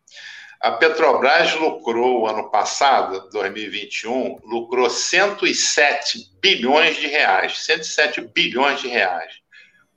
A 0.64 0.72
Petrobras 0.72 1.54
lucrou 1.56 2.26
ano 2.26 2.50
passado, 2.50 3.28
2021, 3.30 4.40
lucrou 4.44 4.88
107 4.88 6.30
bilhões 6.40 6.96
de 6.96 7.06
reais, 7.06 7.58
107 7.64 8.22
bilhões 8.34 8.80
de 8.80 8.88
reais. 8.88 9.30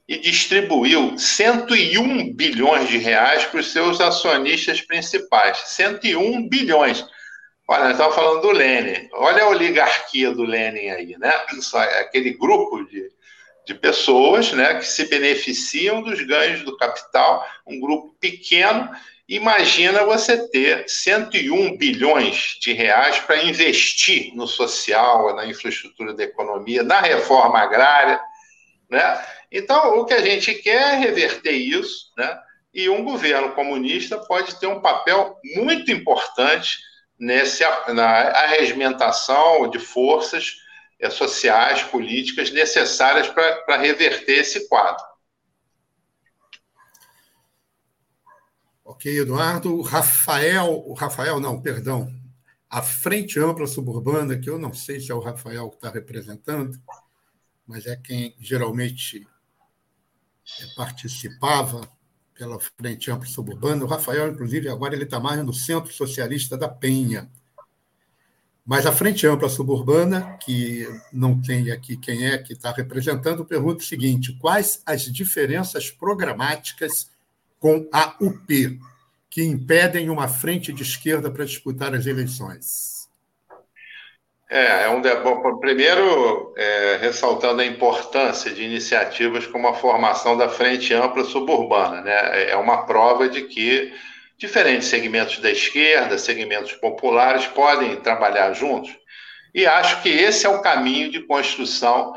E 0.07 0.17
distribuiu 0.17 1.17
101 1.17 2.33
bilhões 2.33 2.89
de 2.89 2.97
reais 2.97 3.45
para 3.45 3.61
os 3.61 3.71
seus 3.71 4.01
acionistas 4.01 4.81
principais. 4.81 5.57
101 5.67 6.49
bilhões. 6.49 7.05
Olha, 7.65 7.83
nós 7.83 7.91
estamos 7.93 8.15
falando 8.15 8.41
do 8.41 8.51
Lenin. 8.51 9.07
Olha 9.13 9.43
a 9.43 9.49
oligarquia 9.49 10.31
do 10.31 10.43
Lenin 10.43 10.89
aí, 10.89 11.17
né? 11.17 11.33
Aquele 12.01 12.31
grupo 12.31 12.83
de 12.85 13.09
de 13.67 13.75
pessoas 13.75 14.53
né, 14.53 14.75
que 14.75 14.85
se 14.85 15.09
beneficiam 15.09 16.01
dos 16.01 16.21
ganhos 16.25 16.63
do 16.63 16.77
capital, 16.77 17.45
um 17.67 17.77
grupo 17.81 18.15
pequeno. 18.17 18.89
Imagina 19.27 20.05
você 20.05 20.47
ter 20.47 20.87
101 20.87 21.77
bilhões 21.77 22.57
de 22.61 22.71
reais 22.71 23.19
para 23.19 23.43
investir 23.43 24.33
no 24.33 24.47
social, 24.47 25.35
na 25.35 25.45
infraestrutura 25.45 26.13
da 26.13 26.23
economia, 26.23 26.81
na 26.81 27.01
reforma 27.01 27.59
agrária. 27.59 28.17
Né? 28.89 29.25
Então, 29.51 29.99
o 29.99 30.05
que 30.05 30.13
a 30.13 30.21
gente 30.21 30.53
quer 30.53 30.93
é 30.93 30.97
reverter 30.99 31.51
isso, 31.51 32.13
né? 32.17 32.39
e 32.73 32.87
um 32.87 33.03
governo 33.03 33.51
comunista 33.51 34.17
pode 34.17 34.57
ter 34.61 34.67
um 34.67 34.79
papel 34.79 35.35
muito 35.55 35.91
importante 35.91 36.77
nesse, 37.19 37.65
na 37.89 38.29
arregimentação 38.29 39.69
de 39.69 39.77
forças 39.77 40.53
sociais, 41.13 41.83
políticas 41.83 42.51
necessárias 42.51 43.27
para 43.29 43.77
reverter 43.77 44.39
esse 44.39 44.67
quadro. 44.67 45.03
Ok, 48.83 49.19
Eduardo. 49.19 49.81
Rafael, 49.81 50.93
Rafael, 50.93 51.39
não, 51.39 51.61
perdão. 51.61 52.07
A 52.69 52.81
Frente 52.81 53.39
Ampla 53.39 53.67
Suburbana, 53.67 54.37
que 54.39 54.49
eu 54.49 54.57
não 54.57 54.73
sei 54.73 54.99
se 54.99 55.11
é 55.11 55.15
o 55.15 55.19
Rafael 55.19 55.69
que 55.69 55.75
está 55.75 55.89
representando, 55.89 56.77
mas 57.65 57.85
é 57.85 57.95
quem 57.95 58.35
geralmente 58.39 59.27
participava 60.75 61.81
pela 62.33 62.59
Frente 62.59 63.11
Ampla 63.11 63.27
Suburbana. 63.27 63.83
O 63.83 63.87
Rafael, 63.87 64.29
inclusive, 64.29 64.69
agora 64.69 64.95
ele 64.95 65.03
está 65.03 65.19
mais 65.19 65.43
no 65.43 65.53
Centro 65.53 65.91
Socialista 65.91 66.57
da 66.57 66.69
Penha. 66.69 67.29
Mas 68.67 68.85
a 68.85 68.91
Frente 68.91 69.25
Ampla 69.25 69.47
Suburbana, 69.47 70.37
que 70.43 70.85
não 71.13 71.41
tem 71.41 71.71
aqui 71.71 71.95
quem 71.95 72.27
é 72.27 72.37
que 72.37 72.51
está 72.51 72.69
representando, 72.69 73.45
pergunta 73.45 73.81
o 73.81 73.85
seguinte: 73.85 74.37
quais 74.41 74.81
as 74.85 75.03
diferenças 75.03 75.89
programáticas 75.89 77.09
com 77.61 77.87
a 77.93 78.13
UP 78.19 78.77
que 79.29 79.41
impedem 79.41 80.09
uma 80.09 80.27
frente 80.27 80.73
de 80.73 80.83
esquerda 80.83 81.31
para 81.31 81.45
disputar 81.45 81.95
as 81.95 82.05
eleições? 82.05 83.07
É, 84.49 84.83
é 84.83 84.89
um 84.89 85.01
bom, 85.01 85.57
primeiro 85.59 86.53
é, 86.57 86.97
ressaltando 86.99 87.61
a 87.61 87.65
importância 87.65 88.53
de 88.53 88.63
iniciativas 88.63 89.47
como 89.47 89.69
a 89.69 89.75
formação 89.75 90.35
da 90.35 90.49
Frente 90.49 90.93
Ampla 90.93 91.23
Suburbana, 91.23 92.01
né? 92.01 92.49
É 92.49 92.55
uma 92.57 92.85
prova 92.85 93.29
de 93.29 93.43
que 93.43 93.93
diferentes 94.37 94.87
segmentos 94.87 95.39
da 95.39 95.49
esquerda, 95.49 96.17
segmentos 96.17 96.73
populares, 96.73 97.47
podem 97.47 97.95
trabalhar 97.97 98.53
juntos. 98.53 98.95
E 99.53 99.65
acho 99.65 100.01
que 100.03 100.09
esse 100.09 100.45
é 100.45 100.49
o 100.49 100.61
caminho 100.61 101.11
de 101.11 101.21
construção 101.21 102.13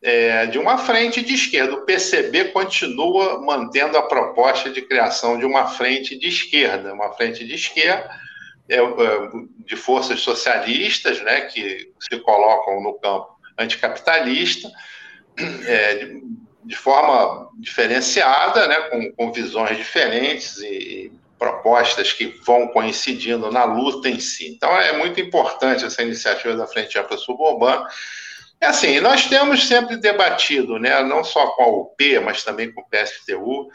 é, 0.00 0.46
de 0.46 0.58
uma 0.58 0.78
frente 0.78 1.22
de 1.22 1.34
esquerda. 1.34 1.74
O 1.74 1.84
PCB 1.84 2.46
continua 2.52 3.40
mantendo 3.40 3.96
a 3.98 4.02
proposta 4.02 4.70
de 4.70 4.82
criação 4.82 5.38
de 5.38 5.44
uma 5.44 5.66
frente 5.66 6.16
de 6.16 6.28
esquerda, 6.28 6.92
uma 6.92 7.12
frente 7.14 7.44
de 7.44 7.54
esquerda 7.54 8.08
é, 8.68 8.76
é, 8.76 8.82
de 9.66 9.76
forças 9.76 10.20
socialistas, 10.20 11.20
né, 11.22 11.42
que 11.42 11.92
se 11.98 12.18
colocam 12.20 12.82
no 12.82 12.94
campo 12.94 13.34
anticapitalista, 13.58 14.70
é, 15.66 15.94
de, 15.96 16.22
de, 16.64 16.76
forma 16.76 17.50
diferenciada, 17.58 18.68
né, 18.68 18.80
com, 18.82 19.12
com 19.12 19.32
visões 19.32 19.76
diferentes 19.76 20.58
e, 20.58 21.12
propostas 21.38 22.12
que 22.12 22.26
vão 22.44 22.68
coincidindo 22.68 23.50
na 23.50 23.64
luta 23.64 24.08
em 24.08 24.20
si. 24.20 24.48
Então, 24.48 24.70
é 24.78 24.92
muito 24.96 25.20
importante 25.20 25.84
essa 25.84 26.02
iniciativa 26.02 26.56
da 26.56 26.66
Frente 26.66 26.98
Ampla 26.98 27.16
Suburbana. 27.16 27.86
É 28.60 28.66
assim, 28.66 29.00
nós 29.00 29.26
temos 29.26 29.66
sempre 29.66 29.96
debatido, 29.96 30.78
né, 30.78 31.02
não 31.02 31.22
só 31.22 31.48
com 31.48 31.62
a 31.62 31.68
UP, 31.68 32.18
mas 32.20 32.42
também 32.42 32.72
com 32.72 32.80
o 32.80 32.88
PSTU, 32.88 33.68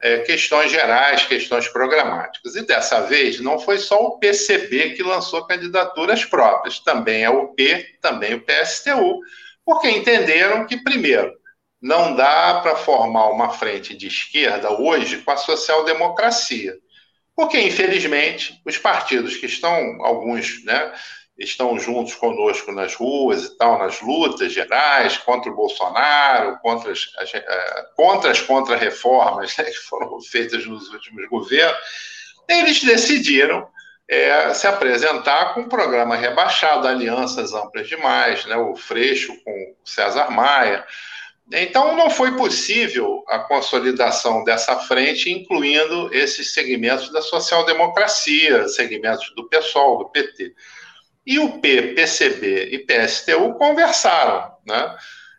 é, 0.00 0.18
questões 0.18 0.70
gerais, 0.70 1.24
questões 1.24 1.66
programáticas. 1.68 2.54
E 2.54 2.62
dessa 2.62 3.00
vez, 3.00 3.40
não 3.40 3.58
foi 3.58 3.78
só 3.78 3.96
o 3.96 4.18
PCB 4.18 4.90
que 4.90 5.02
lançou 5.02 5.46
candidaturas 5.46 6.24
próprias, 6.24 6.78
também 6.80 7.24
a 7.24 7.30
UP, 7.30 7.56
também 8.00 8.34
o 8.34 8.44
PSTU, 8.44 9.20
porque 9.64 9.88
entenderam 9.88 10.66
que, 10.66 10.76
primeiro, 10.76 11.32
não 11.80 12.14
dá 12.14 12.60
para 12.60 12.76
formar 12.76 13.30
uma 13.30 13.50
frente 13.50 13.96
de 13.96 14.06
esquerda 14.06 14.70
hoje 14.70 15.18
com 15.18 15.30
a 15.30 15.36
social-democracia 15.36 16.74
porque, 17.36 17.60
infelizmente, 17.60 18.60
os 18.64 18.78
partidos 18.78 19.36
que 19.36 19.44
estão, 19.44 20.02
alguns, 20.02 20.64
né, 20.64 20.92
estão 21.38 21.78
juntos 21.78 22.14
conosco 22.14 22.72
nas 22.72 22.94
ruas 22.94 23.44
e 23.44 23.58
tal, 23.58 23.78
nas 23.78 24.00
lutas 24.00 24.52
gerais 24.52 25.18
contra 25.18 25.52
o 25.52 25.54
Bolsonaro, 25.54 26.58
contra 26.60 26.90
as, 26.90 27.00
as, 27.18 27.34
eh, 27.34 27.84
contra 27.94 28.30
as 28.30 28.40
contra-reformas 28.40 29.54
né, 29.58 29.64
que 29.70 29.76
foram 29.76 30.18
feitas 30.22 30.64
nos 30.64 30.88
últimos 30.88 31.28
governos, 31.28 31.76
eles 32.48 32.82
decidiram 32.82 33.68
é, 34.08 34.54
se 34.54 34.66
apresentar 34.66 35.52
com 35.52 35.62
um 35.62 35.68
programa 35.68 36.16
rebaixado, 36.16 36.88
alianças 36.88 37.52
amplas 37.52 37.86
demais, 37.86 38.46
né, 38.46 38.56
o 38.56 38.74
Freixo 38.76 39.36
com 39.44 39.50
o 39.50 39.76
César 39.84 40.30
Maia, 40.30 40.86
Então, 41.52 41.94
não 41.94 42.10
foi 42.10 42.36
possível 42.36 43.22
a 43.28 43.38
consolidação 43.38 44.42
dessa 44.42 44.76
frente, 44.80 45.30
incluindo 45.30 46.12
esses 46.12 46.52
segmentos 46.52 47.12
da 47.12 47.22
social-democracia, 47.22 48.66
segmentos 48.68 49.32
do 49.36 49.48
PSOL, 49.48 49.98
do 49.98 50.08
PT. 50.10 50.52
E 51.24 51.38
o 51.38 51.60
P, 51.60 51.94
PCB 51.94 52.70
e 52.72 52.78
PSTU 52.80 53.54
conversaram, 53.54 54.52
né, 54.66 54.96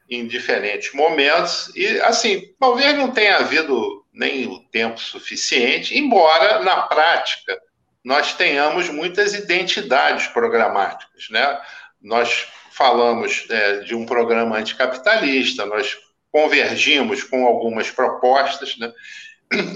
em 0.10 0.26
diferentes 0.26 0.94
momentos, 0.94 1.72
e, 1.76 2.00
assim, 2.02 2.54
talvez 2.58 2.96
não 2.96 3.12
tenha 3.12 3.38
havido 3.38 4.06
nem 4.14 4.48
o 4.48 4.60
tempo 4.70 5.00
suficiente, 5.00 5.98
embora, 5.98 6.60
na 6.64 6.84
prática, 6.84 7.58
nós 8.04 8.34
tenhamos 8.34 8.90
muitas 8.90 9.34
identidades 9.34 10.28
programáticas, 10.28 11.28
né? 11.30 11.60
Nós 12.02 12.48
falamos 12.78 13.46
é, 13.50 13.80
de 13.80 13.96
um 13.96 14.06
programa 14.06 14.58
anticapitalista, 14.58 15.66
nós 15.66 15.98
convergimos 16.32 17.24
com 17.24 17.46
algumas 17.48 17.90
propostas, 17.90 18.78
né? 18.78 18.92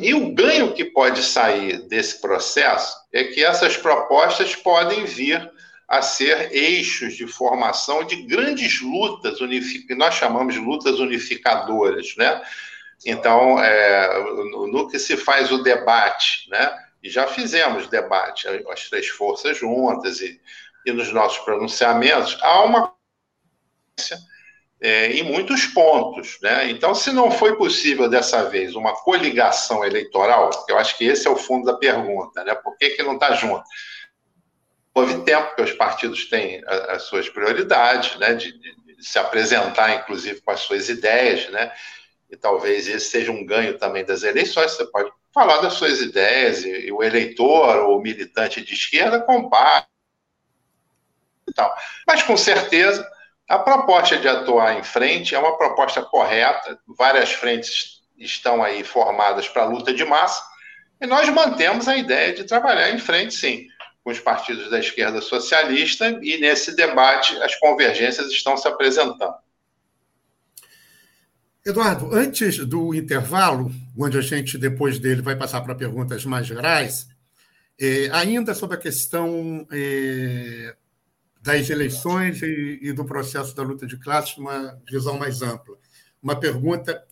E 0.02 0.14
o 0.14 0.34
ganho 0.34 0.74
que 0.74 0.86
pode 0.86 1.24
sair 1.24 1.88
desse 1.88 2.20
processo 2.20 2.96
é 3.12 3.24
que 3.24 3.44
essas 3.44 3.78
propostas 3.78 4.56
podem 4.56 5.06
vir 5.06 5.50
a 5.88 6.02
ser 6.02 6.54
eixos 6.54 7.16
de 7.16 7.26
formação 7.26 8.04
de 8.04 8.18
grandes 8.24 8.82
lutas, 8.82 9.40
que 9.40 9.96
nós 9.96 10.14
chamamos 10.16 10.54
de 10.54 10.60
lutas 10.60 11.00
unificadoras, 11.00 12.16
né? 12.18 12.42
Então, 13.06 13.62
é, 13.64 14.24
no, 14.72 14.88
que 14.90 15.00
se 15.00 15.18
faz 15.18 15.52
o 15.52 15.64
debate, 15.64 16.50
né? 16.50 16.72
E 17.02 17.10
já 17.10 17.26
fizemos 17.28 17.88
debate, 17.88 18.48
as 18.48 18.90
três 18.90 19.08
forças 19.08 19.58
juntas 19.58 20.22
e, 20.22 20.40
e 20.86 20.92
nos 20.92 21.12
nossos 21.12 21.40
pronunciamentos, 21.40 22.38
há 22.42 22.64
uma 22.64 22.94
é, 24.82 25.12
em 25.12 25.24
muitos 25.24 25.66
pontos. 25.68 26.40
Né? 26.42 26.72
Então, 26.72 26.96
se 26.96 27.12
não 27.12 27.30
foi 27.30 27.56
possível 27.56 28.10
dessa 28.10 28.50
vez 28.50 28.76
uma 28.76 28.94
coligação 28.94 29.86
eleitoral, 29.86 30.50
eu 30.68 30.78
acho 30.78 30.98
que 30.98 31.06
esse 31.06 31.28
é 31.28 31.30
o 31.30 31.36
fundo 31.36 31.66
da 31.66 31.78
pergunta, 31.78 32.44
né? 32.44 32.56
por 32.56 32.76
que, 32.78 32.90
que 32.90 33.04
não 33.04 33.14
está 33.14 33.36
junto? 33.36 33.64
Houve 34.94 35.24
tempo, 35.24 35.48
porque 35.48 35.62
os 35.62 35.74
partidos 35.74 36.26
têm 36.30 36.62
as 36.68 37.04
suas 37.04 37.30
prioridades, 37.30 38.18
né? 38.18 38.34
de, 38.34 38.52
de, 38.52 38.96
de 38.96 39.06
se 39.06 39.20
apresentar, 39.20 39.96
inclusive, 39.96 40.42
com 40.42 40.52
as 40.52 40.62
suas 40.62 40.90
ideias, 40.90 41.50
né? 41.52 41.72
e 42.30 42.36
talvez 42.36 42.88
esse 42.88 43.10
seja 43.10 43.32
um 43.32 43.46
ganho 43.46 43.78
também 43.78 44.04
das 44.04 44.24
eleições. 44.24 44.72
Você 44.72 44.86
pode 44.86 45.12
falar 45.34 45.62
das 45.62 45.74
suas 45.74 46.02
ideias, 46.02 46.64
e, 46.64 46.88
e 46.88 46.92
o 46.92 47.04
eleitor 47.04 47.78
ou 47.78 48.00
o 48.00 48.02
militante 48.02 48.62
de 48.62 48.74
esquerda 48.74 49.22
compara. 49.22 49.86
Tal. 51.56 51.74
Mas, 52.08 52.24
com 52.24 52.38
certeza, 52.38 53.08
a 53.48 53.60
proposta 53.60 54.18
de 54.18 54.28
atuar 54.28 54.78
em 54.78 54.84
frente 54.84 55.36
é 55.36 55.40
uma 55.40 55.58
proposta 55.58 56.02
correta, 56.02 56.80
várias 56.88 57.32
frentes 57.34 58.02
estão 58.18 58.64
aí 58.64 58.84
formadas 58.84 59.48
para 59.50 59.64
a 59.64 59.66
luta 59.66 59.94
de 59.94 60.06
massa, 60.06 60.42
e 61.02 61.08
nós 61.08 61.28
mantemos 61.30 61.88
a 61.88 61.98
ideia 61.98 62.34
de 62.34 62.44
trabalhar 62.44 62.92
em 62.92 63.00
frente, 63.00 63.34
sim, 63.34 63.68
com 64.04 64.12
os 64.12 64.20
partidos 64.20 64.70
da 64.70 64.80
esquerda 64.80 65.20
socialista, 65.22 66.20
e 66.22 66.38
nesse 66.40 66.76
debate 66.76 67.36
as 67.42 67.56
convergências 67.56 68.28
estão 68.32 68.56
se 68.56 68.68
apresentando. 68.68 69.36
Eduardo, 71.66 72.10
antes 72.16 72.58
do 72.66 72.94
intervalo, 72.96 73.72
onde 73.98 74.18
a 74.18 74.22
gente, 74.22 74.58
depois 74.58 74.98
dele, 74.98 75.22
vai 75.22 75.36
passar 75.36 75.62
para 75.62 75.76
perguntas 75.76 76.26
mais 76.26 76.48
gerais, 76.48 77.08
é, 77.80 78.10
ainda 78.12 78.54
sobre 78.54 78.78
a 78.78 78.80
questão 78.80 79.68
é, 79.72 80.76
das 81.42 81.70
eleições 81.70 82.42
e, 82.42 82.80
e, 82.82 82.94
do 82.94 83.04
processo 83.04 83.56
da 83.56 83.64
luta 83.64 83.88
de 83.88 83.98
classes, 83.98 84.38
uma 84.38 84.80
visão 84.90 85.18
mais 85.18 85.42
ampla. 85.42 85.76
Uma 86.22 86.40
pergunta 86.40 87.04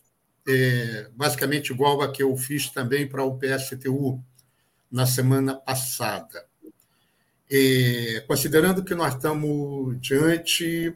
é, 0.46 1.08
basicamente 1.14 1.72
igual 1.72 2.00
a 2.00 2.12
que 2.12 2.22
eu 2.22 2.36
fiz 2.36 2.70
também 2.70 3.08
para 3.08 3.24
o 3.24 3.36
PSTU 3.36 4.22
na 4.90 5.04
semana 5.04 5.54
passada. 5.54 6.46
É, 7.50 8.24
considerando 8.28 8.84
que 8.84 8.94
nós 8.94 9.14
estamos 9.14 10.00
diante 10.00 10.94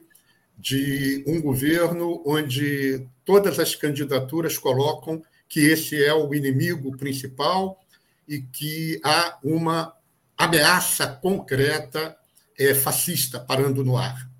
de 0.56 1.24
um 1.26 1.42
governo 1.42 2.22
onde 2.24 3.08
todas 3.24 3.58
as 3.58 3.74
candidaturas 3.74 4.56
colocam 4.56 5.20
que 5.48 5.60
esse 5.60 6.02
é 6.02 6.14
o 6.14 6.32
inimigo 6.32 6.96
principal 6.96 7.80
e 8.28 8.40
que 8.40 9.00
há 9.04 9.38
uma 9.42 9.92
ameaça 10.36 11.08
concreta 11.08 12.16
é, 12.58 12.74
fascista 12.74 13.40
parando 13.40 13.84
no 13.84 13.96
ar. 13.96 14.30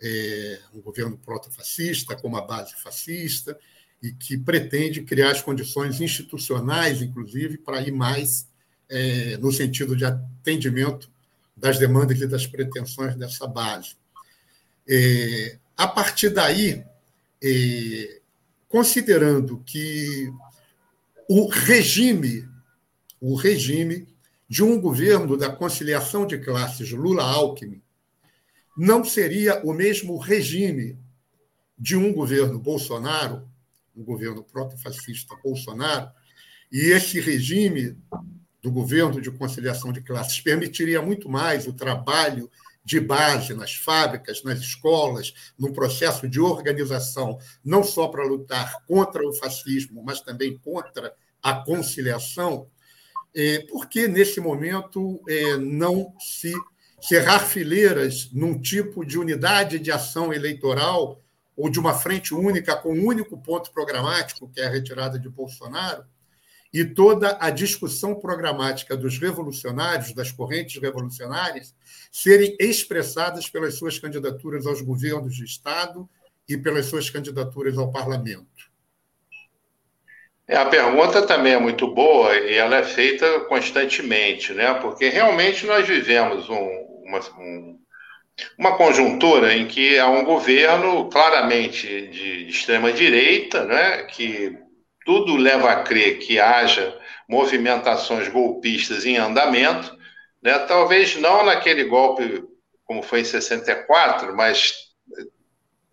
É, 0.00 0.60
um 0.74 0.80
governo 0.80 1.16
proto-fascista, 1.16 2.14
com 2.16 2.28
uma 2.28 2.46
base 2.46 2.74
fascista, 2.76 3.58
e 4.02 4.12
que 4.12 4.36
pretende 4.36 5.02
criar 5.02 5.30
as 5.30 5.40
condições 5.40 6.00
institucionais, 6.00 7.00
inclusive, 7.00 7.58
para 7.58 7.80
ir 7.80 7.92
mais 7.92 8.46
é, 8.88 9.36
no 9.38 9.50
sentido 9.50 9.96
de 9.96 10.04
atendimento 10.04 11.10
das 11.56 11.78
demandas 11.78 12.20
e 12.20 12.26
das 12.26 12.46
pretensões 12.46 13.16
dessa 13.16 13.46
base. 13.46 13.96
É, 14.88 15.58
a 15.76 15.88
partir 15.88 16.28
daí, 16.28 16.84
é, 17.42 18.20
considerando 18.68 19.62
que 19.64 20.30
o 21.28 21.48
regime, 21.48 22.48
o 23.20 23.34
regime 23.34 24.06
de 24.48 24.62
um 24.62 24.80
governo 24.80 25.36
da 25.36 25.50
conciliação 25.50 26.26
de 26.26 26.38
classes 26.38 26.90
Lula-Alckmin 26.92 27.82
não 28.76 29.04
seria 29.04 29.60
o 29.64 29.72
mesmo 29.72 30.18
regime 30.18 30.98
de 31.78 31.96
um 31.96 32.12
governo 32.12 32.58
Bolsonaro, 32.58 33.48
um 33.94 34.04
governo 34.04 34.44
proto-fascista 34.44 35.34
Bolsonaro, 35.42 36.10
e 36.70 36.90
esse 36.90 37.20
regime 37.20 37.96
do 38.62 38.70
governo 38.70 39.20
de 39.20 39.30
conciliação 39.30 39.92
de 39.92 40.00
classes 40.00 40.40
permitiria 40.40 41.00
muito 41.00 41.28
mais 41.28 41.66
o 41.66 41.72
trabalho 41.72 42.50
de 42.84 43.00
base 43.00 43.52
nas 43.52 43.74
fábricas, 43.74 44.44
nas 44.44 44.58
escolas, 44.60 45.34
num 45.58 45.72
processo 45.72 46.28
de 46.28 46.38
organização, 46.38 47.38
não 47.64 47.82
só 47.82 48.08
para 48.08 48.24
lutar 48.24 48.84
contra 48.86 49.26
o 49.26 49.32
fascismo, 49.32 50.02
mas 50.04 50.20
também 50.20 50.56
contra 50.58 51.12
a 51.42 51.54
conciliação, 51.54 52.68
é, 53.36 53.58
por 53.68 53.86
que, 53.86 54.08
nesse 54.08 54.40
momento, 54.40 55.20
é, 55.28 55.58
não 55.58 56.14
se 56.18 56.54
cerrar 57.02 57.40
fileiras 57.40 58.30
num 58.32 58.58
tipo 58.58 59.04
de 59.04 59.18
unidade 59.18 59.78
de 59.78 59.92
ação 59.92 60.32
eleitoral 60.32 61.20
ou 61.54 61.68
de 61.68 61.78
uma 61.78 61.92
frente 61.92 62.34
única 62.34 62.74
com 62.74 62.94
um 62.94 63.04
único 63.04 63.36
ponto 63.36 63.70
programático, 63.70 64.48
que 64.48 64.60
é 64.60 64.66
a 64.66 64.70
retirada 64.70 65.18
de 65.18 65.28
Bolsonaro, 65.28 66.04
e 66.72 66.84
toda 66.84 67.36
a 67.38 67.50
discussão 67.50 68.14
programática 68.14 68.96
dos 68.96 69.18
revolucionários, 69.18 70.14
das 70.14 70.32
correntes 70.32 70.80
revolucionárias, 70.80 71.74
serem 72.10 72.56
expressadas 72.58 73.48
pelas 73.48 73.74
suas 73.74 73.98
candidaturas 73.98 74.66
aos 74.66 74.80
governos 74.80 75.36
de 75.36 75.44
Estado 75.44 76.08
e 76.48 76.56
pelas 76.56 76.86
suas 76.86 77.10
candidaturas 77.10 77.76
ao 77.76 77.90
parlamento. 77.90 78.55
É, 80.48 80.56
a 80.56 80.66
pergunta 80.66 81.26
também 81.26 81.54
é 81.54 81.58
muito 81.58 81.88
boa 81.88 82.36
e 82.36 82.54
ela 82.54 82.76
é 82.76 82.84
feita 82.84 83.40
constantemente, 83.40 84.52
né? 84.52 84.74
Porque 84.74 85.08
realmente 85.08 85.66
nós 85.66 85.86
vivemos 85.86 86.48
um, 86.48 86.68
uma, 87.04 87.20
um, 87.38 87.80
uma 88.56 88.76
conjuntura 88.76 89.54
em 89.54 89.66
que 89.66 89.98
há 89.98 90.08
um 90.08 90.24
governo 90.24 91.08
claramente 91.08 92.06
de 92.08 92.48
extrema 92.48 92.92
direita, 92.92 93.64
né? 93.64 94.04
Que 94.04 94.56
tudo 95.04 95.36
leva 95.36 95.70
a 95.70 95.82
crer 95.82 96.18
que 96.18 96.38
haja 96.38 96.96
movimentações 97.28 98.28
golpistas 98.28 99.04
em 99.04 99.16
andamento, 99.16 99.96
né? 100.40 100.56
Talvez 100.60 101.16
não 101.16 101.44
naquele 101.44 101.84
golpe 101.84 102.44
como 102.84 103.02
foi 103.02 103.22
em 103.22 103.24
64, 103.24 104.36
mas 104.36 104.74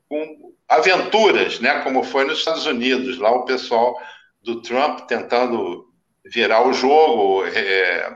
com 0.07 0.53
aventuras, 0.69 1.59
né? 1.59 1.79
Como 1.79 2.03
foi 2.03 2.23
nos 2.25 2.37
Estados 2.37 2.67
Unidos, 2.67 3.17
lá 3.17 3.31
o 3.31 3.45
pessoal 3.45 3.97
do 4.43 4.61
Trump 4.61 5.01
tentando 5.07 5.87
virar 6.25 6.67
o 6.67 6.73
jogo, 6.73 7.45
é, 7.45 8.15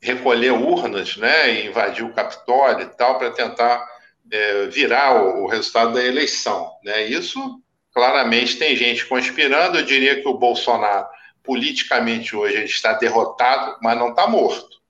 recolher 0.00 0.52
urnas, 0.52 1.16
né, 1.16 1.66
invadir 1.66 2.04
o 2.04 2.12
Capitólio 2.12 2.86
e 2.86 2.96
tal, 2.96 3.18
para 3.18 3.30
tentar 3.30 3.86
é, 4.30 4.66
virar 4.66 5.22
o, 5.22 5.44
o, 5.44 5.46
resultado 5.46 5.94
da 5.94 6.04
eleição. 6.04 6.70
Né? 6.84 7.04
Isso, 7.04 7.60
claramente, 7.92 8.56
tem 8.56 8.76
gente 8.76 9.04
conspirando. 9.06 9.78
Eu 9.78 9.84
diria 9.84 10.20
que 10.20 10.28
o 10.28 10.38
Bolsonaro, 10.38 11.06
politicamente 11.42 12.34
hoje, 12.34 12.56
ele 12.56 12.64
está 12.64 12.92
derrotado, 12.94 13.78
mas 13.82 13.98
não 13.98 14.10
está 14.10 14.26
morto. 14.26 14.80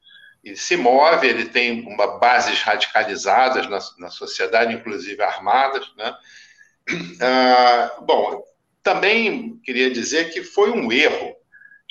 Ele 0.42 0.56
se 0.56 0.76
move, 0.76 1.26
ele 1.26 1.46
tem 1.46 1.86
uma, 1.86 2.18
bases 2.18 2.62
radicalizadas 2.62 3.68
na, 3.68 3.78
na 3.98 4.10
sociedade, 4.10 4.74
inclusive 4.74 5.22
armadas. 5.22 5.90
Né? 5.96 6.14
Ah, 7.20 7.92
bom, 8.00 8.42
também 8.82 9.58
queria 9.64 9.90
dizer 9.90 10.32
que 10.32 10.42
foi 10.42 10.70
um 10.70 10.90
erro 10.90 11.36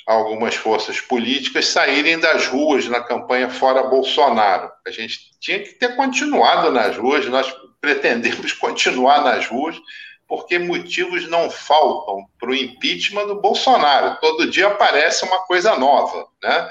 algumas 0.06 0.56
forças 0.56 1.00
políticas 1.00 1.68
saírem 1.68 2.18
das 2.18 2.46
ruas 2.46 2.86
na 2.86 3.00
campanha 3.00 3.48
fora 3.48 3.84
Bolsonaro. 3.84 4.70
A 4.86 4.90
gente 4.90 5.30
tinha 5.38 5.60
que 5.60 5.74
ter 5.74 5.94
continuado 5.94 6.70
nas 6.72 6.96
ruas, 6.96 7.26
nós 7.26 7.54
pretendemos 7.80 8.52
continuar 8.54 9.22
nas 9.22 9.46
ruas, 9.46 9.76
porque 10.26 10.58
motivos 10.58 11.28
não 11.28 11.50
faltam 11.50 12.24
para 12.38 12.50
o 12.50 12.54
impeachment 12.54 13.26
do 13.26 13.40
Bolsonaro. 13.40 14.18
Todo 14.20 14.50
dia 14.50 14.68
aparece 14.68 15.24
uma 15.24 15.38
coisa 15.44 15.76
nova. 15.76 16.26
Né? 16.42 16.70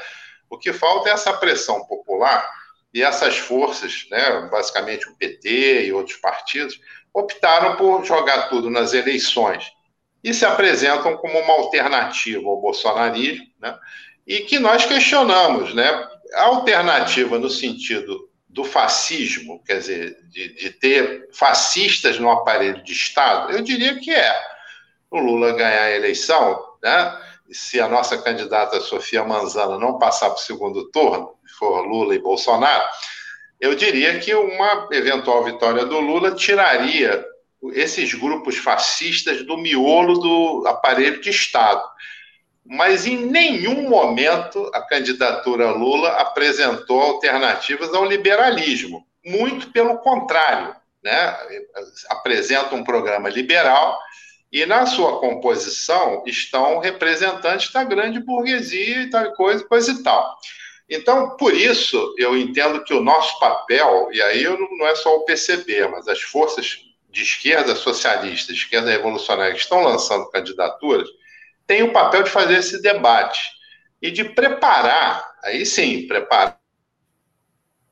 O 0.50 0.58
que 0.58 0.74
falta 0.74 1.10
é 1.10 1.14
essa 1.14 1.34
pressão 1.34 1.86
popular 1.86 2.50
e 2.94 3.04
essas 3.04 3.38
forças, 3.38 4.08
né, 4.10 4.50
basicamente 4.52 5.08
o 5.08 5.16
PT 5.16 5.86
e 5.86 5.94
outros 5.94 6.18
partidos, 6.18 6.80
optaram 7.14 7.76
por 7.76 8.04
jogar 8.04 8.50
tudo 8.50 8.70
nas 8.70 8.94
eleições 8.94 9.72
e 10.24 10.34
se 10.34 10.46
apresentam 10.46 11.16
como 11.18 11.40
uma 11.40 11.54
alternativa 11.54 12.48
ao 12.48 12.62
bolsonarismo, 12.62 13.48
né, 13.60 13.78
e 14.28 14.42
que 14.42 14.60
nós 14.60 14.86
questionamos. 14.86 15.74
Né, 15.74 16.08
a 16.34 16.44
alternativa 16.44 17.40
no 17.40 17.50
sentido 17.50 18.30
do 18.48 18.64
fascismo, 18.64 19.64
quer 19.64 19.78
dizer, 19.78 20.18
de, 20.30 20.56
de, 20.56 20.70
ter 20.72 21.30
fascistas 21.32 22.20
no 22.20 22.30
aparelho 22.30 22.84
de 22.84 22.94
Estado, 22.94 23.52
eu 23.52 23.62
diria 23.62 24.00
que 24.00 24.12
é. 24.12 24.60
O 25.12 25.20
Lula 25.20 25.54
ganhar 25.54 25.84
a 25.84 25.96
eleição, 25.96 26.60
né? 26.84 27.20
se 27.52 27.80
a 27.80 27.88
nossa 27.88 28.18
candidata 28.18 28.80
Sofia 28.80 29.24
Manzana 29.24 29.80
não 29.80 29.98
passar 29.98 30.30
para 30.30 30.38
o 30.38 30.44
segundo 30.44 30.90
turno, 30.92 31.36
for 31.58 31.82
Lula 31.82 32.14
e 32.16 32.20
Bolsonaro, 32.20 32.88
eu 33.60 33.76
diria 33.76 34.20
que 34.20 34.34
uma 34.34 34.88
eventual 34.92 35.44
vitória 35.44 35.86
do 35.86 36.00
Lula 36.00 36.36
tiraria 36.36 37.26
esses 37.74 38.14
grupos 38.14 38.58
fascistas 38.58 39.46
do 39.46 39.58
miolo 39.58 40.20
do 40.20 40.68
aparelho 40.68 41.20
de 41.22 41.30
Estado 41.30 41.84
mas 42.70 43.08
em 43.08 43.18
nenhum 43.18 43.90
momento 43.90 44.70
a 44.76 44.82
candidatura 44.84 45.72
Lula 45.72 46.10
apresentou 46.12 47.02
alternativas 47.02 47.92
ao 47.96 48.06
liberalismo. 48.06 49.08
Muito 49.26 49.72
pelo 49.72 49.98
contrário, 49.98 50.76
né? 51.04 51.36
apresenta 52.10 52.76
um 52.76 52.84
programa 52.84 53.28
liberal 53.28 53.98
e 54.52 54.68
na 54.68 54.86
sua 54.86 55.20
composição 55.20 56.24
estão 56.28 56.78
representantes 56.78 57.74
da 57.74 57.84
grande 57.84 58.20
burguesia 58.20 59.02
e 59.02 59.10
tal 59.10 59.34
coisa, 59.34 59.64
coisa 59.64 59.92
e 59.92 60.04
tal. 60.04 60.38
Então, 60.88 61.38
por 61.38 61.56
isso, 61.56 62.16
eu 62.20 62.38
entendo 62.38 62.84
que 62.84 62.94
o 62.94 63.02
nosso 63.02 63.40
papel, 63.40 64.10
e 64.12 64.22
aí 64.22 64.44
não 64.44 64.88
é 64.88 64.96
só 64.96 65.16
o 65.16 65.26
PCB, 65.26 65.88
mas 65.88 66.08
as 66.08 66.22
forças 66.22 66.78
de 67.10 67.24
esquerda 67.24 67.76
socialista, 67.76 68.54
de 68.54 68.60
esquerda 68.60 68.92
revolucionária 68.92 69.54
que 69.54 69.60
estão 69.60 69.82
lançando 69.82 70.30
candidaturas, 70.30 71.08
tem 71.66 71.84
o 71.84 71.94
papel 71.94 72.24
de 72.24 72.30
fazer 72.30 72.58
esse 72.58 72.82
debate 72.82 73.40
e 74.02 74.12
de 74.12 74.24
preparar, 74.24 75.38
aí 75.44 75.66
sim, 75.66 76.08
preparar 76.08 76.60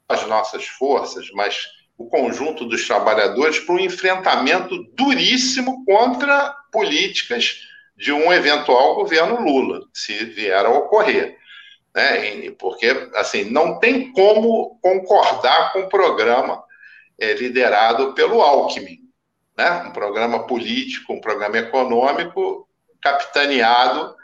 as 0.08 0.26
nossas 0.26 0.66
forças, 0.66 1.30
mas 1.32 1.58
o 1.98 2.08
conjunto 2.08 2.66
dos 2.66 2.86
trabalhadores 2.86 3.60
para 3.60 3.76
um 3.76 3.80
enfrentamento 3.80 4.84
duríssimo 4.94 5.84
contra 5.84 6.56
políticas 6.72 7.62
de 7.96 8.14
um 8.14 8.32
eventual 8.32 8.96
governo 8.96 9.42
Lula, 9.42 9.82
se 9.92 10.14
vier 10.26 10.66
a 10.66 10.70
ocorrer. 10.70 11.38
Né? 11.96 12.52
Porque, 12.52 12.88
assim, 13.16 13.46
não 13.46 13.80
tem 13.80 14.12
como 14.12 14.80
concordar 14.82 15.74
com 15.74 15.80
o 15.80 15.90
programa 15.90 16.64
é, 17.20 17.34
liderado 17.34 18.14
pelo 18.14 18.42
Alckmin. 18.42 19.07
Né? 19.58 19.70
Um 19.88 19.92
programa 19.92 20.46
político, 20.46 21.14
um 21.14 21.22
programa 21.22 21.58
econômico 21.58 22.68
capitaneado 23.02 24.16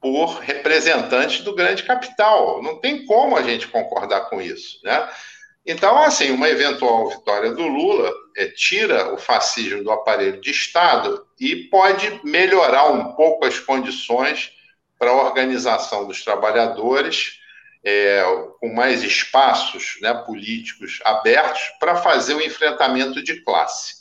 por 0.00 0.38
representantes 0.38 1.42
do 1.42 1.54
grande 1.54 1.82
capital. 1.82 2.62
Não 2.62 2.80
tem 2.80 3.04
como 3.04 3.36
a 3.36 3.42
gente 3.42 3.68
concordar 3.68 4.28
com 4.30 4.40
isso, 4.40 4.78
né? 4.84 5.08
Então, 5.66 5.98
assim, 5.98 6.30
uma 6.30 6.48
eventual 6.48 7.10
vitória 7.10 7.52
do 7.52 7.66
Lula 7.66 8.10
é, 8.38 8.46
tira 8.46 9.12
o 9.12 9.18
fascismo 9.18 9.84
do 9.84 9.90
aparelho 9.90 10.40
de 10.40 10.50
Estado 10.50 11.26
e 11.38 11.56
pode 11.64 12.20
melhorar 12.24 12.86
um 12.86 13.12
pouco 13.12 13.44
as 13.44 13.58
condições 13.58 14.50
para 14.98 15.10
a 15.10 15.22
organização 15.26 16.06
dos 16.06 16.24
trabalhadores, 16.24 17.38
é, 17.84 18.22
com 18.60 18.72
mais 18.72 19.02
espaços 19.02 19.98
né, 20.00 20.14
políticos 20.14 21.00
abertos 21.04 21.60
para 21.78 21.96
fazer 21.96 22.34
o 22.34 22.42
enfrentamento 22.42 23.22
de 23.22 23.44
classe. 23.44 23.98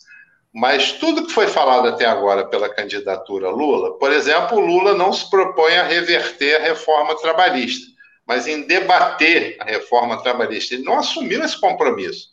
Mas 0.53 0.93
tudo 0.93 1.25
que 1.25 1.33
foi 1.33 1.47
falado 1.47 1.87
até 1.87 2.05
agora 2.05 2.47
pela 2.47 2.73
candidatura 2.73 3.49
Lula, 3.49 3.97
por 3.97 4.11
exemplo, 4.11 4.59
Lula 4.59 4.93
não 4.93 5.13
se 5.13 5.29
propõe 5.29 5.75
a 5.75 5.83
reverter 5.83 6.55
a 6.55 6.63
reforma 6.63 7.15
trabalhista, 7.15 7.85
mas 8.25 8.47
em 8.47 8.61
debater 8.61 9.57
a 9.59 9.65
reforma 9.65 10.21
trabalhista. 10.23 10.73
Ele 10.73 10.83
não 10.83 10.97
assumiu 10.97 11.43
esse 11.43 11.59
compromisso. 11.59 12.27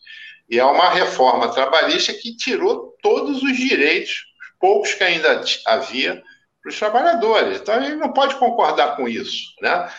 E 0.48 0.58
é 0.58 0.64
uma 0.64 0.90
reforma 0.90 1.48
trabalhista 1.48 2.12
que 2.12 2.36
tirou 2.36 2.94
todos 3.02 3.42
os 3.42 3.56
direitos, 3.56 4.24
poucos 4.60 4.94
que 4.94 5.04
ainda 5.04 5.42
havia, 5.66 6.22
para 6.62 6.70
os 6.70 6.78
trabalhadores. 6.78 7.60
Então, 7.60 7.82
ele 7.82 7.96
não 7.96 8.12
pode 8.12 8.36
concordar 8.36 8.96
com 8.96 9.06
isso. 9.08 9.54
Né? 9.60 9.90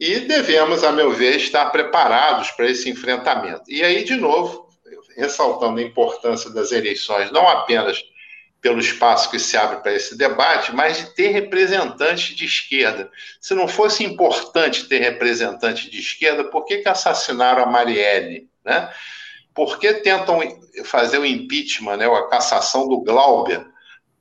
E 0.00 0.20
devemos, 0.20 0.82
a 0.82 0.90
meu 0.90 1.12
ver, 1.12 1.36
estar 1.36 1.66
preparados 1.66 2.50
para 2.52 2.68
esse 2.68 2.88
enfrentamento. 2.88 3.62
E 3.68 3.82
aí, 3.82 4.04
de 4.04 4.16
novo, 4.16 4.63
ressaltando 5.16 5.78
a 5.78 5.82
importância 5.82 6.50
das 6.50 6.72
eleições, 6.72 7.30
não 7.30 7.48
apenas 7.48 8.02
pelo 8.60 8.80
espaço 8.80 9.30
que 9.30 9.38
se 9.38 9.58
abre 9.58 9.82
para 9.82 9.92
esse 9.92 10.16
debate, 10.16 10.74
mas 10.74 10.96
de 10.96 11.14
ter 11.14 11.28
representantes 11.28 12.34
de 12.34 12.46
esquerda. 12.46 13.10
Se 13.38 13.54
não 13.54 13.68
fosse 13.68 14.02
importante 14.02 14.88
ter 14.88 15.00
representantes 15.00 15.90
de 15.90 15.98
esquerda, 15.98 16.44
por 16.44 16.64
que, 16.64 16.78
que 16.78 16.88
assassinaram 16.88 17.62
a 17.62 17.66
Marielle? 17.66 18.48
Né? 18.64 18.90
Por 19.52 19.78
que 19.78 19.92
tentam 19.94 20.40
fazer 20.84 21.18
o 21.18 21.26
impeachment, 21.26 21.98
né, 21.98 22.06
a 22.06 22.26
cassação 22.28 22.88
do 22.88 23.02
Glauber, 23.02 23.66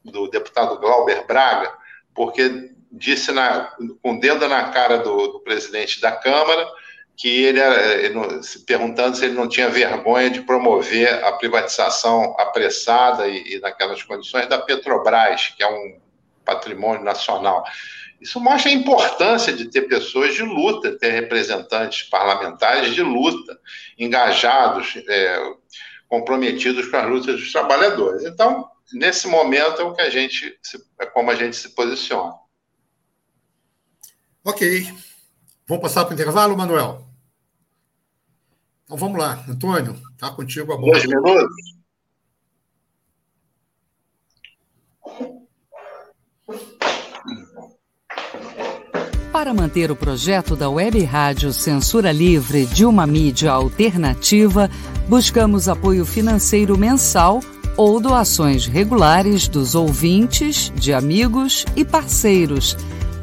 do 0.03 0.27
deputado 0.27 0.77
Glauber 0.77 1.25
Braga? 1.25 1.71
Porque 2.13 2.69
disse 2.91 3.31
na, 3.31 3.73
com 4.01 4.17
o 4.17 4.19
dedo 4.19 4.47
na 4.49 4.69
cara 4.71 4.97
do, 4.97 5.27
do 5.27 5.39
presidente 5.39 6.01
da 6.01 6.11
Câmara 6.11 6.69
que 7.16 7.43
ele, 7.43 7.59
ele, 7.59 8.43
se 8.43 8.66
perguntando 8.66 9.16
se 9.16 9.26
ele 9.26 9.36
não 9.36 9.47
tinha 9.47 9.70
vergonha 9.70 10.30
de 10.30 10.41
promover 10.41 11.24
a 11.24 11.34
privatização 11.34 12.36
apressada 12.39 13.28
e, 13.28 13.55
e 13.55 13.59
naquelas 13.59 14.01
condições 14.03 14.47
da 14.47 14.57
Petrobras, 14.57 15.53
que 15.55 15.64
é 15.64 15.68
um 15.68 15.99
patrimônio 16.43 17.03
nacional. 17.03 17.64
Isso 18.20 18.39
mostra 18.39 18.72
a 18.72 18.74
importância 18.74 19.51
de 19.51 19.70
ter 19.70 19.84
pessoas 19.84 20.34
de 20.34 20.43
luta, 20.43 20.97
ter 20.97 21.11
representantes 21.11 22.03
parlamentares 22.03 22.95
de 22.95 23.03
luta, 23.03 23.59
engajados, 23.99 24.95
é, 25.07 25.53
comprometidos 26.07 26.88
com 26.88 26.97
as 26.97 27.09
lutas 27.09 27.39
dos 27.39 27.51
trabalhadores. 27.51 28.24
Então, 28.24 28.70
nesse 28.93 29.28
momento 29.28 29.82
é 29.82 29.84
o 29.84 29.93
que 29.93 30.01
a 30.01 30.09
gente, 30.09 30.57
é 30.99 31.05
como 31.05 31.32
a 31.32 31.36
gente 31.36 31.55
se 31.55 31.70
posiciona. 31.70 32.34
Ok. 34.45 34.88
Vamos 35.68 35.82
passar 35.82 36.03
para 36.03 36.11
o 36.11 36.14
intervalo, 36.14 36.57
Manuel? 36.57 37.05
Então 38.84 38.97
vamos 38.97 39.18
lá. 39.18 39.43
Antônio, 39.47 39.95
está 40.11 40.30
contigo 40.32 40.74
a 40.74 40.78
bola. 40.78 40.91
Dois 40.91 41.05
minutos. 41.05 41.74
Para 49.32 49.53
manter 49.53 49.89
o 49.89 49.95
projeto 49.95 50.55
da 50.55 50.70
Web 50.70 51.03
Rádio 51.03 51.51
Censura 51.51 52.11
Livre 52.11 52.66
de 52.66 52.86
uma 52.86 53.07
mídia 53.07 53.51
alternativa, 53.51 54.70
buscamos 55.07 55.68
apoio 55.68 56.05
financeiro 56.05 56.78
mensal 56.78 57.39
ou 57.76 57.99
doações 57.99 58.68
regulares 58.68 59.47
dos 59.47 59.74
ouvintes, 59.74 60.72
de 60.76 60.93
amigos 60.93 61.66
e 61.76 61.84
parceiros 61.84 62.78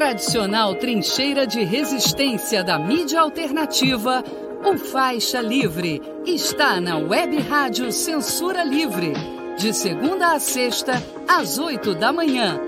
Tradicional 0.00 0.74
trincheira 0.76 1.46
de 1.46 1.62
resistência 1.62 2.64
da 2.64 2.78
mídia 2.78 3.20
alternativa, 3.20 4.24
o 4.64 4.78
Faixa 4.78 5.42
Livre 5.42 6.00
está 6.24 6.80
na 6.80 6.96
Web 6.96 7.38
Rádio 7.40 7.92
Censura 7.92 8.64
Livre, 8.64 9.12
de 9.58 9.74
segunda 9.74 10.32
a 10.32 10.40
sexta, 10.40 10.94
às 11.28 11.58
oito 11.58 11.94
da 11.94 12.14
manhã. 12.14 12.58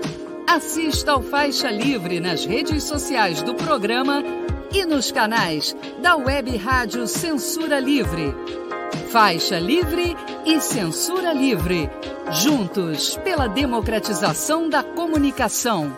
Assista 0.47 1.13
ao 1.13 1.23
Faixa 1.23 1.71
Livre 1.71 2.19
nas 2.19 2.45
redes 2.45 2.83
sociais 2.83 3.41
do 3.41 3.55
programa 3.55 4.23
e 4.71 4.85
nos 4.85 5.11
canais 5.11 5.75
da 6.03 6.15
Web 6.15 6.55
Rádio 6.57 7.07
Censura 7.07 7.79
Livre. 7.79 8.31
Faixa 9.09 9.57
Livre 9.57 10.15
e 10.45 10.61
Censura 10.61 11.33
Livre. 11.33 11.89
Juntos 12.29 13.17
pela 13.23 13.47
democratização 13.47 14.69
da 14.69 14.83
comunicação. 14.83 15.97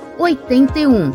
81. 0.17 1.11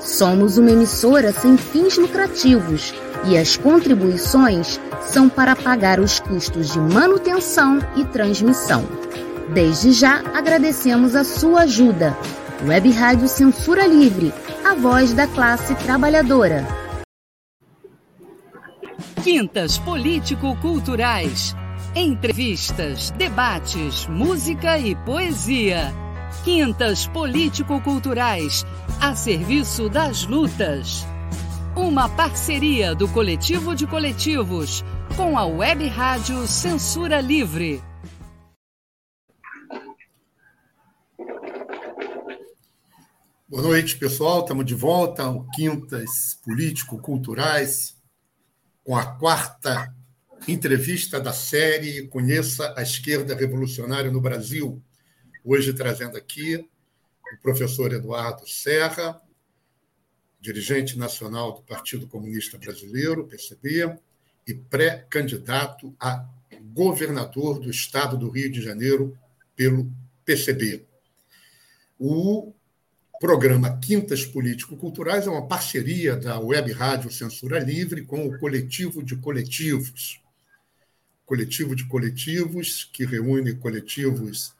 Somos 0.00 0.58
uma 0.58 0.70
emissora 0.70 1.32
sem 1.32 1.56
fins 1.56 1.96
lucrativos 1.96 2.94
e 3.26 3.38
as 3.38 3.56
contribuições 3.56 4.78
são 5.02 5.28
para 5.28 5.56
pagar 5.56 5.98
os 5.98 6.20
custos 6.20 6.72
de 6.72 6.78
manutenção 6.78 7.78
e 7.96 8.04
transmissão. 8.04 8.84
Desde 9.52 9.92
já 9.92 10.22
agradecemos 10.34 11.14
a 11.14 11.24
sua 11.24 11.62
ajuda. 11.62 12.16
Web 12.66 12.90
Rádio 12.90 13.28
Censura 13.28 13.86
Livre, 13.86 14.32
a 14.64 14.74
voz 14.74 15.12
da 15.12 15.26
classe 15.26 15.74
trabalhadora. 15.74 16.66
Quintas 19.22 19.78
Político-Culturais. 19.78 21.54
Entrevistas, 21.94 23.10
debates, 23.10 24.06
música 24.06 24.78
e 24.78 24.94
poesia. 24.94 26.03
Quintas 26.42 27.06
Político-Culturais, 27.06 28.64
a 29.00 29.14
serviço 29.14 29.88
das 29.88 30.24
lutas. 30.24 31.06
Uma 31.76 32.08
parceria 32.08 32.94
do 32.94 33.08
Coletivo 33.08 33.74
de 33.74 33.86
Coletivos 33.86 34.84
com 35.16 35.38
a 35.38 35.46
Web 35.46 35.86
Rádio 35.86 36.46
Censura 36.46 37.20
Livre. 37.20 37.82
Boa 43.48 43.62
noite, 43.62 43.96
pessoal. 43.96 44.40
Estamos 44.40 44.64
de 44.66 44.74
volta 44.74 45.22
ao 45.22 45.46
Quintas 45.50 46.38
Político-Culturais 46.42 47.94
com 48.82 48.96
a 48.96 49.06
quarta 49.06 49.94
entrevista 50.46 51.20
da 51.20 51.32
série 51.32 52.06
Conheça 52.08 52.74
a 52.76 52.82
Esquerda 52.82 53.34
Revolucionária 53.34 54.10
no 54.10 54.20
Brasil. 54.20 54.82
Hoje 55.46 55.74
trazendo 55.74 56.16
aqui 56.16 56.56
o 56.56 57.36
professor 57.42 57.92
Eduardo 57.92 58.48
Serra, 58.48 59.20
dirigente 60.40 60.96
nacional 60.98 61.52
do 61.52 61.60
Partido 61.60 62.06
Comunista 62.06 62.56
Brasileiro, 62.56 63.26
PCB, 63.26 63.94
e 64.46 64.54
pré-candidato 64.54 65.94
a 66.00 66.26
governador 66.72 67.60
do 67.60 67.70
estado 67.70 68.16
do 68.16 68.30
Rio 68.30 68.50
de 68.50 68.62
Janeiro 68.62 69.18
pelo 69.54 69.92
PCB. 70.24 70.86
O 71.98 72.54
programa 73.20 73.78
Quintas 73.78 74.24
Político-Culturais 74.24 75.26
é 75.26 75.30
uma 75.30 75.46
parceria 75.46 76.16
da 76.16 76.40
Web 76.40 76.72
Rádio 76.72 77.12
Censura 77.12 77.58
Livre 77.58 78.02
com 78.06 78.26
o 78.26 78.38
Coletivo 78.38 79.02
de 79.02 79.14
Coletivos. 79.14 80.22
Coletivo 81.26 81.76
de 81.76 81.86
Coletivos, 81.86 82.88
que 82.90 83.04
reúne 83.04 83.54
coletivos 83.56 84.53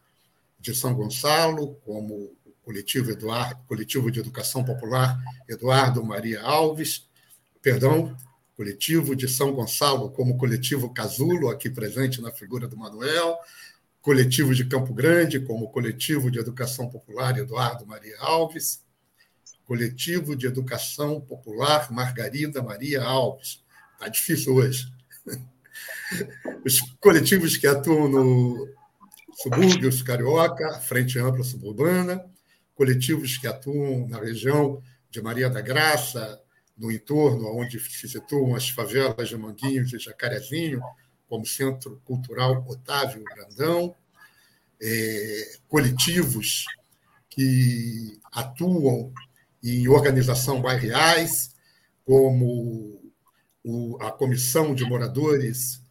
de 0.64 0.74
São 0.74 0.94
Gonçalo, 0.94 1.74
como 1.84 2.34
o 2.42 2.52
Coletivo, 2.62 3.10
Eduardo, 3.10 3.62
Coletivo 3.66 4.10
de 4.10 4.20
Educação 4.20 4.64
Popular 4.64 5.22
Eduardo 5.46 6.02
Maria 6.02 6.40
Alves, 6.40 7.06
perdão, 7.60 8.16
Coletivo 8.56 9.14
de 9.14 9.28
São 9.28 9.52
Gonçalo, 9.52 10.10
como 10.10 10.38
Coletivo 10.38 10.94
Casulo, 10.94 11.50
aqui 11.50 11.68
presente 11.68 12.22
na 12.22 12.32
figura 12.32 12.66
do 12.66 12.78
Manuel, 12.78 13.36
Coletivo 14.00 14.54
de 14.54 14.64
Campo 14.64 14.94
Grande, 14.94 15.38
como 15.38 15.68
Coletivo 15.68 16.30
de 16.30 16.38
Educação 16.38 16.88
Popular 16.88 17.36
Eduardo 17.36 17.86
Maria 17.86 18.16
Alves, 18.20 18.82
Coletivo 19.66 20.34
de 20.34 20.46
Educação 20.46 21.20
Popular 21.20 21.92
Margarida 21.92 22.62
Maria 22.62 23.02
Alves. 23.02 23.62
Está 23.92 24.08
difícil 24.08 24.54
hoje. 24.54 24.90
Os 26.64 26.80
coletivos 27.00 27.58
que 27.58 27.66
atuam 27.66 28.08
no 28.08 28.73
subúrbios 29.36 30.02
carioca, 30.02 30.80
Frente 30.80 31.18
Ampla 31.18 31.44
Suburbana, 31.44 32.24
coletivos 32.74 33.36
que 33.36 33.46
atuam 33.46 34.08
na 34.08 34.18
região 34.18 34.82
de 35.10 35.22
Maria 35.22 35.48
da 35.48 35.60
Graça, 35.60 36.40
no 36.76 36.90
entorno 36.90 37.46
onde 37.56 37.78
se 37.78 38.08
situam 38.08 38.54
as 38.54 38.68
favelas 38.68 39.28
de 39.28 39.36
Manguinhos 39.36 39.92
e 39.92 39.98
Jacarezinho, 39.98 40.80
como 41.28 41.46
Centro 41.46 42.00
Cultural 42.04 42.64
Otávio 42.68 43.22
Brandão, 43.24 43.94
é, 44.80 45.58
coletivos 45.68 46.64
que 47.30 48.18
atuam 48.32 49.12
em 49.62 49.88
organização 49.88 50.60
bairreais, 50.60 51.54
como 52.04 53.00
o, 53.64 53.96
a 54.00 54.12
Comissão 54.12 54.74
de 54.74 54.84
Moradores 54.84 55.83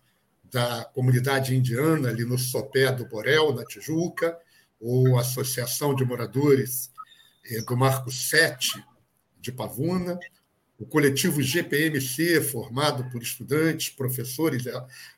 da 0.54 0.86
Comunidade 0.94 1.56
Indiana, 1.56 2.10
ali 2.10 2.24
no 2.24 2.38
Sopé 2.38 2.92
do 2.92 3.08
Borel, 3.08 3.56
na 3.56 3.66
Tijuca, 3.66 4.38
ou 4.80 5.18
Associação 5.18 5.96
de 5.96 6.06
Moradores 6.06 6.92
é, 7.46 7.62
do 7.62 7.76
Marco 7.76 8.12
7 8.12 8.84
de 9.40 9.52
Pavuna, 9.52 10.20
o 10.78 10.86
coletivo 10.86 11.42
GPMC, 11.42 12.42
formado 12.42 13.10
por 13.10 13.22
estudantes, 13.24 13.90
professores 13.90 14.66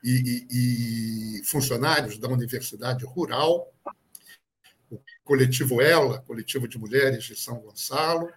e, 0.03 0.47
e, 0.49 1.39
e, 1.39 1.43
funcionários 1.43 2.17
da 2.17 2.29
Universidade 2.29 3.03
Rural, 3.03 3.73
o 4.89 4.99
coletivo 5.23 5.81
ELA, 5.81 6.19
coletivo 6.21 6.67
de 6.67 6.77
mulheres 6.77 7.25
de 7.25 7.35
São 7.35 7.59
Gonçalo, 7.59 8.29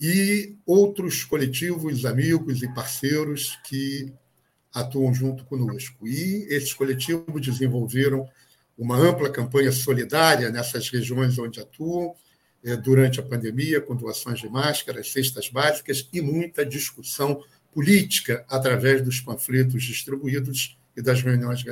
e 0.00 0.56
outros 0.66 1.24
coletivos, 1.24 2.04
amigos 2.04 2.62
e 2.62 2.74
parceiros 2.74 3.58
que 3.64 4.12
atuam 4.76 5.12
junto 5.14 5.44
conosco. 5.46 6.06
E 6.06 6.46
esses 6.50 6.74
coletivos 6.74 7.40
desenvolveram 7.40 8.28
uma 8.76 8.96
ampla 8.96 9.30
campanha 9.30 9.72
solidária 9.72 10.50
nessas 10.50 10.90
regiões 10.90 11.38
onde 11.38 11.58
atuam, 11.58 12.14
é, 12.62 12.76
durante 12.76 13.18
a 13.18 13.22
pandemia, 13.22 13.80
com 13.80 13.96
doações 13.96 14.38
de 14.38 14.48
máscaras, 14.48 15.10
cestas 15.10 15.48
básicas 15.48 16.08
e 16.12 16.20
muita 16.20 16.64
discussão 16.64 17.42
política 17.72 18.44
através 18.48 19.02
dos 19.02 19.20
panfletos 19.20 19.82
distribuídos 19.82 20.78
e 20.94 21.00
das 21.00 21.22
reuniões 21.22 21.64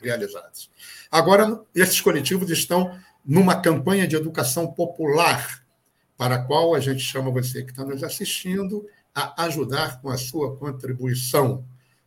realizadas. 0.00 0.70
Agora, 1.10 1.60
esses 1.74 2.00
coletivos 2.00 2.50
estão 2.50 2.96
numa 3.24 3.60
campanha 3.60 4.06
de 4.06 4.14
educação 4.14 4.68
popular, 4.72 5.64
para 6.16 6.36
a 6.36 6.44
qual 6.44 6.74
a 6.74 6.80
gente 6.80 7.00
chama 7.00 7.30
você 7.30 7.64
que 7.64 7.70
está 7.70 7.84
nos 7.84 8.04
assistindo 8.04 8.86
a 9.14 9.44
ajudar 9.44 10.00
com 10.00 10.10
a 10.10 10.16
sua 10.16 10.56
contribuição. 10.56 11.64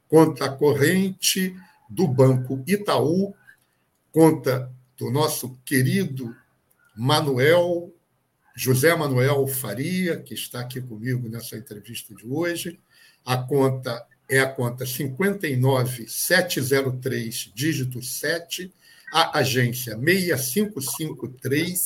Conta 0.08 0.50
corrente 0.50 1.56
do 1.90 2.08
Banco 2.08 2.64
Itaú, 2.68 3.34
conta 4.12 4.72
do 4.98 5.12
nosso 5.12 5.60
querido 5.66 6.36
Manuel 6.96 7.92
José 8.56 8.96
Manuel 8.96 9.46
Faria, 9.48 10.18
que 10.18 10.34
está 10.34 10.62
aqui 10.62 10.80
comigo 10.80 11.28
nessa 11.28 11.58
entrevista 11.58 12.16
de 12.16 12.26
hoje. 12.26 12.80
A 13.26 13.36
conta 13.38 14.08
é 14.30 14.40
a 14.40 14.48
conta 14.48 14.86
59703, 14.86 17.52
dígito 17.54 18.02
7, 18.02 18.74
a 19.12 19.40
agência 19.40 19.98
6553 19.98 21.84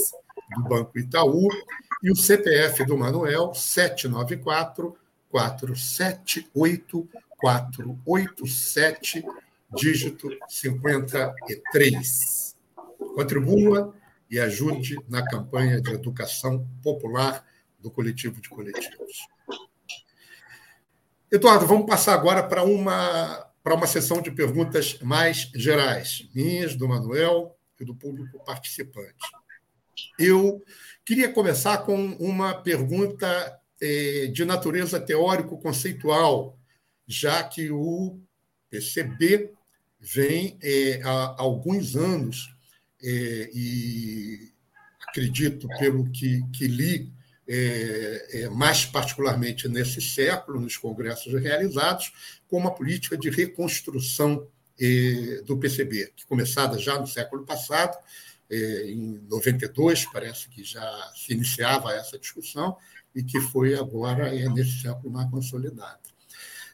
do 0.55 0.61
Banco 0.63 0.99
Itaú 0.99 1.49
e 2.03 2.11
o 2.11 2.15
CPF 2.15 2.85
do 2.85 2.95
Manuel 2.97 3.55
794 3.55 4.95
478 5.29 7.09
487, 7.39 9.23
dígito 9.75 10.29
53. 10.47 12.55
Contribua 13.15 13.95
e 14.29 14.39
ajude 14.39 14.97
na 15.09 15.25
campanha 15.25 15.81
de 15.81 15.91
educação 15.91 16.67
popular 16.83 17.43
do 17.79 17.89
coletivo 17.89 18.41
de 18.41 18.49
coletivos. 18.49 19.27
Eduardo, 21.31 21.65
vamos 21.65 21.85
passar 21.85 22.13
agora 22.13 22.43
para 22.43 22.63
uma, 22.63 23.47
para 23.63 23.75
uma 23.75 23.87
sessão 23.87 24.21
de 24.21 24.31
perguntas 24.31 24.99
mais 24.99 25.49
gerais, 25.55 26.27
minhas, 26.33 26.75
do 26.75 26.87
Manuel 26.87 27.55
e 27.79 27.85
do 27.85 27.95
público 27.95 28.43
participante. 28.43 29.15
Eu 30.17 30.63
queria 31.05 31.31
começar 31.31 31.79
com 31.79 32.13
uma 32.19 32.53
pergunta 32.53 33.59
eh, 33.81 34.29
de 34.33 34.43
natureza 34.43 34.99
teórico-conceitual, 34.99 36.58
já 37.09 37.43
que 37.43 37.71
o 37.71 38.19
PCB 38.69 39.51
vem 39.99 40.59
eh, 40.61 41.01
há 41.03 41.41
alguns 41.41 41.95
anos, 41.95 42.53
eh, 43.03 43.49
e 43.51 44.51
acredito, 45.07 45.67
pelo 45.79 46.09
que, 46.11 46.43
que 46.53 46.67
li, 46.67 47.11
é, 47.47 48.41
é, 48.43 48.49
mais 48.49 48.85
particularmente 48.85 49.67
nesse 49.67 49.99
século, 49.99 50.61
nos 50.61 50.77
congressos 50.77 51.33
realizados, 51.33 52.13
com 52.47 52.59
uma 52.59 52.75
política 52.75 53.17
de 53.17 53.31
reconstrução 53.31 54.47
é, 54.79 55.41
do 55.43 55.57
PCB, 55.57 56.13
que 56.15 56.27
começada 56.27 56.77
já 56.77 56.99
no 56.99 57.07
século 57.07 57.43
passado, 57.43 57.97
é, 58.51 58.91
em 58.91 59.19
92, 59.27 60.05
parece 60.13 60.47
que 60.47 60.63
já 60.63 61.11
se 61.15 61.33
iniciava 61.33 61.91
essa 61.93 62.19
discussão, 62.19 62.77
e 63.15 63.23
que 63.23 63.41
foi 63.41 63.73
agora, 63.73 64.27
é, 64.27 64.47
nesse 64.49 64.83
século, 64.83 65.11
mais 65.11 65.29
consolidada. 65.31 65.98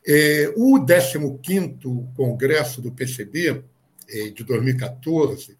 É, 0.07 0.53
o 0.55 0.79
15º 0.79 2.13
Congresso 2.15 2.81
do 2.81 2.91
PCB, 2.91 3.63
é, 4.07 4.29
de 4.29 4.43
2014, 4.43 5.57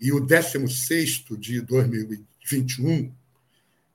e 0.00 0.12
o 0.12 0.24
16º 0.24 1.36
de 1.36 1.60
2021, 1.60 3.12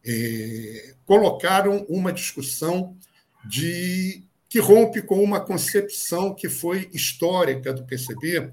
é, 0.06 0.96
colocaram 1.06 1.86
uma 1.88 2.12
discussão 2.12 2.98
de 3.46 4.24
que 4.50 4.60
rompe 4.60 5.02
com 5.02 5.24
uma 5.24 5.40
concepção 5.40 6.36
que 6.36 6.48
foi 6.48 6.90
histórica 6.94 7.74
do 7.74 7.86
PCB, 7.86 8.52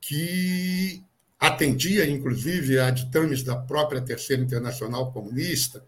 que 0.00 1.02
atendia, 1.38 2.08
inclusive, 2.08 2.78
a 2.78 2.90
ditames 2.90 3.42
da 3.42 3.56
própria 3.56 4.00
Terceira 4.00 4.42
Internacional 4.42 5.12
Comunista, 5.12 5.84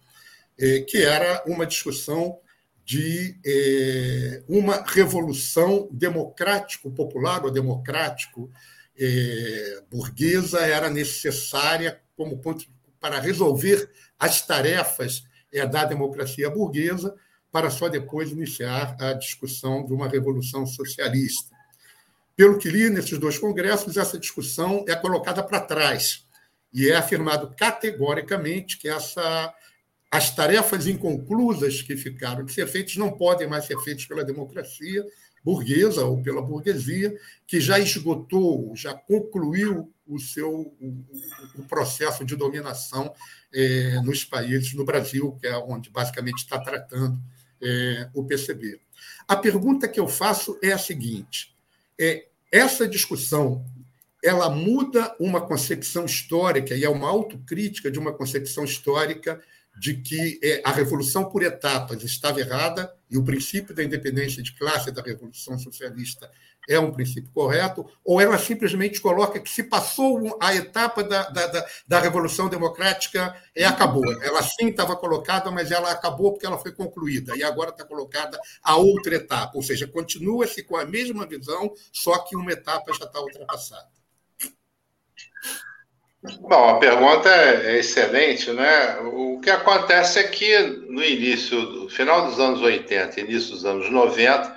é, 0.58 0.80
que 0.80 0.98
era 0.98 1.42
uma 1.46 1.66
discussão 1.66 2.38
de 2.90 3.38
é, 3.46 4.42
uma 4.48 4.82
revolução 4.84 5.88
democrático-popular 5.92 7.44
ou 7.44 7.50
democrático 7.52 8.50
é, 8.98 9.80
burguesa 9.88 10.58
era 10.58 10.90
necessária 10.90 12.00
como 12.16 12.40
ponto 12.40 12.66
para 12.98 13.20
resolver 13.20 13.88
as 14.18 14.44
tarefas 14.44 15.22
é, 15.52 15.64
da 15.64 15.84
democracia 15.84 16.50
burguesa, 16.50 17.14
para 17.52 17.70
só 17.70 17.88
depois 17.88 18.32
iniciar 18.32 18.96
a 18.98 19.12
discussão 19.12 19.86
de 19.86 19.92
uma 19.92 20.08
revolução 20.08 20.66
socialista. 20.66 21.54
Pelo 22.34 22.58
que 22.58 22.68
li 22.68 22.90
nesses 22.90 23.20
dois 23.20 23.38
congressos, 23.38 23.96
essa 23.96 24.18
discussão 24.18 24.84
é 24.88 24.96
colocada 24.96 25.44
para 25.44 25.60
trás 25.60 26.26
e 26.74 26.90
é 26.90 26.96
afirmado 26.96 27.54
categoricamente 27.56 28.78
que 28.78 28.88
essa, 28.88 29.54
as 30.10 30.34
tarefas 30.34 30.86
inconclusas 30.86 31.82
que 31.82 31.96
ficaram 31.96 32.44
de 32.44 32.52
ser 32.52 32.66
feitas 32.66 32.96
não 32.96 33.12
podem 33.12 33.48
mais 33.48 33.66
ser 33.66 33.78
feitas 33.78 34.06
pela 34.06 34.24
democracia 34.24 35.04
burguesa 35.42 36.04
ou 36.04 36.22
pela 36.22 36.42
burguesia, 36.42 37.16
que 37.46 37.60
já 37.60 37.78
esgotou, 37.78 38.74
já 38.76 38.94
concluiu 38.94 39.92
o 40.06 40.18
seu 40.18 40.50
o, 40.50 41.04
o 41.56 41.64
processo 41.66 42.24
de 42.24 42.36
dominação 42.36 43.12
é, 43.52 44.00
nos 44.02 44.24
países, 44.24 44.74
no 44.74 44.84
Brasil, 44.84 45.36
que 45.40 45.46
é 45.46 45.56
onde 45.56 45.90
basicamente 45.90 46.38
está 46.38 46.58
tratando 46.58 47.18
é, 47.62 48.08
o 48.14 48.24
PCB. 48.24 48.80
A 49.26 49.36
pergunta 49.36 49.88
que 49.88 50.00
eu 50.00 50.08
faço 50.08 50.58
é 50.62 50.72
a 50.72 50.78
seguinte: 50.78 51.56
é, 51.98 52.26
essa 52.52 52.86
discussão 52.86 53.64
ela 54.22 54.50
muda 54.50 55.16
uma 55.18 55.40
concepção 55.40 56.04
histórica 56.04 56.74
e 56.74 56.84
é 56.84 56.90
uma 56.90 57.08
autocrítica 57.08 57.90
de 57.90 57.98
uma 57.98 58.12
concepção 58.12 58.64
histórica 58.64 59.40
de 59.80 59.94
que 59.94 60.38
é, 60.44 60.60
a 60.62 60.70
revolução 60.70 61.24
por 61.30 61.42
etapas 61.42 62.04
estava 62.04 62.38
errada 62.38 62.94
e 63.10 63.16
o 63.16 63.24
princípio 63.24 63.74
da 63.74 63.82
independência 63.82 64.42
de 64.42 64.52
classe 64.52 64.92
da 64.92 65.00
revolução 65.00 65.58
socialista 65.58 66.30
é 66.68 66.78
um 66.78 66.92
princípio 66.92 67.30
correto, 67.32 67.86
ou 68.04 68.20
ela 68.20 68.36
simplesmente 68.36 69.00
coloca 69.00 69.40
que 69.40 69.48
se 69.48 69.62
passou 69.62 70.36
a 70.38 70.54
etapa 70.54 71.02
da, 71.02 71.30
da, 71.30 71.46
da, 71.46 71.66
da 71.88 71.98
revolução 71.98 72.50
democrática, 72.50 73.34
é, 73.56 73.64
acabou. 73.64 74.04
Ela 74.22 74.42
sim 74.42 74.68
estava 74.68 74.94
colocada, 74.94 75.50
mas 75.50 75.70
ela 75.70 75.90
acabou 75.90 76.32
porque 76.34 76.44
ela 76.44 76.58
foi 76.58 76.72
concluída, 76.72 77.34
e 77.34 77.42
agora 77.42 77.70
está 77.70 77.82
colocada 77.82 78.38
a 78.62 78.76
outra 78.76 79.14
etapa, 79.14 79.52
ou 79.54 79.62
seja, 79.62 79.88
continua-se 79.88 80.62
com 80.62 80.76
a 80.76 80.84
mesma 80.84 81.26
visão, 81.26 81.72
só 81.90 82.18
que 82.18 82.36
uma 82.36 82.52
etapa 82.52 82.92
já 82.92 83.06
está 83.06 83.18
ultrapassada. 83.18 83.99
Bom, 86.22 86.68
a 86.68 86.78
pergunta 86.78 87.30
é 87.30 87.78
excelente, 87.78 88.50
né? 88.52 88.98
O 89.00 89.40
que 89.40 89.48
acontece 89.48 90.18
é 90.18 90.24
que 90.24 90.58
no 90.88 91.02
início, 91.02 91.58
no 91.58 91.88
final 91.88 92.26
dos 92.26 92.38
anos 92.38 92.60
80, 92.60 93.20
início 93.20 93.52
dos 93.52 93.64
anos 93.64 93.90
90, 93.90 94.54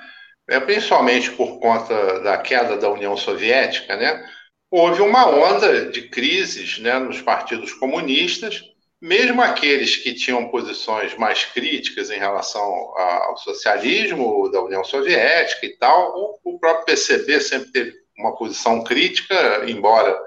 é, 0.49 0.59
principalmente 0.59 1.31
por 1.31 1.59
conta 1.59 2.19
da 2.19 2.37
queda 2.37 2.75
da 2.75 2.89
União 2.89 3.15
Soviética, 3.15 3.95
né? 3.95 4.25
Houve 4.69 5.01
uma 5.01 5.29
onda 5.29 5.89
de 5.89 6.09
crises, 6.09 6.79
né, 6.79 6.99
nos 6.99 7.21
partidos 7.21 7.73
comunistas, 7.73 8.61
mesmo 9.01 9.41
aqueles 9.41 9.95
que 9.95 10.13
tinham 10.13 10.49
posições 10.49 11.15
mais 11.15 11.45
críticas 11.45 12.09
em 12.09 12.17
relação 12.17 12.61
ao 12.61 13.37
socialismo 13.37 14.49
da 14.49 14.61
União 14.61 14.83
Soviética 14.83 15.65
e 15.65 15.77
tal, 15.77 16.39
o 16.43 16.59
próprio 16.59 16.85
PCB 16.85 17.39
sempre 17.39 17.71
teve 17.71 17.93
uma 18.17 18.35
posição 18.35 18.83
crítica, 18.83 19.63
embora 19.67 20.17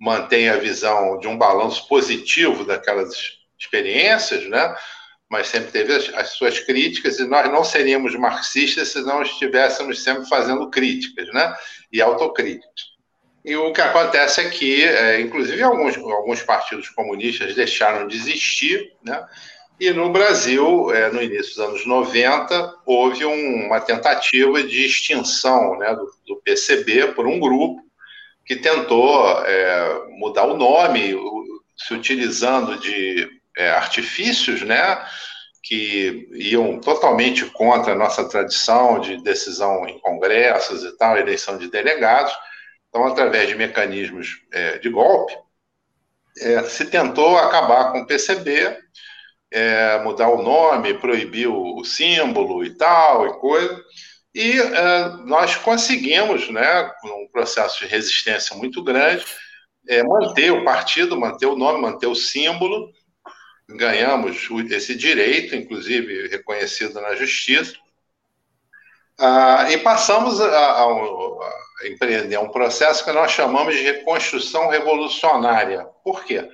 mantém 0.00 0.48
a 0.48 0.56
visão 0.56 1.18
de 1.18 1.28
um 1.28 1.36
balanço 1.36 1.86
positivo 1.86 2.64
daquelas 2.64 3.38
experiências, 3.58 4.48
né? 4.48 4.74
mas 5.28 5.48
sempre 5.48 5.70
teve 5.70 5.94
as, 5.94 6.08
as, 6.14 6.30
suas 6.30 6.58
críticas, 6.58 7.20
e 7.20 7.24
nós 7.24 7.48
não 7.52 7.62
seríamos 7.62 8.16
marxistas 8.16 8.88
se 8.88 9.02
não 9.02 9.22
estivéssemos 9.22 10.02
sempre 10.02 10.26
fazendo 10.26 10.70
críticas 10.70 11.28
né? 11.32 11.54
e 11.92 12.00
autocríticas. 12.00 12.90
E 13.44 13.54
o 13.56 13.72
que 13.72 13.80
acontece 13.80 14.40
é 14.40 14.48
que, 14.48 14.84
é, 14.84 15.20
inclusive, 15.20 15.62
alguns, 15.62 15.96
alguns 15.96 16.42
partidos 16.42 16.88
comunistas 16.88 17.54
deixaram 17.54 18.08
de 18.08 18.16
existir, 18.16 18.92
né? 19.04 19.24
e 19.78 19.90
no 19.92 20.10
Brasil, 20.10 20.92
é, 20.92 21.10
no 21.10 21.22
início 21.22 21.56
dos 21.56 21.58
anos 21.58 21.86
90, 21.86 22.74
houve 22.86 23.24
um, 23.24 23.66
uma 23.66 23.80
tentativa 23.80 24.62
de 24.62 24.84
extinção 24.84 25.78
né, 25.78 25.94
do, 25.94 26.10
do 26.26 26.36
PCB 26.42 27.12
por 27.12 27.26
um 27.26 27.38
grupo 27.38 27.89
que 28.50 28.56
tentou 28.56 29.46
é, 29.46 30.08
mudar 30.08 30.44
o 30.44 30.56
nome, 30.56 31.16
se 31.76 31.94
utilizando 31.94 32.80
de 32.80 33.30
é, 33.56 33.70
artifícios, 33.70 34.62
né, 34.62 35.06
que 35.62 36.28
iam 36.32 36.80
totalmente 36.80 37.44
contra 37.44 37.92
a 37.92 37.96
nossa 37.96 38.28
tradição 38.28 38.98
de 38.98 39.22
decisão 39.22 39.88
em 39.88 40.00
congressos 40.00 40.82
e 40.82 40.96
tal, 40.96 41.16
eleição 41.16 41.58
de 41.58 41.70
delegados. 41.70 42.32
Então, 42.88 43.06
através 43.06 43.46
de 43.46 43.54
mecanismos 43.54 44.42
é, 44.50 44.78
de 44.78 44.88
golpe, 44.88 45.32
é, 46.40 46.64
se 46.64 46.86
tentou 46.86 47.38
acabar 47.38 47.92
com 47.92 48.00
o 48.00 48.06
PCB, 48.06 48.76
é, 49.52 50.02
mudar 50.02 50.28
o 50.28 50.42
nome, 50.42 50.94
proibir 50.94 51.46
o 51.46 51.84
símbolo 51.84 52.64
e 52.64 52.70
tal, 52.76 53.28
e 53.28 53.38
coisa. 53.38 53.80
E 54.34 54.58
é, 54.60 55.08
nós 55.24 55.56
conseguimos, 55.56 56.48
né, 56.50 56.84
com 57.00 57.24
um 57.24 57.28
processo 57.28 57.80
de 57.80 57.86
resistência 57.86 58.56
muito 58.56 58.82
grande, 58.82 59.24
é, 59.88 60.02
manter 60.02 60.52
o 60.52 60.64
partido, 60.64 61.18
manter 61.18 61.46
o 61.46 61.56
nome, 61.56 61.80
manter 61.80 62.06
o 62.06 62.14
símbolo. 62.14 62.92
Ganhamos 63.68 64.48
esse 64.70 64.94
direito, 64.94 65.54
inclusive 65.54 66.28
reconhecido 66.28 67.00
na 67.00 67.14
justiça. 67.14 67.74
Ah, 69.18 69.66
e 69.70 69.78
passamos 69.78 70.40
a, 70.40 70.46
a, 70.46 70.84
a, 70.84 71.88
empreender 71.88 72.38
um 72.38 72.48
processo 72.48 73.04
que 73.04 73.12
nós 73.12 73.30
chamamos 73.30 73.74
de 73.74 73.82
reconstrução 73.82 74.68
revolucionária. 74.68 75.86
Por 76.02 76.24
quê? 76.24 76.48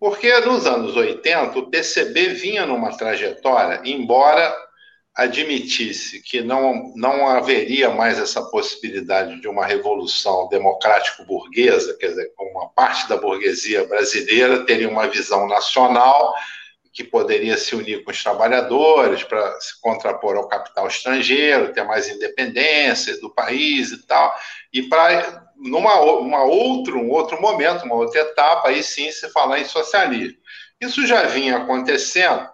Porque 0.00 0.40
nos 0.40 0.66
anos 0.66 0.96
80 0.96 1.58
o 1.58 1.70
PCB 1.70 2.28
vinha 2.30 2.66
numa 2.66 2.96
trajetória, 2.96 3.80
embora 3.84 4.54
admitisse 5.14 6.20
que 6.20 6.40
não, 6.40 6.92
não 6.96 7.28
haveria 7.28 7.88
mais 7.88 8.18
essa 8.18 8.42
possibilidade 8.42 9.40
de 9.40 9.46
uma 9.46 9.64
revolução 9.64 10.48
democrático-burguesa, 10.48 11.96
quer 11.98 12.08
dizer, 12.08 12.32
uma 12.36 12.68
parte 12.70 13.08
da 13.08 13.16
burguesia 13.16 13.86
brasileira 13.86 14.66
teria 14.66 14.88
uma 14.88 15.06
visão 15.06 15.46
nacional 15.46 16.34
que 16.92 17.04
poderia 17.04 17.56
se 17.56 17.74
unir 17.74 18.04
com 18.04 18.10
os 18.10 18.22
trabalhadores 18.22 19.24
para 19.24 19.60
se 19.60 19.80
contrapor 19.80 20.36
ao 20.36 20.48
capital 20.48 20.86
estrangeiro, 20.86 21.72
ter 21.72 21.84
mais 21.84 22.08
independência 22.08 23.20
do 23.20 23.30
país 23.30 23.90
e 23.90 24.06
tal, 24.06 24.32
e 24.72 24.82
para 24.82 25.44
numa 25.56 26.00
uma 26.00 26.44
outro 26.44 26.98
um 26.98 27.10
outro 27.10 27.40
momento, 27.40 27.84
uma 27.84 27.96
outra 27.96 28.20
etapa, 28.20 28.68
aí 28.68 28.82
sim 28.82 29.10
se 29.10 29.28
falar 29.30 29.60
em 29.60 29.64
socialismo. 29.64 30.38
Isso 30.80 31.06
já 31.06 31.22
vinha 31.22 31.58
acontecendo 31.58 32.48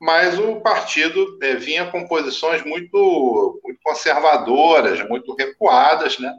mas 0.00 0.38
o 0.38 0.60
partido 0.60 1.38
é, 1.42 1.54
vinha 1.54 1.86
com 1.86 2.06
posições 2.06 2.62
muito, 2.64 3.60
muito 3.64 3.80
conservadoras, 3.82 5.06
muito 5.08 5.34
recuadas, 5.34 6.18
né? 6.18 6.32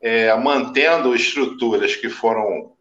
É, 0.00 0.34
mantendo 0.36 1.14
estruturas 1.14 1.96
que 1.96 2.10
foram 2.10 2.74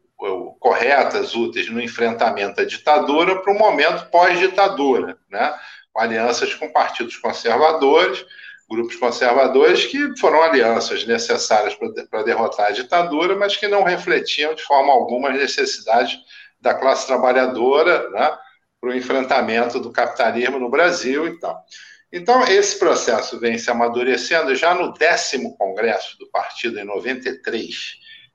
corretas, 0.60 1.36
úteis 1.36 1.70
no 1.70 1.82
enfrentamento 1.82 2.62
à 2.62 2.66
ditadura 2.66 3.42
para 3.42 3.54
o 3.54 3.58
momento 3.58 4.10
pós-ditadura, 4.10 5.18
né? 5.30 5.54
alianças 5.96 6.54
com 6.56 6.72
partidos 6.72 7.18
conservadores, 7.18 8.26
grupos 8.70 8.96
conservadores 8.96 9.86
que 9.86 10.18
foram 10.18 10.42
alianças 10.42 11.06
necessárias 11.06 11.76
para 12.10 12.24
derrotar 12.24 12.68
a 12.68 12.72
ditadura, 12.72 13.36
mas 13.36 13.56
que 13.56 13.68
não 13.68 13.84
refletiam 13.84 14.56
de 14.56 14.64
forma 14.64 14.92
alguma 14.92 15.30
as 15.30 15.38
necessidades 15.38 16.18
da 16.60 16.74
classe 16.74 17.06
trabalhadora 17.06 18.10
né, 18.10 18.38
para 18.84 18.92
o 18.92 18.94
enfrentamento 18.94 19.80
do 19.80 19.94
capitalismo 19.94 20.60
no 20.60 20.70
Brasil 20.70 21.26
e 21.26 21.40
tal. 21.40 21.64
Então, 22.12 22.44
esse 22.44 22.78
processo 22.78 23.40
vem 23.40 23.58
se 23.58 23.72
amadurecendo 23.72 24.54
já 24.56 24.76
no 24.76 24.92
décimo 24.92 25.56
congresso 25.56 26.20
do 26.20 26.28
partido, 26.28 26.78
em 26.78 26.84
93, 26.84 27.74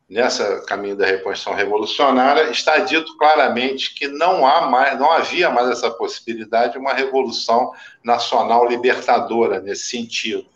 nessa 0.09 0.65
caminho 0.65 0.97
da 0.97 1.05
reconstrução 1.05 1.53
revolucionária, 1.53 2.51
está 2.51 2.79
dito 2.79 3.15
claramente 3.19 3.95
que 3.95 4.09
não 4.09 4.47
há 4.47 4.63
mais, 4.71 4.99
não 4.99 5.13
havia 5.13 5.51
mais 5.51 5.69
essa 5.69 5.91
possibilidade 5.91 6.73
de 6.73 6.79
uma 6.79 6.95
revolução 6.95 7.71
nacional 8.03 8.67
libertadora 8.67 9.61
nesse 9.61 9.91
sentido. 9.91 10.47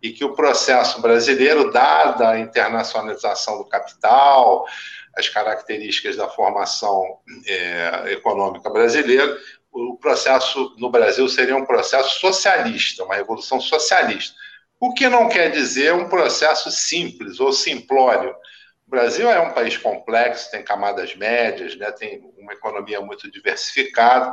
E 0.00 0.12
que 0.12 0.24
o 0.24 0.32
processo 0.32 1.02
brasileiro, 1.02 1.72
dada 1.72 2.30
a 2.30 2.38
internacionalização 2.38 3.58
do 3.58 3.64
capital, 3.64 4.64
as 5.20 5.28
características 5.28 6.16
da 6.16 6.28
formação 6.28 7.18
é, 7.46 8.12
econômica 8.12 8.68
brasileira, 8.68 9.38
o 9.72 9.96
processo 9.96 10.74
no 10.78 10.90
Brasil 10.90 11.28
seria 11.28 11.56
um 11.56 11.64
processo 11.64 12.18
socialista, 12.18 13.04
uma 13.04 13.14
revolução 13.14 13.60
socialista. 13.60 14.34
O 14.80 14.92
que 14.92 15.08
não 15.08 15.28
quer 15.28 15.50
dizer 15.50 15.94
um 15.94 16.08
processo 16.08 16.70
simples 16.70 17.38
ou 17.38 17.52
simplório, 17.52 18.34
o 18.86 18.90
Brasil 18.90 19.30
é 19.30 19.38
um 19.38 19.52
país 19.52 19.76
complexo, 19.76 20.50
tem 20.50 20.64
camadas 20.64 21.14
médias, 21.14 21.76
né, 21.76 21.92
tem 21.92 22.20
uma 22.36 22.52
economia 22.52 23.00
muito 23.00 23.30
diversificada, 23.30 24.32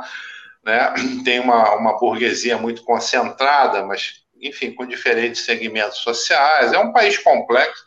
né, 0.64 0.92
tem 1.24 1.38
uma, 1.38 1.76
uma 1.76 1.96
burguesia 1.96 2.58
muito 2.58 2.82
concentrada, 2.82 3.84
mas, 3.84 4.24
enfim, 4.40 4.72
com 4.72 4.84
diferentes 4.84 5.44
segmentos 5.44 5.98
sociais. 5.98 6.72
É 6.72 6.78
um 6.78 6.92
país 6.92 7.16
complexo, 7.18 7.84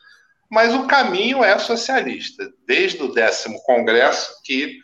mas 0.52 0.74
o 0.76 0.86
caminho 0.86 1.42
é 1.42 1.58
socialista, 1.58 2.52
desde 2.68 3.02
o 3.02 3.14
décimo 3.14 3.64
congresso 3.64 4.36
que 4.44 4.82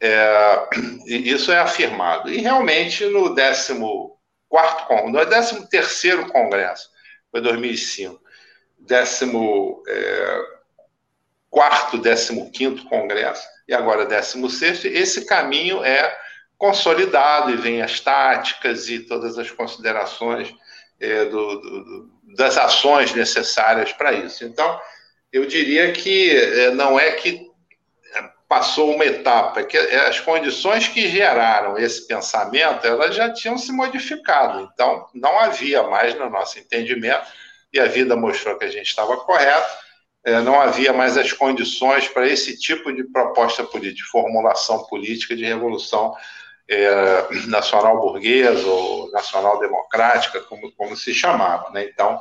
é, 0.00 0.68
isso 1.06 1.52
é 1.52 1.58
afirmado. 1.58 2.32
E 2.32 2.38
realmente 2.38 3.04
no 3.04 3.34
décimo 3.34 4.18
quarto, 4.48 4.90
no 5.08 5.24
décimo 5.26 5.68
terceiro 5.68 6.28
congresso, 6.28 6.88
foi 7.30 7.42
2005, 7.42 8.18
décimo 8.78 9.82
é, 9.86 10.40
quarto, 11.50 11.98
décimo 11.98 12.50
quinto 12.50 12.86
congresso 12.86 13.46
e 13.68 13.74
agora 13.74 14.06
décimo 14.06 14.48
sexto, 14.48 14.86
esse 14.86 15.26
caminho 15.26 15.84
é 15.84 16.18
consolidado 16.56 17.50
e 17.50 17.56
vem 17.56 17.82
as 17.82 18.00
táticas 18.00 18.88
e 18.88 19.00
todas 19.00 19.36
as 19.36 19.50
considerações 19.50 20.54
é, 20.98 21.26
do, 21.26 21.60
do, 21.60 22.10
das 22.34 22.56
ações 22.56 23.12
necessárias 23.12 23.92
para 23.92 24.12
isso. 24.12 24.44
Então, 24.44 24.80
eu 25.32 25.46
diria 25.46 25.92
que 25.92 26.30
é, 26.30 26.70
não 26.72 26.98
é 26.98 27.12
que 27.12 27.50
passou 28.48 28.94
uma 28.94 29.04
etapa, 29.06 29.60
é 29.60 29.64
que 29.64 29.78
as 29.78 30.20
condições 30.20 30.86
que 30.86 31.08
geraram 31.08 31.78
esse 31.78 32.06
pensamento, 32.06 32.86
elas 32.86 33.16
já 33.16 33.32
tinham 33.32 33.56
se 33.56 33.72
modificado. 33.72 34.68
Então, 34.74 35.08
não 35.14 35.38
havia 35.38 35.82
mais, 35.84 36.14
no 36.18 36.28
nosso 36.28 36.58
entendimento, 36.58 37.26
e 37.72 37.80
a 37.80 37.86
vida 37.86 38.14
mostrou 38.14 38.58
que 38.58 38.66
a 38.66 38.70
gente 38.70 38.88
estava 38.88 39.16
correto, 39.16 39.82
não 40.44 40.60
havia 40.60 40.92
mais 40.92 41.16
as 41.16 41.32
condições 41.32 42.06
para 42.08 42.28
esse 42.28 42.58
tipo 42.58 42.92
de 42.92 43.04
proposta 43.04 43.64
política, 43.64 44.06
formulação 44.12 44.84
política 44.84 45.34
de 45.34 45.44
revolução 45.44 46.14
é, 46.68 47.26
nacional 47.46 48.00
burguesa 48.00 48.66
ou 48.66 49.10
nacional 49.10 49.58
democrática, 49.58 50.40
como, 50.40 50.70
como 50.72 50.94
se 50.94 51.14
chamava. 51.14 51.70
Né? 51.70 51.86
Então, 51.86 52.20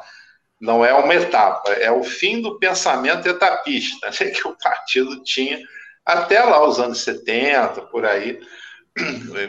não 0.62 0.86
é 0.86 0.94
uma 0.94 1.16
etapa, 1.16 1.72
é 1.74 1.92
o 1.92 2.04
fim 2.04 2.42
do 2.42 2.60
pensamento 2.60 3.28
etapista 3.28 4.10
né? 4.10 4.30
que 4.30 4.48
o 4.48 4.56
partido 4.58 5.24
tinha 5.24 5.60
até 6.06 6.44
lá 6.44 6.66
os 6.66 6.80
anos 6.80 7.02
70, 7.02 7.82
por 7.84 8.06
aí, 8.06 8.40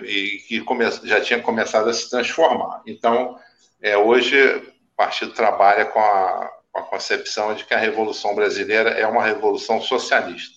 e 0.05 0.39
que 0.48 0.64
já 1.05 1.20
tinha 1.20 1.40
começado 1.40 1.89
a 1.89 1.93
se 1.93 2.09
transformar. 2.09 2.82
Então, 2.86 3.39
é, 3.80 3.97
hoje 3.97 4.36
o 4.56 4.97
partido 4.97 5.32
trabalha 5.32 5.84
com 5.86 6.01
a 6.01 6.51
com 6.72 6.80
a 6.80 6.82
concepção 6.84 7.55
de 7.55 7.66
que 7.66 7.74
a 7.74 7.78
Revolução 7.78 8.34
Brasileira 8.34 8.90
é 8.90 9.06
uma 9.06 9.22
revolução 9.22 9.80
socialista. 9.80 10.56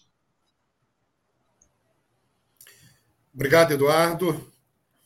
Obrigado, 3.34 3.74
Eduardo. 3.74 4.50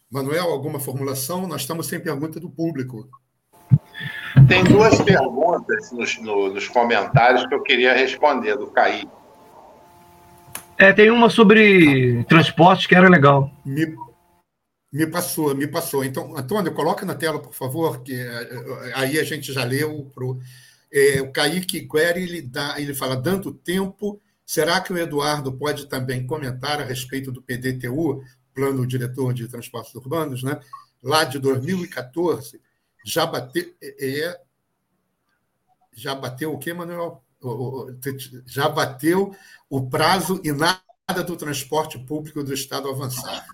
Manuel, 0.09 0.51
alguma 0.51 0.80
formulação? 0.80 1.47
Nós 1.47 1.61
estamos 1.61 1.88
sem 1.88 1.99
pergunta 1.99 2.39
do 2.39 2.49
público. 2.49 3.09
Tem 4.47 4.64
duas 4.64 5.01
perguntas 5.01 5.91
nos, 5.91 6.19
no, 6.19 6.53
nos 6.53 6.68
comentários 6.68 7.45
que 7.47 7.53
eu 7.53 7.61
queria 7.64 7.93
responder, 7.93 8.56
do 8.56 8.68
Caí. 8.68 9.07
É, 10.77 10.93
tem 10.93 11.10
uma 11.10 11.30
sobre 11.30 12.23
transporte 12.26 12.88
que 12.88 12.95
era 12.95 13.10
legal. 13.10 13.51
Me, 13.65 13.95
me 14.91 15.07
passou, 15.07 15.53
me 15.53 15.68
passou. 15.68 16.03
Então, 16.03 16.35
Antônio, 16.38 16.73
coloca 16.73 17.06
na 17.06 17.15
tela, 17.15 17.39
por 17.39 17.53
favor, 17.53 18.01
que 18.01 18.14
eh, 18.14 18.49
eh, 18.51 18.91
aí 18.95 19.19
a 19.19 19.23
gente 19.23 19.51
já 19.51 19.64
leu. 19.64 20.10
Pro... 20.14 20.39
É, 20.91 21.22
o 21.22 21.31
Kaique 21.31 21.88
Query, 21.88 22.23
ele, 22.23 22.41
dá, 22.41 22.76
ele 22.80 22.93
fala, 22.93 23.15
dando 23.15 23.53
tempo, 23.53 24.22
será 24.45 24.80
que 24.81 24.91
o 24.93 24.97
Eduardo 24.97 25.51
pode 25.51 25.88
também 25.88 26.26
comentar 26.26 26.80
a 26.80 26.85
respeito 26.85 27.31
do 27.31 27.41
PDTU, 27.41 28.23
Plano 28.56 28.88
Diretor 28.88 29.34
de 29.34 29.47
Transportes 29.47 29.93
Urbanos, 29.93 30.41
né? 30.41 30.60
lá 31.01 31.23
de 31.23 31.39
2014, 31.39 32.60
já 33.05 33.26
bateu, 33.26 33.73
é, 33.81 34.21
é, 34.21 34.41
já 35.93 36.15
bateu 36.15 36.53
o 36.53 36.57
quê, 36.57 36.73
Manuel? 36.73 37.23
Já 38.45 38.67
bateu 38.67 39.35
o 39.69 39.89
prazo 39.89 40.41
e 40.43 40.51
nada 40.51 41.23
do 41.26 41.35
transporte 41.38 41.97
público 41.97 42.43
do 42.43 42.53
Estado 42.53 42.89
avançar. 42.89 43.45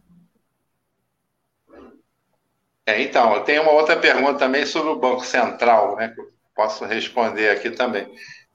É, 2.88 3.02
então, 3.02 3.34
eu 3.34 3.44
tenho 3.44 3.64
uma 3.64 3.72
outra 3.72 3.98
pergunta 3.98 4.40
também 4.40 4.66
sobre 4.66 4.92
o 4.92 5.00
Banco 5.00 5.26
Central, 5.26 5.96
né? 5.96 6.16
posso 6.56 6.86
responder 6.86 7.50
aqui 7.50 7.70
também. 7.70 8.08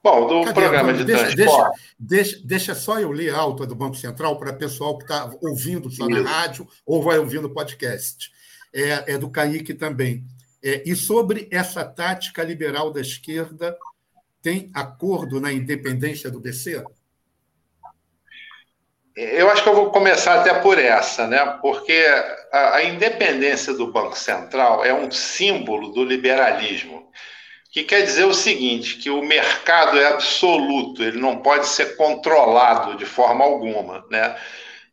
Bom, 0.03 0.27
do 0.27 0.45
Cadê? 0.45 0.59
programa 0.59 0.93
de 0.93 1.03
deixa, 1.03 1.35
transporte. 1.35 1.79
Deixa, 1.99 2.31
deixa, 2.31 2.47
deixa, 2.47 2.75
só 2.75 2.99
eu 2.99 3.11
ler 3.11 3.35
a 3.35 3.37
alta 3.37 3.67
do 3.67 3.75
Banco 3.75 3.95
Central 3.95 4.37
para 4.39 4.51
o 4.51 4.57
pessoal 4.57 4.97
que 4.97 5.03
está 5.03 5.31
ouvindo 5.41 5.91
só 5.91 6.07
Isso. 6.07 6.23
na 6.23 6.29
rádio 6.29 6.67
ou 6.83 7.03
vai 7.03 7.19
ouvindo 7.19 7.45
o 7.45 7.53
podcast. 7.53 8.31
É, 8.73 9.13
é 9.13 9.17
do 9.17 9.29
Kaique 9.29 9.75
também. 9.75 10.25
É, 10.63 10.83
e 10.85 10.95
sobre 10.95 11.47
essa 11.51 11.83
tática 11.83 12.43
liberal 12.43 12.91
da 12.91 13.01
esquerda, 13.01 13.77
tem 14.41 14.69
acordo 14.73 15.39
na 15.39 15.51
independência 15.51 16.29
do 16.29 16.39
BC? 16.39 16.83
Eu 19.15 19.49
acho 19.49 19.61
que 19.61 19.69
eu 19.69 19.75
vou 19.75 19.91
começar 19.91 20.39
até 20.39 20.53
por 20.61 20.79
essa, 20.79 21.27
né? 21.27 21.57
Porque 21.61 22.05
a, 22.51 22.75
a 22.75 22.83
independência 22.83 23.73
do 23.73 23.91
Banco 23.91 24.17
Central 24.17 24.85
é 24.85 24.93
um 24.93 25.11
símbolo 25.11 25.89
do 25.89 26.03
liberalismo 26.03 27.11
que 27.71 27.83
quer 27.83 28.01
dizer 28.01 28.25
o 28.25 28.33
seguinte, 28.33 28.97
que 28.97 29.09
o 29.09 29.23
mercado 29.23 29.97
é 29.97 30.07
absoluto, 30.07 31.01
ele 31.01 31.19
não 31.19 31.37
pode 31.37 31.67
ser 31.67 31.95
controlado 31.95 32.97
de 32.97 33.05
forma 33.05 33.45
alguma, 33.45 34.05
né? 34.09 34.35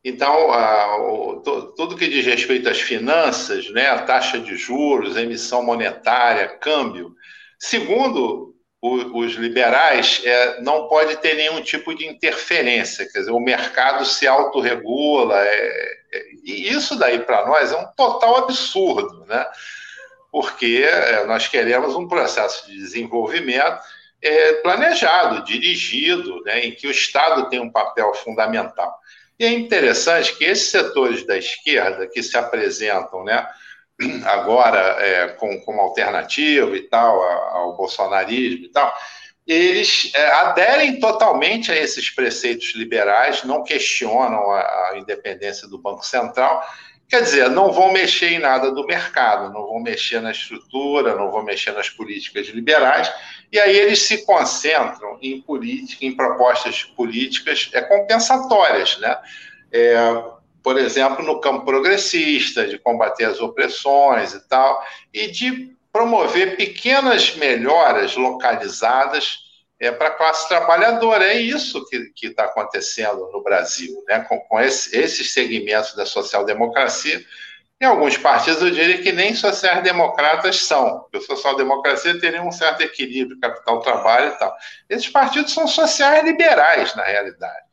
Então, 0.09 0.53
a, 0.53 0.97
o, 0.97 1.43
tudo 1.77 1.97
que 1.97 2.09
diz 2.09 2.25
respeito 2.25 2.69
às 2.69 2.81
finanças, 2.81 3.71
né, 3.71 3.89
a 3.89 4.03
taxa 4.03 4.39
de 4.39 4.57
juros, 4.57 5.17
emissão 5.17 5.63
monetária, 5.63 6.49
câmbio, 6.49 7.15
segundo 7.59 8.55
o, 8.81 9.21
os 9.21 9.35
liberais, 9.35 10.23
é, 10.25 10.61
não 10.63 10.89
pode 10.89 11.17
ter 11.17 11.35
nenhum 11.35 11.61
tipo 11.61 11.95
de 11.95 12.07
interferência, 12.07 13.07
quer 13.11 13.19
dizer, 13.19 13.33
o 13.33 13.41
mercado 13.41 14.05
se 14.07 14.27
autorregula, 14.27 15.39
é, 15.45 15.99
é, 16.15 16.23
e 16.45 16.73
isso 16.73 16.97
daí 16.97 17.19
para 17.19 17.47
nós 17.47 17.71
é 17.73 17.77
um 17.77 17.87
total 17.97 18.39
absurdo, 18.39 19.27
né? 19.27 19.45
porque 20.33 20.87
é, 20.89 21.27
nós 21.27 21.49
queremos 21.49 21.95
um 21.95 22.09
processo 22.09 22.67
de 22.67 22.79
desenvolvimento 22.79 23.83
é, 24.23 24.55
planejado, 24.55 25.45
dirigido, 25.45 26.43
né, 26.43 26.67
em 26.67 26.73
que 26.73 26.87
o 26.87 26.91
Estado 26.91 27.49
tem 27.49 27.61
um 27.61 27.71
papel 27.71 28.13
fundamental. 28.15 28.93
E 29.39 29.45
é 29.45 29.53
interessante 29.53 30.37
que 30.37 30.45
esses 30.45 30.71
setores 30.71 31.25
da 31.25 31.37
esquerda 31.37 32.09
que 32.09 32.23
se 32.23 32.37
apresentam 32.37 33.25
né, 33.25 33.47
agora 34.25 34.79
é, 35.01 35.29
com, 35.29 35.61
como 35.61 35.81
alternativa 35.81 36.77
e 36.77 36.83
tal 36.83 37.23
ao 37.23 37.77
bolsonarismo 37.77 38.67
e 38.67 38.69
tal, 38.69 38.93
eles 39.47 40.13
é, 40.15 40.27
aderem 40.33 41.01
totalmente 41.01 41.73
a 41.73 41.77
esses 41.77 42.11
preceitos 42.11 42.75
liberais, 42.75 43.45
não 43.45 43.65
questionam 43.65 44.51
a, 44.51 44.61
a 44.61 44.99
independência 44.99 45.67
do 45.67 45.79
Banco 45.79 46.05
Central 46.05 46.63
Quer 47.09 47.23
dizer, 47.23 47.49
não 47.49 47.73
vão 47.73 47.91
mexer 47.91 48.33
em 48.33 48.39
nada 48.39 48.71
do 48.71 48.85
mercado, 48.85 49.51
não 49.51 49.67
vão 49.67 49.81
mexer 49.81 50.21
na 50.21 50.31
estrutura, 50.31 51.17
não 51.17 51.31
vão 51.31 51.43
mexer 51.43 51.73
nas 51.73 51.89
políticas 51.89 52.49
liberais, 52.49 53.11
e 53.51 53.59
aí 53.59 53.75
eles 53.79 54.01
se 54.03 54.27
concentram 54.27 55.19
em 55.23 55.41
política, 55.41 56.05
em 56.05 56.15
propostas 56.15 56.85
políticas 56.85 57.71
é, 57.73 57.81
compensatórias, 57.81 58.99
né? 58.99 59.17
É, 59.73 60.23
por 60.63 60.77
exemplo, 60.77 61.25
no 61.25 61.41
campo 61.41 61.65
progressista, 61.65 62.67
de 62.67 62.79
combater 62.79 63.25
as 63.25 63.41
opressões 63.41 64.35
e 64.35 64.47
tal, 64.47 64.85
e 65.15 65.29
de 65.29 65.75
promover 65.91 66.57
pequenas 66.57 67.35
melhoras 67.37 68.17
localizadas 68.17 69.48
é, 69.81 69.91
para 69.91 70.09
a 70.09 70.13
classe 70.13 70.49
trabalhadora. 70.49 71.25
É 71.25 71.39
isso 71.39 71.85
que 71.87 72.27
está 72.27 72.45
acontecendo 72.45 73.31
no 73.33 73.43
Brasil, 73.43 74.03
né? 74.07 74.21
com, 74.29 74.39
com 74.41 74.61
esse, 74.61 74.97
esses 74.97 75.33
segmentos 75.33 75.95
da 75.95 76.05
social-democracia. 76.05 77.25
Em 77.81 77.85
alguns 77.85 78.17
partidos, 78.17 78.61
eu 78.61 78.73
diria 78.73 79.01
que 79.01 79.13
nem 79.13 79.35
sociais-democratas 79.35 80.65
são, 80.65 81.01
porque 81.01 81.19
a 81.19 81.21
social-democracia 81.21 82.19
teria 82.19 82.43
um 82.43 82.51
certo 82.51 82.81
equilíbrio, 82.81 83.39
capital-trabalho 83.39 84.33
e 84.33 84.39
tal. 84.39 84.53
Esses 84.89 85.09
partidos 85.09 85.53
são 85.53 85.67
sociais-liberais, 85.69 86.97
na 86.97 87.05
realidade. 87.05 87.69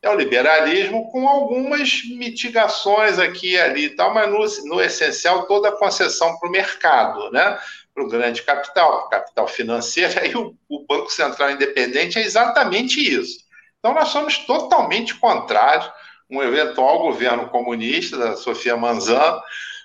É 0.00 0.08
o 0.08 0.14
liberalismo 0.14 1.10
com 1.10 1.28
algumas 1.28 2.04
mitigações 2.04 3.18
aqui 3.18 3.54
e 3.54 3.60
ali 3.60 3.84
e 3.86 3.90
tal, 3.96 4.14
mas 4.14 4.30
no, 4.30 4.68
no 4.68 4.80
essencial 4.80 5.44
toda 5.46 5.70
a 5.70 5.76
concessão 5.76 6.38
para 6.38 6.48
o 6.48 6.52
mercado, 6.52 7.28
né? 7.32 7.58
Para 7.98 8.04
o 8.04 8.08
grande 8.08 8.42
capital, 8.42 9.08
capital 9.08 9.48
financeiro, 9.48 10.20
aí 10.20 10.34
o, 10.36 10.54
o, 10.68 10.86
Banco 10.86 11.10
Central 11.10 11.50
Independente 11.50 12.18
é 12.18 12.22
exatamente 12.22 13.00
isso. 13.00 13.40
Então, 13.78 13.92
nós 13.92 14.08
somos 14.08 14.38
totalmente 14.38 15.14
contrários 15.16 15.90
um 16.30 16.42
eventual 16.42 17.00
governo 17.00 17.48
comunista 17.48 18.16
da 18.16 18.36
Sofia 18.36 18.76
Manzan, 18.76 19.40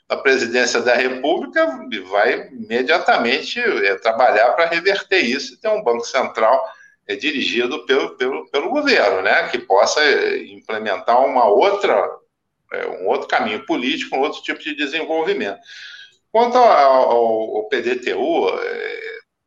a 0.10 0.18
presidência 0.18 0.81
da 0.81 0.94
República, 0.94 1.65
vai 2.10 2.49
imediatamente 2.49 3.60
é, 3.60 3.95
trabalhar 3.95 4.52
para 4.52 4.65
reverter 4.65 5.22
isso 5.22 5.53
e 5.53 5.57
ter 5.57 5.69
um 5.69 5.81
Banco 5.81 6.06
Central 6.06 6.64
é, 7.07 7.15
dirigido 7.15 7.85
pelo, 7.85 8.15
pelo, 8.18 8.45
pelo 8.52 8.69
governo, 8.69 9.22
né, 9.22 9.48
que 9.48 9.57
possa 9.57 10.02
é, 10.03 10.44
implementar 10.48 11.26
uma 11.26 11.45
outra, 11.45 11.95
é, 12.73 12.88
um 12.88 13.07
outro 13.07 13.27
caminho 13.27 13.65
político, 13.65 14.15
um 14.15 14.19
outro 14.19 14.44
tipo 14.44 14.60
de 14.60 14.76
desenvolvimento. 14.76 15.60
Quanto 16.34 16.58
ao, 16.58 17.12
ao 17.58 17.70
PDTU, 17.70 18.50
é, 18.60 19.00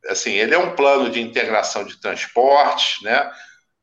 assim, 0.09 0.35
ele 0.35 0.55
é 0.55 0.59
um 0.59 0.77
plano 0.77 1.11
de 1.11 1.21
integração 1.21 1.85
de 1.85 2.01
transportes, 2.01 3.03
né? 3.03 3.29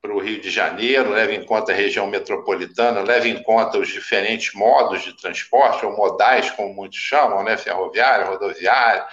Para 0.01 0.13
o 0.13 0.19
Rio 0.19 0.39
de 0.39 0.49
Janeiro, 0.49 1.09
leva 1.09 1.33
em 1.33 1.45
conta 1.45 1.73
a 1.73 1.75
região 1.75 2.07
metropolitana, 2.07 3.01
leva 3.01 3.27
em 3.27 3.43
conta 3.43 3.77
os 3.77 3.89
diferentes 3.89 4.53
modos 4.53 5.01
de 5.01 5.17
transporte, 5.17 5.85
ou 5.85 5.97
modais, 5.97 6.49
como 6.51 6.73
muitos 6.73 6.97
chamam, 6.97 7.43
né? 7.43 7.57
Ferroviário, 7.57 8.27
rodoviário, 8.27 9.03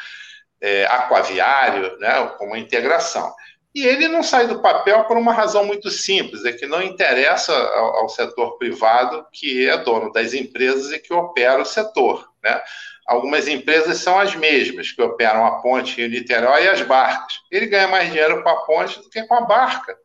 é, 0.60 0.86
aquaviário, 0.86 1.98
né? 1.98 2.32
Como 2.38 2.56
integração. 2.56 3.34
E 3.74 3.84
ele 3.84 4.06
não 4.06 4.22
sai 4.22 4.46
do 4.46 4.62
papel 4.62 5.02
por 5.04 5.16
uma 5.16 5.32
razão 5.32 5.64
muito 5.64 5.90
simples, 5.90 6.44
é 6.44 6.52
que 6.52 6.66
não 6.66 6.80
interessa 6.80 7.52
ao, 7.52 8.02
ao 8.02 8.08
setor 8.08 8.56
privado, 8.56 9.26
que 9.32 9.68
é 9.68 9.76
dono 9.78 10.12
das 10.12 10.32
empresas 10.32 10.92
e 10.92 10.98
que 11.00 11.12
opera 11.12 11.60
o 11.60 11.64
setor, 11.64 12.28
né? 12.40 12.62
Algumas 13.10 13.48
empresas 13.48 13.98
são 13.98 14.20
as 14.20 14.36
mesmas, 14.36 14.92
que 14.92 15.02
operam 15.02 15.44
a 15.44 15.60
ponte 15.60 16.00
em 16.00 16.08
Niterói 16.08 16.62
e 16.62 16.68
as 16.68 16.80
barcas. 16.82 17.40
Ele 17.50 17.66
ganha 17.66 17.88
mais 17.88 18.06
dinheiro 18.06 18.40
com 18.40 18.48
a 18.48 18.64
ponte 18.64 19.00
do 19.00 19.10
que 19.10 19.24
com 19.24 19.34
a 19.34 19.40
barca. 19.40 19.96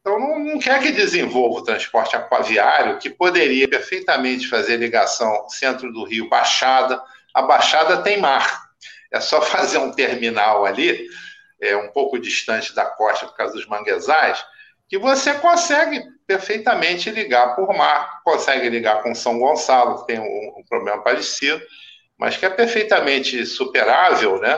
Então, 0.00 0.18
não, 0.18 0.40
não 0.40 0.58
quer 0.58 0.82
que 0.82 0.90
desenvolva 0.90 1.60
o 1.60 1.64
transporte 1.64 2.16
aquaviário, 2.16 2.98
que 2.98 3.08
poderia 3.08 3.68
perfeitamente 3.68 4.48
fazer 4.48 4.76
ligação 4.76 5.48
centro 5.48 5.92
do 5.92 6.02
Rio, 6.02 6.28
Baixada. 6.28 7.00
A 7.32 7.42
Baixada 7.42 8.02
tem 8.02 8.20
mar. 8.20 8.64
É 9.12 9.20
só 9.20 9.40
fazer 9.46 9.78
um 9.78 9.92
terminal 9.92 10.66
ali, 10.66 11.06
é, 11.60 11.76
um 11.76 11.92
pouco 11.92 12.18
distante 12.18 12.74
da 12.74 12.86
costa 12.86 13.24
por 13.24 13.36
causa 13.36 13.54
dos 13.54 13.68
manguezais, 13.68 14.44
que 14.88 14.98
você 14.98 15.34
consegue 15.34 16.02
perfeitamente 16.26 17.08
ligar 17.08 17.54
por 17.54 17.72
mar, 17.72 18.20
consegue 18.24 18.68
ligar 18.68 19.00
com 19.00 19.14
São 19.14 19.38
Gonçalo, 19.38 20.00
que 20.00 20.08
tem 20.08 20.18
um, 20.18 20.58
um 20.58 20.64
problema 20.68 21.00
parecido, 21.04 21.62
mas 22.22 22.36
que 22.36 22.46
é 22.46 22.50
perfeitamente 22.50 23.44
superável, 23.44 24.38
né? 24.40 24.56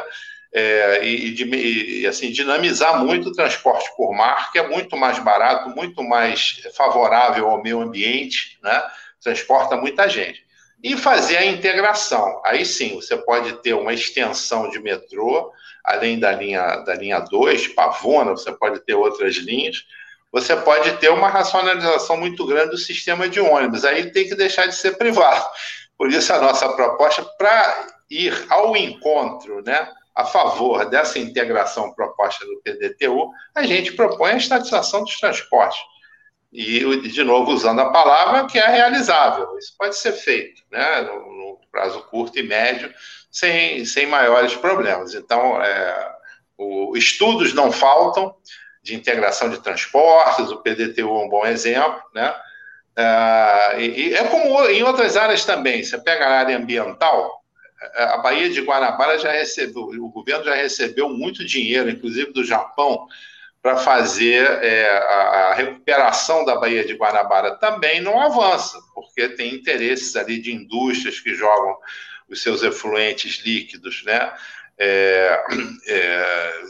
É, 0.53 1.03
e, 1.03 2.03
e, 2.03 2.07
assim 2.07 2.31
dinamizar 2.31 3.03
muito 3.03 3.31
o 3.31 3.33
transporte 3.33 3.89
por 3.97 4.13
mar, 4.13 4.53
que 4.53 4.59
é 4.59 4.69
muito 4.69 4.99
mais 4.99 5.19
barato, 5.19 5.71
muito 5.71 6.03
mais 6.03 6.61
favorável 6.77 7.49
ao 7.49 7.63
meio 7.63 7.81
ambiente, 7.81 8.59
né? 8.63 8.83
Transporta 9.23 9.79
muita 9.79 10.07
gente. 10.11 10.45
E 10.83 10.95
fazer 10.95 11.39
a 11.39 11.47
integração. 11.47 12.43
Aí 12.45 12.67
sim, 12.67 12.97
você 12.97 13.17
pode 13.17 13.55
ter 13.63 13.73
uma 13.73 13.95
extensão 13.95 14.69
de 14.69 14.79
metrô, 14.79 15.51
além 15.83 16.19
da 16.19 16.33
linha 16.33 16.77
da 16.85 16.95
linha 16.95 17.19
2, 17.19 17.69
Pavona, 17.69 18.33
você 18.33 18.53
pode 18.53 18.81
ter 18.81 18.93
outras 18.93 19.37
linhas. 19.37 19.87
Você 20.31 20.55
pode 20.55 20.99
ter 20.99 21.09
uma 21.09 21.31
racionalização 21.31 22.19
muito 22.19 22.45
grande 22.47 22.73
do 22.73 22.77
sistema 22.77 23.27
de 23.27 23.41
ônibus. 23.41 23.87
Aí 23.87 24.11
tem 24.11 24.29
que 24.29 24.35
deixar 24.35 24.67
de 24.67 24.75
ser 24.75 24.99
privado 24.99 25.49
por 25.97 26.11
isso, 26.11 26.33
a 26.33 26.41
nossa 26.41 26.69
proposta, 26.71 27.25
para 27.39 27.87
ir 28.11 28.47
ao 28.51 28.77
encontro, 28.77 29.63
né, 29.63 29.89
a 30.15 30.25
favor 30.25 30.85
dessa 30.87 31.19
integração 31.19 31.93
proposta 31.93 32.45
do 32.47 32.61
PDTU, 32.63 33.31
a 33.55 33.65
gente 33.65 33.93
propõe 33.93 34.33
a 34.33 34.37
estatização 34.37 35.03
dos 35.03 35.19
transportes. 35.19 35.81
E, 36.53 37.09
de 37.09 37.25
novo, 37.25 37.51
usando 37.51 37.81
a 37.81 37.91
palavra 37.91 38.47
que 38.47 38.59
é 38.59 38.67
realizável. 38.69 39.59
Isso 39.59 39.75
pode 39.77 39.97
ser 39.97 40.13
feito, 40.13 40.63
né, 40.71 41.01
no, 41.01 41.59
prazo 41.73 42.01
curto 42.03 42.39
e 42.39 42.43
médio, 42.45 42.95
sem, 43.29 43.85
sem 43.85 44.07
maiores 44.07 44.55
problemas. 44.55 45.13
Então, 45.13 45.61
é, 45.61 46.15
o, 46.57 46.97
estudos 46.97 47.53
não 47.53 47.73
faltam 47.73 48.37
de 48.81 48.95
integração 48.95 49.51
de 49.51 49.61
transportes, 49.61 50.53
o 50.53 50.59
PDTU 50.59 51.09
é 51.09 51.25
um 51.25 51.29
bom 51.29 51.45
exemplo, 51.45 52.01
né? 52.15 52.33
Uh, 52.97 53.81
e, 53.81 54.15
é 54.15 54.25
como 54.25 54.65
em 54.67 54.83
outras 54.83 55.17
áreas 55.17 55.45
também. 55.45 55.83
Você 55.83 55.99
pega 55.99 56.27
a 56.27 56.39
área 56.39 56.57
ambiental, 56.57 57.45
a 57.95 58.19
Baía 58.19 58.49
de 58.49 58.61
Guanabara 58.61 59.19
já 59.19 59.33
recebeu, 59.33 59.83
o 59.83 60.09
governo 60.09 60.45
já 60.45 60.55
recebeu 60.55 61.09
muito 61.09 61.45
dinheiro, 61.45 61.91
inclusive 61.91 62.33
do 62.33 62.45
Japão, 62.45 63.07
para 63.61 63.77
fazer 63.77 64.47
é, 64.63 64.91
a, 64.91 65.51
a, 65.51 65.55
recuperação 65.55 66.45
da 66.45 66.57
Baía 66.57 66.85
de 66.85 66.95
Guanabara. 66.95 67.57
Também 67.57 68.01
não 68.01 68.21
avança, 68.21 68.79
porque 68.95 69.29
tem 69.31 69.55
interesses 69.55 70.15
ali 70.17 70.41
de 70.41 70.53
indústrias 70.53 71.19
que 71.19 71.35
jogam 71.35 71.77
os 72.29 72.43
seus 72.43 72.63
efluentes 72.63 73.43
líquidos, 73.45 74.03
né? 74.05 74.33
É, 74.79 75.45
é, 75.89 76.65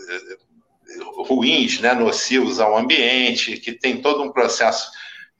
ruins, 1.27 1.81
né, 1.81 1.95
nocivos 1.95 2.61
ao 2.61 2.77
ambiente, 2.77 3.57
que 3.57 3.73
tem 3.73 4.01
todo 4.01 4.23
um 4.23 4.31
processo 4.31 4.93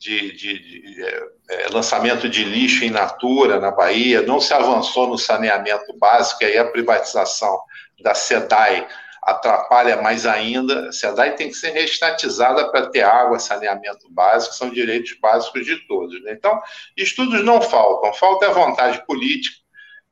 de, 0.05 0.33
de, 0.33 0.59
de 0.59 1.03
é, 1.03 1.29
é, 1.49 1.69
lançamento 1.69 2.29
de 2.29 2.45
lixo 2.45 2.85
em 2.85 2.91
natura 2.91 3.59
na 3.59 3.71
Bahia, 3.71 4.21
não 4.21 4.39
se 4.39 4.53
avançou 4.53 5.09
no 5.09 5.17
saneamento 5.17 5.97
básico, 5.99 6.43
e 6.43 6.47
aí 6.47 6.59
a 6.59 6.71
privatização 6.71 7.59
da 8.03 8.15
SEDAI 8.15 8.87
atrapalha 9.23 10.03
mais 10.03 10.27
ainda. 10.27 10.91
A 10.91 10.93
SEDAI 10.93 11.35
tem 11.37 11.49
que 11.49 11.55
ser 11.55 11.71
reestatizada 11.71 12.71
para 12.71 12.91
ter 12.91 13.01
água, 13.01 13.39
saneamento 13.39 14.07
básico, 14.11 14.55
são 14.55 14.69
direitos 14.69 15.17
básicos 15.19 15.65
de 15.65 15.77
todos. 15.87 16.23
Né? 16.23 16.33
Então, 16.33 16.61
estudos 16.95 17.43
não 17.43 17.63
faltam, 17.63 18.13
falta 18.13 18.47
a 18.49 18.53
vontade 18.53 19.03
política 19.07 19.57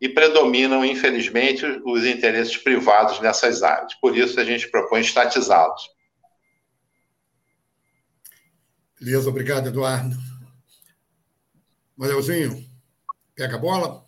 e 0.00 0.08
predominam, 0.08 0.82
infelizmente, 0.82 1.66
os 1.84 2.06
interesses 2.06 2.56
privados 2.56 3.20
nessas 3.20 3.62
áreas. 3.62 3.92
Por 4.00 4.16
isso, 4.16 4.40
a 4.40 4.44
gente 4.44 4.70
propõe 4.70 5.02
estatizá-los. 5.02 5.82
Beleza, 9.02 9.28
obrigado, 9.28 9.66
Eduardo. 9.66 10.16
Manelzinho, 11.96 12.64
pega 13.34 13.56
a 13.56 13.58
bola. 13.58 14.06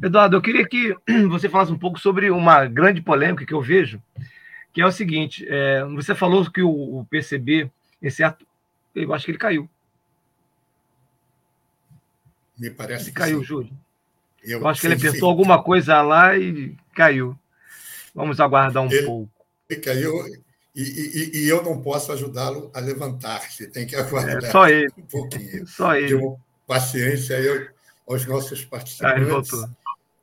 Eduardo, 0.00 0.36
eu 0.36 0.42
queria 0.42 0.64
que 0.64 0.96
você 1.28 1.48
falasse 1.48 1.72
um 1.72 1.78
pouco 1.78 1.98
sobre 1.98 2.30
uma 2.30 2.64
grande 2.66 3.02
polêmica 3.02 3.44
que 3.44 3.52
eu 3.52 3.60
vejo, 3.60 4.00
que 4.72 4.80
é 4.80 4.86
o 4.86 4.92
seguinte: 4.92 5.44
é, 5.48 5.84
você 5.86 6.14
falou 6.14 6.48
que 6.48 6.62
o, 6.62 7.00
o 7.00 7.04
PCB, 7.06 7.68
esse 8.00 8.22
ato, 8.22 8.46
eu 8.94 9.12
acho 9.12 9.24
que 9.24 9.32
ele 9.32 9.38
caiu. 9.38 9.68
Me 12.56 12.70
parece 12.70 13.06
ele 13.06 13.10
que 13.10 13.16
caiu, 13.16 13.40
sim. 13.40 13.44
Júlio. 13.44 13.72
Eu, 14.40 14.60
eu 14.60 14.68
acho 14.68 14.80
que 14.80 14.86
ele 14.86 14.94
apertou 14.94 15.18
sim. 15.18 15.26
alguma 15.26 15.60
coisa 15.60 16.00
lá 16.00 16.38
e 16.38 16.76
caiu. 16.94 17.36
Vamos 18.14 18.38
aguardar 18.38 18.84
um 18.84 18.90
ele, 18.90 19.04
pouco. 19.04 19.32
Ele 19.68 19.80
caiu, 19.80 20.12
e, 20.74 20.82
e, 20.82 21.38
e, 21.44 21.48
eu 21.48 21.62
não 21.62 21.82
posso 21.82 22.12
ajudá-lo 22.12 22.70
a 22.74 22.80
levantar-se, 22.80 23.66
tem 23.68 23.86
que 23.86 23.94
aguardar 23.96 24.42
é, 24.42 24.50
só 24.50 24.68
ele. 24.68 24.92
um 24.96 25.02
pouquinho. 25.02 25.66
Só 25.68 25.94
ele. 25.94 26.16
Dê 26.16 26.36
paciência 26.66 27.36
aí 27.36 27.68
aos 28.08 28.26
nossos 28.26 28.64
participantes. 28.64 29.14
Ah, 29.14 29.20
ele 29.20 29.30
voltou. 29.30 29.68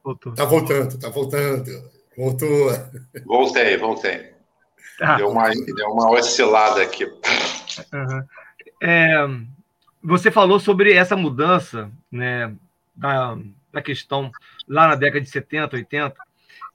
voltou. 0.04 0.32
Está 0.32 0.46
voltando, 0.46 0.96
está 0.96 1.10
voltando. 1.10 1.92
Voltou. 2.18 2.72
Voltei, 3.26 3.78
voltei. 3.78 4.34
Ah. 5.00 5.16
Deu, 5.18 5.30
uma, 5.30 5.50
deu 5.50 5.88
uma 5.92 6.10
oscilada 6.12 6.82
aqui. 6.82 7.06
Uhum. 7.06 8.24
É, 8.82 9.28
você 10.02 10.32
falou 10.32 10.60
sobre 10.60 10.94
essa 10.94 11.16
mudança 11.16 11.92
né, 12.12 12.54
da, 12.96 13.38
da 13.72 13.82
questão 13.82 14.32
lá 14.68 14.88
na 14.88 14.96
década 14.96 15.22
de 15.22 15.30
70, 15.30 15.76
80, 15.76 16.16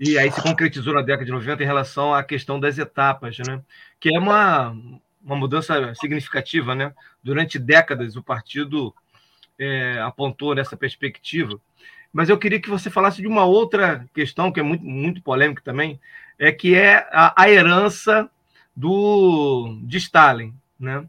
e 0.06 0.18
aí 0.18 0.30
se 0.30 0.42
concretizou 0.42 0.92
na 0.92 1.00
década 1.00 1.24
de 1.24 1.32
90 1.32 1.62
em 1.62 1.66
relação 1.66 2.14
à 2.14 2.22
questão 2.22 2.60
das 2.60 2.76
etapas, 2.76 3.38
né? 3.38 3.62
que 3.98 4.14
é 4.14 4.18
uma, 4.18 4.76
uma 5.24 5.34
mudança 5.34 5.94
significativa. 5.94 6.74
Né? 6.74 6.92
Durante 7.22 7.58
décadas, 7.58 8.14
o 8.14 8.22
partido 8.22 8.94
é, 9.58 9.98
apontou 10.02 10.54
nessa 10.54 10.76
perspectiva. 10.76 11.58
Mas 12.12 12.28
eu 12.28 12.38
queria 12.38 12.60
que 12.60 12.68
você 12.68 12.90
falasse 12.90 13.22
de 13.22 13.26
uma 13.26 13.46
outra 13.46 14.06
questão 14.12 14.52
que 14.52 14.60
é 14.60 14.62
muito, 14.62 14.84
muito 14.84 15.22
polêmica 15.22 15.62
também, 15.64 15.98
é 16.38 16.52
que 16.52 16.74
é 16.74 17.08
a, 17.10 17.42
a 17.42 17.50
herança 17.50 18.28
do, 18.76 19.78
de 19.84 19.96
Stalin. 19.96 20.54
Né? 20.78 21.02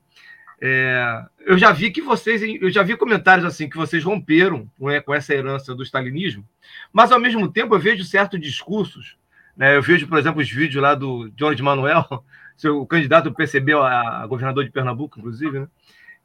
É, 0.62 1.26
eu 1.42 1.58
já 1.58 1.72
vi 1.72 1.92
que 1.92 2.02
vocês, 2.02 2.42
eu 2.42 2.70
já 2.70 2.82
vi 2.82 2.96
comentários 2.96 3.46
assim 3.46 3.70
que 3.70 3.78
vocês 3.78 4.04
romperam 4.04 4.70
com, 4.80 4.88
com 5.02 5.14
essa 5.14 5.34
herança 5.34 5.76
do 5.76 5.84
stalinismo, 5.84 6.48
mas 6.94 7.12
ao 7.12 7.20
mesmo 7.20 7.52
tempo 7.52 7.76
eu 7.76 7.80
vejo 7.80 8.04
certos 8.06 8.40
discursos, 8.40 9.18
né? 9.56 9.76
Eu 9.76 9.82
vejo, 9.82 10.08
por 10.08 10.18
exemplo, 10.18 10.42
os 10.42 10.50
vídeos 10.50 10.82
lá 10.82 10.96
do 10.96 11.30
Jones 11.32 11.60
Manuel, 11.60 12.06
seu 12.56 12.86
candidato 12.86 13.26
do 13.26 13.36
PCB 13.36 13.74
a, 13.74 14.26
governador 14.28 14.64
de 14.64 14.72
Pernambuco, 14.72 15.20
inclusive, 15.20 15.60
né? 15.60 15.68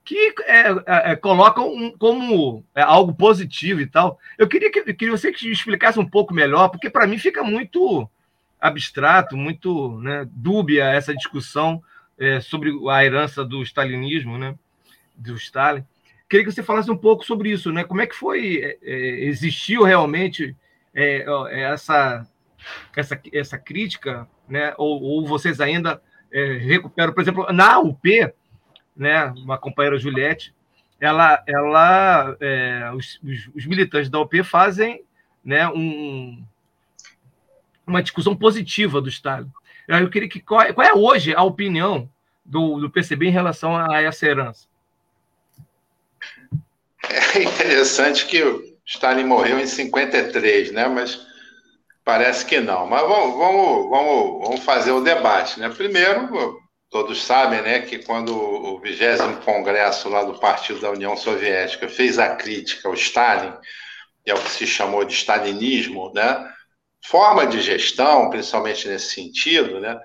que 0.04 0.34
é, 0.46 0.68
é, 0.86 1.12
é 1.12 1.16
colocam 1.16 1.92
como 1.98 2.64
é, 2.74 2.82
algo 2.82 3.14
positivo 3.14 3.80
e 3.80 3.86
tal. 3.86 4.18
Eu 4.38 4.48
queria 4.48 4.70
que, 4.70 4.94
que 4.94 5.10
você 5.10 5.30
explicasse 5.30 5.98
um 5.98 6.06
pouco 6.06 6.32
melhor, 6.32 6.68
porque 6.68 6.88
para 6.88 7.06
mim 7.06 7.18
fica 7.18 7.42
muito 7.42 8.08
abstrato, 8.60 9.36
muito 9.36 9.98
né, 10.00 10.26
dúbia 10.30 10.84
essa 10.84 11.14
discussão 11.14 11.82
é, 12.20 12.38
sobre 12.38 12.70
a 12.90 13.04
herança 13.04 13.42
do 13.42 13.62
stalinismo, 13.62 14.36
né? 14.36 14.54
Do 15.16 15.34
Stalin. 15.36 15.82
Queria 16.28 16.44
que 16.44 16.52
você 16.52 16.62
falasse 16.62 16.90
um 16.90 16.96
pouco 16.96 17.24
sobre 17.24 17.50
isso, 17.50 17.72
né? 17.72 17.82
Como 17.82 18.02
é 18.02 18.06
que 18.06 18.14
foi, 18.14 18.58
é, 18.62 18.78
é 18.82 19.24
existiu 19.24 19.82
realmente 19.82 20.54
é, 20.94 21.24
é, 21.48 21.60
essa, 21.62 22.28
essa, 22.94 23.20
essa 23.32 23.58
crítica, 23.58 24.28
né? 24.46 24.74
Ou, 24.76 25.02
ou 25.02 25.26
vocês 25.26 25.60
ainda 25.60 26.00
recuperam, 26.60 27.12
por 27.12 27.22
exemplo, 27.22 27.52
na 27.52 27.80
UP, 27.80 28.32
né? 28.94 29.32
Uma 29.38 29.58
companheira 29.58 29.98
Juliette, 29.98 30.54
ela, 31.00 31.42
ela, 31.46 32.36
os, 32.94 33.18
os, 33.24 33.50
os, 33.54 33.66
militantes 33.66 34.10
da 34.10 34.20
UP 34.20 34.44
fazem, 34.44 35.02
né? 35.42 35.66
Um, 35.68 36.44
uma 37.86 38.02
discussão 38.02 38.36
positiva 38.36 39.00
do 39.00 39.08
Stalin. 39.08 39.50
Eu 39.98 40.10
queria 40.10 40.28
que 40.28 40.40
qual 40.40 40.62
é, 40.62 40.72
qual 40.72 40.86
é 40.86 40.92
hoje 40.94 41.34
a 41.34 41.42
opinião 41.42 42.08
do, 42.44 42.78
do 42.78 42.90
PCB 42.90 43.26
em 43.26 43.32
relação 43.32 43.76
a 43.76 44.00
essa 44.00 44.26
herança? 44.26 44.68
É 47.08 47.42
interessante 47.42 48.26
que 48.26 48.42
o 48.42 48.62
Stalin 48.86 49.24
morreu 49.24 49.58
em 49.58 49.66
53, 49.66 50.72
né? 50.72 50.86
Mas 50.86 51.26
parece 52.04 52.44
que 52.44 52.60
não. 52.60 52.86
Mas 52.86 53.02
vamos, 53.02 53.36
vamos, 53.36 53.90
vamos, 53.90 54.48
vamos 54.48 54.64
fazer 54.64 54.92
o 54.92 55.00
debate, 55.00 55.58
né? 55.58 55.68
Primeiro, 55.68 56.60
todos 56.90 57.24
sabem, 57.24 57.62
né, 57.62 57.80
que 57.80 57.98
quando 58.00 58.36
o 58.36 58.80
20 58.80 59.44
congresso 59.44 60.08
lá 60.08 60.24
do 60.24 60.38
Partido 60.38 60.80
da 60.80 60.90
União 60.90 61.16
Soviética 61.16 61.88
fez 61.88 62.18
a 62.18 62.34
crítica 62.34 62.88
ao 62.88 62.94
Stalin, 62.94 63.52
é 64.26 64.34
o 64.34 64.40
que 64.40 64.50
se 64.50 64.66
chamou 64.66 65.04
de 65.04 65.14
stalinismo, 65.14 66.12
né? 66.12 66.52
Forma 67.02 67.46
de 67.46 67.60
gestão, 67.60 68.30
principalmente 68.30 68.88
nesse 68.88 69.14
sentido, 69.14 69.80
né, 69.80 69.98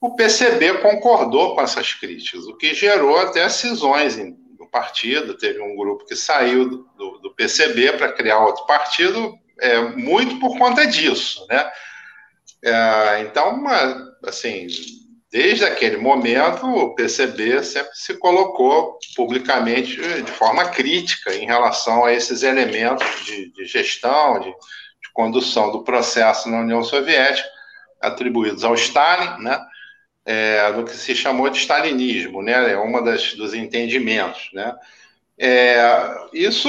o 0.00 0.16
PCB 0.16 0.78
concordou 0.78 1.54
com 1.54 1.60
essas 1.60 1.92
críticas, 1.92 2.46
o 2.46 2.56
que 2.56 2.74
gerou 2.74 3.18
até 3.18 3.48
cisões 3.48 4.16
no 4.16 4.66
partido. 4.70 5.36
Teve 5.36 5.60
um 5.60 5.76
grupo 5.76 6.06
que 6.06 6.16
saiu 6.16 6.86
do, 6.96 7.18
do 7.18 7.34
PCB 7.34 7.92
para 7.92 8.12
criar 8.12 8.38
outro 8.38 8.64
partido, 8.64 9.38
é, 9.60 9.78
muito 9.80 10.38
por 10.40 10.56
conta 10.56 10.86
disso. 10.86 11.46
Né? 11.50 11.70
É, 12.64 13.20
então, 13.20 13.50
uma, 13.50 14.16
assim, 14.24 14.66
desde 15.30 15.66
aquele 15.66 15.98
momento, 15.98 16.66
o 16.66 16.94
PCB 16.94 17.62
sempre 17.62 17.94
se 17.94 18.14
colocou 18.14 18.98
publicamente 19.14 19.96
de 20.22 20.32
forma 20.32 20.70
crítica 20.70 21.34
em 21.34 21.44
relação 21.44 22.06
a 22.06 22.12
esses 22.14 22.42
elementos 22.42 23.06
de, 23.26 23.52
de 23.52 23.66
gestão, 23.66 24.40
de, 24.40 24.50
condução 25.12 25.70
do 25.70 25.82
processo 25.82 26.48
na 26.48 26.60
União 26.60 26.82
Soviética, 26.82 27.48
atribuídos 28.00 28.64
ao 28.64 28.74
Stalin, 28.74 29.42
né, 29.42 29.60
é, 30.24 30.72
que 30.84 30.96
se 30.96 31.14
chamou 31.14 31.48
de 31.50 31.58
stalinismo, 31.58 32.42
né, 32.42 32.72
é 32.72 32.76
uma 32.76 33.02
das, 33.02 33.34
dos 33.34 33.54
entendimentos. 33.54 34.48
Né. 34.52 34.74
É, 35.38 35.78
isso 36.32 36.68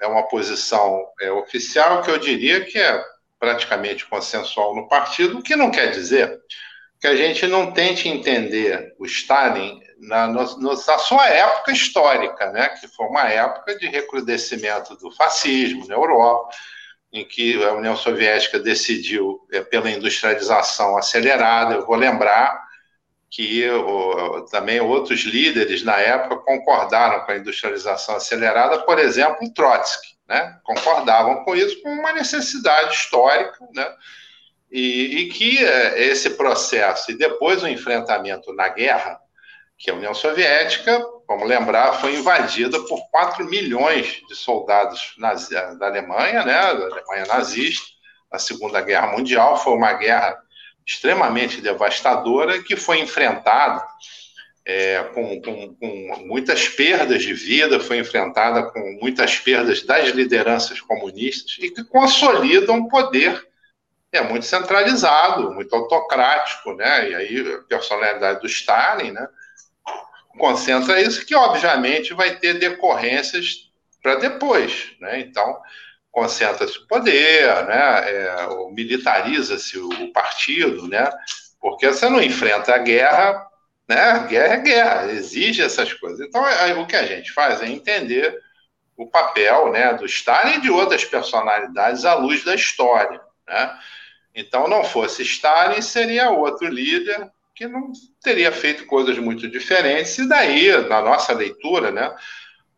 é 0.00 0.06
uma 0.06 0.26
posição 0.28 1.04
é, 1.20 1.30
oficial 1.32 2.02
que 2.02 2.10
eu 2.10 2.18
diria 2.18 2.64
que 2.64 2.78
é 2.78 3.02
praticamente 3.38 4.04
consensual 4.06 4.74
no 4.74 4.88
partido, 4.88 5.38
o 5.38 5.42
que 5.42 5.54
não 5.54 5.70
quer 5.70 5.90
dizer 5.90 6.40
que 7.00 7.06
a 7.06 7.14
gente 7.14 7.46
não 7.46 7.70
tente 7.70 8.08
entender 8.08 8.94
o 8.98 9.06
Stalin 9.06 9.80
na, 10.00 10.26
no, 10.26 10.42
na 10.58 10.98
sua 10.98 11.28
época 11.28 11.72
histórica, 11.72 12.50
né, 12.50 12.68
que 12.70 12.88
foi 12.88 13.06
uma 13.06 13.28
época 13.28 13.76
de 13.78 13.86
recrudescimento 13.86 14.96
do 14.96 15.10
fascismo 15.12 15.86
na 15.86 15.94
Europa, 15.94 16.50
em 17.12 17.24
que 17.24 17.62
a 17.64 17.72
União 17.72 17.96
Soviética 17.96 18.58
decidiu 18.58 19.40
é, 19.50 19.60
pela 19.62 19.90
industrialização 19.90 20.96
acelerada. 20.96 21.74
Eu 21.74 21.86
vou 21.86 21.96
lembrar 21.96 22.68
que 23.30 23.68
o, 23.70 24.42
também 24.50 24.80
outros 24.80 25.20
líderes 25.20 25.82
na 25.82 25.96
época 25.96 26.36
concordaram 26.36 27.24
com 27.24 27.32
a 27.32 27.36
industrialização 27.36 28.16
acelerada, 28.16 28.78
por 28.82 28.98
exemplo, 28.98 29.52
Trotsky, 29.54 30.16
né? 30.26 30.58
concordavam 30.64 31.44
com 31.44 31.54
isso 31.54 31.80
como 31.82 32.00
uma 32.00 32.12
necessidade 32.12 32.94
histórica, 32.94 33.58
né? 33.74 33.86
e, 34.70 35.20
e 35.20 35.28
que 35.28 35.64
é, 35.64 36.02
esse 36.04 36.30
processo 36.30 37.10
e 37.10 37.18
depois 37.18 37.62
o 37.62 37.68
enfrentamento 37.68 38.52
na 38.54 38.68
guerra, 38.68 39.18
que 39.78 39.90
a 39.90 39.94
União 39.94 40.12
Soviética 40.12 41.00
vamos 41.28 41.46
lembrar, 41.46 42.00
foi 42.00 42.16
invadida 42.16 42.80
por 42.86 43.06
4 43.10 43.44
milhões 43.44 44.22
de 44.26 44.34
soldados 44.34 45.12
nazi, 45.18 45.54
da 45.78 45.86
Alemanha, 45.86 46.42
né, 46.42 46.54
da 46.54 46.86
Alemanha 46.86 47.26
nazista, 47.26 47.86
na 48.32 48.38
Segunda 48.38 48.80
Guerra 48.80 49.08
Mundial. 49.08 49.58
Foi 49.58 49.74
uma 49.74 49.92
guerra 49.92 50.38
extremamente 50.86 51.60
devastadora 51.60 52.62
que 52.62 52.74
foi 52.76 53.00
enfrentada 53.00 53.86
é, 54.64 55.02
com, 55.14 55.40
com, 55.42 55.74
com, 55.74 56.24
muitas 56.26 56.66
perdas 56.66 57.22
de 57.22 57.34
vida, 57.34 57.78
foi 57.78 57.98
enfrentada 57.98 58.62
com 58.70 58.98
muitas 59.00 59.36
perdas 59.38 59.82
das 59.82 60.08
lideranças 60.08 60.80
comunistas 60.80 61.56
e 61.58 61.70
que 61.70 61.84
consolida 61.84 62.72
um 62.72 62.88
poder 62.88 63.46
é 64.10 64.22
muito 64.22 64.46
centralizado, 64.46 65.52
muito 65.52 65.74
autocrático, 65.74 66.72
né? 66.72 67.10
E 67.10 67.14
aí 67.14 67.52
a 67.52 67.58
personalidade 67.68 68.40
do 68.40 68.46
Stalin, 68.46 69.10
né? 69.10 69.28
Concentra 70.38 71.00
isso, 71.00 71.26
que 71.26 71.34
obviamente 71.34 72.14
vai 72.14 72.36
ter 72.36 72.54
decorrências 72.54 73.70
para 74.02 74.14
depois. 74.14 74.92
Né? 75.00 75.20
Então, 75.20 75.60
concentra-se 76.10 76.78
o 76.78 76.86
poder, 76.86 77.66
né? 77.66 78.10
É, 78.10 78.36
militariza-se 78.72 79.78
o 79.78 80.12
partido, 80.12 80.88
né? 80.88 81.10
porque 81.60 81.86
você 81.86 82.08
não 82.08 82.22
enfrenta 82.22 82.74
a 82.74 82.78
guerra, 82.78 83.46
né? 83.88 84.26
guerra 84.28 84.54
é 84.54 84.60
guerra, 84.60 85.12
exige 85.12 85.62
essas 85.62 85.92
coisas. 85.92 86.20
Então, 86.20 86.44
aí, 86.44 86.72
o 86.74 86.86
que 86.86 86.96
a 86.96 87.06
gente 87.06 87.32
faz 87.32 87.60
é 87.60 87.66
entender 87.66 88.38
o 88.96 89.06
papel 89.06 89.70
né, 89.70 89.94
do 89.94 90.06
Stalin 90.06 90.54
e 90.54 90.60
de 90.60 90.70
outras 90.70 91.04
personalidades 91.04 92.04
à 92.04 92.14
luz 92.14 92.44
da 92.44 92.54
história. 92.54 93.20
Né? 93.46 93.78
Então, 94.34 94.68
não 94.68 94.82
fosse 94.82 95.22
Stalin, 95.22 95.80
seria 95.80 96.30
outro 96.30 96.66
líder 96.68 97.30
que 97.58 97.66
não 97.66 97.90
teria 98.22 98.52
feito 98.52 98.86
coisas 98.86 99.18
muito 99.18 99.48
diferentes, 99.48 100.16
e 100.16 100.28
daí, 100.28 100.70
na 100.88 101.02
nossa 101.02 101.32
leitura, 101.32 101.90
né, 101.90 102.14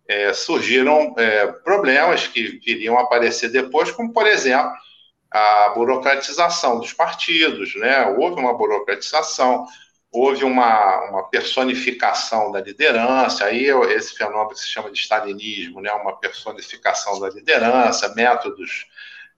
é, 0.08 0.32
surgiram 0.32 1.14
é, 1.18 1.48
problemas 1.48 2.26
que 2.26 2.58
viriam 2.64 2.98
aparecer 2.98 3.50
depois, 3.50 3.90
como, 3.90 4.10
por 4.10 4.26
exemplo, 4.26 4.72
a 5.30 5.68
burocratização 5.74 6.80
dos 6.80 6.94
partidos, 6.94 7.76
né? 7.76 8.06
houve 8.06 8.40
uma 8.40 8.56
burocratização, 8.56 9.66
houve 10.10 10.44
uma, 10.44 11.10
uma 11.10 11.28
personificação 11.28 12.50
da 12.50 12.60
liderança, 12.60 13.44
aí 13.44 13.66
esse 13.94 14.16
fenômeno 14.16 14.56
se 14.56 14.66
chama 14.66 14.90
de 14.90 14.98
stalinismo, 14.98 15.82
né? 15.82 15.92
uma 15.92 16.16
personificação 16.16 17.20
da 17.20 17.28
liderança, 17.28 18.14
métodos 18.14 18.86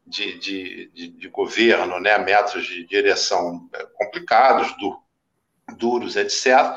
de, 0.06 0.38
de, 0.38 0.90
de, 0.94 1.08
de 1.08 1.28
governo, 1.28 1.98
né? 1.98 2.16
métodos 2.16 2.64
de 2.64 2.86
direção 2.86 3.68
é, 3.74 3.84
complicados, 3.98 4.74
do, 4.78 5.02
duros, 5.76 6.16
etc. 6.16 6.76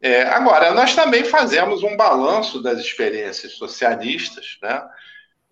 É, 0.00 0.22
agora, 0.22 0.72
nós 0.72 0.94
também 0.94 1.24
fazemos 1.24 1.82
um 1.82 1.96
balanço 1.96 2.62
das 2.62 2.78
experiências 2.78 3.52
socialistas, 3.52 4.56
né, 4.62 4.82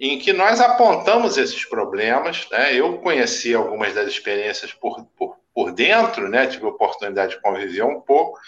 em 0.01 0.19
que 0.19 0.33
nós 0.33 0.61
apontamos 0.61 1.37
esses 1.37 1.65
problemas. 1.67 2.49
Né, 2.51 2.75
eu 2.75 2.99
conheci 2.99 3.55
algumas 3.55 3.95
das 3.95 4.09
experiências 4.09 4.73
por, 4.73 5.05
por, 5.17 5.37
por 5.55 5.73
dentro, 5.73 6.29
né, 6.29 6.47
tive 6.47 6.65
a 6.65 6.71
oportunidade 6.71 7.33
de 7.33 7.43
conviver 7.43 7.83
um 7.83 8.01
pouco, 8.01 8.39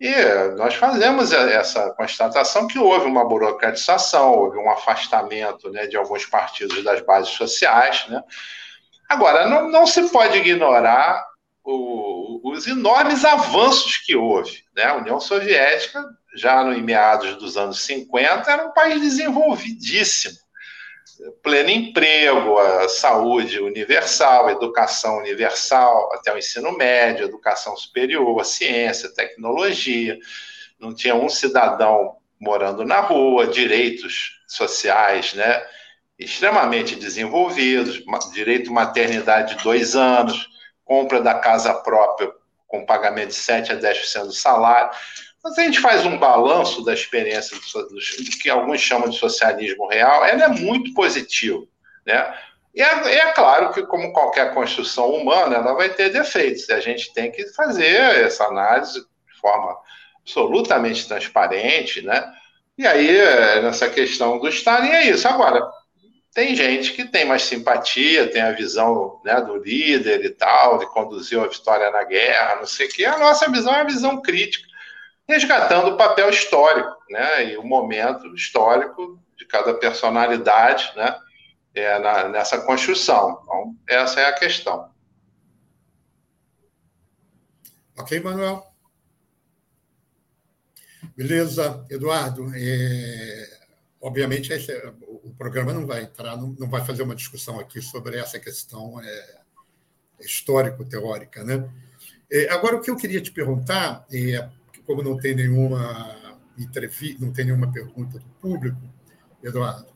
E 0.00 0.12
nós 0.56 0.74
fazemos 0.74 1.32
essa 1.32 1.90
constatação 1.94 2.66
que 2.66 2.78
houve 2.78 3.06
uma 3.06 3.24
burocratização, 3.24 4.34
houve 4.34 4.58
um 4.58 4.70
afastamento 4.70 5.70
né, 5.70 5.86
de 5.86 5.96
alguns 5.96 6.26
partidos 6.26 6.82
das 6.84 7.00
bases 7.00 7.30
sociais. 7.30 8.04
Né? 8.08 8.22
Agora, 9.08 9.48
não, 9.48 9.70
não 9.70 9.86
se 9.86 10.10
pode 10.10 10.36
ignorar 10.38 11.24
o, 11.66 12.40
os 12.44 12.66
enormes 12.66 13.24
avanços 13.24 13.98
que 13.98 14.14
houve. 14.14 14.62
Né? 14.74 14.84
A 14.84 14.96
União 14.96 15.18
Soviética, 15.18 16.04
já 16.34 16.62
no, 16.62 16.72
em 16.72 16.82
meados 16.82 17.36
dos 17.36 17.56
anos 17.56 17.80
50, 17.84 18.50
era 18.50 18.66
um 18.66 18.72
país 18.72 19.00
desenvolvidíssimo 19.00 20.36
pleno 21.42 21.70
emprego, 21.70 22.58
a 22.58 22.88
saúde 22.88 23.58
universal, 23.58 24.46
a 24.46 24.52
educação 24.52 25.18
universal, 25.18 26.12
até 26.12 26.32
o 26.32 26.38
ensino 26.38 26.76
médio, 26.76 27.24
educação 27.24 27.76
superior, 27.76 28.38
a 28.40 28.44
ciência, 28.44 29.08
a 29.08 29.14
tecnologia. 29.14 30.18
Não 30.78 30.94
tinha 30.94 31.14
um 31.14 31.28
cidadão 31.28 32.16
morando 32.38 32.84
na 32.84 33.00
rua, 33.00 33.46
direitos 33.46 34.42
sociais, 34.46 35.32
né? 35.34 35.64
Extremamente 36.18 36.94
desenvolvidos, 36.94 38.02
direito 38.32 38.72
maternidade 38.72 39.56
de 39.56 39.64
dois 39.64 39.96
anos, 39.96 40.48
compra 40.86 41.20
da 41.20 41.34
casa 41.34 41.74
própria 41.74 42.32
com 42.66 42.86
pagamento 42.86 43.28
de 43.28 43.34
7 43.34 43.72
a 43.72 43.76
10% 43.76 44.26
do 44.26 44.32
salário. 44.32 44.90
Mas 45.44 45.58
a 45.58 45.62
gente 45.62 45.80
faz 45.80 46.06
um 46.06 46.16
balanço 46.16 46.82
da 46.84 46.94
experiência 46.94 47.56
do, 47.56 47.88
do, 47.88 48.00
que 48.40 48.48
alguns 48.48 48.80
chamam 48.80 49.10
de 49.10 49.18
socialismo 49.18 49.86
real, 49.88 50.24
ela 50.24 50.44
é 50.44 50.48
muito 50.48 50.94
positiva, 50.94 51.62
né? 52.04 52.34
E 52.74 52.82
é, 52.82 53.14
é, 53.14 53.32
claro 53.32 53.72
que, 53.72 53.82
como 53.86 54.12
qualquer 54.12 54.52
construção 54.52 55.10
humana, 55.10 55.56
ela 55.56 55.72
vai 55.72 55.88
ter 55.88 56.10
defeitos. 56.10 56.68
E 56.68 56.74
a 56.74 56.80
gente 56.80 57.12
tem 57.14 57.32
que 57.32 57.46
fazer 57.54 57.96
essa 58.22 58.44
análise 58.44 59.00
de 59.00 59.40
forma 59.40 59.78
absolutamente 60.20 61.08
transparente, 61.08 62.02
né? 62.02 62.30
E 62.76 62.86
aí, 62.86 63.16
nessa 63.62 63.88
questão 63.88 64.38
do 64.38 64.48
Stalin, 64.48 64.90
é 64.90 65.06
isso. 65.06 65.26
Agora, 65.26 65.66
tem 66.36 66.54
gente 66.54 66.92
que 66.92 67.06
tem 67.06 67.24
mais 67.24 67.44
simpatia, 67.44 68.30
tem 68.30 68.42
a 68.42 68.52
visão 68.52 69.22
né, 69.24 69.40
do 69.40 69.56
líder 69.56 70.22
e 70.22 70.28
tal, 70.28 70.76
de 70.76 70.86
conduzir 70.92 71.40
a 71.40 71.46
vitória 71.46 71.90
na 71.90 72.04
guerra, 72.04 72.56
não 72.56 72.66
sei 72.66 72.86
o 72.86 72.90
quê. 72.90 73.06
A 73.06 73.16
nossa 73.16 73.50
visão 73.50 73.74
é 73.74 73.80
a 73.80 73.84
visão 73.84 74.20
crítica 74.20 74.68
resgatando 75.26 75.88
o 75.88 75.96
papel 75.96 76.28
histórico, 76.28 76.94
né, 77.08 77.52
e 77.52 77.56
o 77.56 77.64
momento 77.64 78.34
histórico 78.34 79.18
de 79.34 79.46
cada 79.46 79.72
personalidade, 79.72 80.92
né, 80.94 81.18
é, 81.74 81.98
na, 82.00 82.28
nessa 82.28 82.60
construção. 82.60 83.40
Então, 83.42 83.74
essa 83.88 84.20
é 84.20 84.26
a 84.26 84.34
questão. 84.34 84.90
Ok, 87.98 88.20
Manuel? 88.20 88.62
Beleza, 91.16 91.82
Eduardo. 91.88 92.52
É, 92.54 93.58
obviamente, 94.02 94.52
esse, 94.52 94.70
o 95.08 95.15
programa 95.36 95.72
não 95.72 95.86
vai 95.86 96.02
entrar, 96.02 96.36
não, 96.36 96.54
não, 96.58 96.68
vai 96.68 96.84
fazer 96.84 97.02
uma 97.02 97.14
discussão 97.14 97.58
aqui 97.58 97.80
sobre 97.80 98.18
essa 98.18 98.38
questão 98.38 99.00
é, 99.00 99.40
histórico-teórica, 100.20 101.44
né? 101.44 101.68
É, 102.30 102.48
agora, 102.50 102.76
o 102.76 102.80
que 102.80 102.90
eu 102.90 102.96
queria 102.96 103.20
te 103.20 103.30
perguntar 103.30 104.04
é 104.12 104.48
como 104.84 105.02
não 105.02 105.16
tem 105.18 105.34
nenhuma 105.34 106.40
entrevista, 106.58 107.24
não 107.24 107.32
tem 107.32 107.44
nenhuma 107.44 107.70
pergunta 107.70 108.18
do 108.18 108.28
público, 108.40 108.80
Eduardo, 109.42 109.86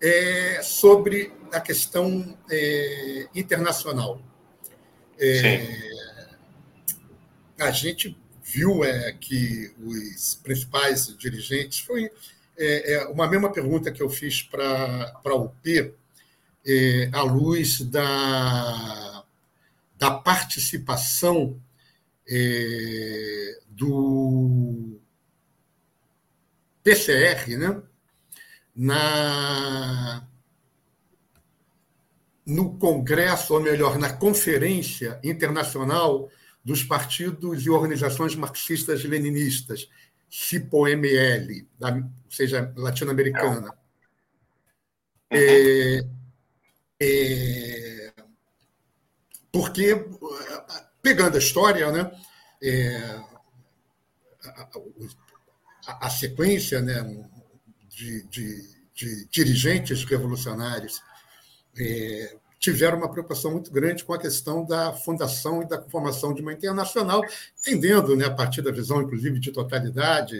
é 0.00 0.60
sobre 0.62 1.32
a 1.52 1.60
questão 1.60 2.36
é, 2.50 3.28
internacional. 3.34 4.20
É, 5.18 6.06
a 7.58 7.70
gente 7.70 8.16
viu 8.42 8.84
é, 8.84 9.12
que 9.12 9.74
os 9.82 10.34
principais 10.42 11.16
dirigentes 11.16 11.80
foi 11.80 12.10
é, 12.58 12.94
é 12.94 13.06
uma 13.06 13.28
mesma 13.28 13.52
pergunta 13.52 13.92
que 13.92 14.02
eu 14.02 14.08
fiz 14.08 14.42
para 14.42 15.20
a 15.24 15.34
UP, 15.34 15.94
é, 16.66 17.10
à 17.12 17.22
luz 17.22 17.80
da, 17.82 19.24
da 19.96 20.10
participação 20.12 21.60
é, 22.28 23.58
do 23.68 24.98
PCR, 26.82 27.56
né? 27.56 27.82
na, 28.76 30.26
no 32.44 32.76
Congresso, 32.78 33.54
ou 33.54 33.60
melhor, 33.60 33.98
na 33.98 34.12
Conferência 34.12 35.18
Internacional 35.24 36.28
dos 36.64 36.82
Partidos 36.82 37.64
e 37.64 37.70
Organizações 37.70 38.34
Marxistas-Leninistas, 38.34 39.88
CIPO-ML, 40.30 41.66
ou 41.80 42.30
seja, 42.30 42.72
latino-americana. 42.76 43.72
É, 45.30 46.00
é, 47.00 48.12
porque, 49.52 50.06
pegando 51.02 51.36
a 51.36 51.38
história, 51.38 51.90
né, 51.90 52.10
é, 52.62 52.96
a, 55.86 56.06
a, 56.06 56.10
sequência 56.10 56.80
né, 56.80 57.02
de, 57.88 58.22
de, 58.28 58.76
de 58.94 59.26
dirigentes 59.28 60.04
revolucionários 60.04 61.02
é, 61.78 62.36
tiveram 62.58 62.98
uma 62.98 63.10
preocupação 63.10 63.52
muito 63.52 63.70
grande 63.70 64.04
com 64.04 64.12
a 64.12 64.18
questão 64.18 64.64
da 64.64 64.92
fundação 64.92 65.62
e 65.62 65.68
da 65.68 65.82
formação 65.82 66.32
de 66.32 66.42
uma 66.42 66.52
internacional, 66.52 67.22
entendendo, 67.60 68.16
né, 68.16 68.26
a 68.26 68.34
partir 68.34 68.62
da 68.62 68.72
visão, 68.72 69.02
inclusive, 69.02 69.38
de 69.38 69.52
totalidade 69.52 70.36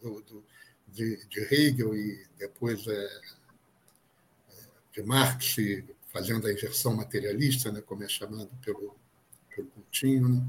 do, 0.00 0.20
do, 0.22 0.44
de, 0.88 1.26
de, 1.28 1.40
Hegel 1.52 1.94
e 1.94 2.26
depois 2.38 2.86
é, 2.86 3.08
de 4.92 5.02
Marx, 5.02 5.56
fazendo 6.12 6.46
a 6.46 6.52
inversão 6.52 6.94
materialista, 6.94 7.70
né, 7.70 7.80
como 7.80 8.04
é 8.04 8.08
chamado 8.08 8.50
pelo, 8.64 8.96
pelo 9.54 9.68
Coutinho. 9.68 10.28
Né? 10.28 10.42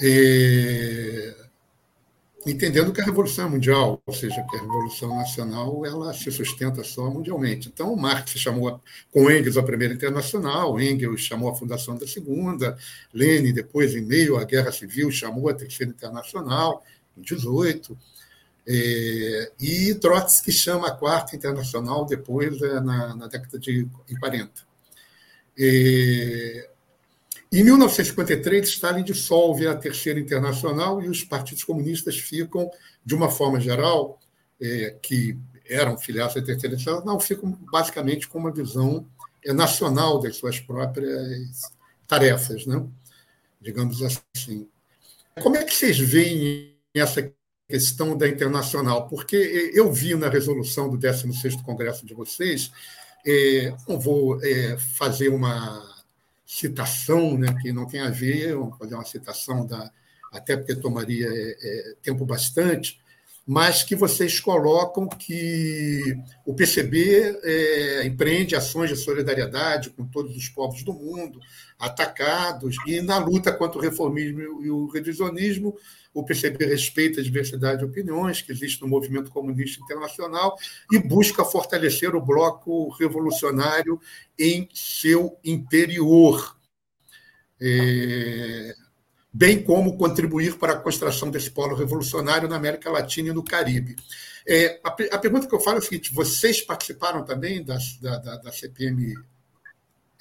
é, 0.00 1.34
entendendo 2.46 2.92
que 2.92 3.00
a 3.00 3.04
revolução 3.04 3.46
é 3.46 3.50
mundial, 3.50 4.02
ou 4.06 4.14
seja, 4.14 4.42
que 4.48 4.56
a 4.56 4.60
revolução 4.60 5.14
nacional 5.16 5.84
ela 5.84 6.12
se 6.14 6.30
sustenta 6.30 6.82
só 6.82 7.10
mundialmente. 7.10 7.68
Então, 7.68 7.94
Marx 7.94 8.32
chamou 8.32 8.80
com 9.10 9.30
Engels 9.30 9.56
a 9.56 9.62
primeira 9.62 9.92
internacional, 9.92 10.80
Engels 10.80 11.20
chamou 11.20 11.50
a 11.50 11.54
fundação 11.54 11.96
da 11.96 12.06
segunda, 12.06 12.78
Lenin 13.12 13.52
depois, 13.52 13.94
em 13.94 14.00
meio 14.00 14.38
à 14.38 14.44
guerra 14.44 14.72
civil, 14.72 15.10
chamou 15.10 15.48
a 15.48 15.54
terceira 15.54 15.92
internacional 15.92 16.82
em 17.16 17.20
18. 17.20 17.96
É, 18.66 19.52
e 19.60 19.94
Trotsky 19.94 20.52
chama 20.52 20.88
a 20.88 20.92
quarta 20.92 21.34
internacional 21.34 22.06
depois 22.06 22.60
é, 22.62 22.80
na, 22.80 23.16
na 23.16 23.26
década 23.26 23.58
de 23.58 23.86
40. 24.18 24.50
É, 25.58 26.69
em 27.52 27.64
1953, 27.64 28.68
Stalin 28.68 29.02
dissolve 29.02 29.66
a 29.66 29.74
Terceira 29.74 30.20
Internacional 30.20 31.02
e 31.02 31.08
os 31.08 31.24
partidos 31.24 31.64
comunistas 31.64 32.16
ficam, 32.16 32.70
de 33.04 33.14
uma 33.14 33.28
forma 33.28 33.58
geral, 33.58 34.20
é, 34.60 34.96
que 35.02 35.36
eram 35.68 35.98
filiados 35.98 36.36
à 36.36 36.42
Terceira 36.42 36.76
Internacional, 36.76 37.18
ficam 37.18 37.50
basicamente 37.72 38.28
com 38.28 38.38
uma 38.38 38.52
visão 38.52 39.04
é, 39.44 39.52
nacional 39.52 40.20
das 40.20 40.36
suas 40.36 40.60
próprias 40.60 41.62
tarefas, 42.06 42.66
né? 42.66 42.86
digamos 43.60 44.00
assim. 44.02 44.68
Como 45.42 45.56
é 45.56 45.64
que 45.64 45.74
vocês 45.74 45.98
veem 45.98 46.74
essa 46.94 47.32
questão 47.68 48.16
da 48.16 48.28
internacional? 48.28 49.08
Porque 49.08 49.36
eu 49.74 49.92
vi 49.92 50.14
na 50.14 50.28
resolução 50.28 50.88
do 50.88 50.96
16º 50.96 51.62
Congresso 51.62 52.06
de 52.06 52.14
vocês, 52.14 52.70
é, 53.26 53.74
não 53.88 53.98
vou 53.98 54.42
é, 54.42 54.76
fazer 54.78 55.28
uma 55.28 55.89
citação, 56.50 57.38
né, 57.38 57.54
que 57.62 57.72
não 57.72 57.86
tem 57.86 58.00
a 58.00 58.10
ver, 58.10 58.56
vamos 58.56 58.76
fazer 58.76 58.96
uma 58.96 59.04
citação 59.04 59.64
da, 59.64 59.88
até 60.32 60.56
porque 60.56 60.74
tomaria 60.74 61.28
é, 61.28 61.56
é, 61.62 61.94
tempo 62.02 62.26
bastante, 62.26 63.00
mas 63.46 63.84
que 63.84 63.94
vocês 63.94 64.40
colocam 64.40 65.08
que 65.08 66.02
o 66.44 66.52
PCB 66.52 67.38
é, 67.44 68.04
empreende 68.04 68.56
ações 68.56 68.90
de 68.90 68.96
solidariedade 68.96 69.90
com 69.90 70.04
todos 70.04 70.36
os 70.36 70.48
povos 70.48 70.82
do 70.82 70.92
mundo, 70.92 71.38
atacados, 71.80 72.76
e 72.86 73.00
na 73.00 73.16
luta 73.16 73.50
contra 73.50 73.78
o 73.78 73.80
reformismo 73.80 74.62
e 74.62 74.70
o 74.70 74.86
revisionismo, 74.86 75.74
o 76.12 76.24
PCB 76.24 76.66
respeita 76.66 77.20
a 77.20 77.24
diversidade 77.24 77.78
de 77.78 77.84
opiniões 77.84 78.42
que 78.42 78.52
existe 78.52 78.82
no 78.82 78.88
movimento 78.88 79.30
comunista 79.30 79.82
internacional 79.82 80.56
e 80.92 80.98
busca 80.98 81.44
fortalecer 81.44 82.14
o 82.14 82.20
bloco 82.20 82.88
revolucionário 82.90 83.98
em 84.38 84.68
seu 84.74 85.38
interior, 85.42 86.56
é, 87.60 88.74
bem 89.32 89.62
como 89.62 89.96
contribuir 89.96 90.58
para 90.58 90.74
a 90.74 90.80
construção 90.80 91.30
desse 91.30 91.50
polo 91.50 91.76
revolucionário 91.76 92.48
na 92.48 92.56
América 92.56 92.90
Latina 92.90 93.28
e 93.28 93.32
no 93.32 93.44
Caribe. 93.44 93.96
É, 94.46 94.80
a, 94.82 94.88
a, 94.88 95.18
pergunta 95.18 95.46
que 95.46 95.54
eu 95.54 95.60
falo 95.60 95.76
é 95.76 95.78
a 95.78 95.82
seguinte: 95.82 96.12
vocês 96.12 96.60
participaram 96.60 97.24
também 97.24 97.62
da, 97.62 97.78
da, 98.00 98.36
da 98.36 98.52
CPM 98.52 99.14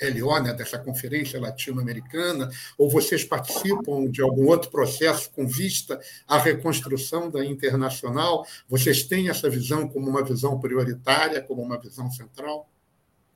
LO, 0.02 0.40
né, 0.40 0.54
dessa 0.54 0.80
conferência 0.80 1.40
latino-americana, 1.40 2.50
ou 2.78 2.90
vocês 2.90 3.24
participam 3.24 4.10
de 4.10 4.22
algum 4.22 4.48
outro 4.48 4.70
processo 4.70 5.30
com 5.32 5.48
vista 5.48 6.00
à 6.28 6.38
reconstrução 6.38 7.30
da 7.30 7.44
internacional? 7.44 8.46
Vocês 8.68 9.04
têm 9.04 9.30
essa 9.30 9.50
visão 9.50 9.88
como 9.88 10.10
uma 10.10 10.24
visão 10.24 10.60
prioritária, 10.60 11.42
como 11.42 11.62
uma 11.62 11.80
visão 11.80 12.10
central? 12.12 12.70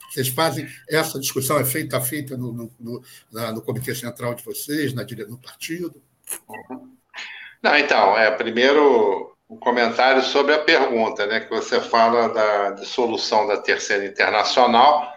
Vocês 0.10 0.28
fazem 0.28 0.68
essa 0.88 1.20
discussão, 1.20 1.58
é 1.60 1.66
feita, 1.66 2.00
feita 2.00 2.38
no, 2.38 2.54
no, 2.54 2.72
no, 2.80 3.04
na, 3.32 3.52
no 3.52 3.62
Comitê 3.62 3.96
Central 3.96 4.36
de 4.36 4.44
vocês, 4.44 4.94
na, 4.94 5.04
no 5.04 5.38
partido? 5.40 6.02
Não, 7.62 7.78
então, 7.78 8.18
é, 8.18 8.30
primeiro 8.30 9.34
um 9.50 9.58
comentário 9.58 10.22
sobre 10.24 10.54
a 10.54 10.60
pergunta, 10.60 11.26
né, 11.28 11.42
que 11.42 11.50
você 11.50 11.80
fala 11.80 12.28
da 12.30 12.72
dissolução 12.72 13.46
da 13.48 13.58
Terceira 13.58 14.06
Internacional, 14.06 15.13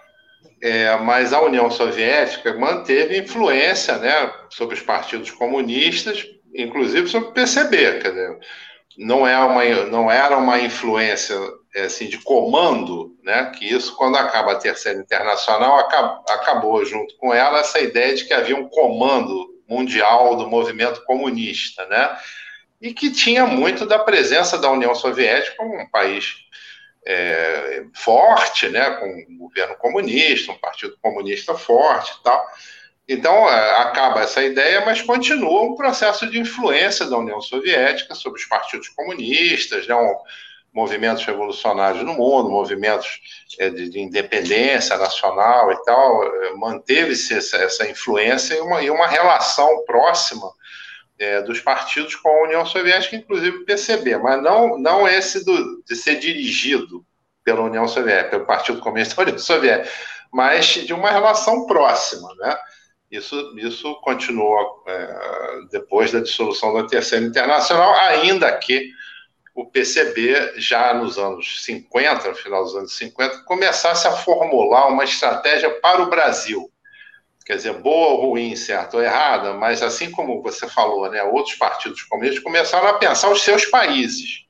é, 0.62 0.96
mas 0.96 1.32
a 1.32 1.40
União 1.40 1.70
Soviética 1.70 2.54
manteve 2.54 3.18
influência 3.18 3.98
né, 3.98 4.32
sobre 4.50 4.74
os 4.74 4.82
partidos 4.82 5.30
comunistas, 5.30 6.26
inclusive 6.54 7.08
sobre 7.08 7.28
o 7.28 7.32
PCB. 7.32 8.00
Quer 8.00 8.10
dizer, 8.10 8.38
não, 8.98 9.26
é 9.26 9.38
uma, 9.38 9.64
não 9.86 10.10
era 10.10 10.36
uma 10.36 10.58
influência 10.58 11.36
é, 11.74 11.82
assim, 11.82 12.08
de 12.08 12.18
comando, 12.18 13.14
né, 13.22 13.52
que 13.56 13.66
isso, 13.66 13.94
quando 13.96 14.16
acaba 14.16 14.52
a 14.52 14.58
Terceira 14.58 14.98
Internacional, 14.98 15.78
acabou, 15.78 16.24
acabou 16.30 16.84
junto 16.84 17.16
com 17.18 17.34
ela 17.34 17.60
essa 17.60 17.78
ideia 17.78 18.14
de 18.14 18.24
que 18.24 18.32
havia 18.32 18.56
um 18.56 18.68
comando 18.68 19.54
mundial 19.68 20.36
do 20.36 20.48
movimento 20.48 21.04
comunista, 21.04 21.84
né, 21.86 22.16
e 22.80 22.94
que 22.94 23.10
tinha 23.10 23.46
muito 23.46 23.84
da 23.84 23.98
presença 23.98 24.58
da 24.58 24.70
União 24.70 24.94
Soviética 24.94 25.56
como 25.56 25.78
um 25.78 25.90
país 25.90 26.36
é, 27.06 27.84
forte, 27.94 28.68
né, 28.68 28.90
com 28.96 29.06
um 29.06 29.38
governo 29.38 29.76
comunista, 29.76 30.50
um 30.50 30.58
partido 30.58 30.96
comunista 31.00 31.54
forte 31.54 32.12
e 32.18 32.22
tal. 32.22 32.46
Então, 33.08 33.48
é, 33.48 33.82
acaba 33.82 34.22
essa 34.22 34.42
ideia, 34.42 34.84
mas 34.84 35.00
continua 35.00 35.62
um 35.62 35.76
processo 35.76 36.28
de 36.28 36.40
influência 36.40 37.06
da 37.06 37.16
União 37.16 37.40
Soviética 37.40 38.16
sobre 38.16 38.40
os 38.40 38.46
partidos 38.46 38.88
comunistas, 38.88 39.86
né, 39.86 39.94
um, 39.94 40.16
movimentos 40.74 41.24
revolucionários 41.24 42.02
no 42.02 42.14
mundo, 42.14 42.50
movimentos 42.50 43.20
é, 43.58 43.70
de, 43.70 43.88
de, 43.88 44.00
independência 44.00 44.96
nacional 44.98 45.72
e 45.72 45.82
tal. 45.84 46.24
É, 46.24 46.54
manteve-se 46.54 47.34
essa, 47.34 47.56
essa, 47.58 47.88
influência 47.88 48.54
e 48.54 48.60
uma, 48.60 48.82
e 48.82 48.90
uma 48.90 49.06
relação 49.06 49.84
próxima 49.84 50.52
é, 51.18 51.40
dos 51.42 51.60
partidos 51.60 52.14
com 52.14 52.28
a 52.28 52.44
União 52.44 52.66
Soviética, 52.66 53.16
inclusive 53.16 53.58
o 53.58 53.64
PCB, 53.64 54.18
mas 54.18 54.42
não, 54.42 54.78
não 54.78 55.08
esse 55.08 55.44
do, 55.44 55.82
de 55.84 55.96
ser 55.96 56.16
dirigido 56.18 57.04
pela 57.42 57.62
União 57.62 57.86
Soviética, 57.86 58.30
pelo 58.30 58.46
Partido 58.46 58.80
Comunista 58.80 59.16
da 59.16 59.22
União 59.22 59.38
Soviética, 59.38 59.90
mas 60.32 60.66
de 60.66 60.92
uma 60.92 61.10
relação 61.10 61.66
próxima, 61.66 62.28
né? 62.36 62.56
Isso, 63.10 63.54
isso 63.56 63.94
continua 64.00 64.82
é, 64.86 65.18
depois 65.70 66.10
da 66.10 66.20
dissolução 66.20 66.74
da 66.74 66.88
Terceira 66.88 67.24
Internacional, 67.24 67.94
ainda 67.94 68.52
que 68.58 68.90
o 69.54 69.64
PCB, 69.64 70.54
já 70.56 70.92
nos 70.92 71.16
anos 71.16 71.64
50, 71.64 72.28
no 72.28 72.34
final 72.34 72.64
dos 72.64 72.74
anos 72.74 72.94
50, 72.96 73.44
começasse 73.44 74.06
a 74.06 74.12
formular 74.12 74.88
uma 74.88 75.04
estratégia 75.04 75.70
para 75.80 76.02
o 76.02 76.10
Brasil, 76.10 76.70
quer 77.46 77.54
dizer, 77.54 77.74
boa 77.74 78.08
ou 78.08 78.30
ruim, 78.30 78.56
certo 78.56 78.94
ou 78.94 79.02
errada, 79.02 79.54
mas 79.54 79.80
assim 79.80 80.10
como 80.10 80.42
você 80.42 80.68
falou, 80.68 81.08
né, 81.08 81.22
outros 81.22 81.54
partidos 81.54 82.02
comunistas 82.02 82.42
começaram 82.42 82.88
a 82.88 82.94
pensar 82.94 83.30
os 83.30 83.42
seus 83.42 83.64
países. 83.66 84.44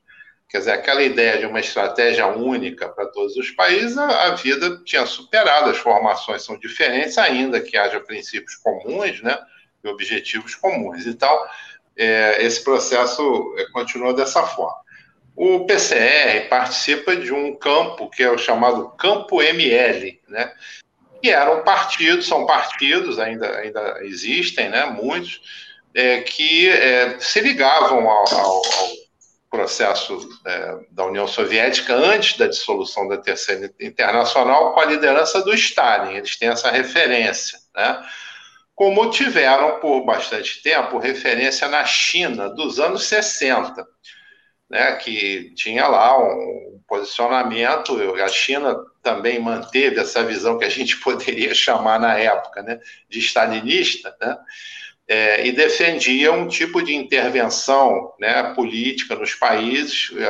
Quer 0.49 0.59
dizer, 0.59 0.71
aquela 0.71 1.03
ideia 1.03 1.37
de 1.37 1.45
uma 1.45 1.59
estratégia 1.59 2.25
única 2.25 2.89
para 2.89 3.05
todos 3.05 3.35
os 3.37 3.51
países, 3.51 3.95
a, 3.97 4.31
vida 4.31 4.81
tinha 4.83 5.05
superado, 5.05 5.69
as 5.69 5.77
formações 5.77 6.41
são 6.43 6.57
diferentes, 6.57 7.19
ainda 7.19 7.61
que 7.61 7.77
haja 7.77 7.99
princípios 7.99 8.55
comuns, 8.55 9.21
né, 9.21 9.37
e 9.83 9.87
objetivos 9.87 10.55
comuns. 10.55 11.05
Então, 11.05 11.45
é, 11.95 12.43
esse 12.43 12.63
processo 12.63 13.53
é, 13.59 13.65
continua 13.71 14.13
dessa 14.13 14.41
forma. 14.41 14.87
O 15.35 15.67
PCR 15.67 16.49
participa 16.49 17.15
de 17.15 17.31
um 17.31 17.55
campo 17.55 18.09
que 18.09 18.23
é 18.23 18.31
o 18.31 18.39
chamado 18.39 18.89
Campo 18.97 19.39
ML, 19.39 20.19
né, 20.27 20.51
que 21.27 21.31
eram 21.33 21.61
partidos, 21.61 22.25
são 22.25 22.45
partidos, 22.45 23.19
ainda, 23.19 23.57
ainda 23.57 23.99
existem, 24.03 24.69
né, 24.69 24.85
muitos, 24.85 25.41
é, 25.93 26.21
que 26.21 26.69
é, 26.69 27.19
se 27.19 27.41
ligavam 27.41 28.09
ao, 28.09 28.33
ao, 28.33 28.55
ao 28.55 28.91
processo 29.49 30.17
é, 30.45 30.75
da 30.89 31.05
União 31.05 31.27
Soviética 31.27 31.93
antes 31.93 32.37
da 32.37 32.47
dissolução 32.47 33.09
da 33.09 33.17
Terceira 33.17 33.73
Internacional 33.77 34.73
com 34.73 34.79
a 34.79 34.85
liderança 34.85 35.41
do 35.41 35.53
Stalin, 35.53 36.15
eles 36.15 36.37
têm 36.37 36.47
essa 36.47 36.71
referência, 36.71 37.59
né? 37.75 38.01
como 38.73 39.09
tiveram 39.09 39.81
por 39.81 40.05
bastante 40.05 40.61
tempo 40.61 40.97
referência 40.97 41.67
na 41.67 41.83
China 41.83 42.47
dos 42.47 42.79
anos 42.79 43.03
60, 43.05 43.85
né, 44.69 44.93
que 44.97 45.53
tinha 45.55 45.87
lá 45.87 46.17
um 46.17 46.81
posicionamento, 46.87 47.99
a 48.21 48.27
China 48.27 48.75
também 49.01 49.39
manteve 49.39 49.99
essa 49.99 50.23
visão 50.23 50.57
que 50.57 50.65
a 50.65 50.69
gente 50.69 50.97
poderia 51.01 51.53
chamar 51.53 51.99
na 51.99 52.17
época 52.17 52.61
né, 52.61 52.79
de 53.09 53.19
stalinista, 53.19 54.15
né, 54.19 54.37
é, 55.07 55.47
e 55.47 55.53
defendia 55.53 56.33
um 56.33 56.47
tipo 56.47 56.81
de 56.81 56.93
intervenção 56.93 58.13
né, 58.19 58.53
política 58.53 59.15
nos 59.15 59.33
países, 59.33 60.11
é, 60.17 60.25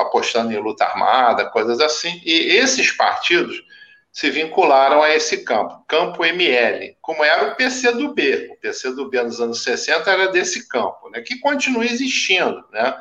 apostando 0.00 0.52
em 0.52 0.58
luta 0.58 0.84
armada, 0.84 1.50
coisas 1.50 1.78
assim, 1.80 2.22
e 2.24 2.56
esses 2.56 2.90
partidos 2.90 3.62
se 4.10 4.30
vincularam 4.30 5.02
a 5.02 5.12
esse 5.12 5.44
campo, 5.44 5.84
campo 5.88 6.24
ML, 6.24 6.96
como 7.02 7.24
era 7.24 7.48
o 7.48 7.56
PCdoB. 7.56 8.52
O 8.52 8.56
PCdoB 8.60 9.22
nos 9.24 9.40
anos 9.40 9.62
60 9.64 10.08
era 10.08 10.28
desse 10.28 10.68
campo, 10.68 11.10
né, 11.10 11.20
que 11.20 11.38
continua 11.40 11.84
existindo, 11.84 12.64
né, 12.72 12.96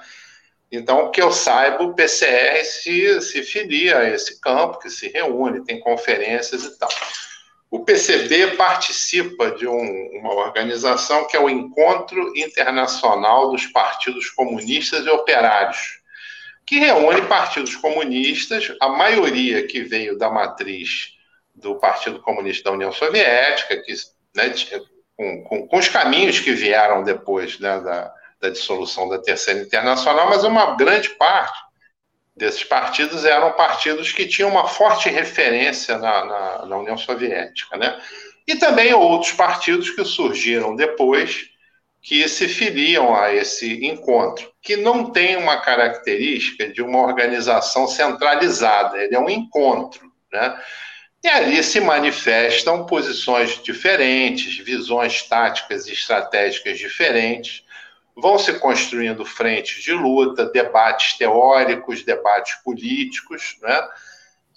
então, 0.75 1.11
que 1.11 1.21
eu 1.21 1.31
saiba, 1.31 1.83
o 1.83 1.93
PCR 1.93 2.65
se, 2.65 3.21
se 3.21 3.43
filia 3.43 3.99
a 3.99 4.09
esse 4.09 4.41
campo, 4.41 4.79
que 4.79 4.89
se 4.89 5.07
reúne, 5.07 5.63
tem 5.63 5.79
conferências 5.79 6.63
e 6.63 6.79
tal. 6.79 6.89
O 7.69 7.85
PCB 7.85 8.55
participa 8.55 9.51
de 9.51 9.67
um, 9.67 10.09
uma 10.19 10.33
organização 10.33 11.27
que 11.27 11.37
é 11.37 11.39
o 11.39 11.49
Encontro 11.49 12.35
Internacional 12.35 13.51
dos 13.51 13.67
Partidos 13.67 14.31
Comunistas 14.31 15.05
e 15.05 15.09
Operários, 15.09 15.99
que 16.65 16.79
reúne 16.79 17.21
partidos 17.23 17.75
comunistas, 17.75 18.75
a 18.81 18.89
maioria 18.89 19.67
que 19.67 19.83
veio 19.83 20.17
da 20.17 20.29
matriz 20.29 21.09
do 21.53 21.75
Partido 21.75 22.19
Comunista 22.19 22.69
da 22.69 22.75
União 22.75 22.91
Soviética, 22.91 23.77
que, 23.83 23.93
né, 24.35 24.51
com, 25.15 25.43
com, 25.43 25.67
com, 25.67 25.77
os 25.77 25.87
caminhos 25.87 26.39
que 26.39 26.51
vieram 26.51 27.03
depois 27.03 27.59
né, 27.59 27.79
da, 27.79 28.11
da 28.43 28.49
dissolução 28.49 29.07
da 29.07 29.17
Terceira 29.17 29.61
Internacional, 29.61 30.29
mas 30.29 30.43
uma 30.43 30.75
grande 30.75 31.09
parte 31.11 31.57
desses 32.35 32.63
partidos 32.63 33.23
eram 33.23 33.53
partidos 33.53 34.11
que 34.11 34.27
tinham 34.27 34.49
uma 34.49 34.67
forte 34.67 35.07
referência 35.09 35.97
na, 35.97 36.25
na, 36.25 36.65
na 36.65 36.77
União 36.77 36.97
Soviética, 36.97 37.77
né? 37.77 37.97
E 38.45 38.55
também 38.55 38.93
outros 38.93 39.31
partidos 39.31 39.91
que 39.91 40.03
surgiram 40.03 40.75
depois 40.75 41.45
que 42.01 42.27
se 42.27 42.49
filiam 42.49 43.15
a 43.15 43.33
esse 43.33 43.85
encontro, 43.85 44.51
que 44.61 44.75
não 44.75 45.09
tem 45.09 45.37
uma 45.37 45.61
característica 45.61 46.67
de 46.67 46.81
uma 46.81 46.99
organização 46.99 47.87
centralizada, 47.87 48.97
ele 48.97 49.15
é 49.15 49.19
um 49.19 49.29
encontro, 49.29 50.11
né? 50.29 50.61
E 51.23 51.29
ali 51.29 51.63
se 51.63 51.79
manifestam 51.79 52.85
posições 52.85 53.63
diferentes, 53.63 54.57
visões 54.57 55.21
táticas 55.21 55.87
e 55.87 55.93
estratégicas 55.93 56.77
diferentes, 56.77 57.63
vão 58.15 58.37
se 58.37 58.53
construindo 58.59 59.25
frentes 59.25 59.83
de 59.83 59.91
luta, 59.91 60.45
debates 60.45 61.17
teóricos, 61.17 62.03
debates 62.03 62.55
políticos, 62.63 63.57
né? 63.61 63.89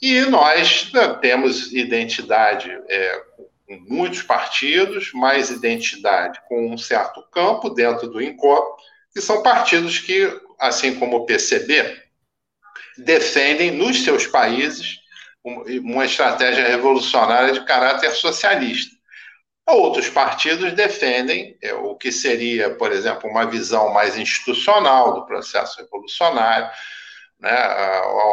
E 0.01 0.20
nós 0.23 0.93
né, 0.93 1.09
temos 1.20 1.73
identidade 1.73 2.70
é, 2.89 3.23
com 3.66 3.78
muitos 3.89 4.23
partidos, 4.23 5.12
mais 5.12 5.51
identidade 5.51 6.41
com 6.49 6.73
um 6.73 6.77
certo 6.77 7.23
campo 7.33 7.70
dentro 7.70 8.09
do 8.09 8.23
encontro, 8.23 8.77
que 9.12 9.20
são 9.20 9.43
partidos 9.43 9.99
que, 9.99 10.31
assim 10.59 10.95
como 10.97 11.16
o 11.16 11.27
PCB, 11.27 12.03
defendem 12.99 13.70
nos 13.70 14.05
seus 14.05 14.27
países 14.27 14.99
uma 15.45 16.05
estratégia 16.05 16.66
revolucionária 16.66 17.53
de 17.53 17.65
caráter 17.65 18.11
socialista. 18.11 18.95
Outros 19.66 20.09
partidos 20.09 20.72
defendem 20.74 21.59
é, 21.60 21.74
o 21.74 21.97
que 21.97 22.12
seria, 22.12 22.70
por 22.76 22.93
exemplo, 22.93 23.28
uma 23.28 23.44
visão 23.44 23.93
mais 23.93 24.16
institucional 24.16 25.12
do 25.14 25.26
processo 25.26 25.80
revolucionário. 25.80 26.70
Né? 27.40 27.51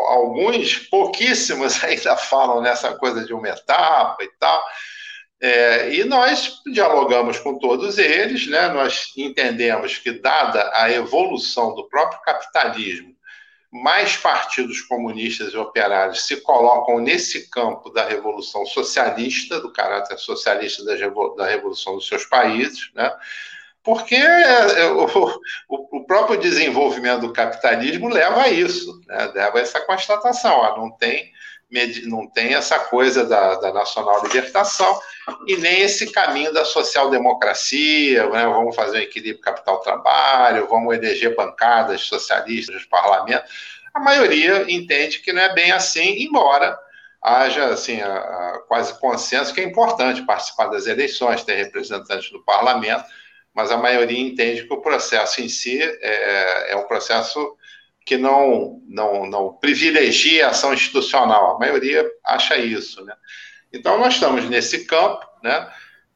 Alguns, 0.10 0.78
pouquíssimos, 0.78 1.82
ainda 1.84 2.16
falam 2.16 2.62
nessa 2.62 2.94
coisa 2.96 3.26
de 3.26 3.34
uma 3.34 3.50
etapa 3.50 4.24
e 4.24 4.30
tal. 4.40 4.64
É, 5.42 5.94
e 5.94 6.04
nós 6.06 6.62
dialogamos 6.72 7.40
com 7.40 7.58
todos 7.58 7.98
eles, 7.98 8.48
né? 8.48 8.70
nós 8.70 9.12
entendemos 9.18 9.98
que, 9.98 10.12
dada 10.12 10.72
a 10.76 10.92
evolução 10.92 11.74
do 11.74 11.90
próprio 11.90 12.22
capitalismo, 12.22 13.14
mais 13.74 14.16
partidos 14.16 14.82
comunistas 14.82 15.52
e 15.52 15.58
operários 15.58 16.28
se 16.28 16.38
colocam 16.42 17.00
nesse 17.00 17.50
campo 17.50 17.90
da 17.90 18.06
revolução 18.06 18.64
socialista, 18.68 19.60
do 19.60 19.74
caráter 19.74 20.20
socialista 20.20 20.84
da 20.86 21.48
revolução 21.48 21.96
dos 21.96 22.08
seus 22.08 22.24
países, 22.24 22.92
né? 22.94 23.12
porque 23.84 24.14
é, 24.14 24.86
o, 24.86 25.08
o, 25.68 26.06
próprio 26.06 26.40
desenvolvimento 26.40 27.22
do 27.22 27.34
capitalismo 27.34 28.10
leva 28.10 28.44
a 28.44 28.50
isso, 28.50 29.02
né? 29.08 29.32
leva 29.34 29.58
a 29.58 29.62
essa 29.62 29.82
constatação. 29.82 30.62
não, 30.78 30.92
tem, 30.92 31.32
não 32.06 32.28
tem 32.28 32.54
essa 32.54 32.78
coisa 32.78 33.26
da, 33.26 33.56
da 33.56 33.74
nacional 33.74 34.22
libertação 34.22 35.02
e 35.48 35.56
nem 35.58 35.82
esse 35.82 36.12
caminho 36.12 36.54
da 36.54 36.66
social-democracia, 36.66 38.28
né? 38.30 38.46
vamos 38.46 38.76
fazer 38.76 38.98
um 38.98 39.02
equilíbrio 39.02 39.42
capital-trabalho, 39.42 40.68
vamos 40.70 40.96
eleger 40.96 41.36
bancadas 41.36 42.02
socialistas 42.02 42.76
nos 42.76 42.86
parlamentos. 42.86 43.50
A 43.94 44.00
maioria 44.00 44.66
entende 44.72 45.20
que 45.20 45.32
não 45.32 45.42
é 45.42 45.54
bem 45.54 45.72
assim, 45.72 46.24
embora 46.24 46.78
haja 47.22 47.66
assim, 47.68 48.02
a, 48.02 48.16
a 48.16 48.60
quase 48.68 49.00
consenso 49.00 49.54
que 49.54 49.62
é 49.62 49.64
importante 49.64 50.24
participar 50.24 50.68
das 50.68 50.88
eleições, 50.88 51.44
ter 51.44 51.56
representantes 51.56 52.30
do 52.32 52.44
parlamento, 52.44 53.06
mas 53.54 53.72
a 53.72 53.78
maioria 53.78 54.20
entende 54.20 54.64
que 54.64 54.74
o 54.74 54.82
processo 54.82 55.42
em 55.42 55.48
si 55.48 55.82
é, 55.82 56.72
é 56.72 56.76
um 56.76 56.88
processo 56.88 57.56
que 58.06 58.18
não, 58.18 58.82
não, 58.88 59.26
não 59.26 59.54
privilegia 59.54 60.48
a 60.48 60.50
ação 60.50 60.74
institucional. 60.74 61.56
A 61.56 61.60
maioria 61.60 62.06
acha 62.26 62.58
isso. 62.58 63.04
Né? 63.06 63.16
Então, 63.74 63.98
nós 63.98 64.14
estamos 64.14 64.48
nesse 64.50 64.86
campo, 64.86 65.26
né? 65.44 65.70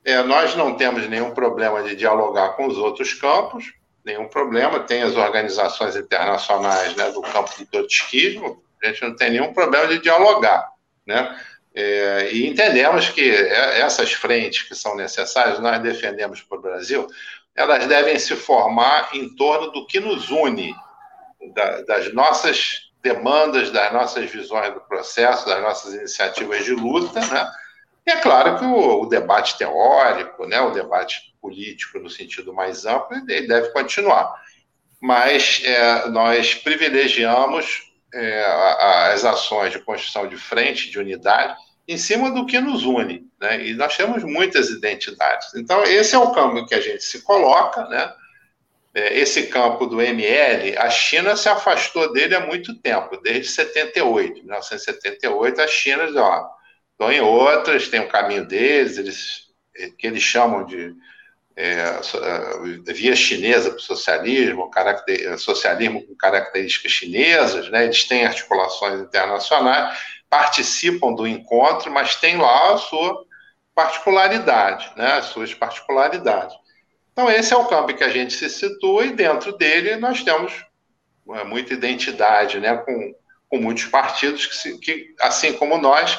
É, 0.06 0.24
nós 0.24 0.56
não 0.56 0.76
temos 0.76 1.08
nenhum 1.10 1.32
problema 1.32 1.84
de 1.84 1.96
dialogar 1.96 2.50
com 2.50 2.68
os 2.68 2.78
outros 2.78 3.14
campos, 3.14 3.74
nenhum 4.06 4.28
problema. 4.28 4.80
Tem 4.80 5.02
as 5.02 5.16
organizações 5.18 5.98
internacionais 5.98 6.96
né, 6.96 7.12
do 7.12 7.22
campo 7.22 7.52
do 7.58 7.66
trotskismo, 7.66 8.64
a 8.82 8.88
gente 8.88 9.02
não 9.02 9.16
tem 9.16 9.32
nenhum 9.32 9.54
problema 9.54 9.88
de 9.88 10.00
dialogar. 10.00 10.72
Né? 11.06 11.38
É, 11.76 12.30
e 12.32 12.48
entendemos 12.48 13.10
que 13.10 13.30
essas 13.30 14.14
frentes 14.14 14.64
que 14.64 14.76
são 14.76 14.96
necessárias, 14.96 15.60
nós 15.60 15.82
defendemos 15.82 16.42
para 16.42 16.58
o 16.58 16.62
Brasil, 16.62 17.08
elas 17.54 17.86
devem 17.88 18.18
se 18.18 18.36
formar 18.36 19.10
em 19.14 19.36
torno 19.36 19.72
do 19.72 19.86
que 19.86 20.00
nos 20.00 20.30
une, 20.30 20.74
da, 21.54 21.82
das 21.82 22.14
nossas 22.14 22.87
demandas, 23.02 23.72
das 23.72 23.92
nossas 23.94 24.30
visões 24.30 24.74
do 24.74 24.82
processo, 24.82 25.46
das 25.46 25.62
nossas 25.62 25.94
iniciativas 25.94 26.66
de 26.66 26.74
luta, 26.74 27.20
né? 27.28 27.50
E 28.06 28.12
é 28.12 28.18
claro 28.18 28.58
que 28.58 28.64
o, 28.64 29.02
o, 29.02 29.06
debate 29.06 29.58
teórico, 29.58 30.46
né, 30.46 30.62
o 30.62 30.72
debate 30.72 31.36
político 31.42 32.00
no 32.00 32.10
sentido 32.10 32.54
mais 32.54 32.86
amplo, 32.86 33.18
ele 33.28 33.48
deve 33.48 33.70
continuar. 33.72 34.34
Mas 35.02 35.62
é, 35.66 36.08
nós 36.10 36.56
privilegiamos 36.56 37.92
é, 38.14 38.46
as 39.12 39.26
ações 39.26 39.74
de 39.74 39.80
construção 39.80 40.28
de 40.28 40.38
frente, 40.38 40.90
de 40.90 40.98
unidade, 40.98 41.56
em 41.88 41.98
cima 41.98 42.32
do 42.32 42.46
que 42.46 42.60
nos 42.60 42.84
une, 42.84 43.26
né? 43.40 43.66
E 43.66 43.74
nós 43.74 43.96
temos 43.96 44.24
muitas 44.24 44.70
identidades. 44.70 45.54
Então, 45.56 45.84
esse 45.84 46.16
é 46.16 46.18
o 46.18 46.32
campo 46.32 46.66
que 46.66 46.76
a 46.76 46.82
gente 46.82 47.04
se 47.04 47.22
coloca, 47.22 47.86
né? 47.88 48.14
É, 48.98 49.20
esse 49.20 49.46
campo 49.46 49.86
do 49.86 50.02
ML, 50.02 50.76
a 50.76 50.90
China 50.90 51.38
se 51.38 51.48
afastou 51.48 52.12
dele 52.12 52.34
há 52.34 52.40
muito 52.40 52.74
tempo, 52.82 53.16
desde 53.18 53.52
78, 53.52 54.38
1978, 54.38 55.62
a 55.62 55.68
China 55.68 56.04
ó, 56.16 56.48
estão 56.92 57.12
em 57.12 57.22
outras, 57.22 57.90
tem 57.90 58.00
o 58.00 58.08
caminho 58.08 58.44
deles, 58.44 58.98
eles, 58.98 59.42
que 60.00 60.08
eles 60.08 60.24
chamam 60.24 60.66
de 60.66 60.96
é, 61.56 62.00
é 62.90 62.94
via 62.94 63.16
chinesa 63.16 63.70
para 63.70 63.78
o 63.78 63.82
socialismo, 63.82 64.72
socialismo 65.38 66.04
com 66.04 66.16
características 66.16 66.92
chinesas, 66.92 67.70
né? 67.70 67.84
eles 67.84 68.04
têm 68.04 68.26
articulações 68.26 69.00
internacionais, 69.00 69.96
participam 70.28 71.14
do 71.14 71.28
encontro, 71.28 71.92
mas 71.92 72.16
tem 72.16 72.36
lá 72.38 72.74
a 72.74 72.78
sua 72.78 73.24
particularidade, 73.76 74.92
né? 74.98 75.14
as 75.14 75.26
suas 75.26 75.54
particularidades. 75.54 76.56
Então, 77.18 77.32
esse 77.32 77.52
é 77.52 77.58
o 77.58 77.66
campo 77.66 77.96
que 77.96 78.04
a 78.04 78.10
gente 78.10 78.32
se 78.32 78.48
situa 78.48 79.08
e 79.08 79.16
dentro 79.16 79.58
dele 79.58 79.96
nós 79.96 80.24
temos 80.24 80.54
é, 81.32 81.44
muita 81.44 81.74
identidade, 81.74 82.60
né? 82.60 82.78
com, 82.78 83.16
com 83.50 83.58
muitos 83.58 83.86
partidos 83.86 84.46
que, 84.46 84.56
se, 84.56 84.78
que, 84.78 85.16
assim 85.20 85.54
como 85.54 85.80
nós, 85.80 86.16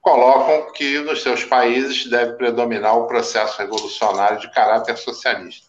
colocam 0.00 0.72
que 0.72 1.00
nos 1.00 1.20
seus 1.20 1.42
países 1.42 2.08
deve 2.08 2.34
predominar 2.34 2.96
o 2.96 3.08
processo 3.08 3.58
revolucionário 3.58 4.38
de 4.38 4.48
caráter 4.52 4.96
socialista. 4.96 5.66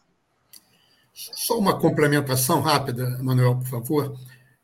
Só 1.11 1.57
uma 1.57 1.79
complementação 1.79 2.61
rápida, 2.61 3.17
Manuel, 3.19 3.55
por 3.55 3.65
favor. 3.65 4.15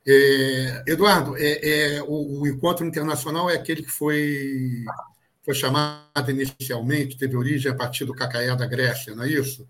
É, 0.08 0.84
Eduardo, 0.86 1.36
é, 1.38 1.96
é 1.96 2.04
o, 2.04 2.42
o, 2.42 2.48
encontro 2.48 2.86
internacional 2.86 3.50
é 3.50 3.56
aquele 3.56 3.82
que 3.82 3.90
foi, 3.90 4.86
foi 5.44 5.56
chamado 5.56 6.30
inicialmente, 6.30 7.18
teve 7.18 7.36
origem 7.36 7.72
a 7.72 7.76
partir 7.76 8.06
do 8.06 8.14
Cacaé 8.14 8.56
da 8.56 8.68
Grécia, 8.68 9.16
não 9.16 9.24
é 9.24 9.30
isso? 9.30 9.68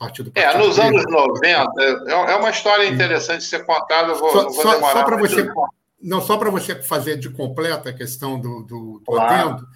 Partido 0.00 0.32
é, 0.34 0.56
nos 0.56 0.78
anos 0.78 1.04
90, 1.04 1.70
é, 1.78 2.10
é 2.10 2.36
uma 2.36 2.48
história 2.48 2.88
interessante 2.88 3.40
de 3.40 3.44
ser 3.44 3.66
contada, 3.66 4.14
vou, 4.14 4.30
só, 4.30 4.48
vou 4.48 4.72
demorar. 4.72 4.92
Só 4.94 5.04
para 5.04 5.16
você, 5.18 5.52
não, 6.00 6.22
só 6.22 6.38
para 6.38 6.48
você 6.48 6.74
fazer 6.82 7.18
de 7.18 7.28
completa 7.28 7.90
a 7.90 7.92
questão 7.92 8.40
do, 8.40 8.62
do, 8.62 9.02
do 9.06 9.20
adendo, 9.20 9.68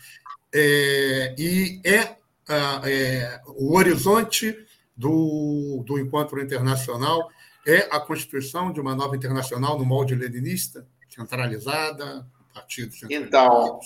é, 0.54 1.34
e 1.36 1.78
é, 1.84 2.16
é, 2.48 3.38
o 3.48 3.76
horizonte 3.76 4.56
do, 4.96 5.84
do 5.86 5.98
encontro 5.98 6.40
internacional 6.40 7.28
é 7.66 7.86
a 7.90 8.00
constituição 8.00 8.72
de 8.72 8.80
uma 8.80 8.94
nova 8.94 9.14
internacional 9.16 9.78
no 9.78 9.84
molde 9.84 10.14
leninista, 10.14 10.86
centralizada, 11.10 12.26
partidos 12.54 13.02
Então, 13.10 13.78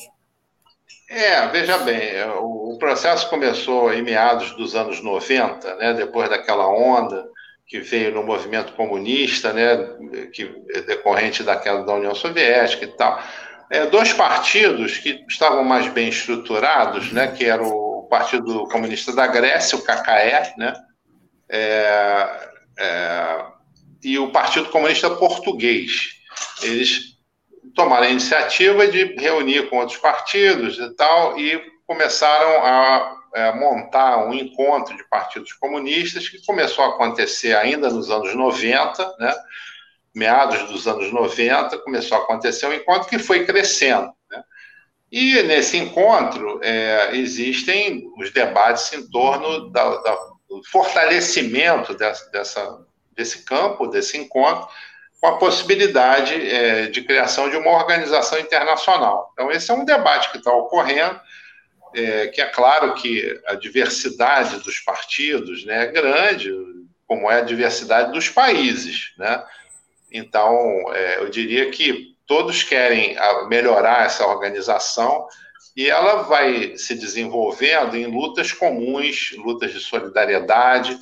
é, 1.09 1.47
veja 1.49 1.79
bem, 1.79 2.23
o, 2.39 2.77
processo 2.79 3.29
começou 3.31 3.93
em 3.93 4.03
meados 4.03 4.53
dos 4.53 4.77
anos 4.77 5.03
90, 5.03 5.77
né, 5.77 5.95
depois 5.95 6.29
daquela 6.29 6.69
onda 6.69 7.27
que 7.67 7.81
veio 7.81 8.15
no 8.15 8.23
movimento 8.23 8.73
comunista, 8.75 9.53
né, 9.53 9.77
que 10.33 10.55
é 10.75 10.81
decorrente 10.83 11.43
da 11.43 11.57
queda 11.57 11.83
da 11.83 11.95
União 11.95 12.15
Soviética 12.15 12.85
e 12.85 12.89
tal. 12.89 13.23
É, 13.71 13.87
dois 13.87 14.13
partidos 14.13 14.99
que 14.99 15.25
estavam 15.29 15.65
mais 15.65 15.89
bem 15.89 16.09
estruturados, 16.09 17.13
né, 17.13 17.29
que 17.29 17.45
era 17.45 17.63
o 17.63 18.07
Partido 18.09 18.67
Comunista 18.69 19.13
da 19.15 19.27
Grécia, 19.27 19.77
o 19.77 19.83
KKE, 19.83 20.59
né, 20.59 20.75
é, 21.49 22.49
é, 22.79 23.45
e 24.03 24.19
o 24.19 24.31
Partido 24.31 24.69
Comunista 24.69 25.11
Português. 25.11 26.19
Eles 26.63 27.08
tomaram 27.75 28.07
a 28.07 28.11
iniciativa 28.11 28.87
de 28.89 29.17
reunir 29.19 29.69
com 29.69 29.79
outros 29.79 29.99
partidos 29.99 30.79
e 30.79 30.95
tal, 30.95 31.39
e 31.39 31.61
começaram 31.87 32.65
a, 32.65 33.17
a 33.35 33.57
montar 33.57 34.27
um 34.27 34.35
encontro 34.35 34.97
de 34.97 35.09
partidos 35.09 35.53
comunistas 35.55 36.29
que 36.29 36.45
começou 36.45 36.85
a 36.85 36.89
acontecer 36.89 37.57
ainda 37.57 37.91
nos 37.91 38.11
anos 38.11 38.35
90, 38.35 39.17
né? 39.19 39.35
meados 40.15 40.69
dos 40.71 40.87
anos 40.87 41.13
90, 41.13 41.79
começou 41.79 42.19
a 42.19 42.23
acontecer 42.23 42.67
um 42.67 42.73
encontro 42.73 43.09
que 43.09 43.19
foi 43.19 43.45
crescendo. 43.45 44.13
Né? 44.31 44.43
E 45.13 45.43
nesse 45.43 45.77
encontro 45.77 46.61
é, 46.63 47.11
existem 47.13 48.11
os 48.19 48.33
debates 48.33 48.93
em 48.93 49.09
torno 49.09 49.71
da, 49.71 49.97
da, 49.99 50.15
do 50.49 50.63
fortalecimento 50.65 51.95
dessa, 51.95 52.31
dessa 52.31 52.89
desse 53.19 53.45
campo, 53.45 53.89
desse 53.89 54.17
encontro, 54.17 54.69
com 55.21 55.27
a 55.27 55.37
possibilidade 55.37 56.35
é, 56.35 56.87
de 56.87 57.03
criação 57.03 57.51
de 57.51 57.57
uma 57.57 57.73
organização 57.73 58.39
internacional. 58.39 59.31
Então, 59.33 59.51
esse 59.51 59.71
é 59.71 59.75
um 59.75 59.85
debate 59.85 60.31
que 60.31 60.39
está 60.39 60.53
ocorrendo, 60.53 61.21
é, 61.95 62.29
que 62.29 62.41
é 62.41 62.47
claro 62.47 62.95
que 62.95 63.41
a 63.47 63.55
diversidade 63.55 64.59
dos 64.61 64.79
partidos 64.79 65.65
né, 65.65 65.85
é 65.85 65.87
grande, 65.87 66.53
como 67.07 67.31
é 67.31 67.39
a 67.39 67.45
diversidade 67.45 68.13
dos 68.13 68.29
países. 68.29 69.13
Né? 69.19 69.43
Então, 70.13 70.55
é, 70.95 71.19
eu 71.19 71.29
diria 71.29 71.71
que 71.71 72.17
todos 72.27 72.63
querem 72.63 73.17
melhorar 73.49 74.05
essa 74.05 74.27
organização 74.27 75.27
e 75.75 75.89
ela 75.89 76.23
vai 76.23 76.77
se 76.77 76.95
desenvolvendo 76.95 77.97
em 77.97 78.07
lutas 78.07 78.53
comuns, 78.53 79.35
lutas 79.39 79.73
de 79.73 79.81
solidariedade, 79.81 80.99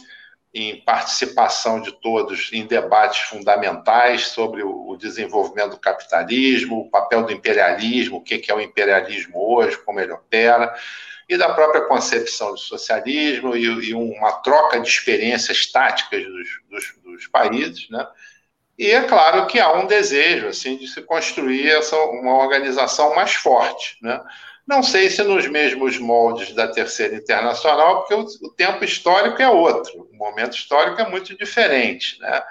em 0.59 0.81
participação 0.81 1.83
de 1.83 1.93
todos 1.93 2.51
em 2.51 2.67
debates 2.67 3.29
fundamentais 3.29 4.29
sobre 4.29 4.63
o 4.63 4.97
desenvolvimento 4.97 5.73
do 5.73 5.79
capitalismo, 5.79 6.81
o 6.81 6.91
papel 6.91 7.25
do 7.25 7.33
imperialismo, 7.33 8.17
o 8.17 8.23
que 8.23 8.43
é 8.51 8.55
o 8.55 8.61
imperialismo 8.61 9.35
hoje, 9.37 9.77
como 9.85 10.01
ele 10.01 10.13
opera, 10.13 10.75
e 11.29 11.37
da 11.37 11.53
própria 11.53 11.83
concepção 11.83 12.53
do 12.53 12.59
socialismo 12.59 13.55
e, 13.55 13.93
uma 13.93 14.33
troca 14.33 14.81
de 14.81 14.89
experiências 14.89 15.67
táticas 15.71 16.25
dos, 16.25 16.49
dos, 16.71 16.95
dos 17.05 17.27
países, 17.27 17.91
né? 17.91 18.07
E 18.79 18.91
é 18.91 19.03
claro 19.03 19.47
que 19.47 19.61
há 19.61 19.75
um 19.75 19.87
desejo 19.87 20.49
assim 20.49 20.79
de 20.79 20.89
se 20.89 21.03
construir 21.03 21.69
essa, 21.69 21.97
uma 21.97 22.39
organização 22.39 23.15
mais 23.15 23.35
forte, 23.35 23.99
né? 24.01 24.23
Não 24.67 24.83
sei 24.83 25.09
se 25.09 25.23
nos 25.23 25.47
mesmos 25.47 25.97
moldes 25.99 26.53
da 26.53 26.67
Terceira 26.67 27.15
Internacional, 27.15 28.01
porque 28.01 28.15
o, 28.15 28.51
tempo 28.51 28.85
histórico 28.85 29.41
é 29.41 29.49
outro, 29.49 30.09
o 30.11 30.17
momento 30.17 30.57
histórico 30.57 31.01
é 31.01 31.09
muito 31.09 31.37
diferente. 31.37 32.19
Né? 32.21 32.43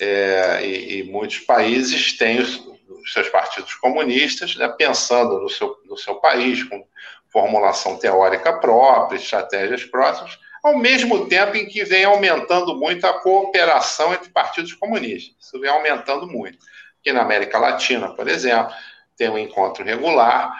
é, 0.00 0.60
e, 0.64 0.98
e, 0.98 1.02
muitos 1.04 1.40
países 1.40 2.16
têm 2.16 2.38
os, 2.38 2.56
os 2.56 3.12
seus 3.12 3.28
partidos 3.28 3.74
comunistas, 3.74 4.54
né, 4.54 4.68
pensando 4.68 5.40
no 5.40 5.48
seu, 5.48 5.76
no 5.86 5.96
seu 5.96 6.16
país, 6.16 6.62
com 6.62 6.86
formulação 7.30 7.98
teórica 7.98 8.52
própria, 8.58 9.18
estratégias 9.18 9.84
próximas, 9.84 10.38
ao 10.62 10.78
mesmo 10.78 11.26
tempo 11.28 11.56
em 11.56 11.66
que 11.66 11.84
vem 11.84 12.04
aumentando 12.04 12.74
muito 12.76 13.06
a 13.06 13.20
cooperação 13.20 14.14
entre 14.14 14.30
partidos 14.30 14.72
comunistas. 14.72 15.34
Isso 15.40 15.60
vem 15.60 15.70
aumentando 15.70 16.26
muito. 16.26 16.58
Aqui 17.00 17.12
na 17.12 17.22
América 17.22 17.58
Latina, 17.58 18.10
por 18.14 18.28
exemplo, 18.28 18.72
tem 19.16 19.28
um 19.28 19.38
encontro 19.38 19.84
regular, 19.84 20.52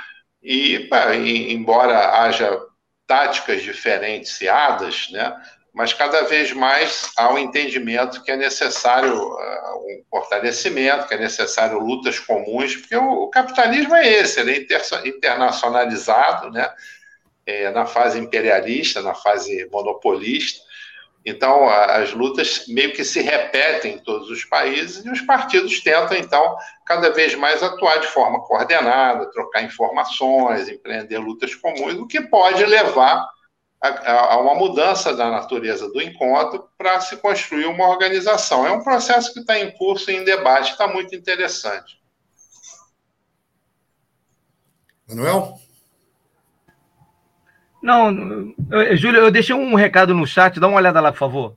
e, 0.43 0.89
e 1.17 1.53
embora 1.53 2.23
haja 2.23 2.61
táticas 3.07 3.63
diferenciadas, 3.63 5.09
né, 5.11 5.35
mas 5.79 5.93
cada 5.93 6.23
vez 6.23 6.53
mais 6.53 7.11
há 7.17 7.33
um 7.33 7.39
entendimento 7.39 8.23
que 8.25 8.33
é 8.33 8.37
necessário 8.37 9.17
uh, 9.17 9.77
um 9.79 10.05
fortalecimento, 10.11 11.07
que 11.07 11.15
é 11.15 11.19
necessário 11.19 11.79
lutas 11.79 12.19
comuns, 12.19 12.75
porque 12.77 12.97
o, 12.97 13.23
o 13.23 13.31
capitalismo 13.31 13.95
é 13.95 14.07
esse, 14.07 14.41
ele 14.41 14.53
é 14.53 14.57
inter, 14.59 14.83
internacionalizado, 15.05 16.51
né? 16.51 16.69
É, 17.47 17.71
na 17.71 17.87
fase 17.87 18.19
imperialista, 18.19 19.01
na 19.01 19.15
fase 19.15 19.67
monopolista. 19.73 20.68
Então, 21.29 21.69
as 21.69 22.15
lutas 22.15 22.65
meio 22.69 22.93
que 22.93 23.05
se 23.05 23.21
repetem 23.21 23.97
em 23.97 23.99
todos 23.99 24.31
os 24.31 24.47
países 24.47 25.05
e 25.05 25.11
os 25.11 25.21
partidos 25.21 25.79
tentam, 25.81 26.17
então, 26.17 26.57
cada 26.87 27.11
vez 27.11 27.35
mais 27.35 27.63
atuar 27.63 28.01
de 28.01 28.07
forma 28.07 28.41
coordenada, 28.47 29.31
trocar 29.31 29.63
informações, 29.63 30.69
empreender 30.69 31.19
lutas 31.19 31.55
comuns, 31.55 31.95
o 31.95 32.07
que 32.07 32.23
pode 32.23 32.65
levar 32.65 33.29
a, 33.79 34.33
a 34.33 34.41
uma 34.41 34.55
mudança 34.55 35.15
da 35.15 35.31
natureza 35.31 35.87
do 35.93 36.01
encontro 36.01 36.67
para 36.79 36.99
se 37.03 37.15
construir 37.19 37.67
uma 37.67 37.89
organização. 37.89 38.67
É 38.67 38.73
um 38.73 38.83
processo 38.83 39.35
que 39.35 39.41
está 39.41 39.59
em 39.59 39.71
curso, 39.73 40.11
em 40.11 40.25
debate, 40.25 40.73
está 40.73 40.89
muito 40.89 41.15
interessante. 41.15 42.01
Manuel? 45.07 45.59
Não, 47.83 48.55
Júlio, 48.97 49.21
eu 49.21 49.31
deixei 49.31 49.55
um 49.55 49.75
recado 49.75 50.15
no 50.15 50.27
chat, 50.27 50.59
dá 50.59 50.67
uma 50.67 50.79
olhada 50.79 51.01
lá, 51.01 51.13
por 51.13 51.19
favor. 51.19 51.57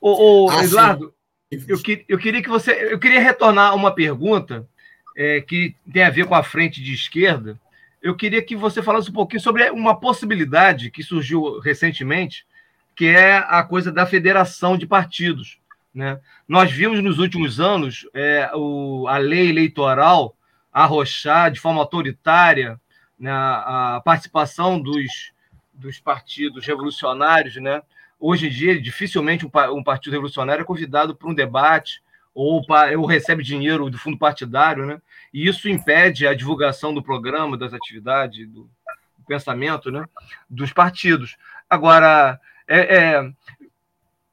Ô, 0.00 0.44
ô 0.44 0.50
ah, 0.50 0.64
Eduardo, 0.64 1.12
eu, 1.50 1.78
eu, 2.08 2.18
queria 2.18 2.42
que 2.42 2.48
você. 2.48 2.92
Eu 2.92 2.98
queria 2.98 3.20
retornar 3.20 3.74
uma 3.74 3.92
pergunta 3.92 4.68
é, 5.16 5.40
que 5.40 5.74
tem 5.92 6.04
a 6.04 6.10
ver 6.10 6.26
com 6.26 6.34
a 6.34 6.42
frente 6.42 6.82
de 6.82 6.94
esquerda 6.94 7.58
eu 8.06 8.14
queria 8.14 8.40
que 8.40 8.54
você 8.54 8.80
falasse 8.82 9.10
um 9.10 9.12
pouquinho 9.12 9.42
sobre 9.42 9.68
uma 9.70 9.98
possibilidade 9.98 10.92
que 10.92 11.02
surgiu 11.02 11.58
recentemente, 11.58 12.46
que 12.94 13.06
é 13.06 13.36
a 13.36 13.64
coisa 13.64 13.90
da 13.90 14.06
federação 14.06 14.78
de 14.78 14.86
partidos. 14.86 15.58
Né? 15.92 16.20
Nós 16.46 16.70
vimos 16.70 17.02
nos 17.02 17.18
últimos 17.18 17.58
anos 17.58 18.08
é, 18.14 18.48
o, 18.54 19.08
a 19.08 19.18
lei 19.18 19.48
eleitoral 19.48 20.36
arrochar 20.72 21.50
de 21.50 21.58
forma 21.58 21.80
autoritária 21.80 22.80
né, 23.18 23.30
a 23.30 24.00
participação 24.04 24.80
dos, 24.80 25.32
dos 25.72 25.98
partidos 26.00 26.66
revolucionários. 26.66 27.56
Né? 27.56 27.82
Hoje 28.18 28.46
em 28.46 28.50
dia, 28.50 28.80
dificilmente 28.80 29.46
um, 29.46 29.50
um 29.72 29.82
partido 29.82 30.12
revolucionário 30.12 30.62
é 30.62 30.64
convidado 30.64 31.14
para 31.14 31.28
um 31.28 31.34
debate 31.34 32.02
ou, 32.34 32.62
ou 32.98 33.06
recebe 33.06 33.42
dinheiro 33.42 33.88
do 33.90 33.98
fundo 33.98 34.18
partidário. 34.18 34.86
Né? 34.86 35.00
e 35.36 35.46
isso 35.46 35.68
impede 35.68 36.26
a 36.26 36.32
divulgação 36.32 36.94
do 36.94 37.02
programa, 37.02 37.58
das 37.58 37.74
atividades, 37.74 38.48
do, 38.48 38.62
do 38.62 39.24
pensamento 39.26 39.90
né, 39.90 40.06
dos 40.48 40.72
partidos. 40.72 41.36
Agora, 41.68 42.40
é, 42.66 42.96
é, 42.96 43.30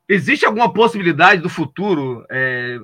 existe 0.07 0.45
alguma 0.45 0.71
possibilidade 0.71 1.41
do 1.41 1.49
futuro 1.49 2.25
é, 2.29 2.79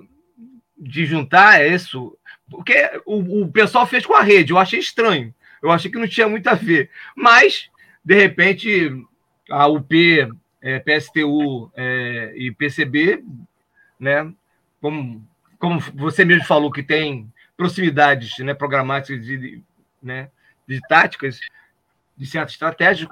de 0.78 1.06
juntar 1.06 1.66
isso? 1.66 2.18
Porque 2.50 2.92
o, 3.06 3.44
o 3.44 3.52
pessoal 3.54 3.88
fez 3.88 4.06
com 4.06 4.16
a 4.16 4.22
rede, 4.22 4.52
eu 4.52 4.58
achei 4.58 4.80
estranho, 4.80 5.34
eu 5.62 5.72
achei 5.72 5.92
que 5.92 5.98
não 5.98 6.08
tinha 6.08 6.28
muito 6.28 6.48
a 6.48 6.54
ver, 6.54 6.90
mas, 7.16 7.70
de 8.04 8.16
repente, 8.16 8.92
a 9.50 9.68
UP, 9.68 10.28
é, 10.62 10.80
PSTU 10.80 11.72
é, 11.76 12.34
e 12.36 12.52
PCB, 12.52 13.24
né, 14.00 14.32
como, 14.82 15.26
como 15.58 15.80
você 15.94 16.24
mesmo 16.24 16.46
falou 16.46 16.72
que 16.72 16.84
tem 16.84 17.32
proximidades 17.58 18.38
né, 18.40 18.54
programáticas 18.54 19.26
de, 19.26 19.62
né, 20.02 20.30
de 20.68 20.80
táticas, 20.88 21.40
de 22.16 22.26
certa 22.26 22.52
estratégia. 22.52 23.08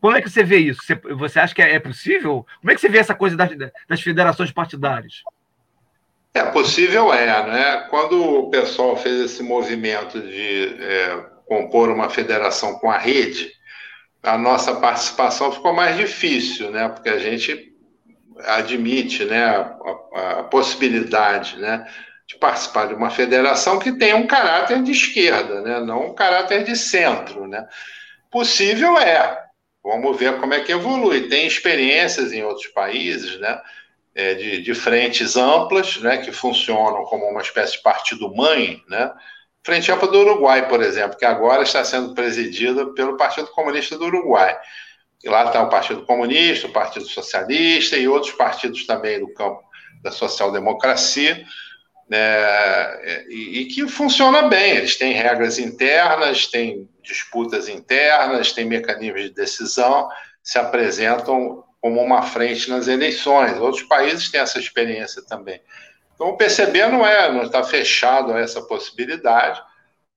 Como 0.00 0.16
é 0.16 0.22
que 0.22 0.30
você 0.30 0.42
vê 0.42 0.58
isso? 0.58 0.80
Você, 0.82 0.94
você 0.94 1.40
acha 1.40 1.54
que 1.54 1.62
é, 1.62 1.74
é 1.74 1.80
possível? 1.80 2.46
Como 2.60 2.70
é 2.70 2.74
que 2.74 2.80
você 2.80 2.88
vê 2.88 2.98
essa 2.98 3.14
coisa 3.14 3.36
das, 3.36 3.50
das 3.88 4.00
federações 4.00 4.52
partidárias? 4.52 5.22
É 6.32 6.44
possível, 6.44 7.12
é, 7.12 7.26
né? 7.46 7.86
Quando 7.90 8.22
o 8.22 8.50
pessoal 8.50 8.96
fez 8.96 9.20
esse 9.20 9.42
movimento 9.42 10.20
de 10.20 10.76
é, 10.80 11.26
compor 11.46 11.88
uma 11.88 12.10
federação 12.10 12.78
com 12.78 12.90
a 12.90 12.98
rede, 12.98 13.52
a 14.22 14.36
nossa 14.36 14.74
participação 14.76 15.52
ficou 15.52 15.72
mais 15.72 15.96
difícil, 15.96 16.70
né? 16.70 16.88
Porque 16.88 17.08
a 17.08 17.18
gente 17.18 17.72
admite, 18.40 19.24
né, 19.24 19.46
a, 19.46 20.40
a 20.40 20.42
possibilidade, 20.42 21.56
né, 21.56 21.86
de 22.26 22.36
participar 22.36 22.88
de 22.88 22.94
uma 22.94 23.08
federação 23.08 23.78
que 23.78 23.92
tenha 23.92 24.16
um 24.16 24.26
caráter 24.26 24.82
de 24.82 24.90
esquerda, 24.90 25.60
né? 25.62 25.80
não 25.80 26.08
um 26.08 26.14
caráter 26.14 26.64
de 26.64 26.74
centro. 26.74 27.46
Né? 27.46 27.66
Possível 28.30 28.98
é. 28.98 29.44
Vamos 29.82 30.18
ver 30.18 30.38
como 30.40 30.52
é 30.52 30.60
que 30.60 30.72
evolui. 30.72 31.28
Tem 31.28 31.46
experiências 31.46 32.32
em 32.32 32.42
outros 32.42 32.66
países, 32.68 33.38
né? 33.38 33.60
É, 34.12 34.32
de, 34.32 34.62
de, 34.62 34.74
frentes 34.74 35.36
amplas, 35.36 35.98
né? 35.98 36.16
que 36.16 36.32
funcionam 36.32 37.04
como 37.04 37.26
uma 37.26 37.42
espécie 37.42 37.74
de 37.74 37.82
partido-mãe, 37.82 38.82
né? 38.88 39.12
Frente 39.66 39.90
ampla 39.90 40.06
do 40.06 40.20
Uruguai, 40.20 40.68
por 40.68 40.80
exemplo, 40.80 41.18
que 41.18 41.24
agora 41.24 41.64
está 41.64 41.84
sendo 41.84 42.14
presidida 42.14 42.86
pelo 42.94 43.16
Partido 43.16 43.48
Comunista 43.48 43.98
do 43.98 44.04
Uruguai. 44.04 44.56
E 45.24 45.28
lá 45.28 45.46
está 45.46 45.60
o 45.60 45.68
Partido 45.68 46.06
Comunista, 46.06 46.68
o 46.68 46.72
Partido 46.72 47.04
Socialista 47.04 47.96
e 47.96 48.06
outros 48.06 48.30
partidos 48.30 48.86
também 48.86 49.18
do 49.18 49.34
campo 49.34 49.60
da 50.04 50.12
social-democracia, 50.12 51.44
né, 52.08 53.26
e, 53.28 53.62
e, 53.62 53.64
que 53.64 53.88
funciona 53.88 54.42
bem. 54.42 54.76
Eles 54.76 54.94
têm 54.94 55.12
regras 55.12 55.58
internas, 55.58 56.46
têm 56.46 56.88
disputas 57.02 57.68
internas, 57.68 58.52
têm 58.52 58.66
mecanismos 58.66 59.22
de 59.22 59.30
decisão, 59.30 60.08
se 60.44 60.60
apresentam 60.60 61.64
como 61.80 62.00
uma 62.00 62.22
frente 62.22 62.70
nas 62.70 62.86
eleições. 62.86 63.58
Outros 63.58 63.82
países 63.82 64.30
têm 64.30 64.40
essa 64.40 64.60
experiência 64.60 65.22
também. 65.26 65.60
Então, 66.16 66.30
o 66.30 66.36
PCB 66.36 66.86
não 66.86 67.06
é, 67.06 67.30
não 67.30 67.42
está 67.44 67.62
fechado 67.62 68.32
a 68.32 68.40
essa 68.40 68.60
possibilidade, 68.62 69.62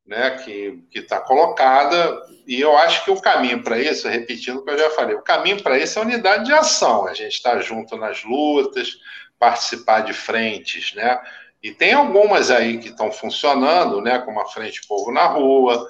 né, 0.07 0.31
que 0.43 0.81
está 0.95 1.19
colocada, 1.19 2.19
e 2.47 2.59
eu 2.59 2.75
acho 2.75 3.05
que 3.05 3.11
o 3.11 3.21
caminho 3.21 3.61
para 3.61 3.77
isso, 3.77 4.07
repetindo 4.07 4.57
o 4.57 4.65
que 4.65 4.71
eu 4.71 4.79
já 4.79 4.89
falei, 4.91 5.15
o 5.15 5.21
caminho 5.21 5.61
para 5.61 5.77
isso 5.77 5.99
é 5.99 6.01
unidade 6.01 6.45
de 6.45 6.53
ação, 6.53 7.05
a 7.05 7.13
gente 7.13 7.33
está 7.33 7.59
junto 7.59 7.95
nas 7.95 8.23
lutas, 8.23 8.97
participar 9.37 9.99
de 9.99 10.13
frentes, 10.13 10.95
né, 10.95 11.19
e 11.61 11.71
tem 11.71 11.93
algumas 11.93 12.49
aí 12.49 12.79
que 12.79 12.87
estão 12.87 13.11
funcionando, 13.11 14.01
né, 14.01 14.17
como 14.19 14.39
a 14.39 14.47
Frente 14.47 14.81
Povo 14.87 15.11
na 15.11 15.27
Rua, 15.27 15.87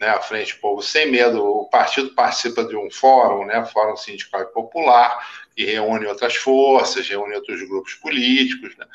né, 0.00 0.08
a 0.08 0.20
Frente 0.20 0.56
Povo 0.56 0.82
Sem 0.82 1.10
Medo. 1.10 1.44
O 1.44 1.68
partido 1.68 2.14
participa 2.14 2.64
de 2.64 2.74
um 2.74 2.90
fórum, 2.90 3.44
né, 3.44 3.64
Fórum 3.66 3.96
Sindical 3.96 4.40
e 4.40 4.46
Popular, 4.46 5.22
que 5.60 5.70
reúne 5.70 6.06
outras 6.06 6.36
forças, 6.36 7.06
reúne 7.06 7.34
outros 7.34 7.60
grupos 7.68 7.92
políticos. 7.94 8.74
Né. 8.78 8.86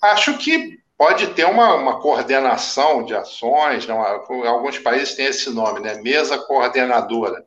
Acho 0.00 0.38
que 0.38 0.78
pode 0.96 1.26
ter 1.28 1.44
uma, 1.44 1.74
uma 1.74 2.00
coordenação 2.00 3.04
de 3.04 3.12
ações, 3.12 3.88
não, 3.88 4.00
alguns 4.00 4.78
países 4.78 5.16
têm 5.16 5.26
esse 5.26 5.50
nome, 5.50 5.80
né, 5.80 5.94
mesa 6.00 6.38
coordenadora. 6.38 7.44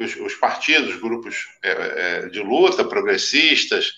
Os, 0.00 0.16
os 0.16 0.34
partidos, 0.34 0.96
grupos 0.96 1.46
é, 1.62 1.70
é, 1.70 2.28
de 2.28 2.40
luta, 2.40 2.82
progressistas, 2.82 3.92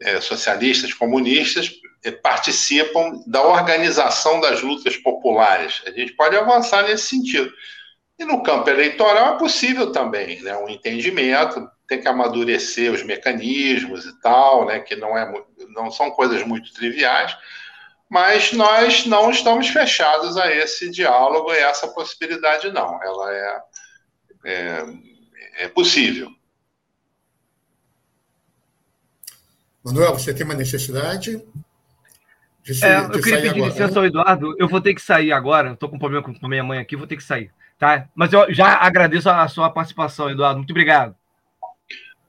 é, 0.00 0.20
socialistas, 0.20 0.92
comunistas, 0.92 1.70
é, 2.02 2.10
participam 2.10 3.22
da 3.26 3.44
organização 3.44 4.40
das 4.40 4.60
lutas 4.60 4.96
populares. 4.96 5.82
A 5.86 5.90
gente 5.90 6.14
pode 6.14 6.34
avançar 6.34 6.82
nesse 6.82 7.06
sentido. 7.06 7.52
E 8.18 8.24
no 8.24 8.42
campo 8.42 8.68
eleitoral 8.68 9.36
é 9.36 9.38
possível 9.38 9.92
também, 9.92 10.40
né, 10.40 10.56
um 10.56 10.68
entendimento, 10.68 11.68
tem 11.88 12.00
que 12.00 12.08
amadurecer 12.08 12.92
os 12.92 13.02
mecanismos 13.02 14.06
e 14.06 14.20
tal, 14.20 14.66
né, 14.66 14.80
que 14.80 14.96
não, 14.96 15.16
é, 15.16 15.30
não 15.74 15.90
são 15.90 16.10
coisas 16.10 16.42
muito 16.44 16.72
triviais, 16.72 17.36
mas 18.08 18.52
nós 18.52 19.06
não 19.06 19.30
estamos 19.30 19.68
fechados 19.68 20.36
a 20.36 20.54
esse 20.54 20.90
diálogo 20.90 21.52
e 21.52 21.56
essa 21.56 21.88
possibilidade, 21.88 22.70
não. 22.70 23.02
Ela 23.02 23.32
é, 23.32 23.62
é, 24.44 24.84
é 25.60 25.68
possível. 25.68 26.30
Manuel, 29.82 30.12
você 30.12 30.32
tem 30.32 30.44
uma 30.44 30.54
necessidade? 30.54 31.42
De, 32.62 32.84
é, 32.84 33.08
de 33.08 33.16
eu 33.16 33.22
queria 33.22 33.40
pedir 33.40 33.48
agora, 33.48 33.70
licença 33.70 33.94
né? 33.94 33.98
ao 33.98 34.04
Eduardo. 34.04 34.54
Eu 34.58 34.68
vou 34.68 34.80
ter 34.80 34.94
que 34.94 35.00
sair 35.00 35.32
agora. 35.32 35.72
Estou 35.72 35.88
com 35.88 35.96
um 35.96 35.98
problema 35.98 36.22
com 36.22 36.48
minha 36.48 36.62
mãe 36.62 36.78
aqui, 36.78 36.96
vou 36.96 37.06
ter 37.06 37.16
que 37.16 37.24
sair. 37.24 37.50
Tá? 37.78 38.08
Mas 38.14 38.32
eu 38.32 38.52
já 38.52 38.76
agradeço 38.76 39.28
a 39.28 39.48
sua 39.48 39.70
participação, 39.70 40.30
Eduardo. 40.30 40.58
Muito 40.58 40.70
obrigado. 40.70 41.16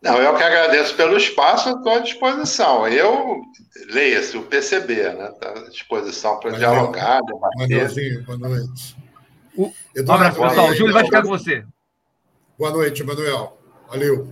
Não, 0.04 0.22
eu 0.22 0.36
que 0.36 0.44
agradeço 0.44 0.98
pelo 0.98 1.16
espaço, 1.16 1.70
estou 1.70 1.94
à 1.94 2.00
disposição. 2.00 2.86
Eu 2.90 3.42
leia-se 3.90 4.36
o 4.36 4.44
PCB, 4.44 4.96
né? 5.14 5.30
Está 5.30 5.52
à 5.52 5.70
disposição 5.70 6.42
para 6.42 6.52
dialogar, 6.52 7.22
debater. 7.22 8.22
Boa 8.26 8.38
noite. 8.38 8.98
O... 9.56 9.72
Eduardo, 9.96 10.42
um 10.42 10.44
abraço, 10.44 10.72
O 10.72 10.76
Júlio 10.76 10.94
vai 10.94 11.06
ficar 11.06 11.22
com 11.22 11.30
você. 11.30 11.64
Boa 12.60 12.72
noite, 12.72 13.02
Manuel. 13.02 13.58
Valeu. 13.88 14.28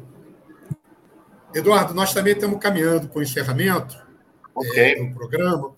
Eduardo, 1.56 1.94
nós 1.94 2.14
também 2.14 2.34
estamos 2.34 2.60
caminhando 2.60 3.08
para 3.08 3.20
o 3.20 3.24
encerramento 3.24 3.98
okay. 4.54 4.92
é, 4.92 4.96
do 5.06 5.14
programa. 5.14 5.74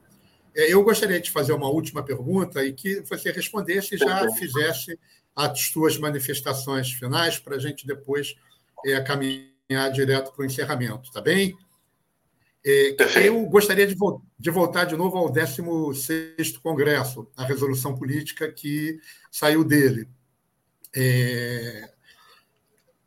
É, 0.55 0.73
eu 0.73 0.83
gostaria 0.83 1.21
de 1.21 1.29
fazer 1.29 1.53
uma 1.53 1.69
última 1.69 2.01
pergunta 2.01 2.65
e 2.65 2.73
que 2.73 3.01
você 3.01 3.31
respondesse 3.31 3.93
e 3.93 3.97
já 3.99 4.27
fizesse 4.31 4.97
as 5.35 5.67
suas 5.67 5.99
manifestações 5.99 6.91
finais 6.91 7.37
para 7.37 7.57
a 7.57 7.59
gente 7.59 7.85
depois 7.85 8.35
é, 8.87 8.99
caminhar 9.01 9.52
caminhar 9.67 9.91
direto 9.91 10.31
para 10.33 10.43
o 10.43 10.45
encerramento, 10.45 11.11
tá 11.11 11.21
bem? 11.21 11.57
É, 12.65 12.95
eu 13.27 13.45
gostaria 13.47 13.85
de, 13.85 13.93
vo 13.93 14.23
de, 14.39 14.49
voltar 14.49 14.85
de 14.85 14.95
novo 14.95 15.17
ao 15.17 15.31
16º 15.31 16.61
Congresso, 16.61 17.27
a 17.35 17.43
resolução 17.43 17.95
política 17.95 18.51
que 18.51 18.99
saiu 19.29 19.65
dele. 19.65 20.07
É, 20.95 21.89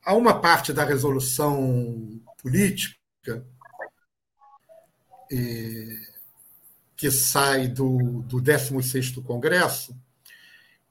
há 0.05 0.15
uma 0.15 0.41
parte 0.41 0.73
da 0.73 0.85
resolução 0.85 2.20
política 2.43 3.47
é, 5.33 5.87
que 6.97 7.11
sai 7.11 7.69
do, 7.69 8.23
do 8.23 8.39
16º 8.43 9.23
Congresso 9.24 9.97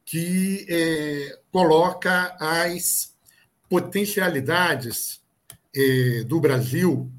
que 0.04 0.66
é, 0.70 1.40
coloca 1.52 2.38
as 2.40 3.16
potencialidades 3.68 5.25
eh, 5.76 6.24
do 6.24 6.40
Brasil 6.40 7.12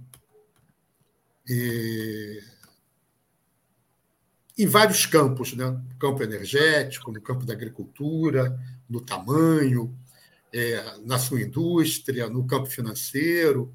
eh, 1.49 2.43
em 4.59 4.66
vários 4.66 5.05
campos, 5.05 5.53
né? 5.53 5.66
no 5.66 5.99
campo 5.99 6.23
energético, 6.23 7.12
no 7.12 7.20
campo 7.20 7.45
da 7.45 7.53
agricultura, 7.53 8.59
no 8.89 9.01
tamanho, 9.03 9.95
eh, 10.53 10.83
na 11.05 11.19
sua 11.19 11.43
indústria, 11.43 12.31
no 12.31 12.47
campo 12.47 12.66
financeiro, 12.66 13.74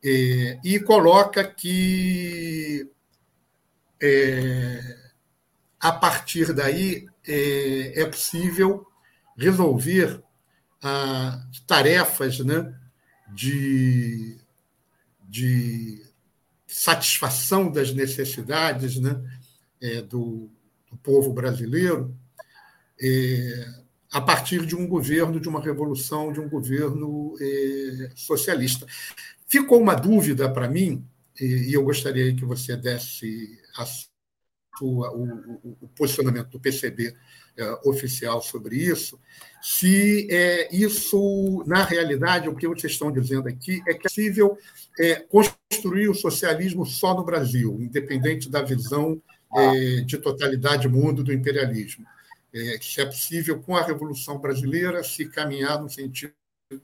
e 0.00 0.78
coloca 0.86 1.42
que 1.42 2.88
a 5.80 5.90
partir 5.90 6.52
daí 6.52 7.04
é 7.26 8.04
possível 8.06 8.86
resolver 9.36 10.22
ah, 10.80 11.44
tarefas 11.66 12.38
né, 12.38 12.72
de, 13.34 14.36
de 15.22 16.02
satisfação 16.66 17.70
das 17.70 17.92
necessidades 17.92 18.98
né, 18.98 19.20
é, 19.80 20.02
do, 20.02 20.50
do, 20.90 20.96
povo 20.98 21.32
brasileiro 21.32 22.14
é, 23.00 23.74
a 24.10 24.20
partir 24.20 24.64
de 24.64 24.74
um 24.74 24.86
governo, 24.86 25.40
de 25.40 25.48
uma 25.48 25.60
revolução, 25.60 26.32
de 26.32 26.40
um 26.40 26.48
governo 26.48 27.34
é, 27.40 28.10
socialista. 28.14 28.86
Ficou 29.46 29.80
uma 29.80 29.94
dúvida 29.94 30.50
para 30.50 30.68
mim, 30.68 31.06
e, 31.40 31.72
eu 31.72 31.84
gostaria 31.84 32.34
que 32.34 32.44
você 32.44 32.76
desse 32.76 33.58
sua, 34.78 35.12
o, 35.12 35.24
o, 35.64 35.78
o 35.82 35.88
posicionamento 35.88 36.50
do 36.50 36.60
PCB 36.60 37.16
oficial 37.84 38.40
sobre 38.42 38.76
isso, 38.76 39.18
se 39.60 40.28
é, 40.30 40.74
isso, 40.74 41.64
na 41.66 41.82
realidade, 41.84 42.48
o 42.48 42.54
que 42.54 42.68
vocês 42.68 42.92
estão 42.92 43.10
dizendo 43.10 43.48
aqui 43.48 43.82
é 43.88 43.94
que 43.94 44.06
é 44.06 44.08
possível 44.08 44.58
é, 44.98 45.16
construir 45.16 46.08
o 46.08 46.14
socialismo 46.14 46.86
só 46.86 47.14
no 47.14 47.24
Brasil, 47.24 47.76
independente 47.80 48.48
da 48.48 48.62
visão 48.62 49.20
é, 49.56 50.00
de 50.02 50.18
totalidade 50.18 50.88
mundo 50.88 51.24
do 51.24 51.32
imperialismo. 51.32 52.06
É, 52.54 52.78
se 52.80 53.00
é 53.00 53.06
possível, 53.06 53.60
com 53.60 53.76
a 53.76 53.82
Revolução 53.82 54.38
Brasileira, 54.38 55.02
se 55.02 55.28
caminhar 55.28 55.80
no 55.82 55.88
sentido 55.88 56.32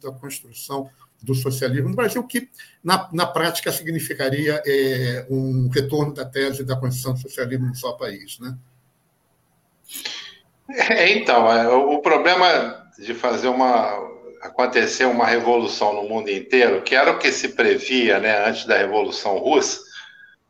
da 0.03 0.11
construção 0.13 0.91
do 1.23 1.35
socialismo 1.35 1.89
no 1.89 1.97
Brasil, 1.97 2.23
que, 2.27 2.51
na, 2.83 3.09
na 3.13 3.27
prática, 3.27 3.73
significaria 3.73 4.63
é, 4.67 5.27
um 5.31 5.69
retorno 5.69 6.13
da 6.13 6.25
tese 6.25 6.65
da 6.65 6.77
construção 6.77 7.15
do 7.15 7.21
socialismo 7.21 7.67
no 7.67 7.75
só 7.75 7.93
país. 7.93 8.39
Né? 8.39 8.57
É, 10.70 11.12
então, 11.12 11.51
é, 11.53 11.69
o 11.69 11.99
problema 12.01 12.89
de 12.99 13.15
fazer 13.15 13.49
uma 13.49 14.15
acontecer 14.45 15.07
uma 15.07 15.27
revolução 15.27 15.95
no 15.95 16.09
mundo 16.09 16.31
inteiro, 16.31 16.82
que 16.82 16.95
era 16.95 17.11
o 17.11 17.19
que 17.19 17.32
se 17.32 17.49
previa, 17.49 18.20
né, 18.20 18.47
antes 18.47 18.66
da 18.66 18.77
revolução 18.77 19.39
russa, 19.39 19.81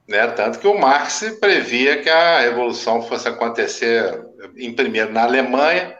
né, 0.09 0.27
tanto 0.27 0.59
que 0.59 0.67
o 0.67 0.77
Marx 0.77 1.23
previa 1.41 2.03
que 2.03 2.11
a 2.11 2.41
revolução 2.41 3.03
fosse 3.03 3.29
acontecer 3.29 4.21
em 4.57 4.73
primeiro 4.73 5.13
na 5.13 5.23
Alemanha 5.23 5.97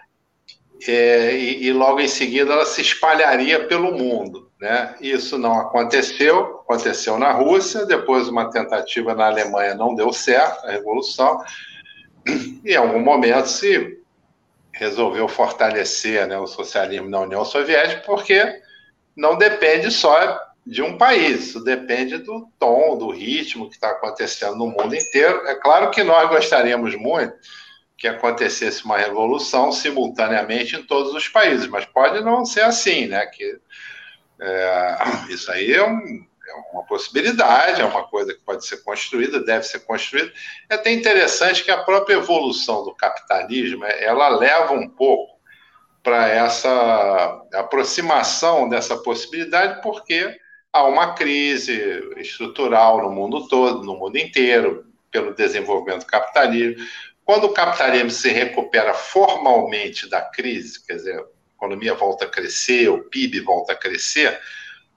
é, 0.89 1.37
e, 1.37 1.67
e, 1.67 1.73
logo 1.73 2.01
em 2.01 2.09
seguida 2.09 2.53
ela 2.53 2.67
se 2.67 2.81
espalharia 2.81 3.65
pelo 3.69 3.93
mundo, 3.93 4.51
né? 4.61 4.97
Isso 5.01 5.39
não 5.39 5.59
aconteceu, 5.59 6.61
aconteceu 6.63 7.17
na 7.17 7.33
Rússia, 7.33 7.87
depois 7.87 8.29
uma 8.29 8.51
tentativa 8.51 9.15
na 9.15 9.27
Alemanha 9.27 9.75
não 9.75 9.95
deu 9.95 10.13
certo 10.13 10.67
a 10.67 10.73
revolução 10.73 11.43
e 12.65 12.73
em 12.73 12.77
algum 12.77 13.01
momento 13.01 13.47
se 13.47 14.04
resolveu 14.75 15.29
fortalecer 15.29 16.27
né, 16.27 16.39
o 16.39 16.47
socialismo 16.47 17.09
na 17.09 17.21
União 17.21 17.45
Soviética, 17.45 18.03
porque 18.05 18.61
não 19.17 19.39
depende 19.39 19.91
só 19.91 20.41
de 20.67 20.83
um 20.83 20.97
país, 20.97 21.49
isso 21.49 21.63
depende 21.63 22.19
do 22.19 22.49
tom, 22.59 22.97
do 22.97 23.11
ritmo 23.11 23.69
que 23.69 23.75
está 23.75 23.91
acontecendo 23.91 24.57
no 24.57 24.67
mundo 24.67 24.95
inteiro. 24.95 25.47
É 25.47 25.55
claro 25.55 25.91
que 25.91 26.03
nós 26.03 26.29
gostaríamos 26.29 26.95
muito 26.97 27.35
que 27.97 28.09
acontecesse 28.09 28.85
uma 28.85 28.99
revolução 28.99 29.71
simultaneamente 29.71 30.77
em 30.77 30.83
todos 30.83 31.15
os 31.15 31.29
países, 31.29 31.67
mas 31.69 31.85
pode 31.85 32.23
não 32.23 32.45
ser 32.45 32.63
assim, 32.63 33.07
né? 33.07 33.25
Que 33.27 33.59
é, 34.41 34.97
isso 35.29 35.51
aí 35.51 35.73
é 35.73 35.87
um, 35.87 36.27
é 36.49 36.55
uma 36.73 36.85
possibilidade, 36.85 37.81
é 37.81 37.85
uma 37.85 38.05
coisa 38.05 38.35
que 38.35 38.41
pode 38.41 38.67
ser 38.67 38.83
construída, 38.85 39.45
deve 39.45 39.65
ser 39.65 39.81
construída. 39.81 40.33
É 40.69 40.75
até 40.75 40.93
interessante 40.93 41.65
que 41.65 41.71
a 41.71 41.83
própria 41.83 42.15
evolução 42.15 42.85
do 42.85 42.95
capitalismo, 42.95 43.85
ela 43.85 44.29
leva 44.29 44.73
um 44.73 44.89
pouco 44.89 45.35
para 46.03 46.29
essa 46.29 47.43
aproximação 47.55 48.69
dessa 48.69 48.97
possibilidade, 48.99 49.81
porque 49.83 50.39
há 50.71 50.85
uma 50.85 51.15
crise 51.15 51.73
estrutural 52.17 53.03
no 53.03 53.11
mundo 53.11 53.49
todo, 53.49 53.83
no 53.83 53.97
mundo 53.97 54.19
inteiro, 54.19 54.85
pelo 55.11 55.35
desenvolvimento 55.35 56.01
do 56.01 56.07
capitalismo. 56.07 56.85
Quando 57.25 57.45
o 57.45 57.55
capitalismo 57.55 58.11
se 58.11 58.29
recupera 58.29 58.93
formalmente 58.93 60.11
da 60.11 60.21
crise, 60.21 60.85
quer 60.85 60.97
dizer, 60.97 61.19
a 61.19 61.25
economia 61.57 61.95
volta 61.95 62.27
a 62.27 62.29
crescer, 62.29 62.91
o 62.91 63.05
PIB 63.05 63.41
volta 63.41 63.73
a 63.73 63.77
crescer, 63.77 64.39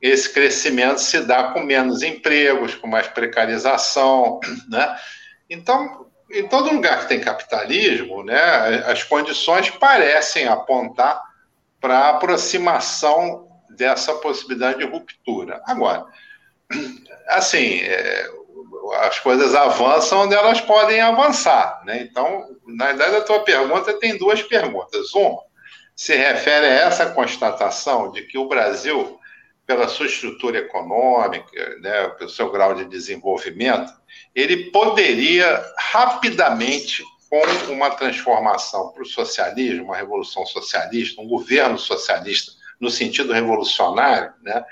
esse 0.01 0.31
crescimento 0.31 0.99
se 0.99 1.21
dá 1.21 1.51
com 1.51 1.61
menos 1.61 2.03
empregos, 2.03 2.75
com 2.75 2.87
mais 2.87 3.07
precarização, 3.07 4.39
né? 4.69 4.95
Então, 5.49 6.07
em 6.31 6.47
todo 6.47 6.73
lugar 6.73 7.01
que 7.01 7.07
tem 7.07 7.21
capitalismo, 7.21 8.23
né, 8.23 8.37
as 8.85 9.03
condições 9.03 9.69
parecem 9.69 10.47
apontar 10.47 11.21
para 11.79 11.97
a 11.97 12.09
aproximação 12.09 13.47
dessa 13.69 14.13
possibilidade 14.15 14.79
de 14.79 14.85
ruptura. 14.85 15.61
Agora, 15.65 16.05
assim, 17.29 17.79
é, 17.81 18.29
as 19.01 19.19
coisas 19.19 19.55
avançam 19.55 20.21
onde 20.21 20.35
elas 20.35 20.59
podem 20.61 20.99
avançar, 20.99 21.81
né? 21.85 22.01
Então, 22.01 22.45
na 22.65 22.87
verdade, 22.87 23.15
a 23.15 23.21
tua 23.21 23.39
pergunta 23.43 23.93
tem 23.99 24.17
duas 24.17 24.41
perguntas. 24.43 25.13
Uma 25.13 25.47
se 25.95 26.15
refere 26.15 26.67
a 26.67 26.73
essa 26.87 27.07
constatação 27.07 28.11
de 28.11 28.21
que 28.21 28.37
o 28.37 28.47
Brasil 28.47 29.19
pela 29.67 29.89
sua 29.89 30.05
estrutura 30.05 30.59
econômica, 30.59 31.77
né, 31.81 32.07
pelo 32.17 32.29
seu 32.29 32.49
grau 32.49 32.73
de 32.73 32.85
desenvolvimento, 32.85 33.91
ele 34.33 34.71
poderia 34.71 35.61
rapidamente, 35.77 37.03
com 37.29 37.73
uma 37.73 37.89
transformação 37.89 38.93
para 38.93 39.03
o 39.03 39.05
socialismo, 39.05 39.83
uma 39.83 39.97
revolução 39.97 40.45
socialista, 40.45 41.21
um 41.21 41.27
governo 41.27 41.77
socialista 41.77 42.53
no 42.79 42.89
sentido 42.89 43.33
revolucionário, 43.33 44.31
né, 44.41 44.63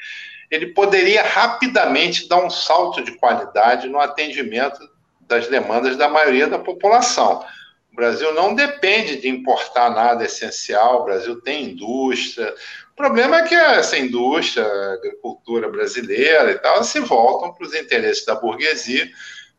ele 0.49 0.67
poderia 0.67 1.23
rapidamente 1.23 2.29
dar 2.29 2.41
um 2.41 2.49
salto 2.49 3.03
de 3.03 3.17
qualidade 3.17 3.89
no 3.89 3.99
atendimento 3.99 4.79
das 5.19 5.47
demandas 5.47 5.97
da 5.97 6.07
maioria 6.07 6.47
da 6.47 6.59
população. 6.59 7.43
O 7.91 7.95
Brasil 7.95 8.33
não 8.33 8.53
depende 8.53 9.17
de 9.17 9.27
importar 9.27 9.89
nada 9.89 10.23
essencial, 10.23 11.01
o 11.01 11.05
Brasil 11.05 11.41
tem 11.41 11.71
indústria, 11.71 12.53
o 12.95 13.03
problema 13.03 13.39
é 13.39 13.43
que 13.43 13.53
essa 13.53 13.97
indústria, 13.97 14.65
a 14.65 14.93
agricultura 14.93 15.69
brasileira 15.69 16.51
e 16.51 16.57
tal, 16.59 16.81
se 16.81 17.01
voltam 17.01 17.53
para 17.53 17.67
os 17.67 17.73
interesses 17.73 18.23
da 18.23 18.35
burguesia 18.35 19.11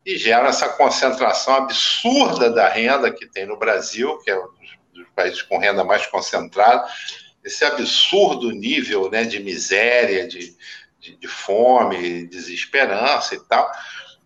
e 0.06 0.16
geram 0.16 0.46
essa 0.46 0.70
concentração 0.70 1.54
absurda 1.56 2.48
da 2.48 2.66
renda 2.66 3.12
que 3.12 3.26
tem 3.26 3.44
no 3.44 3.58
Brasil, 3.58 4.16
que 4.20 4.30
é 4.30 4.38
um 4.38 4.48
dos 4.94 5.06
países 5.14 5.42
com 5.42 5.58
renda 5.58 5.84
mais 5.84 6.06
concentrada, 6.06 6.88
esse 7.44 7.62
absurdo 7.62 8.50
nível 8.52 9.10
né, 9.10 9.24
de 9.24 9.38
miséria, 9.38 10.26
de, 10.26 10.56
de, 10.98 11.16
de 11.16 11.28
fome, 11.28 12.26
desesperança 12.28 13.34
e 13.34 13.40
tal. 13.40 13.70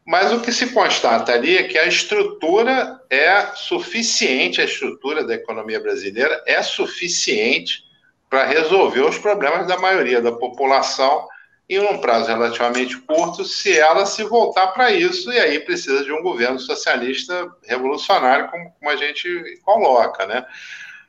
Mas 0.07 0.33
o 0.33 0.41
que 0.41 0.53
se 0.53 0.69
constata 0.69 1.33
ali 1.33 1.57
é 1.57 1.65
que 1.65 1.77
a 1.77 1.87
estrutura 1.87 3.01
é 3.11 3.47
suficiente, 3.57 4.61
a 4.61 4.65
estrutura 4.65 5.25
da 5.25 5.35
economia 5.35 5.81
brasileira 5.81 6.41
é 6.47 6.63
suficiente 6.63 7.90
para 8.31 8.45
resolver 8.45 9.01
os 9.01 9.19
problemas 9.19 9.67
da 9.67 9.77
maioria 9.77 10.23
da 10.23 10.31
população 10.31 11.27
em 11.69 11.81
um 11.81 11.99
prazo 11.99 12.29
relativamente 12.29 12.97
curto, 12.99 13.45
se 13.45 13.79
ela 13.79 14.07
se 14.07 14.25
voltar 14.25 14.69
para 14.69 14.91
isso, 14.91 15.33
e 15.33 15.39
aí 15.39 15.61
precisa 15.61 16.05
de 16.05 16.13
um 16.13 16.23
governo 16.23 16.59
socialista 16.59 17.49
revolucionário, 17.65 18.49
como, 18.49 18.73
como 18.73 18.91
a 18.91 18.97
gente 18.97 19.29
coloca, 19.63 20.27
né? 20.27 20.45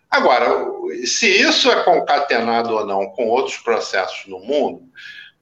Agora, 0.10 0.46
se 1.06 1.28
isso 1.28 1.72
é 1.72 1.84
concatenado 1.84 2.76
ou 2.76 2.86
não 2.86 3.08
com 3.08 3.28
outros 3.28 3.58
processos 3.58 4.28
no 4.28 4.40
mundo, 4.40 4.84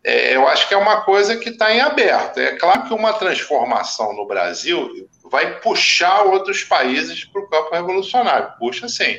é, 0.03 0.35
eu 0.35 0.47
acho 0.47 0.67
que 0.67 0.73
é 0.73 0.77
uma 0.77 1.01
coisa 1.01 1.35
que 1.35 1.49
está 1.49 1.73
em 1.73 1.81
aberto. 1.81 2.39
É 2.39 2.55
claro 2.55 2.83
que 2.83 2.93
uma 2.93 3.11
transformação 3.13 4.13
no 4.13 4.25
Brasil 4.25 5.09
vai 5.29 5.59
puxar 5.59 6.21
outros 6.23 6.63
países 6.63 7.25
para 7.25 7.41
o 7.41 7.49
campo 7.49 7.73
revolucionário, 7.73 8.53
puxa 8.57 8.87
sim. 8.87 9.17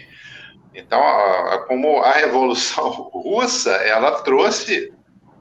Então, 0.74 1.00
como 1.66 2.02
a 2.02 2.12
Revolução 2.12 2.90
Russa, 3.12 3.72
ela 3.72 4.22
trouxe, 4.22 4.92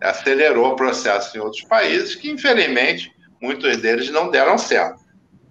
acelerou 0.02 0.72
o 0.72 0.76
processo 0.76 1.38
em 1.38 1.42
outros 1.42 1.64
países 1.64 2.16
que, 2.16 2.30
infelizmente, 2.30 3.12
muitos 3.42 3.78
deles 3.78 4.10
não 4.10 4.30
deram 4.30 4.58
certo. 4.58 5.00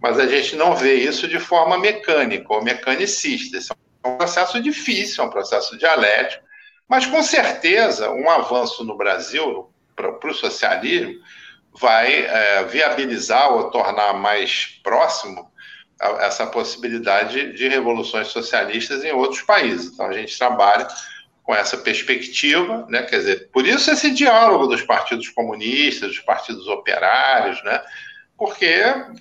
Mas 0.01 0.19
a 0.19 0.27
gente 0.27 0.55
não 0.57 0.77
vê 0.77 0.95
isso 0.95 1.27
de 1.27 1.41
forma 1.41 1.79
mecânica 1.79 2.53
ou 2.53 2.63
mecanicista. 2.63 3.59
Isso 3.59 3.73
é 4.05 4.09
um 4.09 4.17
processo 4.17 4.61
difícil, 4.63 5.23
é 5.23 5.27
um 5.27 5.31
processo 5.31 5.77
dialético, 5.77 6.45
mas 6.89 7.07
com 7.07 7.23
certeza 7.23 8.11
um 8.11 8.31
avanço 8.31 8.85
no 8.85 8.97
Brasil 8.97 9.71
para 9.95 10.31
o 10.31 10.35
socialismo 10.35 11.21
vai 11.75 12.25
é, 12.25 12.65
viabilizar 12.65 13.53
ou 13.53 13.71
tornar 13.71 14.15
mais 14.15 14.81
próximo 14.83 15.51
essa 16.21 16.47
possibilidade 16.47 17.53
de 17.53 17.69
revoluções 17.69 18.29
socialistas 18.29 19.05
em 19.05 19.13
outros 19.13 19.43
países. 19.43 19.93
Então 19.93 20.07
a 20.07 20.13
gente 20.13 20.37
trabalha 20.39 20.87
com 21.43 21.55
essa 21.55 21.79
perspectiva, 21.79 22.87
né? 22.89 23.03
Quer 23.05 23.17
dizer, 23.19 23.49
por 23.51 23.67
isso 23.67 23.91
esse 23.91 24.11
diálogo 24.11 24.67
dos 24.67 24.83
partidos 24.83 25.29
comunistas, 25.31 26.11
dos 26.11 26.21
partidos 26.21 26.69
operários, 26.69 27.63
né? 27.65 27.83
Porque 28.37 28.71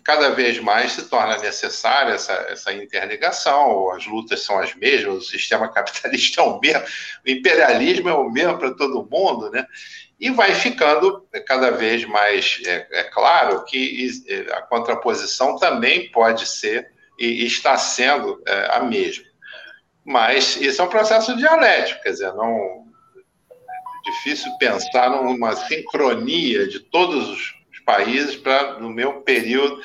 cada 0.04 0.30
vez 0.30 0.60
mais 0.60 0.92
se 0.92 1.10
torna 1.10 1.38
necessária 1.40 2.14
essa, 2.14 2.34
essa 2.50 2.72
interligação, 2.72 3.92
as 3.92 4.06
lutas 4.06 4.44
são 4.44 4.60
as 4.60 4.76
mesmas, 4.76 5.16
o 5.16 5.22
sistema 5.22 5.68
capitalista 5.74 6.42
é 6.42 6.44
o 6.44 6.60
mesmo, 6.60 6.84
o 7.26 7.30
imperialismo 7.30 8.10
é 8.10 8.14
o 8.14 8.30
mesmo 8.30 8.60
para 8.60 8.76
todo 8.76 9.08
mundo, 9.10 9.50
né? 9.50 9.66
E 10.20 10.32
vai 10.32 10.54
ficando 10.54 11.28
cada 11.46 11.72
vez 11.72 12.04
mais 12.06 12.60
é, 12.66 12.88
é 12.92 13.04
claro 13.04 13.64
que 13.66 14.10
a 14.52 14.62
contraposição 14.64 15.58
também 15.58 16.12
pode 16.12 16.48
ser 16.48 16.92
e 17.20 17.46
está 17.46 17.78
sendo 17.78 18.42
é, 18.48 18.76
a 18.76 18.80
mesma. 18.82 19.26
Mas 20.04 20.56
isso 20.56 20.82
é 20.82 20.86
um 20.86 20.90
processo 20.90 21.36
dialético, 21.36 22.02
quer 22.02 22.12
dizer, 22.12 22.34
não 22.34 22.86
é 23.52 24.12
difícil 24.12 24.50
pensar 24.58 25.10
numa 25.10 25.56
sincronia 25.56 26.68
de 26.68 26.80
todos 26.80 27.30
os 27.30 27.80
países 27.86 28.36
para, 28.36 28.80
no 28.80 28.90
meu 28.90 29.22
período, 29.22 29.82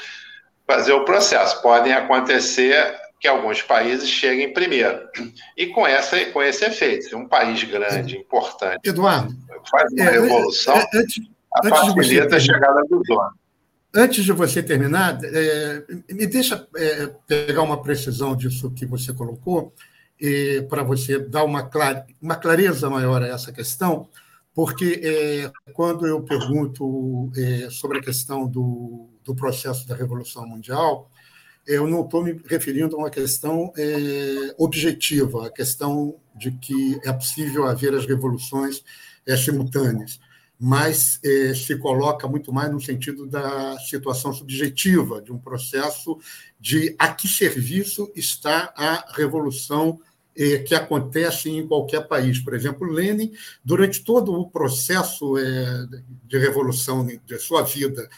fazer 0.66 0.92
o 0.92 1.04
processo. 1.04 1.60
Podem 1.60 1.92
acontecer 1.92 3.01
que 3.22 3.28
alguns 3.28 3.62
países 3.62 4.10
cheguem 4.10 4.52
primeiro. 4.52 5.08
E 5.56 5.68
com, 5.68 5.86
essa, 5.86 6.22
com 6.32 6.42
esse 6.42 6.64
efeito, 6.64 7.04
se 7.04 7.14
um 7.14 7.28
país 7.28 7.62
grande, 7.62 8.18
importante, 8.18 8.80
Eduardo, 8.84 9.32
faz 9.70 9.92
uma 9.92 10.04
é, 10.04 10.10
revolução, 10.10 10.74
é, 10.74 10.88
antes, 10.92 11.22
a 11.54 11.68
facilita 11.68 12.34
a 12.34 12.40
chegada 12.40 12.82
do 12.82 13.00
dono. 13.06 13.30
Antes 13.94 14.24
de 14.24 14.32
você 14.32 14.60
terminar, 14.60 15.20
é, 15.22 15.84
me 16.10 16.26
deixa 16.26 16.66
é, 16.76 17.14
pegar 17.24 17.62
uma 17.62 17.80
precisão 17.80 18.34
disso 18.34 18.72
que 18.72 18.84
você 18.84 19.14
colocou, 19.14 19.72
para 20.68 20.82
você 20.82 21.18
dar 21.18 21.44
uma, 21.44 21.68
uma 22.20 22.36
clareza 22.36 22.88
maior 22.90 23.22
a 23.22 23.28
essa 23.28 23.52
questão, 23.52 24.08
porque 24.54 25.00
é, 25.02 25.72
quando 25.72 26.06
eu 26.06 26.22
pergunto 26.22 27.30
é, 27.36 27.68
sobre 27.70 27.98
a 27.98 28.02
questão 28.02 28.46
do, 28.46 29.08
do 29.24 29.34
processo 29.34 29.86
da 29.86 29.96
Revolução 29.96 30.46
Mundial, 30.46 31.10
eu 31.66 31.86
não 31.86 32.02
estou 32.02 32.22
me 32.22 32.40
referindo 32.46 32.96
a 32.96 32.98
uma 32.98 33.10
questão 33.10 33.72
é, 33.76 34.54
objetiva, 34.58 35.46
a 35.46 35.50
questão 35.50 36.16
de 36.34 36.50
que 36.52 36.98
é 37.04 37.12
possível 37.12 37.66
haver 37.66 37.94
as 37.94 38.06
revoluções 38.06 38.82
é, 39.26 39.36
simultâneas, 39.36 40.20
mas 40.58 41.18
é, 41.24 41.54
se 41.54 41.76
coloca 41.76 42.26
muito 42.28 42.52
mais 42.52 42.70
no 42.70 42.80
sentido 42.80 43.26
da 43.26 43.78
situação 43.80 44.32
subjetiva, 44.32 45.20
de 45.20 45.32
um 45.32 45.38
processo 45.38 46.18
de 46.60 46.94
a 46.98 47.08
que 47.08 47.28
serviço 47.28 48.10
está 48.14 48.72
a 48.76 49.12
revolução 49.16 50.00
é, 50.36 50.58
que 50.58 50.74
acontece 50.74 51.50
em 51.50 51.66
qualquer 51.66 52.06
país. 52.08 52.38
Por 52.38 52.54
exemplo, 52.54 52.90
Lenin, 52.90 53.32
durante 53.64 54.02
todo 54.02 54.32
o 54.32 54.50
processo 54.50 55.36
é, 55.36 55.86
de 56.24 56.38
revolução 56.38 57.06
de 57.06 57.38
sua 57.38 57.62
vida, 57.62 58.08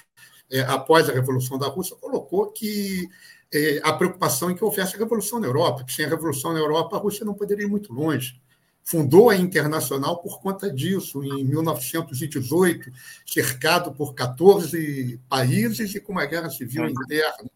é, 0.51 0.61
após 0.61 1.09
a 1.09 1.13
Revolução 1.13 1.59
da 1.59 1.67
Rússia, 1.67 1.97
colocou 1.97 2.53
que 2.53 3.09
é, 3.55 3.81
a 3.85 3.93
preocupação 3.93 4.51
em 4.51 4.55
que 4.55 4.65
houvesse 4.65 4.97
a 4.97 4.99
revolução 4.99 5.39
na 5.39 5.47
Europa, 5.47 5.85
que 5.85 5.93
sem 5.93 6.05
a 6.05 6.09
revolução 6.09 6.53
na 6.53 6.59
Europa 6.59 6.97
a 6.97 6.99
Rússia 6.99 7.25
não 7.25 7.35
poderia 7.35 7.65
ir 7.65 7.69
muito 7.69 7.93
longe. 7.93 8.43
Fundou 8.83 9.31
a 9.31 9.37
Internacional 9.37 10.21
por 10.21 10.41
conta 10.41 10.71
disso, 10.71 11.23
em 11.23 11.45
1918, 11.45 12.91
cercado 13.25 13.93
por 13.93 14.13
14 14.15 15.21
países 15.29 15.95
e 15.95 16.01
com 16.01 16.13
uma 16.13 16.27
guerra 16.27 16.51
civil 16.51 16.87
interna. 16.87 17.51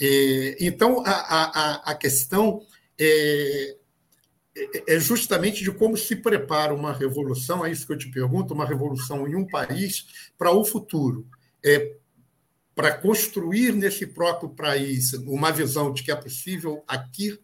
É, 0.00 0.56
então, 0.60 1.02
a, 1.06 1.12
a, 1.12 1.74
a 1.92 1.94
questão 1.94 2.62
é, 2.98 3.76
é 4.86 4.98
justamente 4.98 5.62
de 5.62 5.70
como 5.70 5.96
se 5.96 6.16
prepara 6.16 6.74
uma 6.74 6.92
revolução, 6.92 7.64
é 7.64 7.70
isso 7.70 7.86
que 7.86 7.92
eu 7.92 7.98
te 7.98 8.10
pergunto, 8.10 8.52
uma 8.52 8.66
revolução 8.66 9.26
em 9.28 9.36
um 9.36 9.46
país 9.46 10.32
para 10.36 10.50
o 10.50 10.64
futuro. 10.64 11.26
É, 11.64 11.96
para 12.80 12.96
construir 12.96 13.74
nesse 13.74 14.06
próprio 14.06 14.48
país 14.48 15.12
uma 15.12 15.52
visão 15.52 15.92
de 15.92 16.02
que 16.02 16.10
é 16.10 16.16
possível 16.16 16.82
aqui 16.88 17.38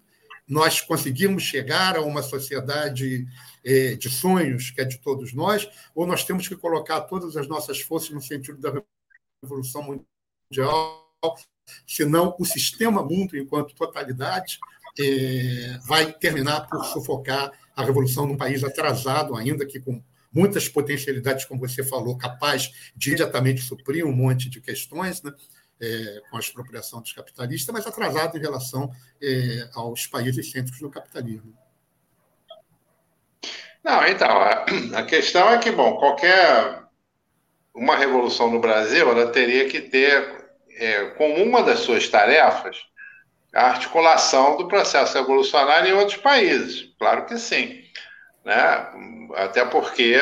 nós 0.48 0.80
conseguirmos 0.80 1.42
chegar 1.42 1.94
a 1.94 2.00
uma 2.00 2.22
sociedade 2.22 3.26
é, 3.62 3.96
de 3.96 4.08
sonhos, 4.08 4.70
que 4.70 4.80
é 4.80 4.84
de 4.86 4.96
todos 4.96 5.34
nós, 5.34 5.68
ou 5.94 6.06
nós 6.06 6.24
temos 6.24 6.48
que 6.48 6.56
colocar 6.56 7.02
todas 7.02 7.36
as 7.36 7.46
nossas 7.46 7.82
forças 7.82 8.08
no 8.08 8.22
sentido 8.22 8.58
da 8.58 8.82
revolução 9.42 9.82
mundial, 9.82 11.06
senão 11.86 12.34
o 12.38 12.44
sistema 12.46 13.02
mundo, 13.02 13.36
enquanto 13.36 13.74
totalidade, 13.74 14.58
é, 14.98 15.78
vai 15.86 16.14
terminar 16.14 16.66
por 16.66 16.82
sufocar 16.86 17.52
a 17.76 17.84
revolução 17.84 18.24
num 18.24 18.38
país 18.38 18.64
atrasado, 18.64 19.36
ainda 19.36 19.66
que 19.66 19.80
com 19.80 20.02
muitas 20.36 20.68
potencialidades, 20.68 21.46
como 21.46 21.66
você 21.66 21.82
falou, 21.82 22.18
capaz 22.18 22.70
de 22.94 23.08
imediatamente 23.08 23.62
suprir 23.62 24.04
um 24.06 24.12
monte 24.12 24.50
de 24.50 24.60
questões, 24.60 25.22
né? 25.22 25.32
É, 25.78 26.22
com 26.30 26.38
a 26.38 26.40
expropriação 26.40 27.02
dos 27.02 27.12
capitalistas, 27.12 27.70
mas 27.72 27.86
atrasado 27.86 28.38
em 28.38 28.40
relação 28.40 28.90
é, 29.22 29.68
aos 29.74 30.06
países 30.06 30.50
centros 30.50 30.78
do 30.78 30.88
capitalismo. 30.88 31.54
Não, 33.84 34.06
então, 34.06 34.40
a, 34.94 35.02
questão 35.02 35.50
é 35.50 35.58
que, 35.58 35.70
bom, 35.70 35.98
qualquer 35.98 36.82
uma 37.74 37.94
revolução 37.94 38.50
no 38.50 38.58
Brasil, 38.58 39.10
ela 39.10 39.30
teria 39.30 39.68
que 39.68 39.82
ter 39.82 40.48
é, 40.70 41.10
como 41.10 41.42
uma 41.42 41.62
das 41.62 41.80
suas 41.80 42.08
tarefas 42.08 42.78
a 43.54 43.68
articulação 43.68 44.56
do 44.56 44.68
processo 44.68 45.18
revolucionário 45.18 45.90
em 45.90 45.92
outros 45.92 46.16
países. 46.16 46.90
Claro 46.98 47.26
que 47.26 47.36
sim 47.36 47.85
né? 48.46 48.86
até 49.34 49.64
porque, 49.64 50.16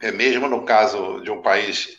é 0.00 0.10
mesmo 0.10 0.48
no 0.48 0.64
caso 0.64 1.20
de 1.20 1.30
um 1.30 1.42
país 1.42 1.98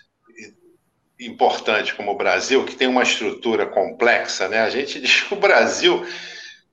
importante 1.19 1.93
como 1.93 2.11
o 2.11 2.17
Brasil, 2.17 2.65
que 2.65 2.75
tem 2.75 2.87
uma 2.87 3.03
estrutura 3.03 3.67
complexa, 3.67 4.47
né? 4.47 4.61
a 4.61 4.69
gente 4.71 4.99
diz 4.99 5.21
que 5.21 5.33
o 5.35 5.39
Brasil 5.39 6.03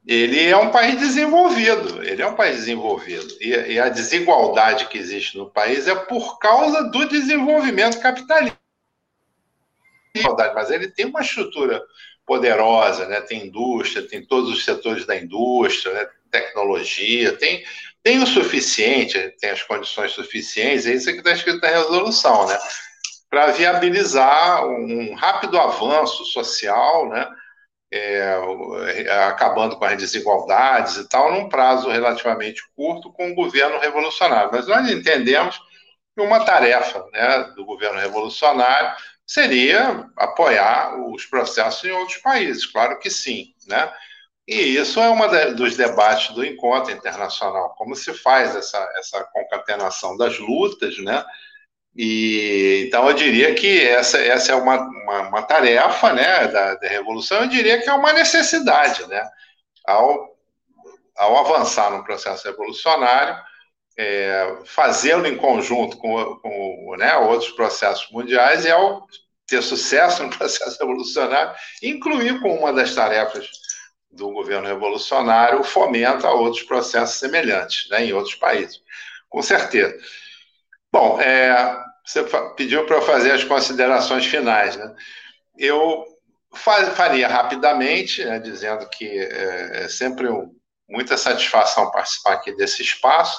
ele 0.07 0.47
é 0.47 0.57
um 0.57 0.71
país 0.71 0.99
desenvolvido, 0.99 2.03
ele 2.03 2.23
é 2.23 2.27
um 2.27 2.37
país 2.37 2.59
desenvolvido. 2.59 3.27
E, 3.41 3.51
e, 3.73 3.79
a 3.79 3.89
desigualdade 3.89 4.87
que 4.87 4.97
existe 4.97 5.37
no 5.37 5.51
país 5.51 5.89
é 5.89 5.95
por 5.97 6.39
causa 6.39 6.85
do 6.85 7.09
desenvolvimento 7.09 8.01
capitalista. 8.01 8.57
Mas 10.55 10.71
ele 10.71 10.89
tem 10.89 11.07
uma 11.07 11.21
estrutura 11.21 11.83
poderosa, 12.25 13.07
né? 13.07 13.21
tem 13.21 13.47
indústria, 13.47 14.07
tem 14.07 14.25
todos 14.25 14.51
os 14.51 14.65
setores 14.65 15.05
da 15.05 15.17
indústria, 15.17 15.93
né? 15.93 16.09
tecnologia, 16.31 17.33
tem 17.33 17.65
tem 18.07 18.23
o 18.23 18.27
suficiente, 18.27 19.19
tem 19.41 19.51
as 19.51 19.65
condições 19.65 20.13
suficientes, 20.13 20.87
é 20.87 20.93
isso 20.93 21.07
que 21.07 21.19
está 21.19 21.33
escrito 21.33 21.61
na 21.61 21.67
resolução, 21.67 22.47
né? 22.47 22.57
Para 23.29 23.49
viabilizar 23.49 24.65
um 24.65 25.13
rápido 25.17 25.59
avanço 25.59 26.25
social, 26.27 27.09
né? 27.09 27.29
É, 27.93 28.39
acabando 29.27 29.77
com 29.77 29.85
as 29.85 29.97
desigualdades 29.97 30.99
e 30.99 31.09
tal, 31.09 31.33
num 31.33 31.49
prazo 31.49 31.91
relativamente 31.91 32.63
curto, 32.77 33.13
com 33.13 33.27
um 33.27 33.35
governo 33.35 33.81
revolucionário. 33.81 34.51
Mas 34.53 34.69
nós 34.69 34.89
entendemos 34.89 35.61
E 36.17 36.21
uma 36.21 36.45
tarefa 36.45 37.05
né, 37.13 37.53
do 37.57 37.65
governo 37.65 37.99
revolucionário 37.99 38.97
seria 39.27 40.09
apoiar 40.17 40.97
os 41.11 41.27
processos 41.27 41.83
em 41.83 41.91
outros 41.91 42.19
países, 42.19 42.67
claro 42.67 43.01
que 43.01 43.11
sim, 43.11 43.53
né? 43.67 43.93
E 44.47 44.77
isso 44.77 45.01
é 45.01 45.11
um 45.11 45.55
dos 45.55 45.77
debates 45.77 46.35
do 46.35 46.45
encontro 46.45 46.93
internacional, 46.93 47.75
como 47.77 47.97
se 47.97 48.15
faz 48.15 48.55
essa, 48.55 48.79
essa 48.97 49.25
concatenação 49.33 50.17
das 50.17 50.39
lutas, 50.39 50.97
né? 50.99 51.25
E, 51.97 52.85
então, 52.87 53.09
eu 53.09 53.15
diria 53.15 53.55
que 53.55 53.81
essa, 53.81 54.19
essa 54.19 54.53
é 54.53 54.55
uma, 54.55 54.79
uma, 54.79 55.29
uma 55.29 55.43
tarefa 55.43 56.13
né, 56.13 56.47
da, 56.49 56.75
da, 56.75 56.89
Revolução, 56.89 57.41
eu 57.41 57.49
diria 57.49 57.81
que 57.81 57.89
é 57.89 57.93
uma 57.95 58.13
necessidade. 58.13 59.07
Né? 59.09 59.27
Ao, 59.87 60.37
ao 61.17 61.39
avançar 61.39 61.91
no 61.91 62.05
processo 62.05 62.47
revolucionário, 62.47 63.43
é, 63.99 64.59
fazê-lo 64.67 65.27
em 65.27 65.39
conjunto 65.39 65.97
com, 65.97 66.37
com 66.37 66.97
né, 66.99 67.17
outros 67.17 67.51
processos 67.53 68.11
mundiais 68.13 68.67
e, 68.67 68.71
ao 68.71 69.07
ter 69.47 69.63
sucesso 69.63 70.23
no 70.23 70.29
processo 70.37 70.79
revolucionário, 70.79 71.55
incluir 71.83 72.39
como 72.41 72.59
uma 72.59 72.75
das 72.75 72.95
tarefas 72.95 73.49
do 74.11 74.31
governo 74.31 74.67
revolucionário 74.67 75.63
fomenta 75.63 76.31
outros 76.31 76.63
processos 76.63 77.17
semelhantes 77.17 77.89
né, 77.91 78.05
em 78.05 78.13
outros 78.13 78.35
países. 78.35 78.81
Com 79.29 79.43
certeza. 79.43 79.97
Bom, 80.93 81.21
é, 81.21 81.79
você 82.05 82.25
pediu 82.57 82.87
para 82.87 82.97
eu 82.97 83.03
fazer 83.03 83.33
as 83.33 83.45
considerações 83.45 84.25
finais. 84.25 84.77
Né? 84.77 84.95
Eu 85.59 86.05
faria 86.55 87.29
rapidamente, 87.29 88.25
né, 88.25 88.39
dizendo 88.39 88.89
que 88.89 89.07
é, 89.07 89.85
é 89.85 89.89
sempre 89.89 90.29
um, 90.29 90.55
muita 90.89 91.17
satisfação 91.17 91.91
participar 91.91 92.35
aqui 92.35 92.57
desse 92.57 92.83
espaço, 92.83 93.39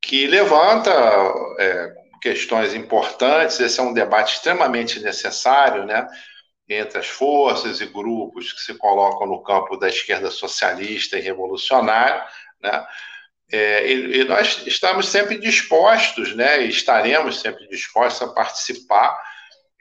que 0.00 0.26
levanta 0.26 0.92
é, 1.58 1.94
questões 2.20 2.74
importantes. 2.74 3.58
Esse 3.58 3.80
é 3.80 3.82
um 3.82 3.92
debate 3.92 4.36
extremamente 4.36 5.00
necessário, 5.00 5.84
né? 5.84 6.06
Entre 6.68 6.98
as 6.98 7.06
forças 7.06 7.80
e 7.80 7.86
grupos 7.86 8.52
que 8.52 8.60
se 8.60 8.74
colocam 8.74 9.26
no 9.26 9.42
campo 9.42 9.76
da 9.76 9.88
esquerda 9.88 10.30
socialista 10.30 11.18
e 11.18 11.22
revolucionária, 11.22 12.24
né? 12.60 12.86
É, 13.50 13.90
e, 13.90 14.20
e, 14.20 14.24
nós 14.24 14.62
estamos 14.66 15.08
sempre 15.08 15.38
dispostos, 15.38 16.36
né, 16.36 16.64
estaremos 16.64 17.40
sempre 17.40 17.66
dispostos 17.66 18.28
a 18.28 18.32
participar, 18.32 19.18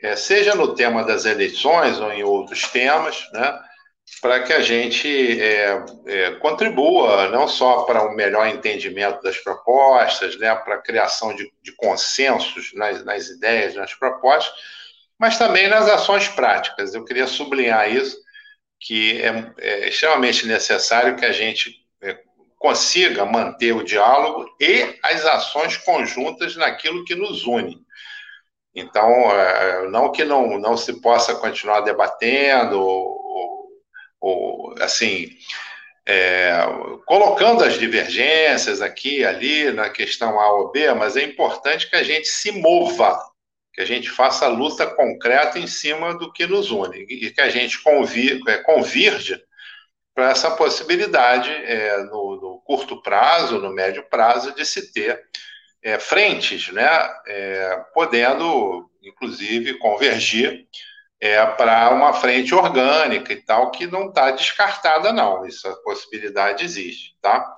é, 0.02 0.16
seja 0.16 0.56
no 0.56 0.74
tema 0.74 1.04
das 1.04 1.26
eleições 1.26 2.00
ou 2.00 2.10
em 2.14 2.24
outros 2.24 2.64
temas, 2.70 3.28
né, 3.34 3.60
para 4.22 4.42
que 4.44 4.54
a 4.54 4.62
gente 4.62 5.42
é, 5.42 5.84
é 6.06 6.32
contribua 6.36 7.28
não 7.28 7.46
só 7.46 7.84
para 7.84 8.08
um 8.08 8.16
melhor 8.16 8.48
entendimento 8.48 9.22
das 9.22 9.38
propostas, 9.38 10.38
né, 10.38 10.56
para 10.56 10.76
a 10.76 10.82
criação 10.82 11.36
de, 11.36 11.52
de 11.62 11.74
consensos 11.74 12.72
nas, 12.74 13.04
nas 13.04 13.28
ideias, 13.28 13.76
nas 13.76 13.94
propostas, 13.94 14.54
mas 15.20 15.38
também 15.38 15.68
nas 15.68 15.88
ações 15.88 16.28
práticas. 16.28 16.94
Eu 16.94 17.04
queria 17.04 17.28
sublinhar 17.28 17.92
isso, 17.92 18.18
que 18.80 19.22
é, 19.22 19.54
é 19.58 19.90
extremamente 19.90 20.46
necessário 20.46 21.16
que 21.16 21.26
a 21.26 21.32
gente 21.32 21.74
é, 22.02 22.18
consiga 22.58 23.26
manter 23.26 23.74
o 23.74 23.84
diálogo 23.84 24.48
e 24.60 24.98
as 25.04 25.26
ações 25.26 25.78
conjuntas 25.78 26.56
naquilo 26.56 27.04
que 27.04 27.16
nos 27.16 27.46
une. 27.46 27.78
Então, 28.76 29.10
é, 29.32 29.90
não 29.90 30.12
que 30.12 30.24
não, 30.24 30.60
não 30.60 30.78
se 30.78 31.02
possa 31.02 31.34
continuar 31.36 31.82
debatendo, 31.82 32.80
ou, 32.80 33.68
ou 34.22 34.76
assim, 34.80 35.30
é, 36.08 36.62
colocando 37.06 37.64
as 37.64 37.74
divergências 37.80 38.82
aqui 38.82 39.26
ali 39.26 39.72
na 39.72 39.90
questão 39.90 40.40
A 40.40 40.52
ou 40.54 40.72
B, 40.72 40.94
mas 40.94 41.18
é 41.18 41.24
importante 41.24 41.90
que 41.90 41.96
a 41.96 42.04
gente 42.04 42.28
se 42.28 42.52
mova 42.52 43.20
que 43.78 43.82
a 43.84 43.86
gente 43.86 44.10
faça 44.10 44.46
a 44.46 44.50
luta 44.50 44.88
concreta 44.88 45.60
em 45.60 45.68
cima 45.68 46.18
do 46.18 46.34
que 46.34 46.48
nos 46.48 46.72
une 46.72 47.04
e 47.04 47.30
que 47.30 47.40
a 47.40 47.48
gente 47.48 47.80
convir, 47.84 48.42
é, 48.48 48.58
convirge 48.58 49.40
para 50.16 50.32
essa 50.32 50.50
possibilidade 50.50 51.52
é, 51.52 51.98
no, 52.06 52.42
no, 52.42 52.62
curto 52.66 53.00
prazo, 53.04 53.60
no 53.60 53.72
médio 53.72 54.04
prazo, 54.10 54.56
de 54.56 54.66
se 54.66 54.92
ter 54.92 55.24
é, 55.84 56.00
frentes, 56.00 56.70
né, 56.74 56.90
é, 57.28 57.86
podendo, 57.94 58.90
inclusive, 59.04 59.78
convergir 59.78 60.68
é, 61.22 61.46
para 61.46 61.92
uma 61.92 62.14
frente 62.14 62.56
orgânica 62.56 63.32
e 63.32 63.44
tal, 63.44 63.70
que 63.70 63.86
não 63.86 64.08
está 64.08 64.32
descartada, 64.32 65.14
não. 65.14 65.46
Essa 65.46 65.72
possibilidade 65.84 66.66
existe, 66.66 67.16
tá? 67.22 67.56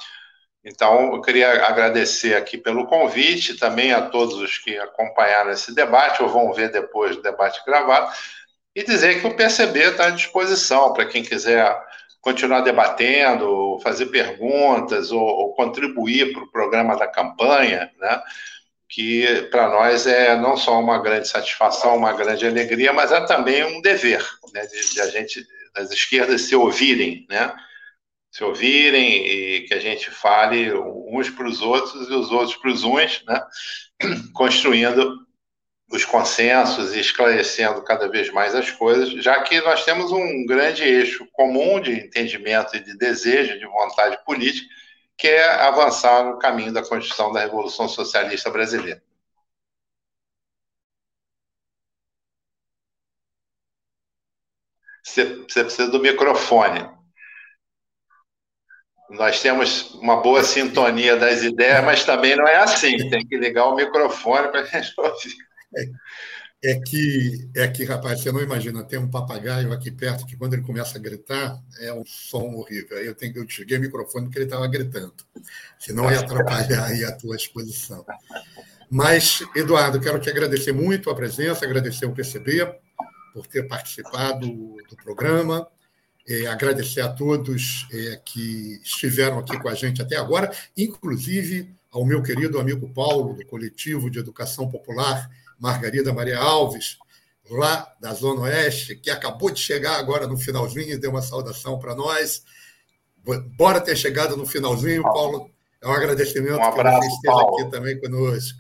Então, 0.64 1.14
eu 1.14 1.22
queria 1.22 1.66
agradecer 1.66 2.36
aqui 2.36 2.58
pelo 2.58 2.86
convite, 2.86 3.58
também 3.58 3.94
a 3.94 4.02
todos 4.02 4.36
os 4.36 4.58
que 4.58 4.78
acompanharam 4.78 5.52
esse 5.52 5.74
debate, 5.74 6.22
ou 6.22 6.30
vão 6.30 6.52
ver 6.54 6.70
depois 6.72 7.16
do 7.16 7.22
debate 7.22 7.62
gravado, 7.66 8.12
e 8.76 8.84
dizer 8.84 9.22
que 9.22 9.28
o 9.28 9.36
PCB 9.36 9.92
está 9.92 10.08
à 10.08 10.10
disposição 10.12 10.94
para 10.94 11.06
quem 11.06 11.24
quiser 11.24 11.76
continuar 12.22 12.62
debatendo, 12.62 13.80
fazer 13.82 14.08
perguntas 14.08 15.12
ou, 15.12 15.22
ou 15.22 15.54
contribuir 15.54 16.34
para 16.34 16.44
o 16.44 16.52
programa 16.52 16.98
da 16.98 17.08
campanha, 17.08 17.90
né? 17.98 18.22
que 18.90 19.44
para 19.52 19.70
nós 19.70 20.08
é 20.08 20.36
não 20.36 20.58
só 20.58 20.80
uma 20.80 20.98
grande 20.98 21.28
satisfação, 21.28 21.96
uma 21.96 22.12
grande 22.12 22.46
alegria, 22.46 22.92
mas 22.92 23.12
é 23.12 23.22
também 23.22 23.64
um 23.64 23.82
dever 23.82 24.26
né? 24.54 24.66
de, 24.66 24.94
de 24.94 25.00
a 25.00 25.08
gente, 25.08 25.46
das 25.74 25.92
esquerdas, 25.92 26.42
se 26.42 26.56
ouvirem, 26.56 27.26
né? 27.30 27.54
Se 28.32 28.44
ouvirem 28.44 29.26
e 29.26 29.62
que 29.62 29.74
a 29.74 29.80
gente 29.80 30.12
fale 30.12 30.74
uns 30.74 31.30
para 31.30 31.48
os 31.48 31.62
outros 31.62 32.10
e 32.10 32.14
os 32.14 32.32
outros 32.32 32.56
para 32.58 32.72
os 32.72 32.84
uns, 32.84 33.24
né? 33.26 33.42
construindo 34.34 35.28
os 35.92 36.06
consensos 36.06 36.96
e 36.96 37.00
esclarecendo 37.00 37.84
cada 37.84 38.08
vez 38.08 38.32
mais 38.32 38.54
as 38.54 38.70
coisas, 38.72 39.10
já 39.24 39.42
que 39.42 39.60
nós 39.62 39.84
temos 39.86 40.12
um 40.12 40.46
grande 40.46 40.84
eixo 40.84 41.28
comum 41.32 41.82
de 41.82 41.92
entendimento 41.94 42.76
e 42.78 42.84
de 42.84 42.96
desejo, 42.98 43.58
de 43.58 43.66
vontade 43.66 44.24
política, 44.24 44.68
que 45.18 45.28
é 45.28 45.44
avançar 45.62 46.24
no 46.24 46.38
caminho 46.40 46.72
da 46.72 46.88
construção 46.88 47.32
da 47.32 47.42
Revolução 47.42 47.90
Socialista 47.90 48.50
Brasileira. 48.52 49.02
Você, 55.04 55.26
precisa 55.64 55.90
do 55.90 56.00
microfone 56.00 56.99
nós 59.10 59.42
temos 59.42 59.96
uma 59.96 60.22
boa 60.22 60.44
sintonia 60.44 61.18
das 61.18 61.42
ideias, 61.42 61.84
mas 61.84 62.04
também 62.04 62.36
não 62.36 62.48
é 62.48 62.58
assim. 62.58 63.10
Tem 63.10 63.26
que 63.26 63.38
ligar 63.38 63.66
o 63.66 63.76
microfone 63.76 64.50
para 64.50 64.62
a 64.62 64.66
gente 64.66 64.94
ouvir. 64.98 65.36
É, 65.76 66.72
é, 66.72 66.80
que, 66.80 67.50
é 67.56 67.68
que, 67.68 67.84
rapaz, 67.86 68.22
você 68.22 68.32
não 68.32 68.42
imagina, 68.42 68.84
tem 68.84 69.00
um 69.00 69.10
papagaio 69.10 69.74
aqui 69.74 69.90
perto 69.90 70.26
que 70.26 70.38
quando 70.38 70.54
ele 70.54 70.62
começa 70.62 70.98
a 70.98 71.02
gritar, 71.02 71.60
é 71.80 71.92
um 71.92 72.04
som 72.06 72.54
horrível. 72.54 72.98
Eu, 73.00 73.16
tenho, 73.16 73.36
eu 73.36 73.46
desliguei 73.46 73.78
o 73.78 73.82
microfone 73.82 74.26
porque 74.26 74.40
ele 74.40 74.46
estava 74.46 74.68
gritando. 74.68 75.16
Senão 75.80 76.12
ia 76.12 76.20
atrapalhar 76.20 76.86
aí 76.86 77.04
a 77.04 77.12
tua 77.12 77.36
exposição. 77.36 78.06
Mas, 78.92 79.44
Eduardo, 79.56 80.00
quero 80.00 80.20
te 80.20 80.30
agradecer 80.30 80.72
muito 80.72 81.10
a 81.10 81.16
presença, 81.16 81.66
agradecer 81.66 82.06
o 82.06 82.14
PCB 82.14 82.76
por 83.34 83.48
ter 83.48 83.68
participado 83.68 84.48
do 84.48 84.96
programa 85.04 85.68
é, 86.30 86.46
agradecer 86.46 87.02
a 87.02 87.10
todos 87.10 87.88
é, 87.92 88.22
que 88.24 88.80
estiveram 88.84 89.40
aqui 89.40 89.60
com 89.60 89.68
a 89.68 89.74
gente 89.74 90.00
até 90.00 90.16
agora, 90.16 90.52
inclusive 90.78 91.74
ao 91.92 92.06
meu 92.06 92.22
querido 92.22 92.60
amigo 92.60 92.88
Paulo, 92.94 93.34
do 93.34 93.44
Coletivo 93.48 94.12
de 94.12 94.20
Educação 94.20 94.70
Popular, 94.70 95.28
Margarida 95.58 96.14
Maria 96.14 96.38
Alves, 96.38 97.00
lá 97.50 97.92
da 98.00 98.14
Zona 98.14 98.42
Oeste, 98.42 98.96
que 98.96 99.10
acabou 99.10 99.50
de 99.50 99.60
chegar 99.60 99.98
agora 99.98 100.28
no 100.28 100.38
finalzinho 100.38 100.92
e 100.92 100.98
deu 100.98 101.10
uma 101.10 101.24
saudação 101.24 101.80
para 101.80 101.96
nós. 101.96 102.44
Bora 103.58 103.82
ter 103.82 103.98
chegado 103.98 104.38
no 104.38 104.46
finalzinho, 104.46 105.02
Paulo. 105.02 105.50
É 105.82 105.88
um 105.88 105.94
agradecimento 105.94 106.60
um 106.60 106.64
abraço, 106.64 107.00
que 107.00 107.06
você 107.08 107.16
esteja 107.16 107.34
Paulo. 107.34 107.60
aqui 107.60 107.72
também 107.72 108.00
conosco. 108.00 108.60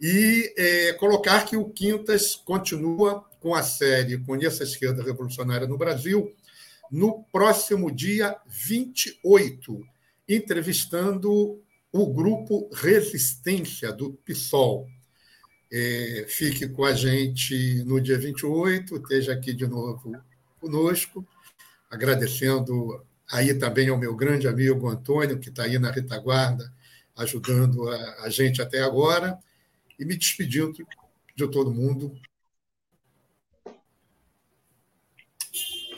E 0.00 0.54
é, 0.56 0.92
colocar 0.94 1.44
que 1.44 1.58
o 1.58 1.68
Quintas 1.68 2.34
continua 2.36 3.22
com 3.38 3.54
a 3.54 3.62
série 3.62 4.18
Conheça 4.18 4.62
a 4.62 4.66
Esquerda 4.66 5.02
Revolucionária 5.02 5.66
no 5.66 5.76
Brasil, 5.76 6.34
no 6.90 7.24
próximo 7.24 7.90
dia 7.90 8.36
28, 8.46 9.80
entrevistando 10.28 11.62
o 11.92 12.06
grupo 12.12 12.68
Resistência 12.72 13.92
do 13.92 14.12
PSOL. 14.24 14.88
É, 15.72 16.26
fique 16.28 16.68
com 16.68 16.84
a 16.84 16.92
gente 16.92 17.84
no 17.84 18.00
dia 18.00 18.18
28, 18.18 18.96
esteja 18.96 19.32
aqui 19.32 19.52
de 19.52 19.66
novo 19.66 20.20
conosco, 20.60 21.26
agradecendo 21.88 23.04
aí 23.30 23.54
também 23.54 23.88
ao 23.88 23.98
meu 23.98 24.14
grande 24.16 24.48
amigo 24.48 24.88
Antônio, 24.88 25.38
que 25.38 25.48
está 25.48 25.64
aí 25.64 25.78
na 25.78 25.90
retaguarda, 25.90 26.72
ajudando 27.16 27.88
a, 27.88 28.24
a 28.24 28.30
gente 28.30 28.60
até 28.60 28.80
agora, 28.82 29.38
e 29.98 30.04
me 30.04 30.16
despedindo 30.16 30.72
de 31.36 31.48
todo 31.48 31.72
mundo. 31.72 32.18